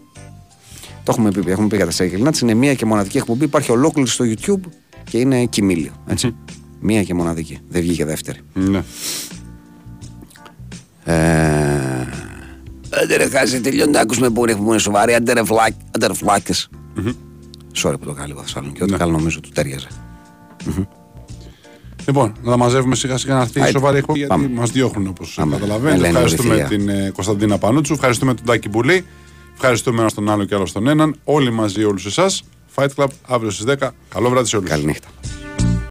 Το 1.05 1.13
έχουμε 1.13 1.31
πει, 1.31 1.51
έχουμε 1.51 1.67
πει 1.69 1.77
για 1.77 1.85
τα 1.85 1.91
Σέγγελ 1.91 2.31
είναι 2.43 2.55
μία 2.55 2.75
και 2.75 2.85
μοναδική 2.85 3.17
εκπομπή. 3.17 3.45
Υπάρχει 3.45 3.71
ολόκληρη 3.73 4.09
στο 4.09 4.25
YouTube 4.29 4.61
και 5.05 5.19
είναι 5.19 5.45
κοιμήλιο. 5.45 5.93
Έτσι. 6.07 6.35
μία 6.81 7.03
και 7.03 7.15
μοναδική. 7.15 7.59
Δεν 7.69 7.83
βγήκε 7.83 8.05
δεύτερη. 8.05 8.39
ναι. 8.55 8.79
Ε... 8.79 8.83
Άντε 13.03 13.17
ρε 13.17 13.29
χάσει, 13.29 13.61
τελειώνει 13.61 13.91
να 13.93 14.01
ακούσουμε 14.01 14.31
που 14.31 14.43
είναι, 14.49 14.57
που 14.57 14.69
είναι 14.69 14.79
σοβαρή. 14.79 15.15
Άντε 15.15 15.33
ρε 15.33 15.45
φλάκ, 15.45 15.73
άντε 15.97 16.07
ρε 16.07 16.15
φλάκες. 16.15 16.69
Sorry 17.83 17.95
που 18.01 18.05
το 18.07 18.13
κάνω 18.13 18.27
λίγο 18.27 18.41
Θεσσαλονίκη. 18.41 18.83
Ό,τι 18.83 18.91
Ναι. 18.93 18.97
καλό 18.99 19.11
νομίζω 19.13 19.41
του 19.41 19.49
τέριαζε. 19.55 19.87
Λοιπόν, 22.07 22.35
να 22.43 22.51
τα 22.51 22.57
μαζεύουμε 22.57 22.95
σιγά 22.95 23.17
σιγά 23.17 23.35
να 23.35 23.41
έρθει 23.41 23.59
η 23.59 23.63
Άιντε. 23.63 23.79
σοβαρή 23.79 23.99
εκπομπή 23.99 24.19
γιατί 24.19 24.35
Πάμε. 24.35 24.49
μας 24.49 24.71
διώχνουν 24.71 25.07
όπως 25.07 25.35
Πάμε. 25.37 25.55
καταλαβαίνετε. 25.55 25.95
Ελένη 25.97 26.13
Ευχαριστούμε 26.15 26.55
Ορυθία. 26.55 26.69
την 26.79 26.89
ε, 26.89 27.11
Κωνσταντίνα 27.15 27.59
Πανούτσου, 27.59 27.93
ευχαριστούμε 27.93 28.35
τον 28.35 28.45
Τάκη 28.45 28.69
Μπουλή, 28.69 29.05
ευχαριστούμε 29.55 30.01
ένα 30.01 30.11
τον 30.15 30.31
άλλο 30.31 30.45
και 30.45 30.55
άλλο 30.55 30.67
τον 30.73 30.89
έναν. 30.89 31.15
Όλοι 31.25 31.51
μαζί, 31.53 31.85
όλους 31.85 32.07
εσάς. 32.07 32.43
Fight 32.75 32.89
Club 32.97 33.07
αύριο 33.29 33.51
στις 33.51 33.65
10. 33.65 33.89
Καλό 34.09 34.29
βράδυ 34.29 34.49
σε 34.49 34.57
όλους. 34.57 34.69
Καληνύχτα. 34.71 35.09